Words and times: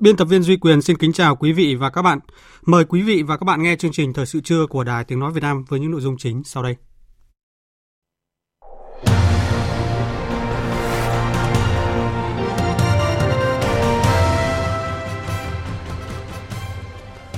Biên 0.00 0.16
tập 0.16 0.24
viên 0.24 0.42
Duy 0.42 0.56
Quyền 0.56 0.82
xin 0.82 0.96
kính 0.96 1.12
chào 1.12 1.36
quý 1.36 1.52
vị 1.52 1.74
và 1.74 1.90
các 1.90 2.02
bạn. 2.02 2.18
Mời 2.66 2.84
quý 2.84 3.02
vị 3.02 3.22
và 3.22 3.36
các 3.36 3.44
bạn 3.44 3.62
nghe 3.62 3.76
chương 3.76 3.92
trình 3.92 4.12
Thời 4.12 4.26
sự 4.26 4.40
trưa 4.40 4.66
của 4.66 4.84
Đài 4.84 5.04
Tiếng 5.04 5.20
Nói 5.20 5.32
Việt 5.32 5.42
Nam 5.42 5.64
với 5.68 5.80
những 5.80 5.90
nội 5.90 6.00
dung 6.00 6.16
chính 6.18 6.42
sau 6.44 6.62
đây. 6.62 6.76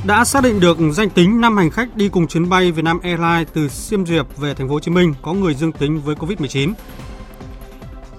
Đã 0.06 0.24
xác 0.24 0.42
định 0.42 0.60
được 0.60 0.78
danh 0.92 1.10
tính 1.10 1.40
5 1.40 1.56
hành 1.56 1.70
khách 1.70 1.96
đi 1.96 2.08
cùng 2.08 2.26
chuyến 2.26 2.48
bay 2.48 2.72
Vietnam 2.72 3.00
Airlines 3.00 3.48
từ 3.52 3.68
Siem 3.68 4.06
Reap 4.06 4.36
về 4.36 4.54
thành 4.54 4.68
phố 4.68 4.74
Hồ 4.74 4.80
Chí 4.80 4.90
Minh 4.90 5.14
có 5.22 5.32
người 5.32 5.54
dương 5.54 5.72
tính 5.72 6.00
với 6.00 6.14
Covid-19. 6.14 6.72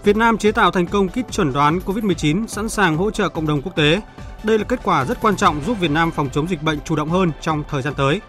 Việt 0.03 0.17
Nam 0.17 0.37
chế 0.37 0.51
tạo 0.51 0.71
thành 0.71 0.87
công 0.87 1.09
kit 1.09 1.31
chuẩn 1.31 1.53
đoán 1.53 1.79
COVID-19 1.85 2.47
sẵn 2.47 2.69
sàng 2.69 2.97
hỗ 2.97 3.11
trợ 3.11 3.29
cộng 3.29 3.47
đồng 3.47 3.61
quốc 3.61 3.75
tế. 3.75 4.01
Đây 4.43 4.57
là 4.57 4.63
kết 4.63 4.79
quả 4.83 5.05
rất 5.05 5.21
quan 5.21 5.35
trọng 5.35 5.61
giúp 5.61 5.79
Việt 5.79 5.91
Nam 5.91 6.11
phòng 6.11 6.29
chống 6.29 6.47
dịch 6.47 6.63
bệnh 6.63 6.79
chủ 6.85 6.95
động 6.95 7.09
hơn 7.09 7.31
trong 7.41 7.63
thời 7.69 7.81
gian 7.81 7.93
tới. 7.93 8.21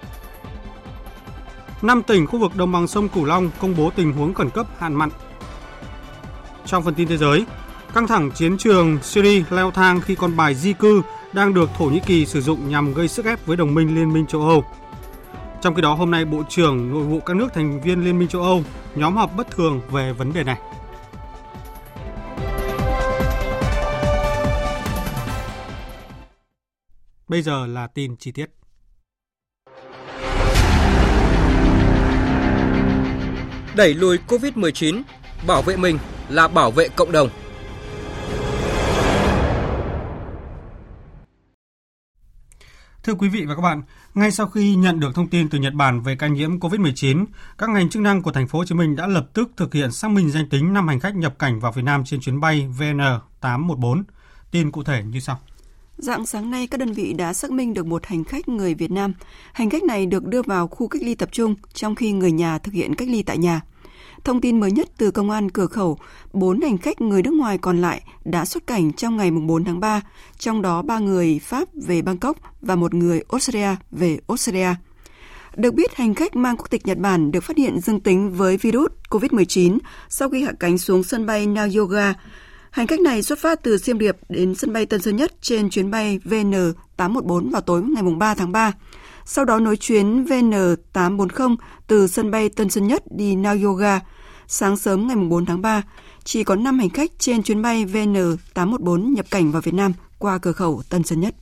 Năm 1.83 2.03
tỉnh 2.03 2.27
khu 2.27 2.39
vực 2.39 2.57
đồng 2.57 2.73
bằng 2.73 2.87
sông 2.87 3.09
Cửu 3.09 3.25
Long 3.25 3.51
công 3.61 3.75
bố 3.77 3.91
tình 3.97 4.13
huống 4.13 4.35
khẩn 4.35 4.51
cấp 4.51 4.67
hạn 4.79 4.95
mặn. 4.95 5.11
Trong 6.67 6.83
phần 6.83 6.95
tin 6.95 7.09
thế 7.09 7.17
giới, 7.17 7.45
căng 7.95 8.07
thẳng 8.07 8.31
chiến 8.31 8.59
trường 8.59 8.99
Syria 9.03 9.43
leo 9.51 9.71
thang 9.71 10.01
khi 10.01 10.15
con 10.15 10.37
bài 10.37 10.55
di 10.55 10.73
cư 10.73 11.03
đang 11.33 11.55
được 11.55 11.71
Thổ 11.79 11.85
Nhĩ 11.85 12.01
Kỳ 12.07 12.27
sử 12.27 12.41
dụng 12.41 12.69
nhằm 12.69 12.95
gây 12.95 13.09
sức 13.09 13.25
ép 13.25 13.47
với 13.47 13.57
đồng 13.57 13.75
minh 13.75 13.95
Liên 13.95 14.13
minh 14.13 14.27
châu 14.27 14.43
Âu. 14.43 14.65
Trong 15.63 15.75
khi 15.75 15.83
đó, 15.83 15.95
hôm 15.95 16.11
nay 16.11 16.25
Bộ 16.25 16.43
trưởng 16.49 16.93
Nội 16.93 17.03
vụ 17.03 17.21
các 17.21 17.37
nước 17.37 17.49
thành 17.55 17.81
viên 17.81 18.05
Liên 18.05 18.19
minh 18.19 18.29
châu 18.29 18.43
Âu 18.43 18.63
nhóm 18.95 19.17
họp 19.17 19.37
bất 19.37 19.51
thường 19.51 19.81
về 19.91 20.13
vấn 20.13 20.33
đề 20.33 20.45
này. 20.45 20.59
Bây 27.29 27.43
giờ 27.43 27.67
là 27.67 27.87
tin 27.87 28.17
chi 28.17 28.33
tiết. 28.33 28.51
Đẩy 33.77 33.95
lùi 33.95 34.19
COVID-19, 34.29 35.03
bảo 35.47 35.63
vệ 35.63 35.77
mình 35.77 35.99
là 36.29 36.49
bảo 36.49 36.71
vệ 36.71 36.89
cộng 36.89 37.13
đồng. 37.13 37.29
Thưa 43.03 43.15
quý 43.15 43.29
vị 43.29 43.45
và 43.45 43.55
các 43.55 43.63
bạn, 43.63 43.83
ngay 44.15 44.31
sau 44.31 44.47
khi 44.47 44.75
nhận 44.75 45.01
được 45.01 45.15
thông 45.15 45.29
tin 45.29 45.49
từ 45.49 45.59
Nhật 45.59 45.75
Bản 45.75 46.01
về 46.01 46.17
ca 46.17 46.27
nhiễm 46.27 46.59
COVID-19, 46.59 47.25
các 47.59 47.71
ngành 47.71 47.91
chức 47.91 48.03
năng 48.03 48.23
của 48.23 48.33
thành 48.33 48.49
phố 48.49 48.59
Hồ 48.59 48.65
Chí 48.65 48.75
Minh 48.75 48.97
đã 48.97 49.07
lập 49.07 49.27
tức 49.35 49.51
thực 49.57 49.75
hiện 49.75 49.93
xác 49.93 50.11
minh 50.11 50.31
danh 50.31 50.49
tính 50.49 50.73
5 50.73 50.89
hành 50.89 51.01
khách 51.01 51.17
nhập 51.17 51.39
cảnh 51.39 51.61
vào 51.61 51.73
Việt 51.73 51.83
Nam 51.83 52.05
trên 52.05 52.21
chuyến 52.21 52.41
bay 52.41 52.69
VN814. 52.79 54.03
Tin 54.51 54.71
cụ 54.71 54.83
thể 54.83 55.03
như 55.03 55.21
sau. 55.21 55.41
Dạng 55.99 56.27
sáng 56.27 56.51
nay, 56.51 56.67
các 56.67 56.79
đơn 56.79 56.93
vị 56.93 57.13
đã 57.13 57.33
xác 57.33 57.51
minh 57.51 57.75
được 57.75 57.87
một 57.87 58.07
hành 58.07 58.25
khách 58.25 58.49
người 58.49 58.75
Việt 58.75 58.91
Nam. 58.91 59.15
Hành 59.53 59.71
khách 59.71 59.83
này 59.83 60.07
được 60.07 60.27
đưa 60.27 60.43
vào 60.43 60.69
khu 60.69 60.89
cách 60.89 61.03
ly 61.03 61.15
tập 61.15 61.29
trung, 61.33 61.55
trong 61.75 61.95
khi 61.95 62.13
người 62.13 62.33
nhà 62.33 62.59
thực 62.59 62.75
hiện 62.75 62.95
cách 62.95 63.09
ly 63.09 63.23
tại 63.23 63.39
nhà. 63.39 63.61
Thông 64.25 64.41
tin 64.41 64.61
mới 64.61 64.73
nhất 64.73 64.89
từ 64.99 65.11
công 65.11 65.31
an 65.31 65.51
cửa 65.51 65.67
khẩu, 65.67 65.99
4 66.33 66.61
hành 66.61 66.79
khách 66.79 67.01
người 67.01 67.23
nước 67.23 67.35
ngoài 67.35 67.59
còn 67.59 67.81
lại 67.81 68.03
đã 68.25 68.45
xuất 68.45 68.67
cảnh 68.67 68.93
trong 68.93 69.17
ngày 69.17 69.31
4 69.31 69.65
tháng 69.65 69.81
3, 69.81 70.01
trong 70.39 70.63
đó 70.63 70.83
3 70.83 70.99
người 70.99 71.41
Pháp 71.43 71.69
về 71.87 72.03
Bangkok 72.03 72.37
và 72.61 72.77
một 72.77 72.95
người 72.95 73.23
Australia 73.29 73.77
về 73.91 74.19
Australia. 74.29 74.75
Được 75.57 75.75
biết, 75.75 75.95
hành 75.95 76.15
khách 76.15 76.37
mang 76.37 76.57
quốc 76.57 76.71
tịch 76.71 76.87
Nhật 76.87 76.99
Bản 76.99 77.33
được 77.33 77.41
phát 77.41 77.57
hiện 77.57 77.81
dương 77.81 78.01
tính 78.01 78.31
với 78.31 78.57
virus 78.57 78.91
COVID-19 79.11 79.79
sau 80.09 80.29
khi 80.31 80.43
hạ 80.43 80.53
cánh 80.61 80.79
xuống 80.79 81.03
sân 81.03 81.27
bay 81.27 81.47
Naoyoga, 81.47 82.15
Hành 82.75 82.87
khách 82.87 83.01
này 83.01 83.23
xuất 83.23 83.39
phát 83.39 83.63
từ 83.63 83.79
Siem 83.79 83.99
Reap 83.99 84.17
đến 84.29 84.55
sân 84.55 84.73
bay 84.73 84.87
Tân 84.87 85.03
Sơn 85.03 85.17
Nhất 85.17 85.33
trên 85.41 85.71
chuyến 85.71 85.91
bay 85.91 86.19
VN814 86.25 87.51
vào 87.51 87.61
tối 87.61 87.83
ngày 87.83 88.03
3 88.19 88.35
tháng 88.35 88.53
3. 88.53 88.73
Sau 89.25 89.45
đó 89.45 89.59
nối 89.59 89.77
chuyến 89.77 90.25
VN840 90.25 91.57
từ 91.87 92.07
sân 92.07 92.31
bay 92.31 92.49
Tân 92.49 92.71
Sơn 92.71 92.87
Nhất 92.87 93.03
đi 93.11 93.37
Nagoya. 93.37 94.01
Sáng 94.47 94.77
sớm 94.77 95.07
ngày 95.07 95.17
4 95.17 95.47
tháng 95.47 95.63
3, 95.63 95.83
chỉ 96.25 96.45
có 96.45 96.55
5 96.55 96.79
hành 96.79 96.91
khách 96.91 97.11
trên 97.19 97.43
chuyến 97.43 97.63
bay 97.63 97.85
VN814 97.85 99.15
nhập 99.15 99.27
cảnh 99.31 99.53
vào 99.53 99.63
Việt 99.63 99.75
Nam 99.75 99.93
qua 100.19 100.39
cửa 100.39 100.53
khẩu 100.53 100.83
Tân 100.89 101.03
Sơn 101.03 101.21
Nhất. 101.21 101.35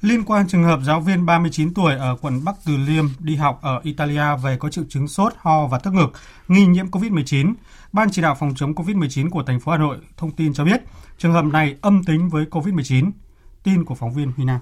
Liên 0.00 0.24
quan 0.24 0.48
trường 0.48 0.64
hợp 0.64 0.80
giáo 0.84 1.00
viên 1.00 1.26
39 1.26 1.74
tuổi 1.74 1.94
ở 1.94 2.16
quận 2.20 2.44
Bắc 2.44 2.54
Từ 2.66 2.76
Liêm 2.76 3.04
đi 3.18 3.36
học 3.36 3.58
ở 3.62 3.80
Italia 3.82 4.36
về 4.42 4.56
có 4.56 4.68
triệu 4.68 4.84
chứng 4.88 5.08
sốt, 5.08 5.32
ho 5.36 5.66
và 5.66 5.78
tức 5.78 5.90
ngực, 5.94 6.12
nghi 6.48 6.66
nhiễm 6.66 6.86
COVID-19, 6.86 7.54
Ban 7.92 8.10
chỉ 8.10 8.22
đạo 8.22 8.36
phòng 8.40 8.52
chống 8.56 8.74
COVID-19 8.74 9.30
của 9.30 9.42
thành 9.42 9.60
phố 9.60 9.72
Hà 9.72 9.78
Nội 9.78 9.96
thông 10.16 10.30
tin 10.30 10.54
cho 10.54 10.64
biết 10.64 10.80
trường 11.18 11.32
hợp 11.32 11.44
này 11.44 11.76
âm 11.80 12.04
tính 12.04 12.28
với 12.28 12.44
COVID-19. 12.50 13.10
Tin 13.62 13.84
của 13.84 13.94
phóng 13.94 14.14
viên 14.14 14.32
Huy 14.36 14.44
Nam. 14.44 14.60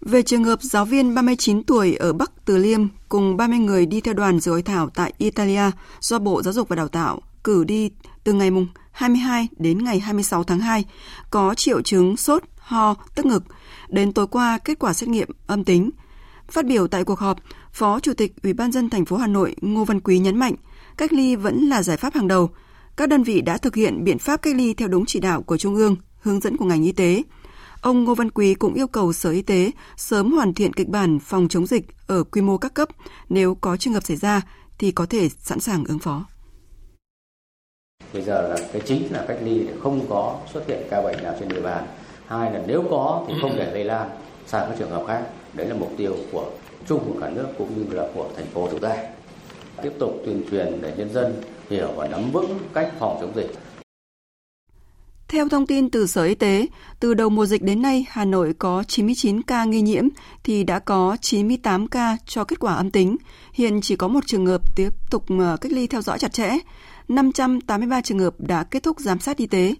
Về 0.00 0.22
trường 0.22 0.44
hợp 0.44 0.62
giáo 0.62 0.84
viên 0.84 1.14
39 1.14 1.62
tuổi 1.62 1.94
ở 1.94 2.12
Bắc 2.12 2.32
Từ 2.44 2.56
Liêm 2.56 2.80
cùng 3.08 3.36
30 3.36 3.58
người 3.58 3.86
đi 3.86 4.00
theo 4.00 4.14
đoàn 4.14 4.40
dự 4.40 4.52
hội 4.52 4.62
thảo 4.62 4.90
tại 4.94 5.12
Italia 5.18 5.70
do 6.00 6.18
Bộ 6.18 6.42
Giáo 6.42 6.52
dục 6.52 6.68
và 6.68 6.76
Đào 6.76 6.88
tạo 6.88 7.20
cử 7.44 7.64
đi 7.64 7.90
từ 8.24 8.32
ngày 8.32 8.50
22 8.92 9.48
đến 9.56 9.84
ngày 9.84 10.00
26 10.00 10.44
tháng 10.44 10.60
2, 10.60 10.84
có 11.30 11.54
triệu 11.54 11.82
chứng 11.82 12.16
sốt, 12.16 12.42
ho, 12.58 12.94
tức 13.14 13.26
ngực. 13.26 13.44
Đến 13.88 14.12
tối 14.12 14.26
qua, 14.26 14.58
kết 14.58 14.78
quả 14.78 14.92
xét 14.92 15.08
nghiệm 15.08 15.28
âm 15.46 15.64
tính. 15.64 15.90
Phát 16.50 16.66
biểu 16.66 16.88
tại 16.88 17.04
cuộc 17.04 17.18
họp, 17.18 17.38
Phó 17.72 18.00
Chủ 18.00 18.14
tịch 18.14 18.32
Ủy 18.42 18.52
ban 18.52 18.72
dân 18.72 18.90
thành 18.90 19.04
phố 19.04 19.16
Hà 19.16 19.26
Nội 19.26 19.56
Ngô 19.60 19.84
Văn 19.84 20.00
Quý 20.00 20.18
nhấn 20.18 20.36
mạnh, 20.36 20.54
cách 20.96 21.12
ly 21.12 21.36
vẫn 21.36 21.68
là 21.68 21.82
giải 21.82 21.96
pháp 21.96 22.14
hàng 22.14 22.28
đầu. 22.28 22.50
Các 22.96 23.08
đơn 23.08 23.22
vị 23.22 23.40
đã 23.40 23.58
thực 23.58 23.74
hiện 23.74 24.04
biện 24.04 24.18
pháp 24.18 24.42
cách 24.42 24.56
ly 24.56 24.74
theo 24.74 24.88
đúng 24.88 25.04
chỉ 25.06 25.20
đạo 25.20 25.42
của 25.42 25.56
Trung 25.56 25.74
ương, 25.74 25.96
hướng 26.20 26.40
dẫn 26.40 26.56
của 26.56 26.64
ngành 26.64 26.82
y 26.82 26.92
tế. 26.92 27.22
Ông 27.80 28.04
Ngô 28.04 28.14
Văn 28.14 28.30
Quý 28.30 28.54
cũng 28.54 28.74
yêu 28.74 28.86
cầu 28.86 29.12
Sở 29.12 29.30
Y 29.30 29.42
tế 29.42 29.70
sớm 29.96 30.32
hoàn 30.32 30.54
thiện 30.54 30.72
kịch 30.72 30.88
bản 30.88 31.18
phòng 31.18 31.48
chống 31.48 31.66
dịch 31.66 31.84
ở 32.06 32.24
quy 32.24 32.40
mô 32.40 32.58
các 32.58 32.74
cấp, 32.74 32.88
nếu 33.28 33.54
có 33.54 33.76
trường 33.76 33.94
hợp 33.94 34.04
xảy 34.04 34.16
ra 34.16 34.42
thì 34.78 34.90
có 34.90 35.06
thể 35.06 35.28
sẵn 35.28 35.60
sàng 35.60 35.84
ứng 35.84 35.98
phó. 35.98 36.26
Bây 38.12 38.22
giờ 38.22 38.48
là 38.48 38.56
cái 38.72 38.82
chính 38.86 39.12
là 39.12 39.24
cách 39.28 39.38
ly 39.42 39.58
để 39.58 39.72
không 39.82 40.06
có 40.08 40.40
xuất 40.52 40.64
hiện 40.68 40.86
ca 40.90 41.02
bệnh 41.02 41.22
nào 41.22 41.34
trên 41.40 41.48
địa 41.48 41.60
bàn. 41.60 41.86
Hai 42.26 42.52
là 42.52 42.62
nếu 42.66 42.84
có 42.90 43.24
thì 43.28 43.34
không 43.42 43.56
để 43.56 43.72
lây 43.74 43.84
lan 43.84 44.10
sang 44.46 44.70
các 44.70 44.76
trường 44.78 44.90
hợp 44.90 45.04
khác. 45.06 45.22
Đấy 45.52 45.66
là 45.66 45.74
mục 45.74 45.92
tiêu 45.96 46.16
của 46.32 46.50
chung 46.88 47.02
của 47.06 47.20
cả 47.20 47.30
nước 47.30 47.46
cũng 47.58 47.78
như 47.78 47.96
là 47.96 48.08
của 48.14 48.28
thành 48.36 48.46
phố 48.46 48.68
chúng 48.70 48.80
ta 48.80 48.96
tiếp 49.82 49.92
tục 49.98 50.22
tuyên 50.24 50.42
truyền 50.50 50.78
để 50.82 50.94
nhân 50.98 51.12
dân 51.12 51.42
hiểu 51.70 51.88
và 51.96 52.08
nắm 52.08 52.30
vững 52.32 52.58
cách 52.74 52.92
phòng 52.98 53.18
chống 53.20 53.32
dịch. 53.36 53.50
Theo 55.28 55.48
thông 55.48 55.66
tin 55.66 55.90
từ 55.90 56.06
Sở 56.06 56.24
Y 56.24 56.34
tế, 56.34 56.66
từ 57.00 57.14
đầu 57.14 57.30
mùa 57.30 57.46
dịch 57.46 57.62
đến 57.62 57.82
nay, 57.82 58.06
Hà 58.08 58.24
Nội 58.24 58.54
có 58.58 58.84
99 58.88 59.42
ca 59.42 59.64
nghi 59.64 59.80
nhiễm 59.80 60.08
thì 60.44 60.64
đã 60.64 60.78
có 60.78 61.16
98 61.20 61.88
ca 61.88 62.16
cho 62.26 62.44
kết 62.44 62.58
quả 62.60 62.74
âm 62.74 62.90
tính. 62.90 63.16
Hiện 63.52 63.80
chỉ 63.80 63.96
có 63.96 64.08
một 64.08 64.26
trường 64.26 64.46
hợp 64.46 64.76
tiếp 64.76 64.88
tục 65.10 65.24
ờ, 65.38 65.56
cách 65.60 65.72
ly 65.72 65.86
theo 65.86 66.02
dõi 66.02 66.18
chặt 66.18 66.32
chẽ. 66.32 66.58
583 67.08 68.00
trường 68.00 68.18
hợp 68.18 68.34
đã 68.38 68.64
kết 68.64 68.82
thúc 68.82 69.00
giám 69.00 69.20
sát 69.20 69.36
y 69.36 69.46
tế. 69.46 69.74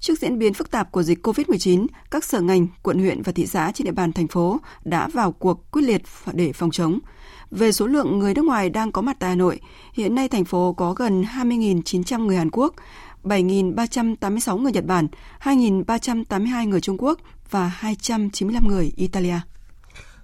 Trước 0.00 0.18
diễn 0.18 0.38
biến 0.38 0.54
phức 0.54 0.70
tạp 0.70 0.92
của 0.92 1.02
dịch 1.02 1.26
COVID-19, 1.26 1.86
các 2.10 2.24
sở 2.24 2.40
ngành, 2.40 2.66
quận 2.82 2.98
huyện 2.98 3.22
và 3.22 3.32
thị 3.32 3.46
xã 3.46 3.72
trên 3.74 3.84
địa 3.84 3.92
bàn 3.92 4.12
thành 4.12 4.28
phố 4.28 4.60
đã 4.84 5.08
vào 5.08 5.32
cuộc 5.32 5.70
quyết 5.70 5.82
liệt 5.82 6.02
để 6.32 6.52
phòng 6.52 6.70
chống. 6.70 6.98
Về 7.54 7.72
số 7.72 7.86
lượng 7.86 8.18
người 8.18 8.34
nước 8.34 8.44
ngoài 8.44 8.70
đang 8.70 8.92
có 8.92 9.02
mặt 9.02 9.16
tại 9.18 9.30
Hà 9.30 9.36
Nội, 9.36 9.60
hiện 9.92 10.14
nay 10.14 10.28
thành 10.28 10.44
phố 10.44 10.72
có 10.72 10.92
gần 10.92 11.22
20.900 11.22 12.26
người 12.26 12.36
Hàn 12.36 12.50
Quốc, 12.50 12.74
7.386 13.24 14.58
người 14.58 14.72
Nhật 14.72 14.84
Bản, 14.84 15.06
2.382 15.42 16.68
người 16.68 16.80
Trung 16.80 16.96
Quốc 16.98 17.18
và 17.50 17.68
295 17.68 18.68
người 18.68 18.92
Italia. 18.96 19.40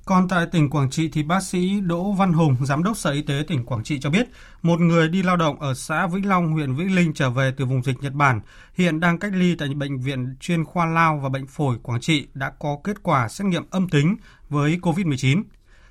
Còn 0.04 0.28
tại 0.28 0.46
tỉnh 0.52 0.70
Quảng 0.70 0.90
Trị 0.90 1.08
thì 1.12 1.22
bác 1.22 1.42
sĩ 1.42 1.80
Đỗ 1.80 2.12
Văn 2.12 2.32
Hùng, 2.32 2.56
Giám 2.64 2.82
đốc 2.82 2.96
Sở 2.96 3.10
Y 3.10 3.22
tế 3.22 3.34
tỉnh 3.48 3.64
Quảng 3.64 3.84
Trị 3.84 4.00
cho 4.00 4.10
biết, 4.10 4.28
một 4.62 4.80
người 4.80 5.08
đi 5.08 5.22
lao 5.22 5.36
động 5.36 5.60
ở 5.60 5.74
xã 5.74 6.06
Vĩnh 6.06 6.28
Long, 6.28 6.52
huyện 6.52 6.74
Vĩnh 6.74 6.94
Linh 6.94 7.12
trở 7.14 7.30
về 7.30 7.52
từ 7.56 7.64
vùng 7.64 7.82
dịch 7.82 7.96
Nhật 8.02 8.12
Bản, 8.12 8.40
hiện 8.74 9.00
đang 9.00 9.18
cách 9.18 9.32
ly 9.34 9.54
tại 9.54 9.68
Bệnh 9.68 10.00
viện 10.00 10.36
chuyên 10.40 10.64
khoa 10.64 10.86
lao 10.86 11.20
và 11.22 11.28
bệnh 11.28 11.46
phổi 11.46 11.76
Quảng 11.82 12.00
Trị 12.00 12.26
đã 12.34 12.52
có 12.58 12.78
kết 12.84 13.02
quả 13.02 13.28
xét 13.28 13.46
nghiệm 13.46 13.64
âm 13.70 13.88
tính 13.88 14.16
với 14.48 14.78
COVID-19. 14.82 15.42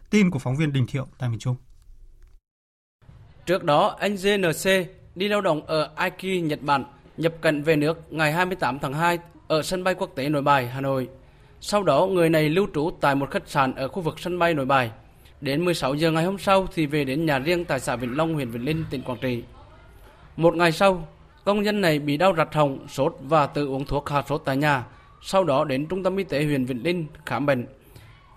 Tin 0.09 0.31
của 0.31 0.39
phóng 0.39 0.55
viên 0.55 0.73
Đình 0.73 0.85
Thiệu 0.87 1.07
tại 1.17 1.29
miền 1.29 1.39
Trung. 1.39 1.55
Trước 3.45 3.63
đó, 3.63 3.95
anh 3.99 4.15
GNC 4.15 4.69
đi 5.15 5.27
lao 5.27 5.41
động 5.41 5.65
ở 5.65 5.91
Aiki, 5.95 6.43
Nhật 6.43 6.61
Bản, 6.61 6.83
nhập 7.17 7.33
cảnh 7.41 7.63
về 7.63 7.75
nước 7.75 8.13
ngày 8.13 8.31
28 8.31 8.79
tháng 8.79 8.93
2 8.93 9.19
ở 9.47 9.61
sân 9.61 9.83
bay 9.83 9.95
quốc 9.95 10.09
tế 10.15 10.29
Nội 10.29 10.41
Bài, 10.41 10.67
Hà 10.67 10.81
Nội. 10.81 11.09
Sau 11.61 11.83
đó, 11.83 12.05
người 12.05 12.29
này 12.29 12.49
lưu 12.49 12.67
trú 12.73 12.91
tại 13.01 13.15
một 13.15 13.31
khách 13.31 13.49
sạn 13.49 13.75
ở 13.75 13.87
khu 13.87 14.01
vực 14.01 14.19
sân 14.19 14.39
bay 14.39 14.53
Nội 14.53 14.65
Bài. 14.65 14.91
Đến 15.41 15.65
16 15.65 15.93
giờ 15.93 16.11
ngày 16.11 16.23
hôm 16.23 16.37
sau 16.37 16.67
thì 16.73 16.85
về 16.85 17.03
đến 17.03 17.25
nhà 17.25 17.39
riêng 17.39 17.65
tại 17.65 17.79
xã 17.79 17.95
Vĩnh 17.95 18.17
Long, 18.17 18.33
huyện 18.33 18.49
Vĩnh 18.49 18.65
Linh, 18.65 18.85
tỉnh 18.89 19.01
Quảng 19.01 19.19
Trị. 19.21 19.43
Một 20.37 20.55
ngày 20.55 20.71
sau, 20.71 21.07
công 21.45 21.61
nhân 21.61 21.81
này 21.81 21.99
bị 21.99 22.17
đau 22.17 22.33
rạch 22.37 22.53
họng, 22.53 22.87
sốt 22.87 23.15
và 23.21 23.47
tự 23.47 23.67
uống 23.67 23.85
thuốc 23.85 24.09
hạ 24.09 24.23
sốt 24.29 24.41
tại 24.45 24.57
nhà. 24.57 24.85
Sau 25.21 25.43
đó 25.43 25.63
đến 25.63 25.85
trung 25.85 26.03
tâm 26.03 26.17
y 26.17 26.23
tế 26.23 26.43
huyện 26.43 26.65
Vĩnh 26.65 26.83
Linh 26.83 27.05
khám 27.25 27.45
bệnh. 27.45 27.65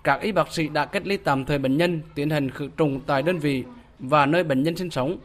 Các 0.03 0.21
y 0.21 0.31
bác 0.31 0.51
sĩ 0.51 0.67
đã 0.67 0.85
cách 0.85 1.07
ly 1.07 1.17
tạm 1.17 1.45
thời 1.45 1.57
bệnh 1.57 1.77
nhân, 1.77 2.01
tiến 2.15 2.29
hành 2.29 2.49
khử 2.49 2.69
trùng 2.77 2.99
tại 3.07 3.21
đơn 3.21 3.39
vị 3.39 3.63
và 3.99 4.25
nơi 4.25 4.43
bệnh 4.43 4.63
nhân 4.63 4.75
sinh 4.75 4.89
sống. 4.89 5.17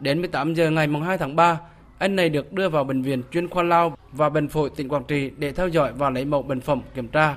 Đến 0.00 0.18
18 0.20 0.54
giờ 0.54 0.70
ngày 0.70 0.88
2 1.04 1.18
tháng 1.18 1.36
3, 1.36 1.60
anh 1.98 2.16
này 2.16 2.28
được 2.28 2.52
đưa 2.52 2.68
vào 2.68 2.84
bệnh 2.84 3.02
viện 3.02 3.22
chuyên 3.32 3.48
khoa 3.48 3.62
lao 3.62 3.96
và 4.12 4.28
bệnh 4.28 4.48
phổi 4.48 4.70
tỉnh 4.76 4.88
Quảng 4.88 5.04
Trị 5.08 5.30
để 5.38 5.52
theo 5.52 5.68
dõi 5.68 5.92
và 5.92 6.10
lấy 6.10 6.24
mẫu 6.24 6.42
bệnh 6.42 6.60
phẩm 6.60 6.80
kiểm 6.94 7.08
tra. 7.08 7.36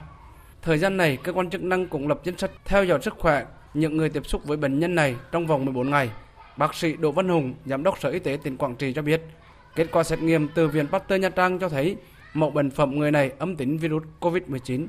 Thời 0.61 0.77
gian 0.77 0.97
này, 0.97 1.17
cơ 1.23 1.33
quan 1.33 1.49
chức 1.49 1.63
năng 1.63 1.87
cũng 1.87 2.07
lập 2.07 2.21
danh 2.23 2.37
sách 2.37 2.51
theo 2.65 2.83
dõi 2.85 2.99
sức 3.01 3.13
khỏe 3.17 3.45
những 3.73 3.97
người 3.97 4.09
tiếp 4.09 4.25
xúc 4.25 4.45
với 4.45 4.57
bệnh 4.57 4.79
nhân 4.79 4.95
này 4.95 5.15
trong 5.31 5.47
vòng 5.47 5.65
14 5.65 5.89
ngày. 5.89 6.09
Bác 6.57 6.75
sĩ 6.75 6.93
Đỗ 6.93 7.11
Văn 7.11 7.29
Hùng, 7.29 7.53
Giám 7.65 7.83
đốc 7.83 7.99
Sở 7.99 8.09
Y 8.09 8.19
tế 8.19 8.37
tỉnh 8.43 8.57
Quảng 8.57 8.75
Trị 8.75 8.93
cho 8.93 9.01
biết, 9.01 9.21
kết 9.75 9.87
quả 9.91 10.03
xét 10.03 10.19
nghiệm 10.21 10.47
từ 10.47 10.67
Viện 10.67 10.87
Pasteur 10.87 11.21
Nha 11.21 11.29
Trang 11.29 11.59
cho 11.59 11.69
thấy 11.69 11.97
mẫu 12.33 12.49
bệnh 12.49 12.69
phẩm 12.69 12.99
người 12.99 13.11
này 13.11 13.31
âm 13.39 13.55
tính 13.55 13.77
virus 13.77 14.03
COVID-19. 14.19 14.87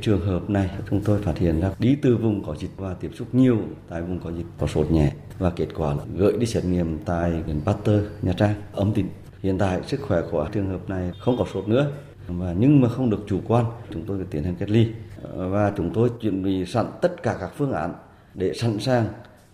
Trường 0.00 0.20
hợp 0.20 0.50
này 0.50 0.70
chúng 0.90 1.00
tôi 1.04 1.22
phát 1.22 1.38
hiện 1.38 1.60
ra 1.60 1.70
đi 1.78 1.96
từ 2.02 2.16
vùng 2.16 2.42
có 2.44 2.56
dịch 2.56 2.70
và 2.76 2.94
tiếp 2.94 3.10
xúc 3.14 3.34
nhiều 3.34 3.58
tại 3.88 4.02
vùng 4.02 4.20
có 4.20 4.32
dịch 4.32 4.46
có 4.58 4.66
sốt 4.66 4.90
nhẹ 4.90 5.12
và 5.38 5.50
kết 5.50 5.68
quả 5.76 5.94
là 5.94 6.02
gửi 6.16 6.32
đi 6.38 6.46
xét 6.46 6.64
nghiệm 6.64 6.98
tại 7.04 7.42
gần 7.46 7.60
Pasteur 7.64 8.04
Nha 8.22 8.32
Trang 8.32 8.54
âm 8.72 8.92
tính. 8.92 9.06
Hiện 9.42 9.58
tại 9.58 9.80
sức 9.86 10.00
khỏe 10.00 10.22
của 10.30 10.48
trường 10.52 10.68
hợp 10.68 10.88
này 10.88 11.12
không 11.18 11.36
có 11.38 11.46
sốt 11.54 11.68
nữa 11.68 11.92
và 12.28 12.54
nhưng 12.58 12.80
mà 12.80 12.88
không 12.88 13.10
được 13.10 13.24
chủ 13.26 13.40
quan 13.48 13.64
chúng 13.92 14.04
tôi 14.06 14.18
tiến 14.30 14.44
hành 14.44 14.54
cách 14.58 14.70
ly 14.70 14.88
và 15.32 15.72
chúng 15.76 15.90
tôi 15.94 16.10
chuẩn 16.20 16.42
bị 16.42 16.66
sẵn 16.66 16.86
tất 17.02 17.22
cả 17.22 17.36
các 17.40 17.50
phương 17.56 17.72
án 17.72 17.94
để 18.34 18.52
sẵn 18.54 18.78
sàng 18.78 19.06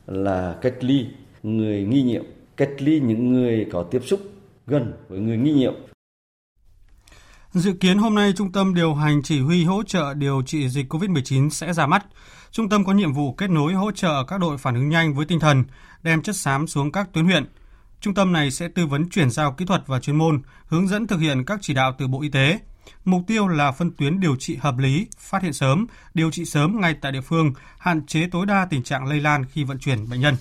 là 0.06 0.56
cách 0.60 0.74
ly 0.80 1.06
người 1.42 1.84
nghi 1.84 2.02
nhiễm, 2.02 2.22
cách 2.56 2.70
ly 2.78 3.00
những 3.00 3.32
người 3.32 3.66
có 3.72 3.82
tiếp 3.82 4.02
xúc 4.04 4.20
gần 4.66 4.92
với 5.08 5.20
người 5.20 5.36
nghi 5.36 5.52
nhiễm 5.52 5.74
Dự 7.54 7.72
kiến 7.72 7.98
hôm 7.98 8.14
nay 8.14 8.32
Trung 8.36 8.52
tâm 8.52 8.74
điều 8.74 8.94
hành 8.94 9.22
chỉ 9.22 9.40
huy 9.40 9.64
hỗ 9.64 9.82
trợ 9.82 10.14
điều 10.14 10.42
trị 10.42 10.68
dịch 10.68 10.92
COVID-19 10.92 11.48
sẽ 11.48 11.72
ra 11.72 11.86
mắt. 11.86 12.06
Trung 12.50 12.68
tâm 12.68 12.84
có 12.84 12.92
nhiệm 12.92 13.12
vụ 13.12 13.32
kết 13.32 13.50
nối 13.50 13.72
hỗ 13.72 13.90
trợ 13.90 14.24
các 14.24 14.40
đội 14.40 14.58
phản 14.58 14.74
ứng 14.74 14.88
nhanh 14.88 15.14
với 15.14 15.26
tinh 15.26 15.40
thần, 15.40 15.64
đem 16.02 16.22
chất 16.22 16.36
xám 16.36 16.66
xuống 16.66 16.92
các 16.92 17.12
tuyến 17.12 17.24
huyện. 17.24 17.44
Trung 18.00 18.14
tâm 18.14 18.32
này 18.32 18.50
sẽ 18.50 18.68
tư 18.68 18.86
vấn 18.86 19.08
chuyển 19.08 19.30
giao 19.30 19.52
kỹ 19.52 19.64
thuật 19.64 19.82
và 19.86 20.00
chuyên 20.00 20.16
môn, 20.16 20.42
hướng 20.66 20.88
dẫn 20.88 21.06
thực 21.06 21.18
hiện 21.20 21.44
các 21.44 21.58
chỉ 21.62 21.74
đạo 21.74 21.94
từ 21.98 22.08
Bộ 22.08 22.22
Y 22.22 22.28
tế. 22.28 22.58
Mục 23.04 23.22
tiêu 23.26 23.48
là 23.48 23.72
phân 23.72 23.90
tuyến 23.90 24.20
điều 24.20 24.36
trị 24.36 24.56
hợp 24.56 24.78
lý, 24.78 25.06
phát 25.18 25.42
hiện 25.42 25.52
sớm, 25.52 25.86
điều 26.14 26.30
trị 26.30 26.44
sớm 26.44 26.80
ngay 26.80 26.94
tại 27.00 27.12
địa 27.12 27.20
phương, 27.20 27.52
hạn 27.78 28.06
chế 28.06 28.28
tối 28.32 28.46
đa 28.46 28.66
tình 28.70 28.82
trạng 28.82 29.06
lây 29.06 29.20
lan 29.20 29.44
khi 29.44 29.64
vận 29.64 29.78
chuyển 29.78 30.08
bệnh 30.08 30.20
nhân. 30.20 30.36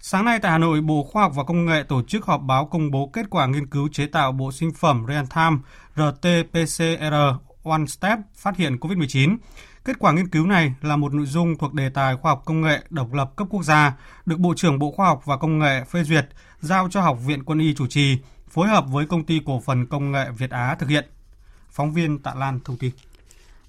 Sáng 0.00 0.24
nay 0.24 0.38
tại 0.38 0.52
Hà 0.52 0.58
Nội, 0.58 0.80
Bộ 0.80 1.02
Khoa 1.02 1.22
học 1.22 1.32
và 1.34 1.44
Công 1.44 1.66
nghệ 1.66 1.82
tổ 1.82 2.02
chức 2.02 2.26
họp 2.26 2.40
báo 2.42 2.66
công 2.66 2.90
bố 2.90 3.10
kết 3.12 3.30
quả 3.30 3.46
nghiên 3.46 3.66
cứu 3.66 3.88
chế 3.92 4.06
tạo 4.06 4.32
bộ 4.32 4.52
sinh 4.52 4.72
phẩm 4.72 5.06
real-time 5.06 5.58
RT-PCR 5.96 7.34
One 7.62 7.86
Step 7.86 8.18
phát 8.34 8.56
hiện 8.56 8.76
COVID-19. 8.76 9.36
Kết 9.84 9.98
quả 9.98 10.12
nghiên 10.12 10.28
cứu 10.28 10.46
này 10.46 10.74
là 10.82 10.96
một 10.96 11.14
nội 11.14 11.26
dung 11.26 11.58
thuộc 11.58 11.74
đề 11.74 11.90
tài 11.90 12.16
khoa 12.16 12.32
học 12.32 12.42
công 12.44 12.60
nghệ 12.60 12.80
độc 12.90 13.12
lập 13.12 13.30
cấp 13.36 13.46
quốc 13.50 13.62
gia, 13.62 13.96
được 14.26 14.38
Bộ 14.38 14.54
trưởng 14.56 14.78
Bộ 14.78 14.90
Khoa 14.90 15.06
học 15.06 15.22
và 15.24 15.36
Công 15.36 15.58
nghệ 15.58 15.84
phê 15.84 16.04
duyệt, 16.04 16.28
giao 16.60 16.88
cho 16.90 17.00
Học 17.00 17.18
viện 17.26 17.44
Quân 17.44 17.58
y 17.58 17.74
chủ 17.74 17.86
trì, 17.86 18.18
phối 18.50 18.68
hợp 18.68 18.84
với 18.88 19.06
Công 19.06 19.24
ty 19.24 19.40
Cổ 19.46 19.60
phần 19.60 19.86
Công 19.86 20.12
nghệ 20.12 20.30
Việt 20.38 20.50
Á 20.50 20.76
thực 20.78 20.88
hiện. 20.88 21.04
Phóng 21.70 21.92
viên 21.92 22.18
Tạ 22.18 22.34
Lan 22.34 22.60
thông 22.64 22.76
tin. 22.76 22.90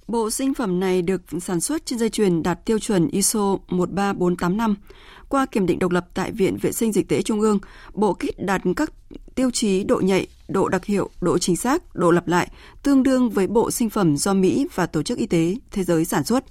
Bộ 0.10 0.30
sinh 0.30 0.54
phẩm 0.54 0.80
này 0.80 1.02
được 1.02 1.22
sản 1.42 1.62
xuất 1.62 1.86
trên 1.86 2.00
dây 2.00 2.10
chuyền 2.10 2.44
đạt 2.44 2.66
tiêu 2.66 2.80
chuẩn 2.80 3.08
ISO 3.08 3.58
13485. 3.68 4.76
Qua 5.30 5.46
kiểm 5.46 5.66
định 5.66 5.80
độc 5.80 5.92
lập 5.92 6.08
tại 6.14 6.32
Viện 6.32 6.58
Vệ 6.62 6.72
sinh 6.72 6.92
Dịch 6.92 7.08
tễ 7.08 7.22
Trung 7.22 7.42
ương, 7.42 7.60
bộ 7.94 8.14
kit 8.14 8.40
đạt 8.40 8.62
các 8.76 8.94
tiêu 9.36 9.52
chí 9.52 9.84
độ 9.84 10.00
nhạy, 10.00 10.28
độ 10.48 10.70
đặc 10.70 10.86
hiệu, 10.86 11.10
độ 11.22 11.38
chính 11.38 11.56
xác, 11.56 11.96
độ 11.96 12.12
lặp 12.12 12.28
lại 12.28 12.52
tương 12.84 13.04
đương 13.04 13.30
với 13.30 13.48
bộ 13.48 13.72
sinh 13.72 13.90
phẩm 13.90 14.18
do 14.18 14.34
Mỹ 14.34 14.68
và 14.76 14.86
Tổ 14.86 15.04
chức 15.04 15.18
Y 15.18 15.26
tế 15.26 15.56
Thế 15.72 15.84
giới 15.84 16.06
sản 16.06 16.24
xuất. 16.24 16.44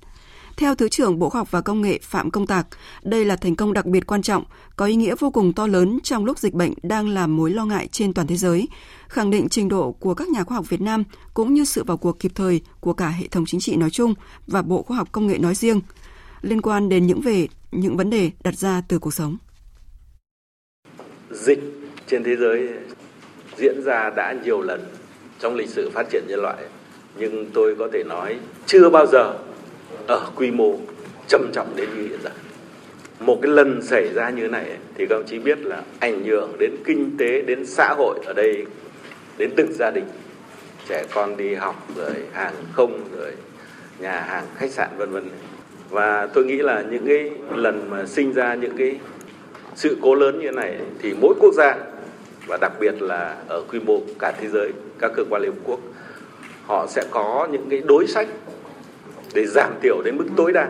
Theo 0.59 0.75
Thứ 0.75 0.89
trưởng 0.89 1.19
Bộ 1.19 1.29
Khoa 1.29 1.41
học 1.41 1.51
và 1.51 1.61
Công 1.61 1.83
nghệ 1.83 1.99
Phạm 2.03 2.31
Công 2.31 2.47
Tạc, 2.47 2.67
đây 3.03 3.25
là 3.25 3.37
thành 3.37 3.57
công 3.57 3.73
đặc 3.73 3.87
biệt 3.87 4.07
quan 4.07 4.23
trọng, 4.23 4.45
có 4.77 4.87
ý 4.87 4.95
nghĩa 4.95 5.15
vô 5.19 5.31
cùng 5.31 5.53
to 5.53 5.67
lớn 5.67 5.99
trong 6.03 6.25
lúc 6.25 6.39
dịch 6.39 6.55
bệnh 6.55 6.73
đang 6.83 7.09
là 7.09 7.27
mối 7.27 7.51
lo 7.51 7.65
ngại 7.65 7.89
trên 7.93 8.13
toàn 8.13 8.27
thế 8.27 8.37
giới, 8.37 8.69
khẳng 9.09 9.31
định 9.31 9.49
trình 9.49 9.69
độ 9.69 9.93
của 9.93 10.15
các 10.15 10.29
nhà 10.29 10.45
khoa 10.45 10.57
học 10.57 10.69
Việt 10.69 10.81
Nam 10.81 11.05
cũng 11.35 11.55
như 11.55 11.65
sự 11.65 11.85
vào 11.85 11.97
cuộc 11.97 12.19
kịp 12.21 12.33
thời 12.35 12.61
của 12.81 12.93
cả 12.93 13.09
hệ 13.09 13.29
thống 13.29 13.45
chính 13.47 13.61
trị 13.61 13.77
nói 13.77 13.91
chung 13.91 14.15
và 14.47 14.63
Bộ 14.63 14.83
Khoa 14.83 14.97
học 14.97 15.09
Công 15.13 15.27
nghệ 15.27 15.39
nói 15.39 15.55
riêng 15.55 15.81
liên 16.43 16.63
quan 16.63 16.89
đến 16.89 17.07
những 17.07 17.21
về 17.21 17.49
những 17.73 17.97
vấn 17.97 18.11
đề 18.11 18.31
đặt 18.45 18.55
ra 18.55 18.83
từ 18.89 18.99
cuộc 18.99 19.15
sống. 19.15 19.37
Dịch 21.31 21.61
trên 22.07 22.25
thế 22.25 22.37
giới 22.37 22.69
diễn 23.57 23.83
ra 23.85 24.11
đã 24.17 24.35
nhiều 24.45 24.61
lần 24.63 24.81
trong 25.41 25.55
lịch 25.55 25.69
sử 25.69 25.91
phát 25.95 26.07
triển 26.13 26.25
nhân 26.29 26.41
loại, 26.41 26.65
nhưng 27.19 27.51
tôi 27.55 27.75
có 27.79 27.89
thể 27.93 28.05
nói 28.05 28.39
chưa 28.67 28.91
bao 28.91 29.07
giờ 29.07 29.48
ở 30.09 30.31
quy 30.37 30.51
mô 30.51 30.75
trầm 31.29 31.51
trọng 31.53 31.77
đến 31.77 31.89
như 31.97 32.03
hiện 32.03 32.19
giờ. 32.25 32.31
Một 33.21 33.39
cái 33.43 33.53
lần 33.53 33.83
xảy 33.83 34.09
ra 34.15 34.31
như 34.31 34.49
này 34.49 34.67
thì 34.95 35.07
các 35.07 35.17
ông 35.17 35.27
chí 35.27 35.39
biết 35.39 35.59
là 35.59 35.83
ảnh 36.01 36.25
hưởng 36.25 36.53
đến 36.59 36.71
kinh 36.85 37.17
tế, 37.19 37.43
đến 37.43 37.67
xã 37.67 37.95
hội 37.99 38.19
ở 38.27 38.33
đây, 38.33 38.67
đến 39.39 39.51
từng 39.57 39.73
gia 39.73 39.91
đình. 39.91 40.05
Trẻ 40.89 41.05
con 41.15 41.37
đi 41.37 41.55
học 41.55 41.89
rồi 41.97 42.15
hàng 42.33 42.55
không 42.73 43.05
rồi 43.17 43.33
nhà 43.99 44.21
hàng 44.21 44.45
khách 44.57 44.71
sạn 44.71 44.89
vân 44.97 45.11
vân 45.11 45.29
và 45.91 46.29
tôi 46.35 46.45
nghĩ 46.45 46.57
là 46.57 46.85
những 46.91 47.07
cái 47.07 47.31
lần 47.55 47.91
mà 47.91 48.07
sinh 48.07 48.33
ra 48.33 48.55
những 48.55 48.77
cái 48.77 48.99
sự 49.75 49.97
cố 50.03 50.15
lớn 50.15 50.39
như 50.39 50.51
này 50.51 50.79
thì 50.99 51.15
mỗi 51.21 51.35
quốc 51.41 51.55
gia 51.55 51.77
và 52.47 52.59
đặc 52.61 52.73
biệt 52.81 53.03
là 53.03 53.37
ở 53.49 53.63
quy 53.73 53.81
mô 53.81 54.01
cả 54.19 54.33
thế 54.41 54.49
giới 54.49 54.73
các 54.99 55.13
cơ 55.17 55.25
quan 55.31 55.43
liên 55.43 55.51
hợp 55.51 55.59
quốc 55.65 55.81
họ 56.67 56.87
sẽ 56.87 57.05
có 57.11 57.49
những 57.53 57.67
cái 57.71 57.83
đối 57.87 58.07
sách 58.07 58.29
để 59.35 59.47
giảm 59.47 59.75
thiểu 59.83 60.03
đến 60.05 60.17
mức 60.19 60.27
tối 60.37 60.53
đa. 60.53 60.69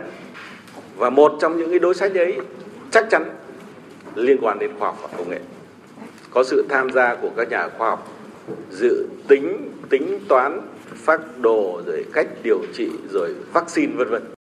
Và 0.97 1.09
một 1.09 1.37
trong 1.41 1.57
những 1.57 1.69
cái 1.69 1.79
đối 1.79 1.95
sách 1.95 2.15
ấy 2.15 2.37
chắc 2.91 3.05
chắn 3.09 3.29
liên 4.15 4.37
quan 4.41 4.59
đến 4.59 4.71
khoa 4.79 4.87
học 4.87 4.99
và 5.01 5.09
công 5.17 5.29
nghệ. 5.29 5.39
Có 6.31 6.43
sự 6.43 6.65
tham 6.69 6.89
gia 6.91 7.15
của 7.15 7.29
các 7.37 7.49
nhà 7.49 7.67
khoa 7.77 7.89
học 7.89 8.07
dự 8.71 9.07
tính 9.27 9.71
tính 9.89 10.19
toán, 10.27 10.61
phác 10.95 11.21
đồ, 11.39 11.81
rồi 11.85 12.05
cách 12.13 12.27
điều 12.43 12.61
trị, 12.73 12.89
rồi 13.11 13.35
vaccine, 13.53 13.93
vân 13.95 14.09
vân. 14.09 14.38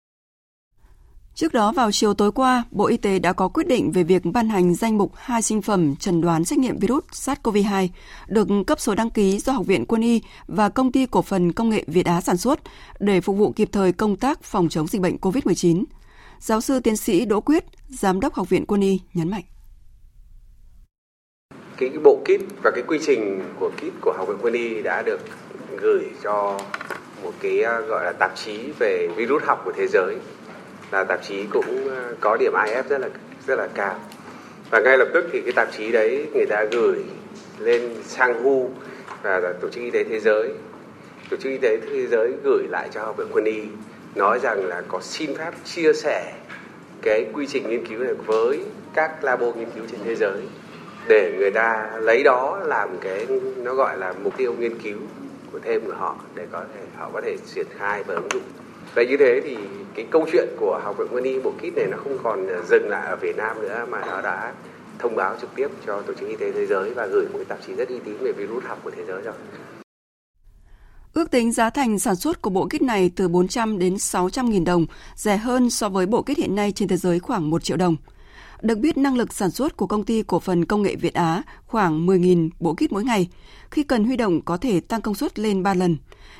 Trước 1.34 1.52
đó 1.52 1.72
vào 1.72 1.92
chiều 1.92 2.14
tối 2.14 2.32
qua, 2.32 2.64
Bộ 2.70 2.86
Y 2.86 2.96
tế 2.96 3.18
đã 3.18 3.32
có 3.32 3.48
quyết 3.48 3.66
định 3.66 3.92
về 3.92 4.02
việc 4.02 4.22
ban 4.24 4.48
hành 4.48 4.74
danh 4.74 4.98
mục 4.98 5.12
hai 5.16 5.42
sinh 5.42 5.62
phẩm 5.62 5.96
trần 5.96 6.20
đoán 6.20 6.44
xét 6.44 6.58
nghiệm 6.58 6.78
virus 6.78 7.04
SARS-CoV-2 7.12 7.88
được 8.26 8.48
cấp 8.66 8.80
số 8.80 8.94
đăng 8.94 9.10
ký 9.10 9.38
do 9.38 9.52
Học 9.52 9.66
viện 9.66 9.86
Quân 9.86 10.02
y 10.02 10.20
và 10.46 10.68
Công 10.68 10.92
ty 10.92 11.06
Cổ 11.06 11.22
phần 11.22 11.52
Công 11.52 11.70
nghệ 11.70 11.84
Việt 11.86 12.06
Á 12.06 12.20
sản 12.20 12.36
xuất 12.36 12.60
để 12.98 13.20
phục 13.20 13.36
vụ 13.36 13.52
kịp 13.52 13.68
thời 13.72 13.92
công 13.92 14.16
tác 14.16 14.42
phòng 14.42 14.68
chống 14.68 14.86
dịch 14.86 15.02
bệnh 15.02 15.16
COVID-19. 15.16 15.84
Giáo 16.38 16.60
sư 16.60 16.80
tiến 16.80 16.96
sĩ 16.96 17.24
Đỗ 17.24 17.40
Quyết, 17.40 17.64
Giám 17.88 18.20
đốc 18.20 18.34
Học 18.34 18.48
viện 18.48 18.66
Quân 18.66 18.80
y 18.80 19.00
nhấn 19.14 19.30
mạnh. 19.30 19.44
Cái, 21.76 21.88
cái 21.88 21.98
bộ 22.04 22.18
kit 22.24 22.62
và 22.62 22.70
cái 22.74 22.84
quy 22.88 22.98
trình 23.06 23.42
của 23.60 23.70
kit 23.76 24.00
của 24.00 24.12
Học 24.16 24.28
viện 24.28 24.38
Quân 24.42 24.54
y 24.54 24.82
đã 24.82 25.02
được 25.02 25.20
gửi 25.80 26.04
cho 26.22 26.60
một 27.22 27.32
cái 27.40 27.60
ờ, 27.60 27.80
gọi 27.80 28.04
là 28.04 28.12
tạp 28.12 28.36
chí 28.36 28.58
về 28.78 29.08
virus 29.16 29.42
học 29.42 29.62
của 29.64 29.72
thế 29.76 29.86
giới 29.86 30.16
là 30.92 31.04
tạp 31.04 31.22
chí 31.22 31.46
cũng 31.50 31.88
ờ, 31.88 32.14
có 32.20 32.36
điểm 32.36 32.52
IF 32.52 32.82
rất 32.88 32.98
là 32.98 33.08
rất 33.46 33.58
là 33.58 33.68
cao. 33.74 34.00
Và 34.70 34.80
ngay 34.80 34.98
lập 34.98 35.08
tức 35.14 35.24
thì 35.32 35.40
cái 35.40 35.52
tạp 35.52 35.72
chí 35.72 35.92
đấy 35.92 36.26
người 36.34 36.46
ta 36.46 36.64
gửi 36.72 37.04
lên 37.58 37.94
sang 38.04 38.44
WHO 38.44 38.68
và 39.22 39.54
tổ 39.60 39.68
chức 39.68 39.82
y 39.82 39.90
tế 39.90 40.04
thế 40.04 40.20
giới. 40.20 40.52
Tổ 41.30 41.36
chức 41.36 41.52
y 41.52 41.58
tế 41.58 41.76
thế 41.90 42.06
giới 42.06 42.32
gửi 42.44 42.66
lại 42.68 42.88
cho 42.92 43.04
học 43.04 43.16
viện 43.16 43.28
quân 43.32 43.44
y, 43.44 43.62
nói 44.14 44.38
rằng 44.38 44.66
là 44.66 44.82
có 44.88 45.00
xin 45.02 45.36
phép 45.36 45.50
chia 45.64 45.92
sẻ 45.92 46.32
cái 47.02 47.26
quy 47.32 47.46
trình 47.46 47.68
nghiên 47.68 47.86
cứu 47.86 47.98
này 47.98 48.14
với 48.14 48.60
các 48.94 49.24
labo 49.24 49.46
nghiên 49.46 49.70
cứu 49.70 49.84
trên 49.90 50.00
thế 50.04 50.14
giới 50.14 50.42
để 51.08 51.34
người 51.38 51.50
ta 51.50 51.90
lấy 52.00 52.22
đó 52.22 52.60
làm 52.64 52.88
cái, 53.00 53.26
nó 53.56 53.74
gọi 53.74 53.98
là 53.98 54.14
mục 54.22 54.36
tiêu 54.36 54.54
nghiên 54.58 54.78
cứu 54.78 54.98
của 55.52 55.58
thêm 55.58 55.80
của 55.86 55.94
họ 55.98 56.16
để 56.34 56.46
có 56.52 56.64
thể, 56.74 56.80
họ 56.96 57.10
có 57.12 57.20
thể 57.20 57.36
triển 57.54 57.66
khai 57.78 58.02
và 58.06 58.14
ứng 58.14 58.28
dụng. 58.32 58.42
Vậy 58.94 59.06
như 59.06 59.16
thế 59.16 59.40
thì 59.44 59.56
cái 59.94 60.06
câu 60.10 60.26
chuyện 60.32 60.48
của 60.60 60.80
Học 60.84 60.98
viện 60.98 61.08
Quân 61.10 61.24
y 61.24 61.40
bộ 61.40 61.50
kit 61.50 61.76
này 61.76 61.86
nó 61.90 61.96
không 61.96 62.18
còn 62.22 62.46
à, 62.46 62.58
dừng 62.70 62.88
lại 62.88 63.06
ở 63.06 63.16
Việt 63.16 63.36
Nam 63.36 63.62
nữa 63.62 63.86
mà 63.90 64.00
nó 64.06 64.20
đã 64.20 64.52
thông 64.98 65.16
báo 65.16 65.36
trực 65.40 65.50
tiếp 65.54 65.68
cho 65.86 66.02
Tổ 66.02 66.12
chức 66.14 66.28
Y 66.28 66.36
tế 66.36 66.52
Thế 66.52 66.66
giới 66.66 66.90
và 66.90 67.06
gửi 67.06 67.24
một 67.24 67.38
cái 67.38 67.44
tạp 67.44 67.58
chí 67.66 67.74
rất 67.74 67.88
uy 67.88 67.98
tín 68.04 68.16
về 68.20 68.32
virus 68.32 68.64
học 68.64 68.80
của 68.84 68.90
thế 68.90 69.04
giới 69.08 69.22
rồi. 69.22 69.34
Ước 71.14 71.30
tính 71.30 71.52
giá 71.52 71.70
thành 71.70 71.98
sản 71.98 72.16
xuất 72.16 72.42
của 72.42 72.50
bộ 72.50 72.68
kit 72.68 72.82
này 72.82 73.10
từ 73.16 73.28
400 73.28 73.78
đến 73.78 73.98
600 73.98 74.50
nghìn 74.50 74.64
đồng, 74.64 74.86
rẻ 75.16 75.36
hơn 75.36 75.70
so 75.70 75.88
với 75.88 76.06
bộ 76.06 76.22
kit 76.22 76.38
hiện 76.38 76.54
nay 76.54 76.72
trên 76.72 76.88
thế 76.88 76.96
giới 76.96 77.18
khoảng 77.18 77.50
1 77.50 77.64
triệu 77.64 77.76
đồng. 77.76 77.96
Được 78.62 78.78
biết 78.78 78.98
năng 78.98 79.16
lực 79.16 79.32
sản 79.32 79.50
xuất 79.50 79.76
của 79.76 79.86
công 79.86 80.04
ty 80.04 80.22
cổ 80.22 80.40
phần 80.40 80.64
công 80.64 80.82
nghệ 80.82 80.96
Việt 80.96 81.14
Á 81.14 81.42
khoảng 81.66 82.06
10.000 82.06 82.50
bộ 82.60 82.74
kit 82.74 82.92
mỗi 82.92 83.04
ngày. 83.04 83.28
Khi 83.70 83.82
cần 83.82 84.04
huy 84.04 84.16
động 84.16 84.40
có 84.44 84.56
thể 84.56 84.80
tăng 84.80 85.00
công 85.00 85.14
suất 85.14 85.38
lên 85.38 85.62
3 85.62 85.74
lần. 85.74 85.96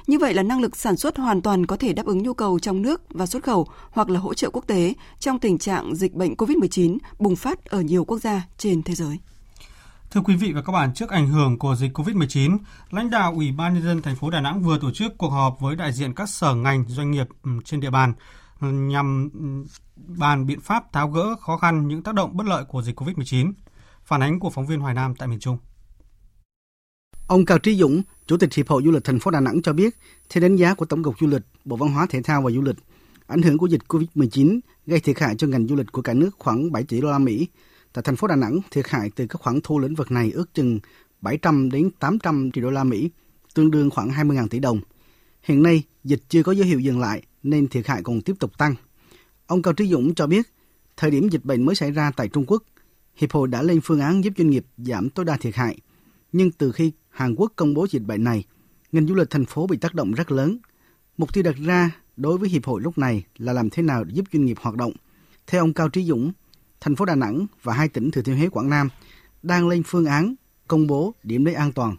Như 0.06 0.18
vậy 0.18 0.35
là 0.35 0.42
năng 0.42 0.61
lực 0.61 0.76
sản 0.76 0.97
xuất 0.97 1.16
hoàn 1.16 1.42
toàn 1.42 1.66
có 1.66 1.76
thể 1.76 1.92
đáp 1.92 2.06
ứng 2.06 2.23
nhu 2.23 2.35
cầu 2.35 2.59
trong 2.59 2.82
nước 2.82 3.02
và 3.11 3.26
xuất 3.26 3.44
khẩu 3.44 3.66
hoặc 3.90 4.11
là 4.11 4.21
hỗ 4.21 4.35
trợ 4.35 4.50
quốc 4.50 4.66
tế 4.66 4.94
trong 5.18 5.38
tình 5.38 5.59
trạng 5.59 5.94
dịch 5.94 6.14
bệnh 6.14 6.35
COVID-19 6.35 6.99
bùng 7.18 7.37
phát 7.37 7.64
ở 7.64 7.80
nhiều 7.80 8.04
quốc 8.04 8.18
gia 8.18 8.42
trên 8.59 8.82
thế 8.82 8.94
giới. 8.94 9.18
Thưa 10.11 10.21
quý 10.21 10.37
vị 10.37 10.52
và 10.52 10.62
các 10.62 10.73
bạn, 10.73 10.94
trước 10.94 11.11
ảnh 11.11 11.28
hưởng 11.28 11.59
của 11.59 11.75
dịch 11.75 11.99
COVID-19, 11.99 12.59
lãnh 12.90 13.11
đạo 13.11 13.32
Ủy 13.37 13.52
ban 13.52 13.75
nhân 13.75 13.82
dân 13.82 14.02
thành 14.02 14.16
phố 14.16 14.30
Đà 14.30 14.40
Nẵng 14.40 14.62
vừa 14.62 14.78
tổ 14.78 14.90
chức 14.90 15.18
cuộc 15.18 15.28
họp 15.28 15.61
với 15.61 15.76
đại 15.76 15.92
diện 15.92 16.14
các 16.14 16.28
sở 16.28 16.54
ngành, 16.54 16.85
doanh 16.88 17.11
nghiệp 17.11 17.26
ừ, 17.42 17.50
trên 17.64 17.80
địa 17.80 17.90
bàn 17.90 18.12
ừ, 18.61 18.66
nhằm 18.66 19.28
ừ, 19.32 19.71
bàn 19.97 20.47
biện 20.47 20.61
pháp 20.61 20.92
tháo 20.92 21.09
gỡ 21.09 21.37
khó 21.40 21.56
khăn 21.56 21.88
những 21.88 22.02
tác 22.02 22.14
động 22.14 22.37
bất 22.37 22.47
lợi 22.47 22.64
của 22.64 22.82
dịch 22.82 23.00
COVID-19. 23.00 23.52
Phản 24.04 24.23
ánh 24.23 24.40
của 24.40 24.50
phóng 24.50 24.66
viên 24.66 24.80
Hoài 24.80 24.94
Nam 24.94 25.14
tại 25.14 25.28
miền 25.28 25.40
Trung. 25.40 25.59
Ông 27.33 27.45
Cao 27.45 27.59
Trí 27.59 27.77
Dũng, 27.77 28.03
Chủ 28.27 28.37
tịch 28.37 28.55
Hiệp 28.55 28.69
hội 28.69 28.83
Du 28.85 28.91
lịch 28.91 29.05
thành 29.05 29.19
phố 29.19 29.31
Đà 29.31 29.41
Nẵng 29.41 29.62
cho 29.62 29.73
biết, 29.73 29.97
theo 30.31 30.43
đánh 30.43 30.57
giá 30.57 30.75
của 30.75 30.85
Tổng 30.85 31.03
cục 31.03 31.19
Du 31.21 31.27
lịch, 31.27 31.43
Bộ 31.65 31.77
Văn 31.77 31.93
hóa 31.93 32.07
Thể 32.07 32.23
thao 32.23 32.43
và 32.43 32.51
Du 32.51 32.62
lịch, 32.62 32.77
ảnh 33.27 33.43
hưởng 33.43 33.59
của 33.59 33.67
dịch 33.67 33.81
COVID-19 33.89 34.61
gây 34.87 35.01
thiệt 35.01 35.19
hại 35.19 35.35
cho 35.37 35.47
ngành 35.47 35.67
du 35.67 35.77
lịch 35.77 35.93
của 35.93 36.03
cả 36.03 36.15
nước 36.15 36.31
khoảng 36.39 36.73
7 36.73 36.83
tỷ 36.83 37.01
đô 37.01 37.11
la 37.11 37.19
Mỹ. 37.19 37.49
Tại 37.93 38.03
thành 38.03 38.17
phố 38.17 38.27
Đà 38.27 38.37
Nẵng, 38.37 38.61
thiệt 38.71 38.89
hại 38.89 39.11
từ 39.17 39.27
các 39.27 39.41
khoản 39.41 39.61
thu 39.62 39.79
lĩnh 39.79 39.95
vực 39.95 40.11
này 40.11 40.31
ước 40.31 40.55
chừng 40.55 40.81
700 41.21 41.71
đến 41.71 41.91
800 41.99 42.51
triệu 42.53 42.65
đô 42.65 42.71
la 42.71 42.85
Mỹ, 42.85 43.11
tương 43.55 43.71
đương 43.71 43.91
khoảng 43.91 44.11
20.000 44.11 44.49
tỷ 44.49 44.59
đồng. 44.59 44.81
Hiện 45.43 45.62
nay, 45.62 45.83
dịch 46.05 46.21
chưa 46.29 46.43
có 46.43 46.53
dấu 46.53 46.67
hiệu 46.67 46.81
dừng 46.81 47.01
lại 47.01 47.23
nên 47.43 47.69
thiệt 47.69 47.87
hại 47.87 48.03
còn 48.03 48.21
tiếp 48.21 48.35
tục 48.41 48.59
tăng. 48.59 48.75
Ông 49.47 49.62
Cao 49.62 49.75
Trí 49.75 49.87
Dũng 49.87 50.15
cho 50.15 50.27
biết, 50.27 50.53
thời 50.97 51.11
điểm 51.11 51.29
dịch 51.29 51.45
bệnh 51.45 51.65
mới 51.67 51.75
xảy 51.75 51.91
ra 51.91 52.11
tại 52.17 52.29
Trung 52.29 52.45
Quốc, 52.47 52.62
Hiệp 53.17 53.33
hội 53.33 53.49
đã 53.49 53.62
lên 53.62 53.81
phương 53.85 54.01
án 54.01 54.25
giúp 54.25 54.33
doanh 54.39 54.51
nghiệp 54.51 54.65
giảm 54.77 55.11
tối 55.11 55.25
đa 55.25 55.37
thiệt 55.37 55.55
hại. 55.55 55.79
Nhưng 56.33 56.51
từ 56.51 56.73
khi 56.73 56.93
Hàn 57.12 57.35
Quốc 57.35 57.52
công 57.57 57.75
bố 57.75 57.87
dịch 57.90 58.02
bệnh 58.07 58.25
này, 58.25 58.45
ngành 58.92 59.07
du 59.07 59.14
lịch 59.14 59.31
thành 59.31 59.45
phố 59.45 59.66
bị 59.66 59.76
tác 59.76 59.95
động 59.95 60.12
rất 60.12 60.33
lớn. 60.33 60.59
Mục 61.16 61.35
tiêu 61.35 61.45
đặt 61.45 61.54
ra 61.66 61.90
đối 62.16 62.38
với 62.38 62.49
Hiệp 62.49 62.64
hội 62.64 62.81
lúc 62.81 62.99
này 62.99 63.25
là 63.38 63.52
làm 63.52 63.71
thế 63.71 63.83
nào 63.83 64.04
để 64.04 64.11
giúp 64.14 64.25
doanh 64.33 64.45
nghiệp 64.45 64.57
hoạt 64.61 64.76
động. 64.76 64.92
Theo 65.47 65.62
ông 65.62 65.73
Cao 65.73 65.88
Trí 65.88 66.04
Dũng, 66.04 66.33
thành 66.81 66.97
phố 66.97 67.04
Đà 67.04 67.14
Nẵng 67.14 67.47
và 67.62 67.73
hai 67.73 67.88
tỉnh 67.88 68.11
Thừa 68.11 68.23
Thiên 68.23 68.37
Huế, 68.37 68.49
Quảng 68.49 68.71
Nam 68.71 68.88
đang 69.42 69.69
lên 69.69 69.83
phương 69.87 70.07
án 70.07 70.35
công 70.69 70.87
bố 70.87 71.12
điểm 71.23 71.45
đến 71.45 71.54
an 71.54 71.73
toàn. 71.75 71.97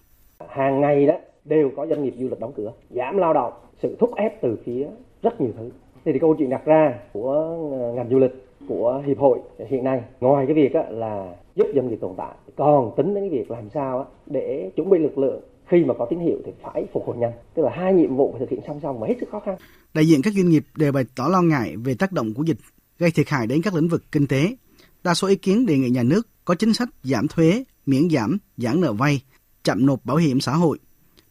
Hàng 0.49 0.81
ngày 0.81 1.05
đó 1.05 1.13
đều 1.45 1.71
có 1.77 1.87
doanh 1.87 2.03
nghiệp 2.03 2.13
du 2.19 2.27
lịch 2.29 2.39
đóng 2.39 2.53
cửa, 2.57 2.71
giảm 2.89 3.17
lao 3.17 3.33
động, 3.33 3.53
sự 3.81 3.97
thúc 3.99 4.15
ép 4.15 4.41
từ 4.41 4.57
phía 4.65 4.87
rất 5.21 5.41
nhiều 5.41 5.51
thứ. 5.57 5.69
Thì, 6.05 6.11
thì 6.13 6.19
câu 6.19 6.35
chuyện 6.39 6.49
đặt 6.49 6.65
ra 6.65 6.93
của 7.13 7.57
ngành 7.95 8.09
du 8.09 8.19
lịch 8.19 8.31
của 8.67 9.03
hiệp 9.07 9.17
hội 9.19 9.39
hiện 9.69 9.83
nay 9.83 10.01
ngoài 10.19 10.45
cái 10.45 10.55
việc 10.55 10.71
là 10.89 11.35
giúp 11.55 11.67
doanh 11.75 11.89
nghiệp 11.89 11.97
tồn 12.01 12.11
tại. 12.17 12.35
Còn 12.55 12.93
tính 12.97 13.13
đến 13.13 13.29
cái 13.29 13.39
việc 13.39 13.51
làm 13.51 13.69
sao 13.73 14.07
để 14.25 14.71
chuẩn 14.75 14.89
bị 14.89 14.99
lực 14.99 15.17
lượng, 15.17 15.41
khi 15.67 15.83
mà 15.83 15.93
có 15.99 16.07
tín 16.09 16.19
hiệu 16.19 16.37
thì 16.45 16.51
phải 16.63 16.85
phục 16.93 17.03
hồi 17.05 17.17
nhanh. 17.17 17.31
Tức 17.53 17.63
là 17.63 17.71
hai 17.75 17.93
nhiệm 17.93 18.15
vụ 18.15 18.31
phải 18.31 18.39
thực 18.39 18.49
hiện 18.49 18.59
song 18.67 18.79
song 18.83 18.99
mà 18.99 19.07
hết 19.07 19.15
sức 19.19 19.29
khó 19.31 19.39
khăn. 19.39 19.55
Đại 19.93 20.07
diện 20.07 20.21
các 20.21 20.33
doanh 20.33 20.49
nghiệp 20.49 20.63
đều 20.75 20.91
bày 20.91 21.03
tỏ 21.15 21.27
lo 21.27 21.41
ngại 21.41 21.75
về 21.77 21.95
tác 21.95 22.11
động 22.11 22.33
của 22.33 22.43
dịch 22.43 22.57
gây 22.99 23.11
thiệt 23.11 23.29
hại 23.29 23.47
đến 23.47 23.61
các 23.61 23.73
lĩnh 23.75 23.87
vực 23.87 24.03
kinh 24.11 24.27
tế. 24.27 24.55
Đa 25.03 25.13
số 25.13 25.27
ý 25.27 25.35
kiến 25.35 25.65
đề 25.65 25.77
nghị 25.77 25.89
nhà 25.89 26.03
nước 26.03 26.27
có 26.45 26.55
chính 26.55 26.73
sách 26.73 26.89
giảm 27.03 27.27
thuế, 27.27 27.63
miễn 27.85 28.09
giảm, 28.09 28.37
giãn 28.57 28.81
nợ 28.81 28.93
vay, 28.93 29.21
chậm 29.63 29.85
nộp 29.85 30.05
bảo 30.05 30.17
hiểm 30.17 30.39
xã 30.39 30.51
hội. 30.51 30.79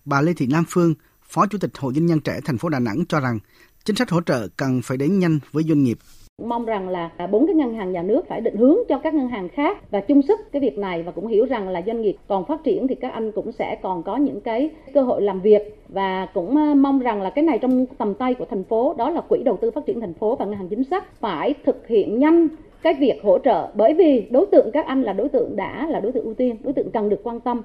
Bà 0.04 0.20
Lê 0.20 0.32
Thị 0.32 0.46
Nam 0.46 0.64
Phương, 0.68 0.94
phó 1.22 1.46
chủ 1.46 1.58
tịch 1.58 1.78
hội 1.78 1.92
doanh 1.94 2.06
nhân 2.06 2.20
trẻ 2.20 2.40
thành 2.44 2.58
phố 2.58 2.68
Đà 2.68 2.78
Nẵng 2.78 3.04
cho 3.08 3.20
rằng 3.20 3.38
chính 3.84 3.96
sách 3.96 4.10
hỗ 4.10 4.20
trợ 4.20 4.48
cần 4.56 4.80
phải 4.82 4.96
đến 4.96 5.18
nhanh 5.18 5.38
với 5.52 5.64
doanh 5.64 5.82
nghiệp 5.82 5.98
mong 6.38 6.64
rằng 6.64 6.88
là 6.88 7.10
à, 7.16 7.26
bốn 7.26 7.46
cái 7.46 7.54
ngân 7.54 7.74
hàng 7.74 7.92
nhà 7.92 8.02
nước 8.02 8.22
phải 8.28 8.40
định 8.40 8.56
hướng 8.56 8.76
cho 8.88 8.98
các 8.98 9.14
ngân 9.14 9.28
hàng 9.28 9.48
khác 9.48 9.90
và 9.90 10.00
chung 10.00 10.22
sức 10.22 10.40
cái 10.52 10.62
việc 10.62 10.78
này 10.78 11.02
và 11.02 11.12
cũng 11.12 11.26
hiểu 11.26 11.46
rằng 11.46 11.68
là 11.68 11.82
doanh 11.86 12.02
nghiệp 12.02 12.16
còn 12.28 12.44
phát 12.48 12.64
triển 12.64 12.88
thì 12.88 12.94
các 12.94 13.12
anh 13.12 13.32
cũng 13.32 13.52
sẽ 13.52 13.78
còn 13.82 14.02
có 14.02 14.16
những 14.16 14.40
cái 14.40 14.70
cơ 14.94 15.02
hội 15.02 15.22
làm 15.22 15.40
việc 15.40 15.76
và 15.88 16.26
cũng 16.34 16.82
mong 16.82 17.00
rằng 17.00 17.22
là 17.22 17.30
cái 17.30 17.44
này 17.44 17.58
trong 17.62 17.86
tầm 17.98 18.14
tay 18.14 18.34
của 18.34 18.46
thành 18.50 18.64
phố, 18.64 18.94
đó 18.98 19.10
là 19.10 19.20
quỹ 19.28 19.42
đầu 19.44 19.58
tư 19.62 19.70
phát 19.70 19.80
triển 19.86 20.00
thành 20.00 20.14
phố 20.14 20.36
và 20.36 20.44
ngân 20.44 20.56
hàng 20.56 20.68
chính 20.68 20.84
sách 20.84 21.20
phải 21.20 21.54
thực 21.66 21.86
hiện 21.88 22.18
nhanh 22.18 22.48
cái 22.82 22.94
việc 23.00 23.20
hỗ 23.22 23.38
trợ. 23.44 23.72
Bởi 23.74 23.94
vì 23.94 24.26
đối 24.30 24.46
tượng 24.52 24.70
các 24.72 24.86
anh 24.86 25.02
là 25.02 25.12
đối 25.12 25.28
tượng 25.28 25.56
đã, 25.56 25.86
là 25.90 26.00
đối 26.00 26.12
tượng 26.12 26.24
ưu 26.24 26.34
tiên, 26.34 26.56
đối 26.62 26.72
tượng 26.72 26.90
cần 26.92 27.08
được 27.08 27.20
quan 27.22 27.40
tâm. 27.40 27.62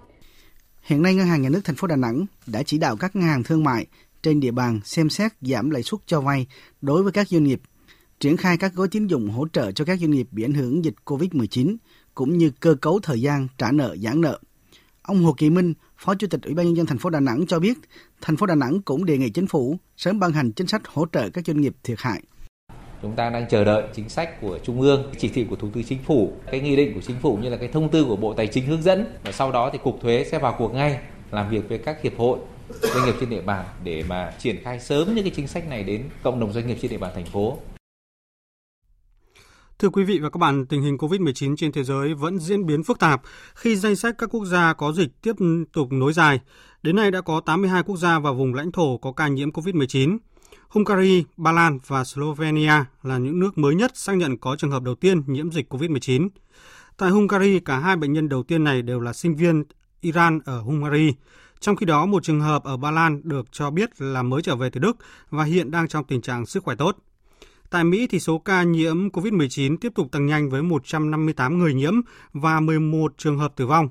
Hiện 0.83 1.01
nay, 1.01 1.15
Ngân 1.15 1.27
hàng 1.27 1.41
Nhà 1.41 1.49
nước 1.49 1.61
thành 1.63 1.75
phố 1.75 1.87
Đà 1.87 1.95
Nẵng 1.95 2.25
đã 2.53 2.63
chỉ 2.65 2.77
đạo 2.77 2.95
các 2.99 3.15
ngân 3.15 3.25
hàng 3.25 3.43
thương 3.43 3.63
mại 3.63 3.85
trên 4.21 4.39
địa 4.39 4.51
bàn 4.51 4.79
xem 4.83 5.09
xét 5.09 5.31
giảm 5.41 5.69
lãi 5.69 5.83
suất 5.83 5.99
cho 6.05 6.21
vay 6.21 6.47
đối 6.81 7.03
với 7.03 7.11
các 7.11 7.27
doanh 7.27 7.43
nghiệp 7.43 7.59
triển 8.19 8.37
khai 8.37 8.57
các 8.57 8.73
gói 8.73 8.87
tín 8.87 9.07
dụng 9.07 9.29
hỗ 9.29 9.47
trợ 9.47 9.71
cho 9.71 9.85
các 9.85 9.99
doanh 9.99 10.11
nghiệp 10.11 10.27
bị 10.31 10.43
ảnh 10.43 10.53
hưởng 10.53 10.85
dịch 10.85 10.95
COVID-19 11.05 11.75
cũng 12.15 12.37
như 12.37 12.51
cơ 12.59 12.75
cấu 12.81 12.99
thời 13.03 13.21
gian 13.21 13.47
trả 13.57 13.71
nợ 13.71 13.95
giãn 14.01 14.21
nợ. 14.21 14.39
Ông 15.01 15.23
Hồ 15.23 15.33
Kỳ 15.37 15.49
Minh, 15.49 15.73
Phó 15.97 16.15
Chủ 16.15 16.27
tịch 16.27 16.41
Ủy 16.41 16.53
ban 16.53 16.65
nhân 16.65 16.75
dân 16.77 16.85
thành 16.85 16.97
phố 16.97 17.09
Đà 17.09 17.19
Nẵng 17.19 17.45
cho 17.47 17.59
biết, 17.59 17.77
thành 18.21 18.37
phố 18.37 18.45
Đà 18.45 18.55
Nẵng 18.55 18.81
cũng 18.81 19.05
đề 19.05 19.17
nghị 19.17 19.29
chính 19.29 19.47
phủ 19.47 19.77
sớm 19.97 20.19
ban 20.19 20.31
hành 20.31 20.51
chính 20.51 20.67
sách 20.67 20.87
hỗ 20.87 21.05
trợ 21.05 21.29
các 21.29 21.45
doanh 21.45 21.61
nghiệp 21.61 21.73
thiệt 21.83 21.97
hại. 21.99 22.21
Chúng 23.01 23.15
ta 23.15 23.29
đang 23.29 23.45
chờ 23.49 23.63
đợi 23.63 23.83
chính 23.95 24.09
sách 24.09 24.41
của 24.41 24.59
Trung 24.63 24.81
ương, 24.81 25.11
chỉ 25.17 25.29
thị 25.29 25.45
của 25.49 25.55
Thủ 25.55 25.69
tướng 25.73 25.83
Chính 25.83 26.03
phủ, 26.03 26.33
cái 26.51 26.61
nghị 26.61 26.75
định 26.75 26.93
của 26.93 27.01
Chính 27.01 27.15
phủ 27.21 27.37
như 27.41 27.49
là 27.49 27.57
cái 27.57 27.67
thông 27.67 27.89
tư 27.89 28.03
của 28.03 28.15
Bộ 28.15 28.33
Tài 28.33 28.47
chính 28.47 28.65
hướng 28.65 28.81
dẫn 28.81 29.05
và 29.23 29.31
sau 29.31 29.51
đó 29.51 29.69
thì 29.73 29.79
Cục 29.83 30.01
Thuế 30.01 30.25
sẽ 30.31 30.39
vào 30.39 30.55
cuộc 30.57 30.73
ngay 30.73 30.99
làm 31.31 31.49
việc 31.49 31.69
với 31.69 31.77
các 31.77 32.01
hiệp 32.01 32.17
hội 32.17 32.39
doanh 32.81 33.05
nghiệp 33.05 33.15
trên 33.19 33.29
địa 33.29 33.41
bàn 33.41 33.65
để 33.83 34.03
mà 34.07 34.33
triển 34.39 34.63
khai 34.63 34.79
sớm 34.79 35.15
những 35.15 35.23
cái 35.23 35.33
chính 35.35 35.47
sách 35.47 35.69
này 35.69 35.83
đến 35.83 36.03
cộng 36.23 36.39
đồng 36.39 36.53
doanh 36.53 36.67
nghiệp 36.67 36.77
trên 36.81 36.91
địa 36.91 36.97
bàn 36.97 37.11
thành 37.15 37.25
phố. 37.25 37.57
Thưa 39.79 39.89
quý 39.89 40.03
vị 40.03 40.19
và 40.19 40.29
các 40.29 40.37
bạn, 40.37 40.65
tình 40.65 40.81
hình 40.81 40.97
COVID-19 40.97 41.55
trên 41.55 41.71
thế 41.71 41.83
giới 41.83 42.13
vẫn 42.13 42.39
diễn 42.39 42.65
biến 42.65 42.83
phức 42.83 42.99
tạp 42.99 43.21
khi 43.55 43.75
danh 43.75 43.95
sách 43.95 44.15
các 44.17 44.29
quốc 44.29 44.45
gia 44.45 44.73
có 44.73 44.91
dịch 44.91 45.21
tiếp 45.21 45.35
tục 45.73 45.91
nối 45.91 46.13
dài. 46.13 46.39
Đến 46.83 46.95
nay 46.95 47.11
đã 47.11 47.21
có 47.21 47.41
82 47.45 47.83
quốc 47.83 47.97
gia 47.97 48.19
và 48.19 48.31
vùng 48.31 48.53
lãnh 48.53 48.71
thổ 48.71 48.97
có 48.97 49.11
ca 49.11 49.27
nhiễm 49.27 49.49
COVID-19. 49.49 50.17
Hungary, 50.69 51.25
Ba 51.37 51.51
Lan 51.51 51.79
và 51.87 52.03
Slovenia 52.03 52.85
là 53.03 53.17
những 53.17 53.39
nước 53.39 53.57
mới 53.57 53.75
nhất 53.75 53.91
xác 53.97 54.13
nhận 54.13 54.37
có 54.37 54.55
trường 54.55 54.71
hợp 54.71 54.83
đầu 54.83 54.95
tiên 54.95 55.21
nhiễm 55.27 55.51
dịch 55.51 55.73
COVID-19. 55.73 56.29
Tại 56.97 57.09
Hungary, 57.09 57.59
cả 57.59 57.79
hai 57.79 57.95
bệnh 57.95 58.13
nhân 58.13 58.29
đầu 58.29 58.43
tiên 58.43 58.63
này 58.63 58.81
đều 58.81 58.99
là 58.99 59.13
sinh 59.13 59.35
viên 59.35 59.63
Iran 60.01 60.39
ở 60.45 60.61
Hungary. 60.61 61.13
Trong 61.59 61.75
khi 61.75 61.85
đó, 61.85 62.05
một 62.05 62.23
trường 62.23 62.41
hợp 62.41 62.63
ở 62.63 62.77
Ba 62.77 62.91
Lan 62.91 63.21
được 63.23 63.45
cho 63.51 63.71
biết 63.71 64.01
là 64.01 64.23
mới 64.23 64.41
trở 64.41 64.55
về 64.55 64.69
từ 64.69 64.79
Đức 64.79 64.97
và 65.29 65.43
hiện 65.43 65.71
đang 65.71 65.87
trong 65.87 66.03
tình 66.03 66.21
trạng 66.21 66.45
sức 66.45 66.63
khỏe 66.63 66.75
tốt. 66.75 66.97
Tại 67.69 67.83
Mỹ 67.83 68.07
thì 68.07 68.19
số 68.19 68.37
ca 68.37 68.63
nhiễm 68.63 69.09
COVID-19 69.09 69.77
tiếp 69.81 69.91
tục 69.95 70.11
tăng 70.11 70.25
nhanh 70.25 70.49
với 70.49 70.63
158 70.63 71.57
người 71.57 71.73
nhiễm 71.73 71.93
và 72.33 72.59
11 72.59 73.13
trường 73.17 73.37
hợp 73.37 73.53
tử 73.55 73.67
vong. 73.67 73.89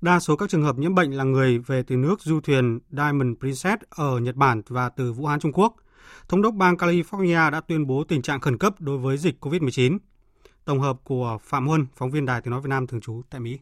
Đa 0.00 0.20
số 0.20 0.36
các 0.36 0.50
trường 0.50 0.62
hợp 0.62 0.78
nhiễm 0.78 0.94
bệnh 0.94 1.12
là 1.12 1.24
người 1.24 1.58
về 1.58 1.82
từ 1.82 1.96
nước 1.96 2.20
du 2.20 2.40
thuyền 2.40 2.78
Diamond 2.90 3.38
Princess 3.40 3.82
ở 3.90 4.18
Nhật 4.18 4.34
Bản 4.34 4.62
và 4.68 4.88
từ 4.88 5.12
Vũ 5.12 5.26
Hán 5.26 5.40
Trung 5.40 5.52
Quốc. 5.52 5.76
Thống 6.28 6.42
đốc 6.42 6.54
bang 6.54 6.74
California 6.74 7.50
đã 7.50 7.60
tuyên 7.60 7.86
bố 7.86 8.04
tình 8.04 8.22
trạng 8.22 8.40
khẩn 8.40 8.58
cấp 8.58 8.74
đối 8.78 8.98
với 8.98 9.18
dịch 9.18 9.44
COVID-19. 9.44 9.98
Tổng 10.64 10.80
hợp 10.80 10.96
của 11.04 11.38
Phạm 11.42 11.66
Huân, 11.66 11.86
phóng 11.96 12.10
viên 12.10 12.26
Đài 12.26 12.40
Tiếng 12.40 12.50
Nói 12.50 12.60
Việt 12.60 12.68
Nam 12.68 12.86
thường 12.86 13.00
trú 13.00 13.22
tại 13.30 13.40
Mỹ. 13.40 13.58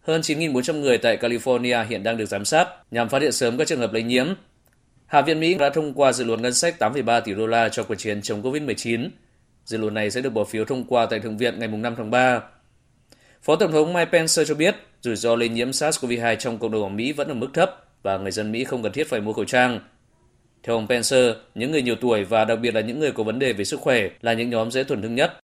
Hơn 0.00 0.20
9.400 0.20 0.80
người 0.80 0.98
tại 0.98 1.16
California 1.16 1.86
hiện 1.86 2.02
đang 2.02 2.16
được 2.16 2.26
giám 2.26 2.44
sát 2.44 2.68
nhằm 2.90 3.08
phát 3.08 3.22
hiện 3.22 3.32
sớm 3.32 3.58
các 3.58 3.66
trường 3.66 3.80
hợp 3.80 3.92
lây 3.92 4.02
nhiễm 4.02 4.26
Hạ 5.10 5.22
viện 5.22 5.40
Mỹ 5.40 5.54
đã 5.54 5.70
thông 5.70 5.94
qua 5.94 6.12
dự 6.12 6.24
luật 6.24 6.40
ngân 6.40 6.54
sách 6.54 6.76
8,3 6.78 7.20
tỷ 7.20 7.34
đô 7.34 7.46
la 7.46 7.68
cho 7.68 7.84
cuộc 7.84 7.94
chiến 7.94 8.22
chống 8.22 8.42
COVID-19. 8.42 9.08
Dự 9.64 9.78
luật 9.78 9.92
này 9.92 10.10
sẽ 10.10 10.20
được 10.20 10.30
bỏ 10.30 10.44
phiếu 10.44 10.64
thông 10.64 10.84
qua 10.84 11.06
tại 11.06 11.20
Thượng 11.20 11.36
viện 11.36 11.58
ngày 11.58 11.68
5 11.68 11.94
tháng 11.96 12.10
3. 12.10 12.40
Phó 13.42 13.56
Tổng 13.56 13.72
thống 13.72 13.92
Mike 13.92 14.10
Pence 14.12 14.44
cho 14.44 14.54
biết 14.54 14.76
rủi 15.00 15.16
ro 15.16 15.36
lây 15.36 15.48
nhiễm 15.48 15.70
SARS-CoV-2 15.70 16.36
trong 16.36 16.58
cộng 16.58 16.70
đồng 16.70 16.82
ở 16.82 16.88
Mỹ 16.88 17.12
vẫn 17.12 17.28
ở 17.28 17.34
mức 17.34 17.48
thấp 17.54 17.70
và 18.02 18.18
người 18.18 18.30
dân 18.30 18.52
Mỹ 18.52 18.64
không 18.64 18.82
cần 18.82 18.92
thiết 18.92 19.08
phải 19.08 19.20
mua 19.20 19.32
khẩu 19.32 19.44
trang. 19.44 19.80
Theo 20.62 20.76
ông 20.76 20.86
Pence, 20.88 21.16
những 21.54 21.72
người 21.72 21.82
nhiều 21.82 21.94
tuổi 22.00 22.24
và 22.24 22.44
đặc 22.44 22.58
biệt 22.60 22.74
là 22.74 22.80
những 22.80 23.00
người 23.00 23.12
có 23.12 23.22
vấn 23.22 23.38
đề 23.38 23.52
về 23.52 23.64
sức 23.64 23.80
khỏe 23.80 24.08
là 24.20 24.32
những 24.32 24.50
nhóm 24.50 24.70
dễ 24.70 24.82
tổn 24.82 25.02
thương 25.02 25.14
nhất. 25.14 25.40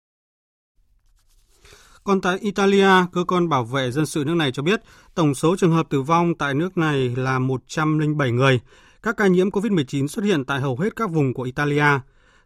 Còn 2.05 2.21
tại 2.21 2.39
Italia, 2.41 2.91
cơ 3.13 3.25
quan 3.25 3.49
bảo 3.49 3.65
vệ 3.65 3.91
dân 3.91 4.07
sự 4.07 4.25
nước 4.27 4.35
này 4.35 4.53
cho 4.53 4.63
biết 4.63 4.81
tổng 5.15 5.35
số 5.35 5.57
trường 5.57 5.73
hợp 5.73 5.87
tử 5.91 6.03
vong 6.03 6.35
tại 6.35 6.55
nước 6.55 6.79
này 6.79 7.13
là 7.17 7.39
107 7.39 8.31
người, 8.31 8.61
các 9.03 9.17
ca 9.17 9.27
nhiễm 9.27 9.51
COVID-19 9.51 10.07
xuất 10.07 10.25
hiện 10.25 10.45
tại 10.45 10.61
hầu 10.61 10.77
hết 10.77 10.97
các 10.97 11.11
vùng 11.11 11.35
của 11.35 11.43
Italia. 11.43 11.85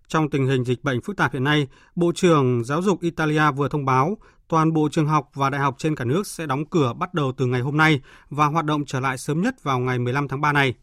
Trong 0.08 0.30
tình 0.30 0.46
hình 0.46 0.64
dịch 0.64 0.84
bệnh 0.84 1.00
phức 1.00 1.16
tạp 1.16 1.32
hiện 1.32 1.44
nay, 1.44 1.68
Bộ 1.94 2.12
trưởng 2.14 2.64
Giáo 2.64 2.82
dục 2.82 3.00
Italia 3.00 3.50
vừa 3.56 3.68
thông 3.68 3.84
báo 3.84 4.18
toàn 4.48 4.72
bộ 4.72 4.88
trường 4.92 5.06
học 5.06 5.30
và 5.34 5.50
đại 5.50 5.60
học 5.60 5.74
trên 5.78 5.96
cả 5.96 6.04
nước 6.04 6.26
sẽ 6.26 6.46
đóng 6.46 6.66
cửa 6.66 6.92
bắt 6.92 7.14
đầu 7.14 7.32
từ 7.36 7.46
ngày 7.46 7.60
hôm 7.60 7.76
nay 7.76 8.00
và 8.30 8.46
hoạt 8.46 8.64
động 8.64 8.84
trở 8.84 9.00
lại 9.00 9.18
sớm 9.18 9.40
nhất 9.40 9.62
vào 9.62 9.78
ngày 9.78 9.98
15 9.98 10.28
tháng 10.28 10.40
3 10.40 10.52
này. 10.52 10.74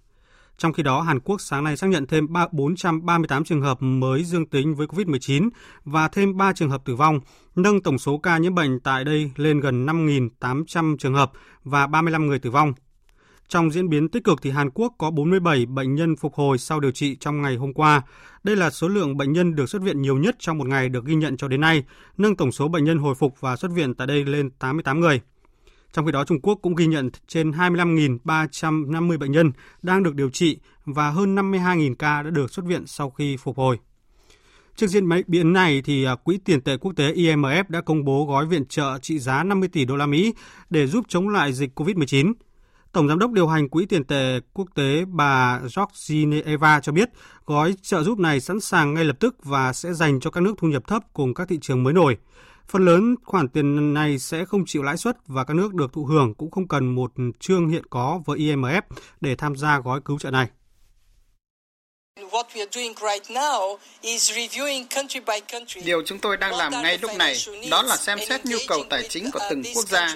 Trong 0.58 0.74
khi 0.74 0.84
đó, 0.84 1.02
Hàn 1.02 1.20
Quốc 1.20 1.42
sáng 1.42 1.64
nay 1.64 1.78
xác 1.78 1.88
nhận 1.88 2.08
thêm 2.08 2.28
438 2.52 3.44
trường 3.44 3.62
hợp 3.62 3.78
mới 3.82 4.24
dương 4.24 4.46
tính 4.46 4.76
với 4.76 4.88
COVID-19 4.88 5.50
và 5.84 6.08
thêm 6.08 6.38
3 6.38 6.54
trường 6.54 6.70
hợp 6.70 6.86
tử 6.86 6.96
vong, 6.96 7.20
nâng 7.56 7.82
tổng 7.82 7.98
số 7.98 8.18
ca 8.18 8.38
nhiễm 8.38 8.56
bệnh 8.56 8.80
tại 8.80 9.04
đây 9.04 9.32
lên 9.36 9.60
gần 9.60 9.86
5.800 9.86 10.98
trường 10.98 11.14
hợp 11.14 11.32
và 11.64 11.88
35 11.88 12.28
người 12.28 12.40
tử 12.40 12.52
vong. 12.52 12.74
Trong 13.52 13.72
diễn 13.72 13.90
biến 13.90 14.10
tích 14.10 14.24
cực 14.24 14.42
thì 14.42 14.50
Hàn 14.50 14.70
Quốc 14.70 14.94
có 14.98 15.12
47 15.12 15.66
bệnh 15.66 15.96
nhân 15.96 16.16
phục 16.16 16.34
hồi 16.34 16.58
sau 16.58 16.80
điều 16.80 16.92
trị 16.92 17.16
trong 17.16 17.42
ngày 17.42 17.56
hôm 17.56 17.74
qua. 17.74 18.02
Đây 18.44 18.56
là 18.56 18.70
số 18.70 18.88
lượng 18.88 19.18
bệnh 19.18 19.34
nhân 19.34 19.56
được 19.56 19.70
xuất 19.70 19.82
viện 19.82 20.02
nhiều 20.02 20.18
nhất 20.18 20.36
trong 20.40 20.58
một 20.58 20.68
ngày 20.68 20.90
được 20.90 21.06
ghi 21.06 21.16
nhận 21.16 21.38
cho 21.38 21.48
đến 21.48 21.62
nay, 21.62 21.84
nâng 22.18 22.36
tổng 22.36 22.52
số 22.52 22.68
bệnh 22.68 22.84
nhân 22.84 22.98
hồi 22.98 23.16
phục 23.16 23.42
và 23.42 23.56
xuất 23.56 23.72
viện 23.72 23.94
tại 23.94 24.08
đây 24.08 24.26
lên 24.26 24.50
88 24.50 25.00
người. 25.00 25.22
Trong 25.94 26.06
khi 26.06 26.12
đó, 26.12 26.24
Trung 26.24 26.42
Quốc 26.42 26.60
cũng 26.62 26.76
ghi 26.76 26.88
nhận 26.88 27.10
trên 27.28 27.52
25.350 27.52 29.18
bệnh 29.18 29.32
nhân 29.32 29.52
đang 29.82 30.04
được 30.04 30.16
điều 30.16 30.30
trị 30.30 30.58
và 30.86 31.10
hơn 31.10 31.36
52.000 31.36 31.96
ca 31.96 32.24
đã 32.24 32.30
được 32.30 32.54
xuất 32.54 32.66
viện 32.66 32.88
sau 32.88 33.10
khi 33.10 33.38
phục 33.38 33.58
hồi. 33.58 33.80
Trước 34.76 34.88
diễn 34.88 35.10
biến 35.28 35.54
này 35.54 35.82
thì 35.86 36.04
à, 36.04 36.16
Quỹ 36.16 36.38
tiền 36.46 36.62
tệ 36.62 36.78
quốc 36.78 36.94
tế 36.96 37.14
IMF 37.14 37.64
đã 37.70 37.82
công 37.82 38.06
bố 38.06 38.26
gói 38.26 38.46
viện 38.46 38.66
trợ 38.66 38.98
trị 39.02 39.20
giá 39.20 39.44
50 39.44 39.70
tỷ 39.70 39.86
đô 39.86 39.96
la 39.96 40.06
Mỹ 40.06 40.34
để 40.70 40.88
giúp 40.88 41.06
chống 41.08 41.30
lại 41.30 41.54
dịch 41.54 41.80
COVID-19. 41.80 42.34
Tổng 42.92 43.08
giám 43.08 43.20
đốc 43.20 43.32
điều 43.32 43.48
hành 43.48 43.70
Quỹ 43.70 43.86
tiền 43.86 44.04
tệ 44.04 44.40
quốc 44.54 44.68
tế 44.76 45.06
bà 45.06 45.60
Georgieva 45.60 46.80
cho 46.80 46.92
biết, 46.92 47.10
gói 47.46 47.76
trợ 47.82 48.04
giúp 48.04 48.20
này 48.20 48.40
sẵn 48.40 48.60
sàng 48.60 48.94
ngay 48.94 49.06
lập 49.06 49.16
tức 49.20 49.36
và 49.44 49.74
sẽ 49.74 49.94
dành 49.94 50.20
cho 50.20 50.32
các 50.32 50.42
nước 50.42 50.54
thu 50.58 50.68
nhập 50.68 50.88
thấp 50.88 51.04
cùng 51.14 51.34
các 51.34 51.48
thị 51.48 51.58
trường 51.62 51.84
mới 51.84 51.94
nổi. 51.94 52.18
Phần 52.68 52.86
lớn 52.86 53.16
khoản 53.24 53.48
tiền 53.48 53.94
này 53.94 54.20
sẽ 54.20 54.46
không 54.46 54.66
chịu 54.66 54.84
lãi 54.84 54.98
suất 54.98 55.18
và 55.28 55.44
các 55.44 55.54
nước 55.54 55.74
được 55.74 55.94
thụ 55.94 56.06
hưởng 56.06 56.34
cũng 56.34 56.52
không 56.52 56.68
cần 56.68 56.96
một 56.96 57.14
chương 57.40 57.70
hiện 57.70 57.84
có 57.90 58.22
với 58.26 58.40
IMF 58.40 58.82
để 59.22 59.36
tham 59.36 59.56
gia 59.56 59.80
gói 59.80 60.02
cứu 60.06 60.20
trợ 60.20 60.32
này. 60.32 60.50
Điều 65.84 66.04
chúng 66.06 66.20
tôi 66.20 66.38
đang 66.38 66.56
làm 66.56 66.84
ngay 66.84 66.98
lúc 66.98 67.16
này 67.16 67.38
đó 67.70 67.82
là 67.82 67.98
xem 67.98 68.20
xét 68.30 68.46
nhu 68.46 68.58
cầu 68.68 68.84
tài 68.90 69.04
chính 69.10 69.32
của 69.32 69.40
từng 69.50 69.64
quốc 69.76 69.88
gia 69.88 70.16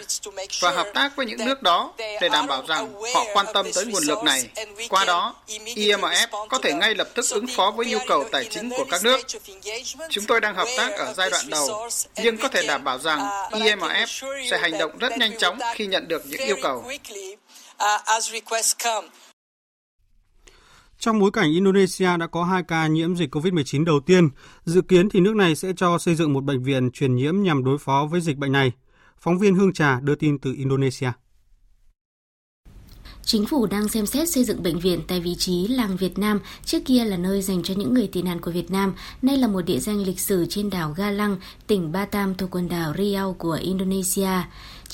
và 0.59 0.71
hợp 0.71 0.88
tác 0.93 1.15
với 1.15 1.25
những 1.25 1.45
nước 1.45 1.62
đó 1.62 1.93
để 1.97 2.29
đảm 2.31 2.47
bảo 2.47 2.63
rằng 2.67 2.93
họ 3.13 3.25
quan 3.33 3.45
tâm 3.53 3.65
tới 3.75 3.85
nguồn 3.85 4.03
lực 4.03 4.24
này. 4.24 4.43
Qua 4.89 5.05
đó, 5.05 5.35
IMF 5.47 6.47
có 6.50 6.59
thể 6.63 6.74
ngay 6.74 6.95
lập 6.95 7.07
tức 7.13 7.25
ứng 7.29 7.47
phó 7.47 7.71
với 7.71 7.85
nhu 7.85 8.00
cầu 8.07 8.24
tài 8.31 8.45
chính 8.45 8.69
của 8.69 8.85
các 8.91 9.03
nước. 9.03 9.19
Chúng 10.09 10.25
tôi 10.25 10.41
đang 10.41 10.55
hợp 10.55 10.67
tác 10.77 10.91
ở 10.97 11.13
giai 11.13 11.29
đoạn 11.29 11.50
đầu, 11.50 11.89
nhưng 12.15 12.38
có 12.38 12.47
thể 12.47 12.67
đảm 12.67 12.83
bảo 12.83 13.00
rằng 13.00 13.19
IMF 13.51 14.05
sẽ 14.51 14.57
hành 14.57 14.77
động 14.77 14.97
rất 14.97 15.17
nhanh 15.17 15.38
chóng 15.38 15.59
khi 15.75 15.85
nhận 15.85 16.07
được 16.07 16.25
những 16.25 16.41
yêu 16.41 16.57
cầu. 16.62 16.83
Trong 20.99 21.19
bối 21.19 21.31
cảnh 21.31 21.51
Indonesia 21.51 22.17
đã 22.17 22.27
có 22.27 22.43
hai 22.43 22.63
ca 22.63 22.87
nhiễm 22.87 23.15
dịch 23.15 23.35
COVID-19 23.35 23.85
đầu 23.85 23.99
tiên, 23.99 24.29
dự 24.65 24.81
kiến 24.81 25.09
thì 25.09 25.19
nước 25.19 25.35
này 25.35 25.55
sẽ 25.55 25.73
cho 25.77 25.97
xây 25.97 26.15
dựng 26.15 26.33
một 26.33 26.43
bệnh 26.43 26.63
viện 26.63 26.91
truyền 26.91 27.15
nhiễm 27.15 27.41
nhằm 27.41 27.63
đối 27.63 27.77
phó 27.77 28.07
với 28.11 28.21
dịch 28.21 28.37
bệnh 28.37 28.51
này. 28.51 28.71
Phóng 29.19 29.39
viên 29.39 29.55
Hương 29.55 29.73
Trà 29.73 29.99
đưa 29.99 30.15
tin 30.15 30.39
từ 30.39 30.53
Indonesia. 30.57 31.11
Chính 33.25 33.45
phủ 33.45 33.65
đang 33.65 33.89
xem 33.89 34.05
xét 34.05 34.29
xây 34.29 34.43
dựng 34.43 34.63
bệnh 34.63 34.79
viện 34.79 34.99
tại 35.07 35.19
vị 35.19 35.35
trí 35.35 35.67
làng 35.67 35.97
Việt 35.97 36.19
Nam, 36.19 36.39
trước 36.65 36.85
kia 36.85 37.05
là 37.05 37.17
nơi 37.17 37.41
dành 37.41 37.63
cho 37.63 37.73
những 37.77 37.93
người 37.93 38.07
tị 38.07 38.21
nạn 38.21 38.41
của 38.41 38.51
Việt 38.51 38.71
Nam, 38.71 38.93
nay 39.21 39.37
là 39.37 39.47
một 39.47 39.61
địa 39.61 39.79
danh 39.79 39.97
lịch 39.97 40.19
sử 40.19 40.45
trên 40.49 40.69
đảo 40.69 40.93
Galang, 40.97 41.37
tỉnh 41.67 41.91
Batam 41.91 42.35
thuộc 42.35 42.51
quần 42.51 42.69
đảo 42.69 42.93
Riau 42.97 43.33
của 43.33 43.57
Indonesia. 43.61 44.29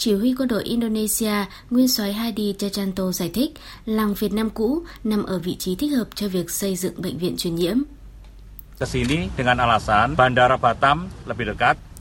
Chỉ 0.04 0.14
huy 0.14 0.36
quân 0.38 0.48
đội 0.48 0.64
Indonesia, 0.64 1.46
nguyên 1.70 1.88
soái 1.88 2.14
Hadi 2.14 2.54
Chajanto 2.54 3.12
giải 3.12 3.30
thích, 3.34 3.52
làng 3.86 4.14
Việt 4.14 4.34
Nam 4.34 4.50
cũ 4.50 4.84
nằm 5.04 5.24
ở 5.24 5.40
vị 5.40 5.56
trí 5.56 5.76
thích 5.76 5.92
hợp 5.98 6.08
cho 6.16 6.28
việc 6.28 6.52
xây 6.52 6.76
dựng 6.76 7.02
bệnh 7.02 7.18
viện 7.18 7.38
truyền 7.38 7.56
nhiễm. 7.56 7.78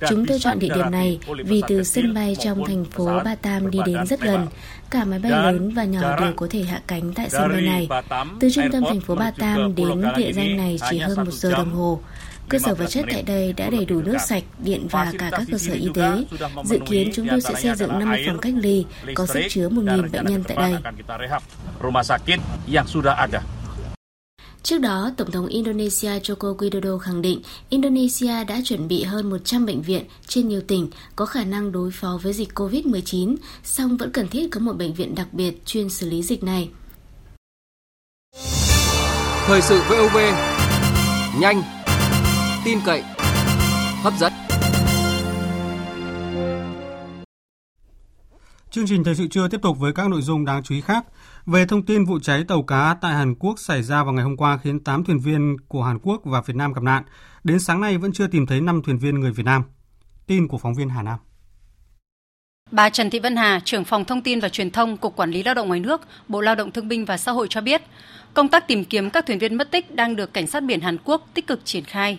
Chúng 0.08 0.26
tôi 0.26 0.38
chọn 0.38 0.58
địa 0.58 0.68
điểm 0.74 0.90
này 0.90 1.18
vì 1.44 1.62
từ 1.68 1.84
sân 1.84 2.14
bay 2.14 2.36
trong 2.40 2.64
thành 2.66 2.84
phố 2.84 3.20
Batam 3.24 3.70
đi 3.70 3.78
đến 3.86 4.06
rất 4.06 4.20
gần. 4.20 4.46
Cả 4.90 5.04
máy 5.04 5.18
bay 5.18 5.32
lớn 5.32 5.70
và 5.74 5.84
nhỏ 5.84 6.20
đều 6.20 6.32
có 6.36 6.46
thể 6.50 6.62
hạ 6.62 6.80
cánh 6.86 7.12
tại 7.14 7.30
sân 7.30 7.48
bay 7.48 7.60
này. 7.60 7.88
Từ 8.40 8.50
trung 8.50 8.68
tâm 8.72 8.82
thành 8.88 9.00
phố 9.00 9.14
Batam 9.14 9.74
đến 9.74 10.02
địa 10.16 10.32
danh 10.32 10.56
này 10.56 10.78
chỉ 10.90 10.98
hơn 10.98 11.16
một 11.16 11.32
giờ 11.32 11.50
đồng 11.52 11.72
hồ. 11.72 12.00
Cơ 12.50 12.58
sở 12.58 12.74
vật 12.74 12.86
chất 12.86 13.04
tại 13.10 13.22
đây 13.22 13.52
đã 13.52 13.70
đầy 13.70 13.84
đủ 13.84 14.02
nước 14.02 14.16
sạch, 14.28 14.42
điện 14.58 14.88
và 14.90 15.12
cả 15.18 15.30
các 15.30 15.42
cơ 15.52 15.58
sở 15.58 15.72
y 15.72 15.88
tế. 15.94 16.24
Dự 16.64 16.78
kiến 16.86 17.10
chúng 17.14 17.28
tôi 17.30 17.40
sẽ 17.40 17.54
xây 17.62 17.76
dựng 17.76 17.98
50 17.98 18.24
phòng 18.26 18.38
cách 18.38 18.54
ly, 18.56 18.84
có 19.14 19.26
sức 19.26 19.40
chứa 19.50 19.68
1.000 19.68 20.10
bệnh 20.10 20.26
nhân 20.26 20.44
tại 20.48 20.56
đây. 20.56 20.74
Trước 24.62 24.78
đó, 24.78 25.10
Tổng 25.16 25.30
thống 25.30 25.46
Indonesia 25.46 26.18
Joko 26.18 26.56
Widodo 26.56 26.98
khẳng 26.98 27.22
định 27.22 27.42
Indonesia 27.68 28.44
đã 28.44 28.60
chuẩn 28.64 28.88
bị 28.88 29.02
hơn 29.02 29.30
100 29.30 29.66
bệnh 29.66 29.82
viện 29.82 30.04
trên 30.26 30.48
nhiều 30.48 30.60
tỉnh 30.60 30.90
có 31.16 31.26
khả 31.26 31.44
năng 31.44 31.72
đối 31.72 31.90
phó 31.90 32.18
với 32.22 32.32
dịch 32.32 32.48
COVID-19, 32.54 33.36
song 33.64 33.96
vẫn 33.96 34.10
cần 34.12 34.28
thiết 34.28 34.50
có 34.50 34.60
một 34.60 34.72
bệnh 34.72 34.94
viện 34.94 35.14
đặc 35.14 35.26
biệt 35.32 35.66
chuyên 35.66 35.90
xử 35.90 36.10
lý 36.10 36.22
dịch 36.22 36.42
này. 36.42 36.68
Thời 39.46 39.62
sự 39.62 39.82
VOV, 39.88 40.16
nhanh, 41.40 41.62
tin 42.64 42.78
cậy, 42.86 43.02
hấp 44.02 44.12
dẫn. 44.18 44.32
Chương 48.70 48.86
trình 48.86 49.04
thời 49.04 49.14
sự 49.14 49.26
trưa 49.26 49.48
tiếp 49.48 49.58
tục 49.62 49.78
với 49.78 49.92
các 49.92 50.08
nội 50.08 50.22
dung 50.22 50.44
đáng 50.44 50.62
chú 50.62 50.74
ý 50.74 50.80
khác. 50.80 51.04
Về 51.46 51.66
thông 51.66 51.86
tin 51.86 52.04
vụ 52.04 52.18
cháy 52.22 52.44
tàu 52.48 52.62
cá 52.62 52.96
tại 53.00 53.14
Hàn 53.14 53.34
Quốc 53.34 53.58
xảy 53.58 53.82
ra 53.82 54.04
vào 54.04 54.12
ngày 54.12 54.24
hôm 54.24 54.36
qua 54.36 54.58
khiến 54.62 54.80
8 54.84 55.04
thuyền 55.04 55.18
viên 55.18 55.56
của 55.68 55.82
Hàn 55.82 55.98
Quốc 55.98 56.20
và 56.24 56.40
Việt 56.46 56.56
Nam 56.56 56.72
gặp 56.72 56.82
nạn, 56.82 57.02
đến 57.44 57.60
sáng 57.60 57.80
nay 57.80 57.98
vẫn 57.98 58.12
chưa 58.12 58.26
tìm 58.26 58.46
thấy 58.46 58.60
5 58.60 58.82
thuyền 58.82 58.98
viên 58.98 59.20
người 59.20 59.32
Việt 59.32 59.46
Nam. 59.46 59.62
Tin 60.26 60.48
của 60.48 60.58
phóng 60.58 60.74
viên 60.74 60.88
Hà 60.88 61.02
Nam. 61.02 61.18
Bà 62.70 62.90
Trần 62.90 63.10
Thị 63.10 63.18
Vân 63.18 63.36
Hà, 63.36 63.60
trưởng 63.64 63.84
phòng 63.84 64.04
thông 64.04 64.22
tin 64.22 64.40
và 64.40 64.48
truyền 64.48 64.70
thông 64.70 64.96
Cục 64.96 65.16
Quản 65.16 65.30
lý 65.30 65.42
Lao 65.42 65.54
động 65.54 65.68
ngoài 65.68 65.80
nước, 65.80 66.00
Bộ 66.28 66.40
Lao 66.40 66.54
động 66.54 66.70
Thương 66.70 66.88
binh 66.88 67.04
và 67.04 67.16
Xã 67.16 67.32
hội 67.32 67.46
cho 67.50 67.60
biết, 67.60 67.82
công 68.34 68.48
tác 68.48 68.68
tìm 68.68 68.84
kiếm 68.84 69.10
các 69.10 69.26
thuyền 69.26 69.38
viên 69.38 69.54
mất 69.54 69.70
tích 69.70 69.94
đang 69.94 70.16
được 70.16 70.32
cảnh 70.32 70.46
sát 70.46 70.60
biển 70.60 70.80
Hàn 70.80 70.96
Quốc 71.04 71.26
tích 71.34 71.46
cực 71.46 71.64
triển 71.64 71.84
khai. 71.84 72.18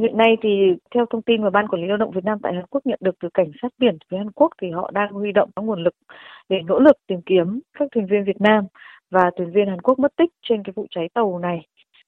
Hiện 0.00 0.16
nay 0.16 0.36
thì 0.42 0.48
theo 0.94 1.06
thông 1.10 1.22
tin 1.22 1.42
mà 1.42 1.50
Ban 1.50 1.68
Quản 1.68 1.82
lý 1.82 1.88
Lao 1.88 1.96
động 1.96 2.10
Việt 2.10 2.24
Nam 2.24 2.38
tại 2.42 2.54
Hàn 2.54 2.64
Quốc 2.70 2.86
nhận 2.86 2.98
được 3.02 3.14
từ 3.22 3.28
cảnh 3.34 3.50
sát 3.62 3.68
biển 3.78 3.98
phía 4.10 4.16
Hàn 4.16 4.30
Quốc 4.30 4.48
thì 4.62 4.70
họ 4.70 4.90
đang 4.94 5.12
huy 5.12 5.32
động 5.32 5.50
các 5.56 5.62
nguồn 5.62 5.84
lực 5.84 5.94
để 6.48 6.56
nỗ 6.66 6.78
lực 6.78 6.96
tìm 7.06 7.20
kiếm 7.26 7.60
các 7.78 7.88
thuyền 7.94 8.06
viên 8.06 8.24
Việt 8.24 8.40
Nam 8.40 8.64
và 9.10 9.30
thuyền 9.38 9.52
viên 9.52 9.68
Hàn 9.68 9.80
Quốc 9.80 9.98
mất 9.98 10.16
tích 10.16 10.30
trên 10.42 10.62
cái 10.62 10.72
vụ 10.76 10.86
cháy 10.90 11.08
tàu 11.14 11.38
này. 11.38 11.66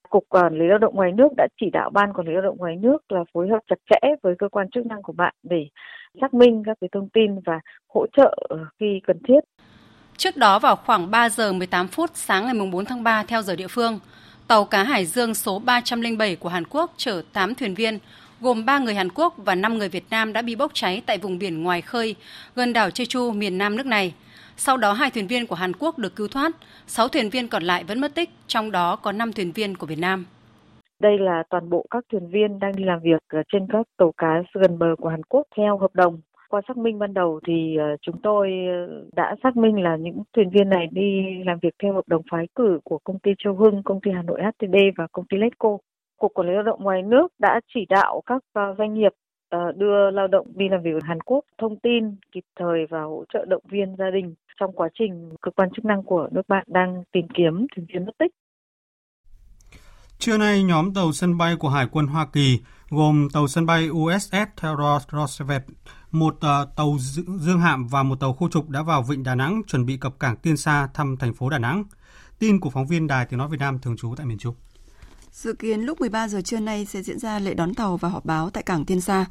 Cục 0.09 0.23
Quản 0.29 0.59
lý 0.59 0.65
Lao 0.67 0.77
động 0.77 0.95
ngoài 0.95 1.11
nước 1.11 1.27
đã 1.37 1.47
chỉ 1.61 1.69
đạo 1.69 1.89
Ban 1.89 2.13
Quản 2.13 2.27
lý 2.27 2.33
Lao 2.33 2.41
động 2.41 2.57
ngoài 2.57 2.75
nước 2.75 3.11
là 3.11 3.23
phối 3.33 3.49
hợp 3.49 3.59
chặt 3.69 3.75
chẽ 3.89 4.09
với 4.23 4.35
cơ 4.39 4.49
quan 4.49 4.69
chức 4.69 4.85
năng 4.85 5.01
của 5.01 5.13
bạn 5.13 5.33
để 5.43 5.67
xác 6.21 6.33
minh 6.33 6.63
các 6.65 6.77
cái 6.81 6.89
thông 6.91 7.09
tin 7.09 7.39
và 7.45 7.59
hỗ 7.93 8.05
trợ 8.17 8.35
ờ, 8.49 8.57
khi 8.79 9.01
cần 9.07 9.17
thiết. 9.27 9.39
Trước 10.17 10.37
đó 10.37 10.59
vào 10.59 10.75
khoảng 10.75 11.11
3 11.11 11.29
giờ 11.29 11.53
18 11.53 11.87
phút 11.87 12.09
sáng 12.13 12.45
ngày 12.45 12.67
4 12.71 12.85
tháng 12.85 13.03
3 13.03 13.23
theo 13.23 13.41
giờ 13.41 13.55
địa 13.55 13.67
phương, 13.69 13.99
tàu 14.47 14.65
cá 14.65 14.83
Hải 14.83 15.05
Dương 15.05 15.33
số 15.33 15.59
307 15.59 16.35
của 16.35 16.49
Hàn 16.49 16.63
Quốc 16.69 16.93
chở 16.97 17.21
8 17.33 17.55
thuyền 17.55 17.75
viên, 17.75 17.99
gồm 18.41 18.65
3 18.65 18.79
người 18.79 18.95
Hàn 18.95 19.09
Quốc 19.15 19.33
và 19.37 19.55
5 19.55 19.77
người 19.77 19.89
Việt 19.89 20.05
Nam 20.09 20.33
đã 20.33 20.41
bị 20.41 20.55
bốc 20.55 20.71
cháy 20.73 21.01
tại 21.05 21.17
vùng 21.17 21.39
biển 21.39 21.63
ngoài 21.63 21.81
khơi 21.81 22.15
gần 22.55 22.73
đảo 22.73 22.89
Jeju, 22.89 23.33
miền 23.33 23.57
Nam 23.57 23.77
nước 23.77 23.85
này. 23.85 24.13
Sau 24.57 24.77
đó 24.77 24.93
hai 24.93 25.11
thuyền 25.11 25.27
viên 25.27 25.47
của 25.47 25.55
Hàn 25.55 25.71
Quốc 25.79 25.97
được 25.97 26.15
cứu 26.15 26.27
thoát, 26.27 26.51
6 26.87 27.07
thuyền 27.07 27.29
viên 27.29 27.47
còn 27.47 27.63
lại 27.63 27.83
vẫn 27.83 28.01
mất 28.01 28.15
tích, 28.15 28.29
trong 28.47 28.71
đó 28.71 28.95
có 28.95 29.11
5 29.11 29.33
thuyền 29.33 29.51
viên 29.51 29.77
của 29.77 29.85
Việt 29.85 29.99
Nam. 29.99 30.25
Đây 30.99 31.17
là 31.19 31.43
toàn 31.49 31.69
bộ 31.69 31.85
các 31.89 32.03
thuyền 32.11 32.29
viên 32.29 32.59
đang 32.59 32.75
đi 32.75 32.83
làm 32.83 32.99
việc 33.03 33.23
trên 33.53 33.67
các 33.71 33.87
tàu 33.97 34.13
cá 34.17 34.43
gần 34.53 34.79
bờ 34.79 34.95
của 34.97 35.09
Hàn 35.09 35.23
Quốc 35.23 35.47
theo 35.57 35.77
hợp 35.77 35.91
đồng 35.93 36.21
qua 36.53 36.61
xác 36.67 36.77
minh 36.77 36.99
ban 36.99 37.13
đầu 37.13 37.39
thì 37.47 37.77
ờ, 37.77 37.85
chúng 38.01 38.21
tôi 38.23 38.51
ờ, 38.67 39.05
đã 39.15 39.35
xác 39.43 39.57
minh 39.57 39.83
là 39.83 39.95
những 39.95 40.23
thuyền 40.35 40.49
viên 40.49 40.69
này 40.69 40.87
đi 40.91 41.21
làm 41.45 41.59
việc 41.61 41.73
theo 41.83 41.93
hợp 41.93 42.07
đồng 42.07 42.21
phái 42.31 42.47
cử 42.55 42.79
của 42.83 42.99
công 43.03 43.19
ty 43.19 43.31
Châu 43.43 43.55
Hưng, 43.55 43.83
công 43.83 44.01
ty 44.01 44.11
Hà 44.11 44.21
Nội 44.21 44.41
HTD 44.43 44.75
và 44.97 45.07
công 45.11 45.25
ty 45.25 45.37
Letco. 45.37 45.77
Cục 46.17 46.33
Quản 46.33 46.47
lý 46.47 46.53
Lao 46.53 46.63
động 46.63 46.83
ngoài 46.83 47.01
nước 47.01 47.27
đã 47.39 47.59
chỉ 47.73 47.85
đạo 47.89 48.21
các 48.25 48.41
ờ, 48.53 48.75
doanh 48.77 48.93
nghiệp 48.93 49.11
đưa 49.75 50.11
lao 50.11 50.27
động 50.27 50.47
đi 50.55 50.69
làm 50.69 50.81
việc 50.81 50.93
ở 50.93 50.99
Hàn 51.03 51.21
Quốc 51.21 51.45
thông 51.57 51.79
tin 51.79 52.15
kịp 52.31 52.43
thời 52.59 52.85
và 52.89 53.01
hỗ 53.01 53.23
trợ 53.33 53.45
động 53.45 53.63
viên 53.69 53.95
gia 53.97 54.09
đình 54.09 54.33
trong 54.59 54.71
quá 54.71 54.89
trình 54.99 55.29
cơ 55.41 55.51
quan 55.51 55.69
chức 55.75 55.85
năng 55.85 56.03
của 56.03 56.27
nước 56.31 56.47
bạn 56.47 56.63
đang 56.67 57.03
tìm 57.11 57.27
kiếm 57.33 57.67
thuyền 57.75 57.85
viên 57.93 58.05
mất 58.05 58.11
tích. 58.17 58.31
Trưa 60.19 60.37
nay, 60.37 60.63
nhóm 60.63 60.93
tàu 60.93 61.11
sân 61.11 61.37
bay 61.37 61.55
của 61.59 61.69
Hải 61.69 61.87
quân 61.91 62.07
Hoa 62.07 62.27
Kỳ 62.33 62.59
gồm 62.89 63.27
tàu 63.33 63.47
sân 63.47 63.65
bay 63.65 63.89
USS 63.89 64.33
Theodore 64.61 65.05
Roosevelt, 65.11 65.63
một 66.13 66.35
uh, 66.35 66.75
tàu 66.75 66.97
dương 67.39 67.59
hạm 67.59 67.87
và 67.87 68.03
một 68.03 68.19
tàu 68.19 68.33
khu 68.33 68.49
trục 68.49 68.69
đã 68.69 68.81
vào 68.81 69.03
vịnh 69.03 69.23
Đà 69.23 69.35
Nẵng 69.35 69.61
chuẩn 69.67 69.85
bị 69.85 69.97
cập 69.97 70.19
cảng 70.19 70.37
Tiên 70.37 70.57
Sa 70.57 70.87
thăm 70.93 71.17
thành 71.17 71.33
phố 71.33 71.49
Đà 71.49 71.59
Nẵng. 71.59 71.83
Tin 72.39 72.59
của 72.59 72.69
phóng 72.69 72.87
viên 72.87 73.07
Đài 73.07 73.25
Tiếng 73.25 73.37
Nói 73.37 73.47
Việt 73.47 73.59
Nam 73.59 73.79
thường 73.79 73.97
trú 73.97 74.13
tại 74.17 74.25
miền 74.25 74.37
Trung. 74.37 74.55
Dự 75.31 75.53
kiến 75.53 75.81
lúc 75.81 75.99
13 75.99 76.27
giờ 76.27 76.41
trưa 76.41 76.59
nay 76.59 76.85
sẽ 76.85 77.01
diễn 77.01 77.19
ra 77.19 77.39
lễ 77.39 77.53
đón 77.53 77.73
tàu 77.73 77.97
và 77.97 78.09
họp 78.09 78.25
báo 78.25 78.49
tại 78.49 78.63
cảng 78.63 78.85
Tiên 78.85 79.01
Sa. 79.01 79.25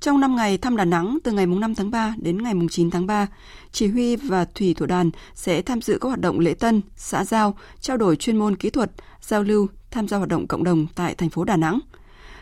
Trong 0.00 0.20
5 0.20 0.36
ngày 0.36 0.58
thăm 0.58 0.76
Đà 0.76 0.84
Nẵng 0.84 1.18
từ 1.24 1.32
ngày 1.32 1.46
5 1.46 1.74
tháng 1.74 1.90
3 1.90 2.14
đến 2.18 2.42
ngày 2.42 2.54
9 2.70 2.90
tháng 2.90 3.06
3, 3.06 3.26
chỉ 3.72 3.88
huy 3.88 4.16
và 4.16 4.44
thủy 4.44 4.74
thủ 4.74 4.86
đoàn 4.86 5.10
sẽ 5.34 5.62
tham 5.62 5.82
dự 5.82 5.98
các 6.00 6.08
hoạt 6.08 6.20
động 6.20 6.38
lễ 6.38 6.54
tân, 6.54 6.82
xã 6.96 7.24
giao, 7.24 7.58
trao 7.80 7.96
đổi 7.96 8.16
chuyên 8.16 8.36
môn 8.36 8.56
kỹ 8.56 8.70
thuật, 8.70 8.90
giao 9.20 9.42
lưu, 9.42 9.66
tham 9.90 10.08
gia 10.08 10.16
hoạt 10.16 10.28
động 10.28 10.46
cộng 10.46 10.64
đồng 10.64 10.86
tại 10.94 11.14
thành 11.14 11.30
phố 11.30 11.44
Đà 11.44 11.56
Nẵng. 11.56 11.80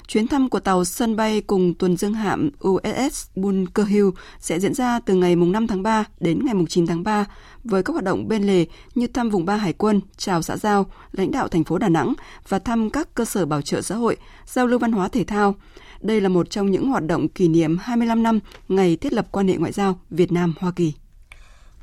Chuyến 0.06 0.26
thăm 0.26 0.48
của 0.48 0.60
tàu 0.60 0.84
sân 0.84 1.16
bay 1.16 1.40
cùng 1.40 1.74
tuần 1.74 1.96
dương 1.96 2.14
hạm 2.14 2.50
USS 2.68 3.26
Bunker 3.36 3.88
Hill 3.88 4.08
sẽ 4.40 4.60
diễn 4.60 4.74
ra 4.74 5.00
từ 5.00 5.14
ngày 5.14 5.36
5 5.36 5.66
tháng 5.66 5.82
3 5.82 6.04
đến 6.20 6.40
ngày 6.44 6.54
9 6.68 6.86
tháng 6.86 7.02
3 7.02 7.26
với 7.64 7.82
các 7.82 7.92
hoạt 7.92 8.04
động 8.04 8.28
bên 8.28 8.42
lề 8.42 8.66
như 8.94 9.06
thăm 9.06 9.30
vùng 9.30 9.44
ba 9.44 9.56
hải 9.56 9.72
quân, 9.72 10.00
chào 10.16 10.42
xã 10.42 10.56
giao, 10.56 10.86
lãnh 11.12 11.30
đạo 11.30 11.48
thành 11.48 11.64
phố 11.64 11.78
Đà 11.78 11.88
Nẵng 11.88 12.14
và 12.48 12.58
thăm 12.58 12.90
các 12.90 13.14
cơ 13.14 13.24
sở 13.24 13.46
bảo 13.46 13.62
trợ 13.62 13.82
xã 13.82 13.94
hội, 13.94 14.16
giao 14.46 14.66
lưu 14.66 14.78
văn 14.78 14.92
hóa 14.92 15.08
thể 15.08 15.24
thao. 15.24 15.54
Đây 16.00 16.20
là 16.20 16.28
một 16.28 16.50
trong 16.50 16.70
những 16.70 16.88
hoạt 16.88 17.06
động 17.06 17.28
kỷ 17.28 17.48
niệm 17.48 17.78
25 17.80 18.22
năm 18.22 18.40
ngày 18.68 18.96
thiết 18.96 19.12
lập 19.12 19.28
quan 19.30 19.48
hệ 19.48 19.56
ngoại 19.56 19.72
giao 19.72 19.98
Việt 20.10 20.32
Nam-Hoa 20.32 20.72
Kỳ. 20.76 20.92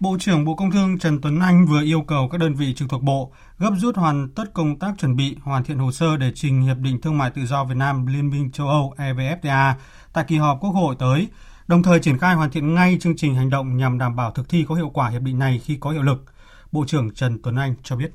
Bộ 0.02 0.18
trưởng 0.20 0.46
Bộ 0.46 0.56
Công 0.56 0.72
Thương 0.72 1.00
Trần 1.00 1.22
Tuấn 1.22 1.40
Anh 1.40 1.66
vừa 1.66 1.82
yêu 1.82 2.02
cầu 2.02 2.30
các 2.32 2.38
đơn 2.38 2.54
vị 2.54 2.74
trực 2.74 2.90
thuộc 2.90 3.04
Bộ 3.04 3.32
gấp 3.60 3.72
rút 3.78 3.96
hoàn 3.96 4.30
tất 4.30 4.44
công 4.54 4.80
tác 4.80 4.94
chuẩn 4.98 5.16
bị, 5.16 5.36
hoàn 5.42 5.64
thiện 5.64 5.78
hồ 5.78 5.92
sơ 5.92 6.18
để 6.18 6.32
trình 6.36 6.62
Hiệp 6.62 6.78
định 6.78 7.02
Thương 7.02 7.18
mại 7.18 7.32
Tự 7.32 7.46
do 7.46 7.66
Việt 7.66 7.76
Nam 7.78 8.06
Liên 8.06 8.30
minh 8.30 8.52
châu 8.52 8.68
Âu 8.68 8.94
EVFTA 8.98 9.74
tại 10.14 10.26
kỳ 10.28 10.38
họp 10.38 10.58
Quốc 10.62 10.70
hội 10.70 10.96
tới, 11.00 11.28
đồng 11.68 11.84
thời 11.84 12.00
triển 12.00 12.18
khai 12.18 12.36
hoàn 12.36 12.52
thiện 12.52 12.74
ngay 12.74 12.98
chương 13.02 13.16
trình 13.18 13.36
hành 13.36 13.50
động 13.50 13.78
nhằm 13.78 13.98
đảm 13.98 14.16
bảo 14.16 14.32
thực 14.32 14.50
thi 14.50 14.66
có 14.68 14.76
hiệu 14.76 14.90
quả 14.90 15.10
hiệp 15.10 15.22
định 15.22 15.40
này 15.40 15.62
khi 15.64 15.78
có 15.80 15.90
hiệu 15.90 16.04
lực. 16.04 16.26
Bộ 16.72 16.86
trưởng 16.88 17.14
Trần 17.14 17.40
Tuấn 17.44 17.56
Anh 17.56 17.76
cho 17.84 17.96
biết. 17.96 18.12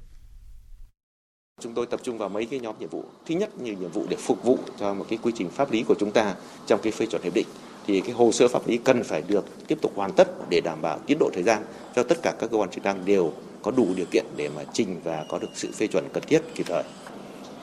Chúng 1.62 1.74
tôi 1.74 1.86
tập 1.86 2.00
trung 2.02 2.18
vào 2.18 2.28
mấy 2.28 2.46
cái 2.46 2.60
nhóm 2.60 2.78
nhiệm 2.78 2.88
vụ. 2.88 3.04
Thứ 3.26 3.34
nhất 3.34 3.58
như 3.58 3.72
nhiệm 3.72 3.90
vụ 3.90 4.06
để 4.10 4.16
phục 4.20 4.44
vụ 4.44 4.58
cho 4.80 4.94
một 4.94 5.06
cái 5.08 5.18
quy 5.22 5.32
trình 5.36 5.50
pháp 5.50 5.70
lý 5.70 5.82
của 5.82 5.94
chúng 5.98 6.12
ta 6.12 6.34
trong 6.66 6.80
cái 6.82 6.92
phê 6.92 7.06
chuẩn 7.06 7.22
hiệp 7.22 7.34
định 7.34 7.46
thì 7.86 8.00
cái 8.00 8.10
hồ 8.10 8.32
sơ 8.32 8.48
pháp 8.48 8.68
lý 8.68 8.76
cần 8.76 9.04
phải 9.04 9.22
được 9.28 9.44
tiếp 9.66 9.78
tục 9.82 9.92
hoàn 9.96 10.12
tất 10.12 10.28
để 10.50 10.60
đảm 10.60 10.82
bảo 10.82 10.98
tiến 11.06 11.18
độ 11.20 11.30
thời 11.34 11.42
gian 11.42 11.62
cho 11.96 12.02
tất 12.02 12.22
cả 12.22 12.34
các 12.38 12.50
cơ 12.50 12.56
quan 12.56 12.70
chức 12.70 12.84
năng 12.84 13.04
đều 13.04 13.32
có 13.62 13.70
đủ 13.70 13.86
điều 13.96 14.06
kiện 14.10 14.24
để 14.36 14.48
mà 14.56 14.62
trình 14.72 15.00
và 15.04 15.24
có 15.28 15.38
được 15.38 15.48
sự 15.54 15.68
phê 15.74 15.86
chuẩn 15.86 16.04
cần 16.12 16.22
thiết 16.26 16.42
kịp 16.54 16.66
thời. 16.68 16.82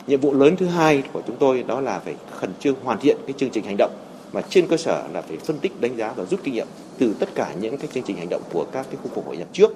Nhiệm 0.08 0.22
vụ 0.22 0.34
lớn 0.34 0.56
thứ 0.58 0.66
hai 0.66 1.04
của 1.14 1.22
chúng 1.28 1.36
tôi 1.38 1.64
đó 1.64 1.82
là 1.82 2.00
phải 2.00 2.16
khẩn 2.32 2.52
trương 2.60 2.76
hoàn 2.84 3.00
thiện 3.00 3.18
cái 3.28 3.34
chương 3.38 3.50
trình 3.50 3.64
hành 3.64 3.78
động 3.78 3.92
mà 4.34 4.42
trên 4.42 4.68
cơ 4.68 4.78
sở 4.78 5.08
là 5.14 5.22
phải 5.22 5.38
phân 5.38 5.60
tích 5.60 5.82
đánh 5.82 5.98
giá 5.98 6.14
và 6.14 6.26
rút 6.26 6.40
kinh 6.44 6.54
nghiệm 6.54 6.68
từ 6.98 7.16
tất 7.20 7.30
cả 7.36 7.54
những 7.62 7.78
cái 7.78 7.88
chương 7.94 8.04
trình 8.04 8.18
hành 8.18 8.30
động 8.30 8.42
của 8.54 8.66
các 8.72 8.86
cái 8.90 8.96
khu 9.04 9.10
vực 9.16 9.26
hội 9.26 9.38
nhập 9.38 9.48
trước, 9.54 9.72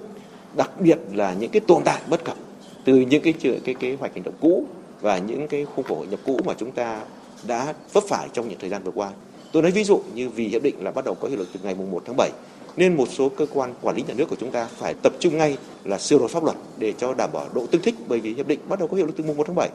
đặc 0.57 0.71
biệt 0.81 0.97
là 1.13 1.33
những 1.33 1.51
cái 1.51 1.59
tồn 1.67 1.83
tại 1.83 2.01
bất 2.09 2.23
cập 2.23 2.37
từ 2.85 2.95
những 2.95 3.21
cái 3.21 3.33
cái 3.65 3.75
kế 3.79 3.95
hoạch 3.99 4.13
hành 4.13 4.23
động 4.23 4.33
cũ 4.41 4.65
và 5.01 5.17
những 5.17 5.47
cái 5.47 5.65
khung 5.65 5.85
khổ 5.85 5.95
hội 5.95 6.07
nhập 6.07 6.19
cũ 6.25 6.39
mà 6.45 6.53
chúng 6.57 6.71
ta 6.71 7.01
đã 7.47 7.73
vấp 7.93 8.03
phải 8.09 8.27
trong 8.33 8.49
những 8.49 8.59
thời 8.59 8.69
gian 8.69 8.83
vừa 8.83 8.91
qua 8.91 9.11
Tôi 9.51 9.61
nói 9.61 9.71
ví 9.71 9.83
dụ 9.83 10.01
như 10.15 10.29
vì 10.29 10.47
hiệp 10.47 10.63
định 10.63 10.83
là 10.83 10.91
bắt 10.91 11.05
đầu 11.05 11.15
có 11.15 11.27
hiệu 11.27 11.37
lực 11.37 11.47
từ 11.53 11.59
ngày 11.63 11.75
1 11.75 12.03
tháng 12.05 12.15
7 12.17 12.31
nên 12.77 12.97
một 12.97 13.07
số 13.09 13.29
cơ 13.29 13.45
quan 13.53 13.73
quản 13.81 13.95
lý 13.95 14.03
nhà 14.07 14.13
nước 14.13 14.29
của 14.29 14.35
chúng 14.39 14.51
ta 14.51 14.65
phải 14.65 14.93
tập 14.93 15.13
trung 15.19 15.37
ngay 15.37 15.57
là 15.83 15.97
sửa 15.97 16.19
đổi 16.19 16.27
pháp 16.27 16.43
luật 16.43 16.57
để 16.77 16.93
cho 16.97 17.13
đảm 17.13 17.29
bảo 17.33 17.47
độ 17.53 17.65
tương 17.71 17.81
thích 17.81 17.95
bởi 18.07 18.19
vì 18.19 18.33
hiệp 18.33 18.47
định 18.47 18.59
bắt 18.69 18.79
đầu 18.79 18.87
có 18.87 18.97
hiệu 18.97 19.05
lực 19.05 19.17
từ 19.17 19.23
mùng 19.23 19.37
1 19.37 19.43
tháng 19.47 19.55
7. 19.55 19.69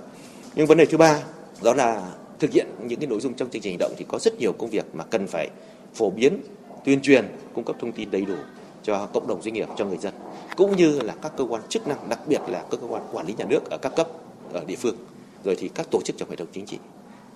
Nhưng 0.55 0.67
vấn 0.67 0.79
đề 0.79 0.87
thứ 0.87 0.97
ba 0.97 1.23
đó 1.63 1.75
là 1.75 2.13
thực 2.39 2.53
hiện 2.53 2.67
những 2.87 3.01
cái 3.01 3.07
nội 3.07 3.21
dung 3.21 3.35
trong 3.35 3.51
chương 3.51 3.63
trình 3.63 3.73
hành 3.73 3.79
động 3.79 3.93
thì 3.97 4.05
có 4.09 4.19
rất 4.19 4.39
nhiều 4.39 4.53
công 4.53 4.71
việc 4.71 4.85
mà 4.93 5.05
cần 5.05 5.27
phải 5.27 5.49
phổ 5.95 6.11
biến, 6.11 6.39
tuyên 6.85 7.01
truyền, 7.01 7.29
cung 7.55 7.65
cấp 7.65 7.77
thông 7.81 7.93
tin 7.93 8.11
đầy 8.11 8.25
đủ 8.25 8.35
cho 8.83 9.07
cộng 9.07 9.27
đồng 9.27 9.43
doanh 9.43 9.55
nghiệp, 9.55 9.69
cho 9.77 9.85
người 9.85 9.99
dân 9.99 10.15
cũng 10.57 10.77
như 10.77 11.01
là 11.01 11.15
các 11.23 11.33
cơ 11.37 11.45
quan 11.45 11.63
chức 11.69 11.89
năng, 11.89 12.09
đặc 12.09 12.19
biệt 12.29 12.41
là 12.49 12.65
các 12.71 12.81
cơ 12.81 12.87
quan 12.89 13.03
quản 13.13 13.27
lý 13.27 13.35
nhà 13.39 13.45
nước 13.45 13.71
ở 13.71 13.79
các 13.83 13.93
cấp 13.97 14.09
ở 14.53 14.65
địa 14.65 14.77
phương, 14.77 14.97
rồi 15.45 15.57
thì 15.59 15.69
các 15.75 15.91
tổ 15.91 16.01
chức 16.05 16.17
trong 16.19 16.31
hệ 16.31 16.37
thống 16.37 16.49
chính 16.53 16.67
trị. 16.67 16.79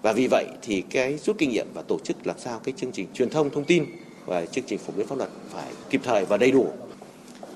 Và 0.07 0.13
vì 0.13 0.27
vậy 0.27 0.47
thì 0.63 0.83
cái 0.91 1.19
rút 1.19 1.39
kinh 1.39 1.51
nghiệm 1.51 1.67
và 1.75 1.83
tổ 1.83 1.99
chức 1.99 2.27
làm 2.27 2.39
sao 2.39 2.61
cái 2.65 2.75
chương 2.77 2.93
trình 2.93 3.07
truyền 3.15 3.31
thông 3.31 3.51
thông 3.51 3.65
tin 3.65 3.85
và 4.27 4.47
chương 4.47 4.65
trình 4.67 4.79
phổ 4.79 4.93
biến 4.97 5.07
pháp 5.07 5.19
luật 5.19 5.31
phải 5.49 5.73
kịp 5.91 6.01
thời 6.05 6.25
và 6.25 6.37
đầy 6.37 6.51
đủ. 6.51 6.67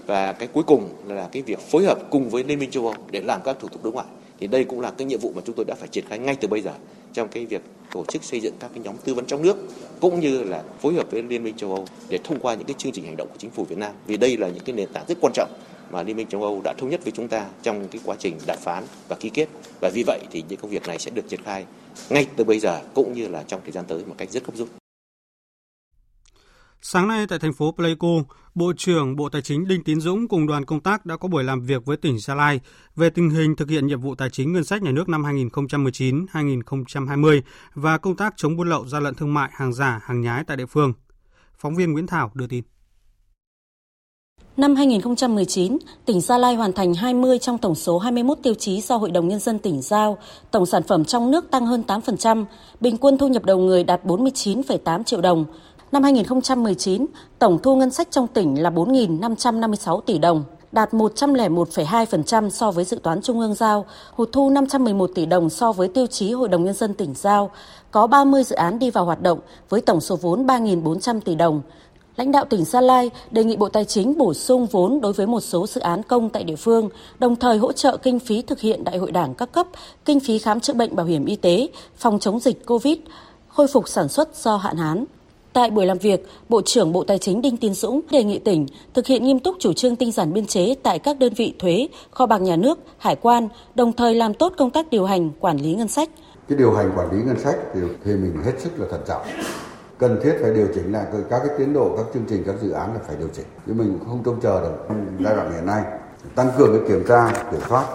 Và 0.06 0.32
cái 0.32 0.48
cuối 0.52 0.64
cùng 0.66 0.88
là 1.06 1.28
cái 1.32 1.42
việc 1.42 1.58
phối 1.58 1.84
hợp 1.84 1.98
cùng 2.10 2.30
với 2.30 2.44
Liên 2.44 2.58
minh 2.58 2.70
châu 2.70 2.86
Âu 2.86 2.94
để 3.10 3.20
làm 3.20 3.40
các 3.44 3.56
thủ 3.60 3.68
tục 3.68 3.84
đối 3.84 3.92
ngoại. 3.92 4.06
Thì 4.40 4.46
đây 4.46 4.64
cũng 4.64 4.80
là 4.80 4.90
cái 4.90 5.04
nhiệm 5.06 5.20
vụ 5.20 5.32
mà 5.36 5.42
chúng 5.46 5.56
tôi 5.56 5.64
đã 5.64 5.74
phải 5.74 5.88
triển 5.88 6.04
khai 6.08 6.18
ngay 6.18 6.36
từ 6.40 6.48
bây 6.48 6.60
giờ 6.62 6.72
trong 7.12 7.28
cái 7.28 7.46
việc 7.46 7.62
tổ 7.92 8.04
chức 8.04 8.24
xây 8.24 8.40
dựng 8.40 8.54
các 8.60 8.70
cái 8.74 8.82
nhóm 8.84 8.96
tư 9.04 9.14
vấn 9.14 9.26
trong 9.26 9.42
nước, 9.42 9.56
cũng 10.00 10.20
như 10.20 10.42
là 10.42 10.62
phối 10.80 10.94
hợp 10.94 11.10
với 11.10 11.22
Liên 11.22 11.44
minh 11.44 11.56
châu 11.56 11.74
Âu 11.74 11.86
để 12.08 12.18
thông 12.24 12.40
qua 12.40 12.54
những 12.54 12.66
cái 12.66 12.74
chương 12.78 12.92
trình 12.92 13.04
hành 13.04 13.16
động 13.16 13.28
của 13.28 13.38
chính 13.38 13.50
phủ 13.50 13.64
Việt 13.64 13.78
Nam. 13.78 13.92
Vì 14.06 14.16
đây 14.16 14.36
là 14.36 14.48
những 14.48 14.64
cái 14.64 14.76
nền 14.76 14.88
tảng 14.92 15.04
rất 15.08 15.18
quan 15.20 15.32
trọng 15.32 15.50
mà 15.90 16.02
Liên 16.02 16.16
minh 16.16 16.26
châu 16.26 16.42
Âu 16.42 16.60
đã 16.64 16.74
thống 16.78 16.90
nhất 16.90 17.00
với 17.04 17.12
chúng 17.12 17.28
ta 17.28 17.46
trong 17.62 17.88
cái 17.88 18.00
quá 18.04 18.16
trình 18.18 18.38
đàm 18.46 18.58
phán 18.60 18.84
và 19.08 19.16
ký 19.20 19.28
kết. 19.28 19.48
Và 19.80 19.90
vì 19.94 20.02
vậy 20.06 20.20
thì 20.30 20.44
những 20.48 20.60
công 20.60 20.70
việc 20.70 20.86
này 20.86 20.98
sẽ 20.98 21.10
được 21.10 21.28
triển 21.28 21.42
khai 21.42 21.66
ngay 22.10 22.26
từ 22.36 22.44
bây 22.44 22.58
giờ 22.58 22.80
cũng 22.94 23.12
như 23.12 23.28
là 23.28 23.42
trong 23.42 23.60
thời 23.62 23.72
gian 23.72 23.84
tới 23.88 24.04
một 24.06 24.14
cách 24.18 24.30
rất 24.30 24.46
gấp 24.46 24.56
rút. 24.56 24.68
Sáng 26.82 27.08
nay 27.08 27.26
tại 27.28 27.38
thành 27.38 27.52
phố 27.52 27.72
Pleiku, 27.72 28.22
Bộ 28.54 28.72
trưởng 28.76 29.16
Bộ 29.16 29.28
Tài 29.28 29.42
chính 29.42 29.68
Đinh 29.68 29.84
Tiến 29.84 30.00
Dũng 30.00 30.28
cùng 30.28 30.46
đoàn 30.46 30.64
công 30.64 30.80
tác 30.80 31.06
đã 31.06 31.16
có 31.16 31.28
buổi 31.28 31.44
làm 31.44 31.60
việc 31.60 31.84
với 31.84 31.96
tỉnh 31.96 32.18
Gia 32.18 32.34
Lai 32.34 32.60
về 32.96 33.10
tình 33.10 33.30
hình 33.30 33.56
thực 33.56 33.70
hiện 33.70 33.86
nhiệm 33.86 34.00
vụ 34.00 34.14
tài 34.14 34.30
chính 34.30 34.52
ngân 34.52 34.64
sách 34.64 34.82
nhà 34.82 34.90
nước 34.90 35.08
năm 35.08 35.22
2019-2020 35.22 37.40
và 37.74 37.98
công 37.98 38.16
tác 38.16 38.34
chống 38.36 38.56
buôn 38.56 38.68
lậu 38.68 38.86
gian 38.86 39.02
lận 39.02 39.14
thương 39.14 39.34
mại, 39.34 39.50
hàng 39.52 39.72
giả, 39.72 40.00
hàng 40.04 40.20
nhái 40.20 40.44
tại 40.46 40.56
địa 40.56 40.66
phương. 40.66 40.92
Phóng 41.58 41.74
viên 41.74 41.92
Nguyễn 41.92 42.06
Thảo 42.06 42.30
đưa 42.34 42.46
tin. 42.46 42.64
Năm 44.60 44.76
2019, 44.76 45.78
tỉnh 46.04 46.20
Gia 46.20 46.38
Lai 46.38 46.54
hoàn 46.54 46.72
thành 46.72 46.94
20 46.94 47.38
trong 47.38 47.58
tổng 47.58 47.74
số 47.74 47.98
21 47.98 48.38
tiêu 48.42 48.54
chí 48.54 48.80
do 48.80 48.96
Hội 48.96 49.10
đồng 49.10 49.28
Nhân 49.28 49.38
dân 49.38 49.58
tỉnh 49.58 49.82
giao. 49.82 50.18
Tổng 50.50 50.66
sản 50.66 50.82
phẩm 50.82 51.04
trong 51.04 51.30
nước 51.30 51.50
tăng 51.50 51.66
hơn 51.66 51.82
8%, 51.86 52.44
bình 52.80 52.96
quân 52.96 53.18
thu 53.18 53.28
nhập 53.28 53.44
đầu 53.44 53.58
người 53.58 53.84
đạt 53.84 54.04
49,8 54.04 55.02
triệu 55.02 55.20
đồng. 55.20 55.44
Năm 55.92 56.02
2019, 56.02 57.06
tổng 57.38 57.58
thu 57.62 57.76
ngân 57.76 57.90
sách 57.90 58.08
trong 58.10 58.26
tỉnh 58.26 58.62
là 58.62 58.70
4.556 58.70 60.00
tỷ 60.00 60.18
đồng, 60.18 60.44
đạt 60.72 60.92
101,2% 60.92 62.50
so 62.50 62.70
với 62.70 62.84
dự 62.84 62.96
toán 63.02 63.22
Trung 63.22 63.40
ương 63.40 63.54
giao, 63.54 63.86
hụt 64.12 64.28
thu 64.32 64.50
511 64.50 65.10
tỷ 65.14 65.26
đồng 65.26 65.50
so 65.50 65.72
với 65.72 65.88
tiêu 65.88 66.06
chí 66.06 66.32
Hội 66.32 66.48
đồng 66.48 66.64
Nhân 66.64 66.74
dân 66.74 66.94
tỉnh 66.94 67.14
giao. 67.14 67.50
Có 67.90 68.06
30 68.06 68.44
dự 68.44 68.56
án 68.56 68.78
đi 68.78 68.90
vào 68.90 69.04
hoạt 69.04 69.22
động 69.22 69.38
với 69.68 69.80
tổng 69.80 70.00
số 70.00 70.16
vốn 70.16 70.46
3.400 70.46 71.20
tỷ 71.20 71.34
đồng, 71.34 71.62
Lãnh 72.20 72.32
đạo 72.32 72.44
tỉnh 72.44 72.64
Gia 72.64 72.80
Lai 72.80 73.10
đề 73.30 73.44
nghị 73.44 73.56
Bộ 73.56 73.68
Tài 73.68 73.84
chính 73.84 74.18
bổ 74.18 74.34
sung 74.34 74.66
vốn 74.66 75.00
đối 75.00 75.12
với 75.12 75.26
một 75.26 75.40
số 75.40 75.66
dự 75.66 75.80
án 75.80 76.02
công 76.02 76.30
tại 76.30 76.44
địa 76.44 76.56
phương, 76.56 76.88
đồng 77.18 77.36
thời 77.36 77.58
hỗ 77.58 77.72
trợ 77.72 77.96
kinh 77.96 78.18
phí 78.18 78.42
thực 78.42 78.60
hiện 78.60 78.84
đại 78.84 78.98
hội 78.98 79.12
đảng 79.12 79.34
các 79.34 79.52
cấp, 79.52 79.66
kinh 80.04 80.20
phí 80.20 80.38
khám 80.38 80.60
chữa 80.60 80.72
bệnh 80.72 80.96
bảo 80.96 81.06
hiểm 81.06 81.24
y 81.24 81.36
tế, 81.36 81.68
phòng 81.96 82.18
chống 82.18 82.40
dịch 82.40 82.66
COVID, 82.66 82.98
khôi 83.48 83.66
phục 83.66 83.88
sản 83.88 84.08
xuất 84.08 84.36
do 84.36 84.56
hạn 84.56 84.76
hán. 84.76 85.04
Tại 85.52 85.70
buổi 85.70 85.86
làm 85.86 85.98
việc, 85.98 86.26
Bộ 86.48 86.62
trưởng 86.62 86.92
Bộ 86.92 87.04
Tài 87.04 87.18
chính 87.18 87.42
Đinh 87.42 87.56
Tiến 87.56 87.74
Dũng 87.74 88.00
đề 88.10 88.24
nghị 88.24 88.38
tỉnh 88.38 88.66
thực 88.94 89.06
hiện 89.06 89.24
nghiêm 89.24 89.38
túc 89.38 89.56
chủ 89.60 89.72
trương 89.72 89.96
tinh 89.96 90.12
giản 90.12 90.32
biên 90.32 90.46
chế 90.46 90.74
tại 90.82 90.98
các 90.98 91.18
đơn 91.18 91.32
vị 91.36 91.54
thuế, 91.58 91.88
kho 92.10 92.26
bạc 92.26 92.38
nhà 92.38 92.56
nước, 92.56 92.78
hải 92.98 93.16
quan, 93.16 93.48
đồng 93.74 93.92
thời 93.92 94.14
làm 94.14 94.34
tốt 94.34 94.52
công 94.58 94.70
tác 94.70 94.90
điều 94.90 95.04
hành, 95.04 95.30
quản 95.40 95.56
lý 95.56 95.74
ngân 95.74 95.88
sách. 95.88 96.10
Cái 96.48 96.58
điều 96.58 96.72
hành 96.72 96.92
quản 96.96 97.12
lý 97.12 97.22
ngân 97.22 97.40
sách 97.40 97.56
thì, 97.74 97.80
thì 98.04 98.12
mình 98.12 98.42
hết 98.44 98.52
sức 98.58 98.70
là 98.80 98.86
thận 98.90 99.00
trọng 99.08 99.22
cần 100.00 100.20
thiết 100.22 100.38
phải 100.42 100.54
điều 100.54 100.66
chỉnh 100.74 100.92
lại 100.92 101.04
các 101.30 101.42
cái 101.46 101.58
tiến 101.58 101.72
độ 101.72 101.96
các 101.96 102.06
chương 102.14 102.24
trình 102.28 102.42
các 102.46 102.54
dự 102.62 102.70
án 102.70 102.94
là 102.94 103.00
phải 103.06 103.16
điều 103.18 103.28
chỉnh. 103.36 103.44
Chứ 103.66 103.72
mình 103.72 103.98
không 104.06 104.22
trông 104.24 104.40
chờ 104.40 104.60
được 104.60 104.94
giai 105.24 105.36
đoạn 105.36 105.52
hiện 105.52 105.66
nay. 105.66 105.82
Tăng 106.34 106.50
cường 106.58 106.78
cái 106.78 106.88
kiểm 106.88 107.04
tra 107.08 107.46
kiểm 107.50 107.60
soát. 107.68 107.86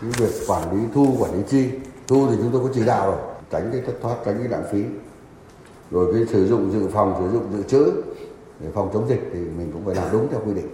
Cái 0.00 0.10
việc 0.18 0.30
quản 0.48 0.72
lý 0.72 0.86
thu 0.94 1.16
quản 1.18 1.32
lý 1.32 1.42
chi. 1.48 1.68
Thu 2.06 2.26
thì 2.30 2.36
chúng 2.38 2.50
tôi 2.52 2.60
có 2.62 2.68
chỉ 2.74 2.86
đạo 2.86 3.10
rồi. 3.10 3.20
Tránh 3.50 3.68
cái 3.72 3.80
thất 3.86 3.92
thoát 4.02 4.16
tránh 4.24 4.38
cái 4.38 4.48
lãng 4.48 4.64
phí. 4.72 4.82
Rồi 5.90 6.14
cái 6.14 6.22
sử 6.32 6.46
dụng 6.46 6.72
dự 6.72 6.88
phòng 6.92 7.14
sử 7.18 7.32
dụng 7.32 7.44
dự 7.56 7.62
trữ 7.62 8.02
để 8.60 8.68
phòng 8.74 8.90
chống 8.94 9.08
dịch 9.08 9.30
thì 9.32 9.38
mình 9.38 9.70
cũng 9.72 9.82
phải 9.86 9.94
làm 9.94 10.08
đúng 10.12 10.28
theo 10.30 10.40
quy 10.46 10.54
định. 10.54 10.68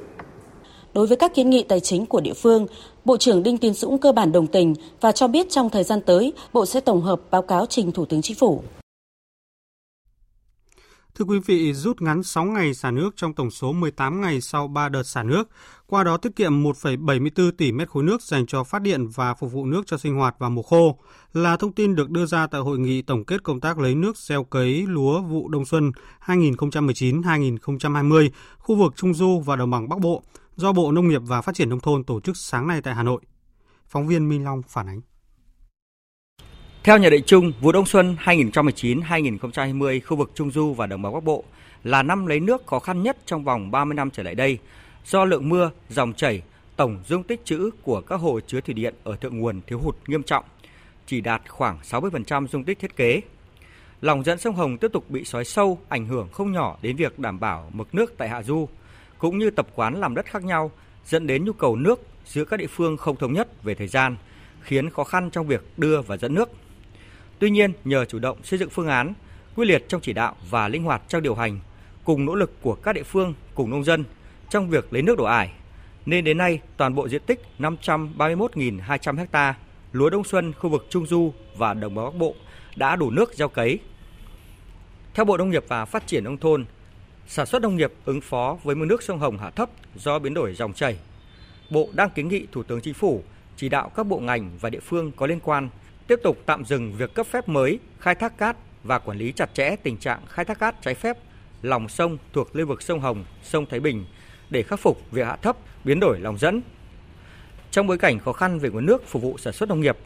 Đối 0.94 1.06
với 1.06 1.16
các 1.16 1.34
kiến 1.34 1.50
nghị 1.50 1.62
tài 1.62 1.80
chính 1.80 2.06
của 2.06 2.20
địa 2.20 2.34
phương, 2.36 2.66
Bộ 3.04 3.16
trưởng 3.16 3.42
Đinh 3.42 3.58
Tiến 3.58 3.74
Dũng 3.74 3.98
cơ 3.98 4.12
bản 4.12 4.32
đồng 4.32 4.46
tình 4.46 4.74
và 5.00 5.12
cho 5.12 5.28
biết 5.28 5.46
trong 5.50 5.70
thời 5.70 5.84
gian 5.84 6.00
tới, 6.00 6.32
Bộ 6.52 6.66
sẽ 6.66 6.80
tổng 6.80 7.02
hợp 7.02 7.20
báo 7.30 7.42
cáo 7.42 7.66
trình 7.66 7.92
Thủ 7.92 8.04
tướng 8.04 8.22
Chính 8.22 8.36
phủ. 8.36 8.62
Thưa 11.14 11.24
quý 11.24 11.38
vị, 11.46 11.72
rút 11.72 12.02
ngắn 12.02 12.22
6 12.22 12.44
ngày 12.44 12.74
xả 12.74 12.90
nước 12.90 13.10
trong 13.16 13.34
tổng 13.34 13.50
số 13.50 13.72
18 13.72 14.20
ngày 14.20 14.40
sau 14.40 14.68
3 14.68 14.88
đợt 14.88 15.02
xả 15.02 15.22
nước, 15.22 15.48
qua 15.86 16.04
đó 16.04 16.16
tiết 16.16 16.36
kiệm 16.36 16.62
1,74 16.62 17.50
tỷ 17.50 17.72
mét 17.72 17.88
khối 17.88 18.02
nước 18.02 18.22
dành 18.22 18.46
cho 18.46 18.64
phát 18.64 18.82
điện 18.82 19.08
và 19.08 19.34
phục 19.34 19.52
vụ 19.52 19.66
nước 19.66 19.82
cho 19.86 19.98
sinh 19.98 20.14
hoạt 20.14 20.38
vào 20.38 20.50
mùa 20.50 20.62
khô, 20.62 20.98
là 21.32 21.56
thông 21.56 21.72
tin 21.72 21.94
được 21.94 22.10
đưa 22.10 22.26
ra 22.26 22.46
tại 22.46 22.60
hội 22.60 22.78
nghị 22.78 23.02
tổng 23.02 23.24
kết 23.24 23.42
công 23.42 23.60
tác 23.60 23.78
lấy 23.78 23.94
nước 23.94 24.16
gieo 24.16 24.44
cấy 24.44 24.86
lúa 24.86 25.22
vụ 25.22 25.48
đông 25.48 25.64
xuân 25.64 25.92
2019-2020, 26.26 28.30
khu 28.58 28.76
vực 28.76 28.96
Trung 28.96 29.14
Du 29.14 29.40
và 29.40 29.56
Đồng 29.56 29.70
bằng 29.70 29.88
Bắc 29.88 30.00
Bộ, 30.00 30.22
do 30.56 30.72
Bộ 30.72 30.92
Nông 30.92 31.08
nghiệp 31.08 31.22
và 31.24 31.42
Phát 31.42 31.54
triển 31.54 31.68
Nông 31.68 31.80
thôn 31.80 32.04
tổ 32.04 32.20
chức 32.20 32.36
sáng 32.36 32.68
nay 32.68 32.82
tại 32.82 32.94
Hà 32.94 33.02
Nội. 33.02 33.20
Phóng 33.86 34.06
viên 34.06 34.28
Minh 34.28 34.44
Long 34.44 34.62
phản 34.68 34.86
ánh. 34.86 35.00
Theo 36.84 36.98
nhận 36.98 37.10
định 37.12 37.24
chung, 37.26 37.52
vụ 37.60 37.72
đông 37.72 37.86
xuân 37.86 38.16
2019-2020 38.24 40.00
khu 40.06 40.16
vực 40.16 40.30
Trung 40.34 40.50
Du 40.50 40.72
và 40.72 40.86
Đồng 40.86 41.02
bằng 41.02 41.12
Bắc 41.12 41.24
Bộ 41.24 41.44
là 41.84 42.02
năm 42.02 42.26
lấy 42.26 42.40
nước 42.40 42.66
khó 42.66 42.78
khăn 42.78 43.02
nhất 43.02 43.16
trong 43.26 43.44
vòng 43.44 43.70
30 43.70 43.94
năm 43.94 44.10
trở 44.10 44.22
lại 44.22 44.34
đây 44.34 44.58
do 45.06 45.24
lượng 45.24 45.48
mưa, 45.48 45.70
dòng 45.88 46.12
chảy, 46.12 46.42
tổng 46.76 46.98
dung 47.08 47.22
tích 47.22 47.44
trữ 47.44 47.70
của 47.82 48.00
các 48.00 48.16
hồ 48.16 48.40
chứa 48.46 48.60
thủy 48.60 48.74
điện 48.74 48.94
ở 49.04 49.16
thượng 49.16 49.38
nguồn 49.38 49.60
thiếu 49.66 49.78
hụt 49.78 49.96
nghiêm 50.06 50.22
trọng. 50.22 50.44
chỉ 51.06 51.20
đạt 51.20 51.42
khoảng 51.48 51.78
60% 51.82 52.46
dung 52.46 52.64
tích 52.64 52.78
thiết 52.78 52.96
kế. 52.96 53.20
Lòng 54.00 54.24
dẫn 54.24 54.38
sông 54.38 54.54
Hồng 54.54 54.78
tiếp 54.78 54.92
tục 54.92 55.10
bị 55.10 55.24
sói 55.24 55.44
sâu, 55.44 55.78
ảnh 55.88 56.06
hưởng 56.06 56.28
không 56.32 56.52
nhỏ 56.52 56.78
đến 56.82 56.96
việc 56.96 57.18
đảm 57.18 57.40
bảo 57.40 57.70
mực 57.72 57.94
nước 57.94 58.14
tại 58.18 58.28
hạ 58.28 58.42
du, 58.42 58.68
cũng 59.18 59.38
như 59.38 59.50
tập 59.50 59.66
quán 59.74 60.00
làm 60.00 60.14
đất 60.14 60.26
khác 60.26 60.44
nhau, 60.44 60.70
dẫn 61.06 61.26
đến 61.26 61.44
nhu 61.44 61.52
cầu 61.52 61.76
nước 61.76 62.00
giữa 62.26 62.44
các 62.44 62.56
địa 62.56 62.66
phương 62.66 62.96
không 62.96 63.16
thống 63.16 63.32
nhất 63.32 63.62
về 63.62 63.74
thời 63.74 63.88
gian, 63.88 64.16
khiến 64.60 64.90
khó 64.90 65.04
khăn 65.04 65.30
trong 65.30 65.46
việc 65.46 65.64
đưa 65.76 66.02
và 66.02 66.16
dẫn 66.16 66.34
nước. 66.34 66.50
Tuy 67.42 67.50
nhiên, 67.50 67.72
nhờ 67.84 68.04
chủ 68.04 68.18
động 68.18 68.38
xây 68.42 68.58
dựng 68.58 68.70
phương 68.70 68.88
án, 68.88 69.14
quyết 69.56 69.64
liệt 69.64 69.88
trong 69.88 70.00
chỉ 70.00 70.12
đạo 70.12 70.36
và 70.50 70.68
linh 70.68 70.82
hoạt 70.82 71.02
trong 71.08 71.22
điều 71.22 71.34
hành, 71.34 71.60
cùng 72.04 72.24
nỗ 72.24 72.34
lực 72.34 72.62
của 72.62 72.74
các 72.74 72.92
địa 72.92 73.02
phương 73.02 73.34
cùng 73.54 73.70
nông 73.70 73.84
dân 73.84 74.04
trong 74.50 74.70
việc 74.70 74.92
lấy 74.92 75.02
nước 75.02 75.18
đổ 75.18 75.24
ải, 75.24 75.52
nên 76.06 76.24
đến 76.24 76.38
nay 76.38 76.60
toàn 76.76 76.94
bộ 76.94 77.08
diện 77.08 77.22
tích 77.26 77.42
531.200 77.58 79.26
ha 79.32 79.54
lúa 79.92 80.10
đông 80.10 80.24
xuân 80.24 80.52
khu 80.52 80.70
vực 80.70 80.86
Trung 80.90 81.06
Du 81.06 81.32
và 81.56 81.74
Đồng 81.74 81.94
bằng 81.94 82.04
Bắc 82.04 82.14
Bộ 82.14 82.34
đã 82.76 82.96
đủ 82.96 83.10
nước 83.10 83.34
gieo 83.34 83.48
cấy. 83.48 83.78
Theo 85.14 85.24
Bộ 85.24 85.36
Nông 85.36 85.50
nghiệp 85.50 85.64
và 85.68 85.84
Phát 85.84 86.06
triển 86.06 86.24
nông 86.24 86.38
thôn, 86.38 86.64
sản 87.26 87.46
xuất 87.46 87.62
nông 87.62 87.76
nghiệp 87.76 87.92
ứng 88.04 88.20
phó 88.20 88.58
với 88.62 88.74
mực 88.74 88.88
nước 88.88 89.02
sông 89.02 89.18
Hồng 89.18 89.38
hạ 89.38 89.50
thấp 89.50 89.70
do 89.94 90.18
biến 90.18 90.34
đổi 90.34 90.54
dòng 90.54 90.72
chảy. 90.72 90.98
Bộ 91.70 91.88
đang 91.92 92.10
kiến 92.10 92.28
nghị 92.28 92.46
Thủ 92.52 92.62
tướng 92.62 92.80
Chính 92.80 92.94
phủ 92.94 93.22
chỉ 93.56 93.68
đạo 93.68 93.90
các 93.96 94.06
bộ 94.06 94.18
ngành 94.18 94.50
và 94.60 94.70
địa 94.70 94.80
phương 94.80 95.12
có 95.16 95.26
liên 95.26 95.40
quan 95.40 95.68
tiếp 96.12 96.20
tục 96.22 96.38
tạm 96.46 96.64
dừng 96.64 96.92
việc 96.92 97.14
cấp 97.14 97.26
phép 97.26 97.48
mới 97.48 97.78
khai 98.00 98.14
thác 98.14 98.38
cát 98.38 98.56
và 98.84 98.98
quản 98.98 99.18
lý 99.18 99.32
chặt 99.32 99.54
chẽ 99.54 99.76
tình 99.82 99.96
trạng 99.96 100.20
khai 100.28 100.44
thác 100.44 100.58
cát 100.58 100.82
trái 100.82 100.94
phép 100.94 101.18
lòng 101.62 101.88
sông 101.88 102.18
thuộc 102.32 102.56
lưu 102.56 102.66
vực 102.66 102.82
sông 102.82 103.00
Hồng, 103.00 103.24
sông 103.42 103.66
Thái 103.66 103.80
Bình 103.80 104.04
để 104.50 104.62
khắc 104.62 104.80
phục 104.80 105.10
việc 105.10 105.26
hạ 105.26 105.36
thấp, 105.36 105.56
biến 105.84 106.00
đổi 106.00 106.20
lòng 106.20 106.38
dẫn. 106.38 106.62
Trong 107.70 107.86
bối 107.86 107.98
cảnh 107.98 108.18
khó 108.18 108.32
khăn 108.32 108.58
về 108.58 108.70
nguồn 108.70 108.86
nước 108.86 109.08
phục 109.08 109.22
vụ 109.22 109.38
sản 109.38 109.52
xuất 109.52 109.68
nông 109.68 109.80
nghiệp, 109.80 109.96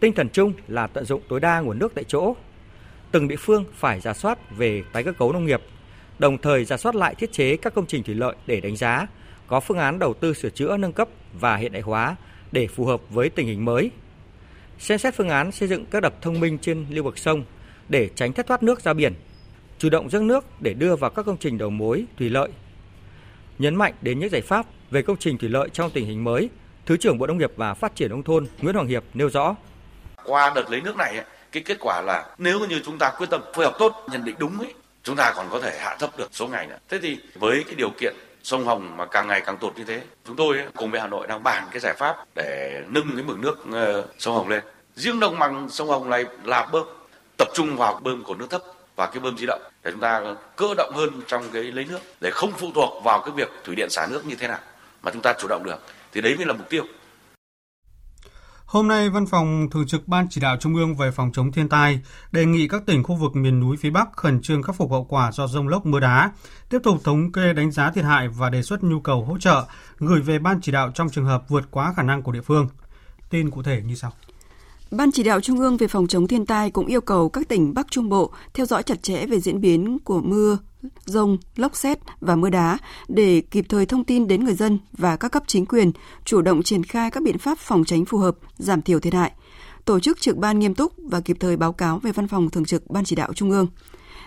tinh 0.00 0.12
thần 0.12 0.28
chung 0.28 0.52
là 0.68 0.86
tận 0.86 1.04
dụng 1.04 1.22
tối 1.28 1.40
đa 1.40 1.60
nguồn 1.60 1.78
nước 1.78 1.92
tại 1.94 2.04
chỗ. 2.04 2.34
Từng 3.10 3.28
địa 3.28 3.36
phương 3.38 3.64
phải 3.74 4.00
giả 4.00 4.12
soát 4.12 4.38
về 4.56 4.82
tái 4.92 5.02
cơ 5.02 5.12
cấu 5.12 5.32
nông 5.32 5.46
nghiệp, 5.46 5.62
đồng 6.18 6.38
thời 6.38 6.64
giả 6.64 6.76
soát 6.76 6.94
lại 6.94 7.14
thiết 7.14 7.32
chế 7.32 7.56
các 7.56 7.74
công 7.74 7.86
trình 7.86 8.02
thủy 8.02 8.14
lợi 8.14 8.36
để 8.46 8.60
đánh 8.60 8.76
giá, 8.76 9.06
có 9.46 9.60
phương 9.60 9.78
án 9.78 9.98
đầu 9.98 10.14
tư 10.14 10.34
sửa 10.34 10.50
chữa 10.50 10.76
nâng 10.76 10.92
cấp 10.92 11.08
và 11.40 11.56
hiện 11.56 11.72
đại 11.72 11.82
hóa 11.82 12.16
để 12.52 12.66
phù 12.66 12.84
hợp 12.84 13.00
với 13.10 13.28
tình 13.28 13.46
hình 13.46 13.64
mới. 13.64 13.90
Xem 14.78 14.98
xét 14.98 15.14
phương 15.14 15.28
án 15.28 15.52
xây 15.52 15.68
dựng 15.68 15.84
các 15.86 16.00
đập 16.00 16.14
thông 16.22 16.40
minh 16.40 16.58
trên 16.58 16.86
lưu 16.90 17.04
vực 17.04 17.18
sông 17.18 17.44
để 17.88 18.10
tránh 18.14 18.32
thất 18.32 18.46
thoát 18.46 18.62
nước 18.62 18.80
ra 18.80 18.92
biển, 18.92 19.14
chủ 19.78 19.88
động 19.90 20.10
dâng 20.10 20.26
nước 20.26 20.44
để 20.60 20.74
đưa 20.74 20.96
vào 20.96 21.10
các 21.10 21.26
công 21.26 21.36
trình 21.36 21.58
đầu 21.58 21.70
mối 21.70 22.04
thủy 22.18 22.30
lợi. 22.30 22.48
Nhấn 23.58 23.74
mạnh 23.74 23.94
đến 24.02 24.18
những 24.18 24.30
giải 24.30 24.40
pháp 24.40 24.66
về 24.90 25.02
công 25.02 25.16
trình 25.16 25.38
thủy 25.38 25.48
lợi 25.48 25.68
trong 25.72 25.90
tình 25.90 26.06
hình 26.06 26.24
mới, 26.24 26.48
Thứ 26.86 26.96
trưởng 26.96 27.18
Bộ 27.18 27.26
Nông 27.26 27.38
nghiệp 27.38 27.52
và 27.56 27.74
Phát 27.74 27.96
triển 27.96 28.10
nông 28.10 28.22
thôn 28.22 28.46
Nguyễn 28.60 28.74
Hoàng 28.74 28.86
Hiệp 28.86 29.04
nêu 29.14 29.28
rõ. 29.28 29.56
Qua 30.24 30.52
đợt 30.54 30.70
lấy 30.70 30.80
nước 30.80 30.96
này, 30.96 31.24
cái 31.52 31.62
kết 31.62 31.76
quả 31.80 32.00
là 32.00 32.34
nếu 32.38 32.60
như 32.68 32.80
chúng 32.84 32.98
ta 32.98 33.12
quyết 33.18 33.30
tâm 33.30 33.40
phối 33.54 33.64
hợp 33.64 33.76
tốt, 33.78 34.06
nhận 34.12 34.24
định 34.24 34.34
đúng 34.38 34.58
ấy, 34.58 34.74
chúng 35.02 35.16
ta 35.16 35.32
còn 35.36 35.46
có 35.50 35.60
thể 35.60 35.78
hạ 35.80 35.96
thấp 36.00 36.10
được 36.18 36.28
số 36.32 36.46
ngày 36.46 36.66
nữa. 36.66 36.78
Thế 36.88 36.98
thì 37.02 37.18
với 37.34 37.64
cái 37.64 37.74
điều 37.74 37.90
kiện 38.00 38.14
sông 38.44 38.64
Hồng 38.64 38.96
mà 38.96 39.06
càng 39.06 39.28
ngày 39.28 39.40
càng 39.40 39.56
tụt 39.56 39.76
như 39.76 39.84
thế, 39.84 40.02
chúng 40.26 40.36
tôi 40.36 40.58
eh, 40.58 40.68
cùng 40.76 40.90
với 40.90 41.00
Hà 41.00 41.06
Nội 41.06 41.26
đang 41.26 41.42
bàn 41.42 41.66
cái 41.70 41.80
giải 41.80 41.94
pháp 41.94 42.16
để 42.34 42.82
nâng 42.88 43.10
cái 43.14 43.24
mực 43.24 43.38
nước 43.38 43.58
eh, 43.74 44.04
sông 44.18 44.34
Hồng 44.34 44.48
lên. 44.48 44.62
Riêng 44.94 45.20
đồng 45.20 45.38
bằng 45.38 45.68
sông 45.68 45.88
Hồng 45.88 46.10
này 46.10 46.24
là 46.44 46.68
bơm 46.72 46.84
tập 47.38 47.48
trung 47.54 47.76
vào 47.76 48.00
bơm 48.02 48.22
của 48.22 48.34
nước 48.34 48.46
thấp 48.50 48.62
và 48.96 49.06
cái 49.06 49.20
bơm 49.20 49.38
di 49.38 49.46
động 49.46 49.62
để 49.84 49.90
chúng 49.90 50.00
ta 50.00 50.22
cơ 50.56 50.74
động 50.76 50.92
hơn 50.94 51.22
trong 51.26 51.44
cái 51.52 51.62
lấy 51.62 51.84
nước 51.84 51.98
để 52.20 52.30
không 52.30 52.52
phụ 52.52 52.70
thuộc 52.74 53.04
vào 53.04 53.20
cái 53.20 53.30
việc 53.36 53.48
thủy 53.64 53.74
điện 53.76 53.90
xả 53.90 54.06
nước 54.10 54.26
như 54.26 54.34
thế 54.34 54.48
nào 54.48 54.58
mà 55.02 55.10
chúng 55.10 55.22
ta 55.22 55.32
chủ 55.40 55.48
động 55.48 55.62
được 55.64 55.76
thì 56.12 56.20
đấy 56.20 56.36
mới 56.36 56.46
là 56.46 56.52
mục 56.52 56.68
tiêu. 56.68 56.84
Hôm 58.74 58.88
nay, 58.88 59.10
Văn 59.10 59.26
phòng 59.26 59.68
Thường 59.70 59.86
trực 59.86 60.08
Ban 60.08 60.26
Chỉ 60.30 60.40
đạo 60.40 60.56
Trung 60.60 60.74
ương 60.74 60.94
về 60.94 61.10
phòng 61.10 61.30
chống 61.32 61.52
thiên 61.52 61.68
tai 61.68 62.00
đề 62.32 62.44
nghị 62.44 62.68
các 62.68 62.86
tỉnh 62.86 63.02
khu 63.02 63.14
vực 63.14 63.36
miền 63.36 63.60
núi 63.60 63.76
phía 63.76 63.90
Bắc 63.90 64.08
khẩn 64.16 64.42
trương 64.42 64.62
khắc 64.62 64.76
phục 64.76 64.90
hậu 64.90 65.04
quả 65.04 65.32
do 65.32 65.46
rông 65.46 65.68
lốc 65.68 65.86
mưa 65.86 66.00
đá, 66.00 66.32
tiếp 66.68 66.78
tục 66.82 66.98
thống 67.04 67.32
kê 67.32 67.52
đánh 67.52 67.70
giá 67.70 67.90
thiệt 67.90 68.04
hại 68.04 68.28
và 68.28 68.50
đề 68.50 68.62
xuất 68.62 68.84
nhu 68.84 69.00
cầu 69.00 69.24
hỗ 69.24 69.38
trợ 69.38 69.64
gửi 69.98 70.20
về 70.20 70.38
Ban 70.38 70.60
Chỉ 70.60 70.72
đạo 70.72 70.90
trong 70.94 71.08
trường 71.10 71.24
hợp 71.24 71.48
vượt 71.48 71.64
quá 71.70 71.92
khả 71.96 72.02
năng 72.02 72.22
của 72.22 72.32
địa 72.32 72.40
phương. 72.40 72.68
Tin 73.30 73.50
cụ 73.50 73.62
thể 73.62 73.82
như 73.86 73.94
sau. 73.94 74.12
Ban 74.90 75.12
chỉ 75.12 75.22
đạo 75.22 75.40
Trung 75.40 75.58
ương 75.58 75.76
về 75.76 75.88
phòng 75.88 76.06
chống 76.06 76.28
thiên 76.28 76.46
tai 76.46 76.70
cũng 76.70 76.86
yêu 76.86 77.00
cầu 77.00 77.28
các 77.28 77.48
tỉnh 77.48 77.74
Bắc 77.74 77.86
Trung 77.90 78.08
Bộ 78.08 78.32
theo 78.54 78.66
dõi 78.66 78.82
chặt 78.82 79.02
chẽ 79.02 79.26
về 79.26 79.40
diễn 79.40 79.60
biến 79.60 79.98
của 80.04 80.20
mưa, 80.20 80.58
rông, 81.04 81.38
lốc 81.56 81.76
xét 81.76 81.98
và 82.20 82.36
mưa 82.36 82.50
đá 82.50 82.78
để 83.08 83.40
kịp 83.40 83.66
thời 83.68 83.86
thông 83.86 84.04
tin 84.04 84.28
đến 84.28 84.44
người 84.44 84.54
dân 84.54 84.78
và 84.92 85.16
các 85.16 85.28
cấp 85.28 85.42
chính 85.46 85.66
quyền 85.66 85.92
chủ 86.24 86.42
động 86.42 86.62
triển 86.62 86.84
khai 86.84 87.10
các 87.10 87.22
biện 87.22 87.38
pháp 87.38 87.58
phòng 87.58 87.84
tránh 87.84 88.04
phù 88.04 88.18
hợp, 88.18 88.36
giảm 88.56 88.82
thiểu 88.82 89.00
thiệt 89.00 89.14
hại, 89.14 89.32
tổ 89.84 90.00
chức 90.00 90.20
trực 90.20 90.36
ban 90.36 90.58
nghiêm 90.58 90.74
túc 90.74 90.92
và 90.98 91.20
kịp 91.20 91.36
thời 91.40 91.56
báo 91.56 91.72
cáo 91.72 91.98
về 91.98 92.12
văn 92.12 92.28
phòng 92.28 92.50
thường 92.50 92.64
trực 92.64 92.90
Ban 92.90 93.04
chỉ 93.04 93.16
đạo 93.16 93.32
Trung 93.34 93.50
ương. 93.50 93.66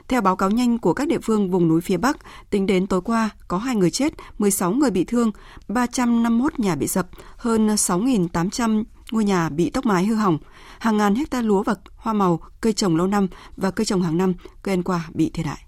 Theo 0.07 0.21
báo 0.21 0.35
cáo 0.35 0.49
nhanh 0.49 0.79
của 0.79 0.93
các 0.93 1.07
địa 1.07 1.19
phương 1.23 1.51
vùng 1.51 1.67
núi 1.67 1.81
phía 1.81 1.97
Bắc, 1.97 2.17
tính 2.49 2.65
đến 2.65 2.87
tối 2.87 3.01
qua 3.01 3.29
có 3.47 3.57
2 3.57 3.75
người 3.75 3.91
chết, 3.91 4.13
16 4.37 4.71
người 4.71 4.91
bị 4.91 5.03
thương, 5.03 5.31
351 5.67 6.59
nhà 6.59 6.75
bị 6.75 6.87
sập, 6.87 7.09
hơn 7.37 7.67
6.800 7.67 8.83
ngôi 9.11 9.23
nhà 9.23 9.49
bị 9.49 9.69
tốc 9.69 9.85
mái 9.85 10.05
hư 10.05 10.15
hỏng, 10.15 10.37
hàng 10.79 10.97
ngàn 10.97 11.15
hecta 11.15 11.41
lúa 11.41 11.63
và 11.63 11.75
hoa 11.95 12.13
màu, 12.13 12.39
cây 12.61 12.73
trồng 12.73 12.95
lâu 12.95 13.07
năm 13.07 13.27
và 13.57 13.71
cây 13.71 13.85
trồng 13.85 14.01
hàng 14.01 14.17
năm, 14.17 14.33
cây 14.63 14.73
ăn 14.73 14.83
quả 14.83 15.09
bị 15.13 15.29
thiệt 15.29 15.45
hại. 15.45 15.66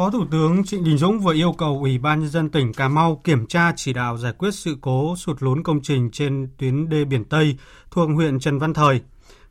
Phó 0.00 0.10
Thủ 0.10 0.24
tướng 0.30 0.64
Trịnh 0.64 0.84
Đình 0.84 0.98
Dũng 0.98 1.20
vừa 1.20 1.34
yêu 1.34 1.52
cầu 1.52 1.78
Ủy 1.80 1.98
ban 1.98 2.20
Nhân 2.20 2.28
dân 2.28 2.50
tỉnh 2.50 2.72
Cà 2.72 2.88
Mau 2.88 3.20
kiểm 3.24 3.46
tra 3.46 3.72
chỉ 3.76 3.92
đạo 3.92 4.18
giải 4.18 4.32
quyết 4.38 4.54
sự 4.54 4.76
cố 4.80 5.16
sụt 5.16 5.42
lún 5.42 5.62
công 5.62 5.82
trình 5.82 6.10
trên 6.10 6.48
tuyến 6.58 6.88
đê 6.88 7.04
biển 7.04 7.24
Tây 7.24 7.56
thuộc 7.90 8.10
huyện 8.14 8.38
Trần 8.38 8.58
Văn 8.58 8.74
Thời. 8.74 9.00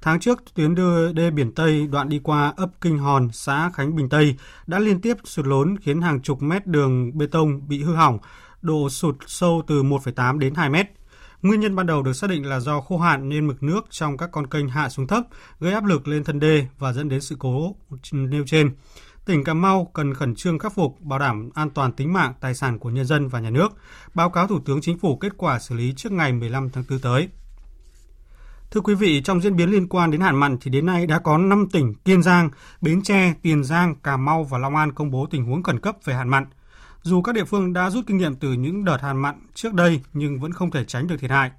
Tháng 0.01 0.19
trước, 0.19 0.43
tuyến 0.53 0.75
đê, 0.75 1.13
đê 1.13 1.31
biển 1.31 1.51
Tây 1.53 1.88
đoạn 1.88 2.09
đi 2.09 2.19
qua 2.23 2.53
ấp 2.57 2.69
Kinh 2.81 2.97
Hòn, 2.97 3.29
xã 3.33 3.71
Khánh 3.73 3.95
Bình 3.95 4.09
Tây 4.09 4.35
đã 4.67 4.79
liên 4.79 5.01
tiếp 5.01 5.17
sụt 5.23 5.45
lún 5.45 5.77
khiến 5.77 6.01
hàng 6.01 6.21
chục 6.21 6.41
mét 6.41 6.67
đường 6.67 7.17
bê 7.17 7.27
tông 7.27 7.67
bị 7.67 7.83
hư 7.83 7.95
hỏng, 7.95 8.19
độ 8.62 8.89
sụt 8.89 9.15
sâu 9.27 9.63
từ 9.67 9.83
1,8 9.83 10.39
đến 10.39 10.55
2 10.55 10.69
mét. 10.69 10.88
Nguyên 11.41 11.59
nhân 11.59 11.75
ban 11.75 11.85
đầu 11.85 12.03
được 12.03 12.13
xác 12.13 12.29
định 12.29 12.45
là 12.45 12.59
do 12.59 12.81
khô 12.81 12.97
hạn 12.97 13.29
nên 13.29 13.47
mực 13.47 13.63
nước 13.63 13.85
trong 13.89 14.17
các 14.17 14.29
con 14.31 14.47
kênh 14.47 14.69
hạ 14.69 14.89
xuống 14.89 15.07
thấp, 15.07 15.23
gây 15.59 15.73
áp 15.73 15.85
lực 15.85 16.07
lên 16.07 16.23
thân 16.23 16.39
đê 16.39 16.65
và 16.79 16.93
dẫn 16.93 17.09
đến 17.09 17.21
sự 17.21 17.35
cố 17.39 17.75
nêu 18.12 18.43
trên. 18.47 18.71
Tỉnh 19.30 19.44
Cà 19.44 19.54
Mau 19.54 19.92
cần 19.94 20.13
khẩn 20.13 20.36
trương 20.36 20.60
khắc 20.60 20.74
phục, 20.74 21.02
bảo 21.02 21.20
đảm 21.20 21.50
an 21.54 21.70
toàn 21.70 21.92
tính 21.92 22.13
mạng, 22.13 22.34
tài 22.42 22.56
sản 22.56 22.80
của 22.80 22.89
nhân 22.89 23.06
dân 23.06 23.28
và 23.28 23.39
nhà 23.39 23.50
nước, 23.50 23.70
báo 24.13 24.30
cáo 24.30 24.48
Thủ 24.48 24.60
tướng 24.65 24.82
Chính 24.82 24.98
phủ 24.98 25.18
kết 25.18 25.32
quả 25.38 25.60
xử 25.60 25.76
lý 25.76 25.94
trước 25.98 26.12
ngày 26.12 26.34
15 26.34 26.70
tháng 26.70 26.84
4 26.89 27.00
tới. 27.00 27.30
Thưa 28.72 28.82
quý 28.82 28.96
vị, 28.96 29.22
trong 29.22 29.42
diễn 29.42 29.56
biến 29.56 29.70
liên 29.70 29.88
quan 29.88 30.12
đến 30.12 30.22
hạn 30.22 30.36
mặn 30.36 30.58
thì 30.62 30.72
đến 30.72 30.86
nay 30.86 31.08
đã 31.08 31.20
có 31.20 31.38
5 31.38 31.68
tỉnh 31.72 31.94
Kiên 31.94 32.24
Giang, 32.24 32.50
Bến 32.82 33.02
Tre, 33.02 33.34
Tiền 33.42 33.63
Giang, 33.63 33.96
Cà 33.96 34.18
Mau 34.18 34.44
và 34.44 34.58
Long 34.58 34.76
An 34.76 34.92
công 34.92 35.12
bố 35.12 35.28
tình 35.32 35.46
huống 35.46 35.63
khẩn 35.63 35.80
cấp 35.80 35.98
về 36.06 36.13
hạn 36.13 36.30
mặn. 36.30 36.46
Dù 37.02 37.22
các 37.22 37.36
địa 37.36 37.46
phương 37.46 37.74
đã 37.74 37.89
rút 37.89 38.08
kinh 38.08 38.18
nghiệm 38.18 38.36
từ 38.36 38.54
những 38.54 38.86
đợt 38.86 39.02
hạn 39.02 39.22
mặn 39.22 39.36
trước 39.54 39.74
đây 39.74 40.02
nhưng 40.13 40.39
vẫn 40.39 40.54
không 40.54 40.72
thể 40.72 40.86
tránh 40.86 41.08
được 41.08 41.18
thiệt 41.20 41.32
hại. 41.32 41.52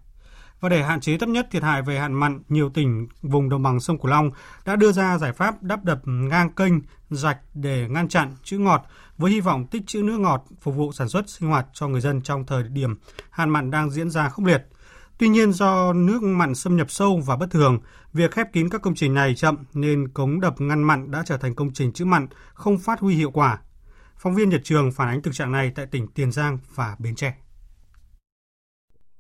Và 0.61 0.69
để 0.69 0.83
hạn 0.83 1.01
chế 1.01 1.19
thấp 1.19 1.29
nhất 1.29 1.49
thiệt 1.51 1.63
hại 1.63 1.83
về 1.83 1.99
hạn 1.99 2.13
mặn, 2.13 2.43
nhiều 2.49 2.71
tỉnh 2.71 3.09
vùng 3.23 3.49
đồng 3.49 3.63
bằng 3.63 3.81
sông 3.81 3.99
Cửu 3.99 4.11
Long 4.11 4.31
đã 4.65 4.77
đưa 4.77 4.93
ra 4.93 5.19
giải 5.19 5.33
pháp 5.33 5.63
đắp 5.63 5.85
đập 5.85 6.01
ngang 6.05 6.51
kênh, 6.51 6.73
rạch 7.11 7.39
để 7.55 7.87
ngăn 7.89 8.09
chặn 8.09 8.37
chữ 8.45 8.59
ngọt 8.59 8.87
với 9.19 9.31
hy 9.31 9.41
vọng 9.41 9.67
tích 9.67 9.83
trữ 9.87 10.03
nước 10.03 10.19
ngọt 10.19 10.45
phục 10.61 10.75
vụ 10.75 10.93
sản 10.93 11.09
xuất 11.09 11.31
sinh 11.31 11.49
hoạt 11.49 11.67
cho 11.73 11.89
người 11.89 12.01
dân 12.01 12.23
trong 12.23 12.47
thời 12.47 12.63
điểm 12.63 12.99
hạn 13.31 13.51
mặn 13.51 13.71
đang 13.71 13.91
diễn 13.91 14.11
ra 14.11 14.29
khốc 14.29 14.47
liệt. 14.47 14.67
Tuy 15.19 15.29
nhiên 15.29 15.53
do 15.53 15.93
nước 15.93 16.23
mặn 16.23 16.55
xâm 16.55 16.77
nhập 16.77 16.91
sâu 16.91 17.21
và 17.27 17.37
bất 17.37 17.51
thường, 17.51 17.81
việc 18.13 18.31
khép 18.31 18.53
kín 18.53 18.69
các 18.69 18.83
công 18.83 18.95
trình 18.95 19.15
này 19.15 19.35
chậm 19.35 19.57
nên 19.75 20.09
cống 20.09 20.41
đập 20.41 20.55
ngăn 20.61 20.83
mặn 20.83 21.11
đã 21.11 21.23
trở 21.27 21.37
thành 21.37 21.55
công 21.55 21.73
trình 21.73 21.93
chữ 21.93 22.05
mặn 22.05 22.27
không 22.55 22.79
phát 22.79 23.01
huy 23.01 23.15
hiệu 23.15 23.31
quả. 23.31 23.59
Phóng 24.17 24.35
viên 24.35 24.49
Nhật 24.49 24.61
Trường 24.65 24.93
phản 24.93 25.09
ánh 25.09 25.23
thực 25.23 25.35
trạng 25.35 25.53
này 25.53 25.73
tại 25.75 25.87
tỉnh 25.87 26.07
Tiền 26.07 26.33
Giang 26.33 26.59
và 26.75 26.97
Bến 26.99 27.15
Tre. 27.15 27.35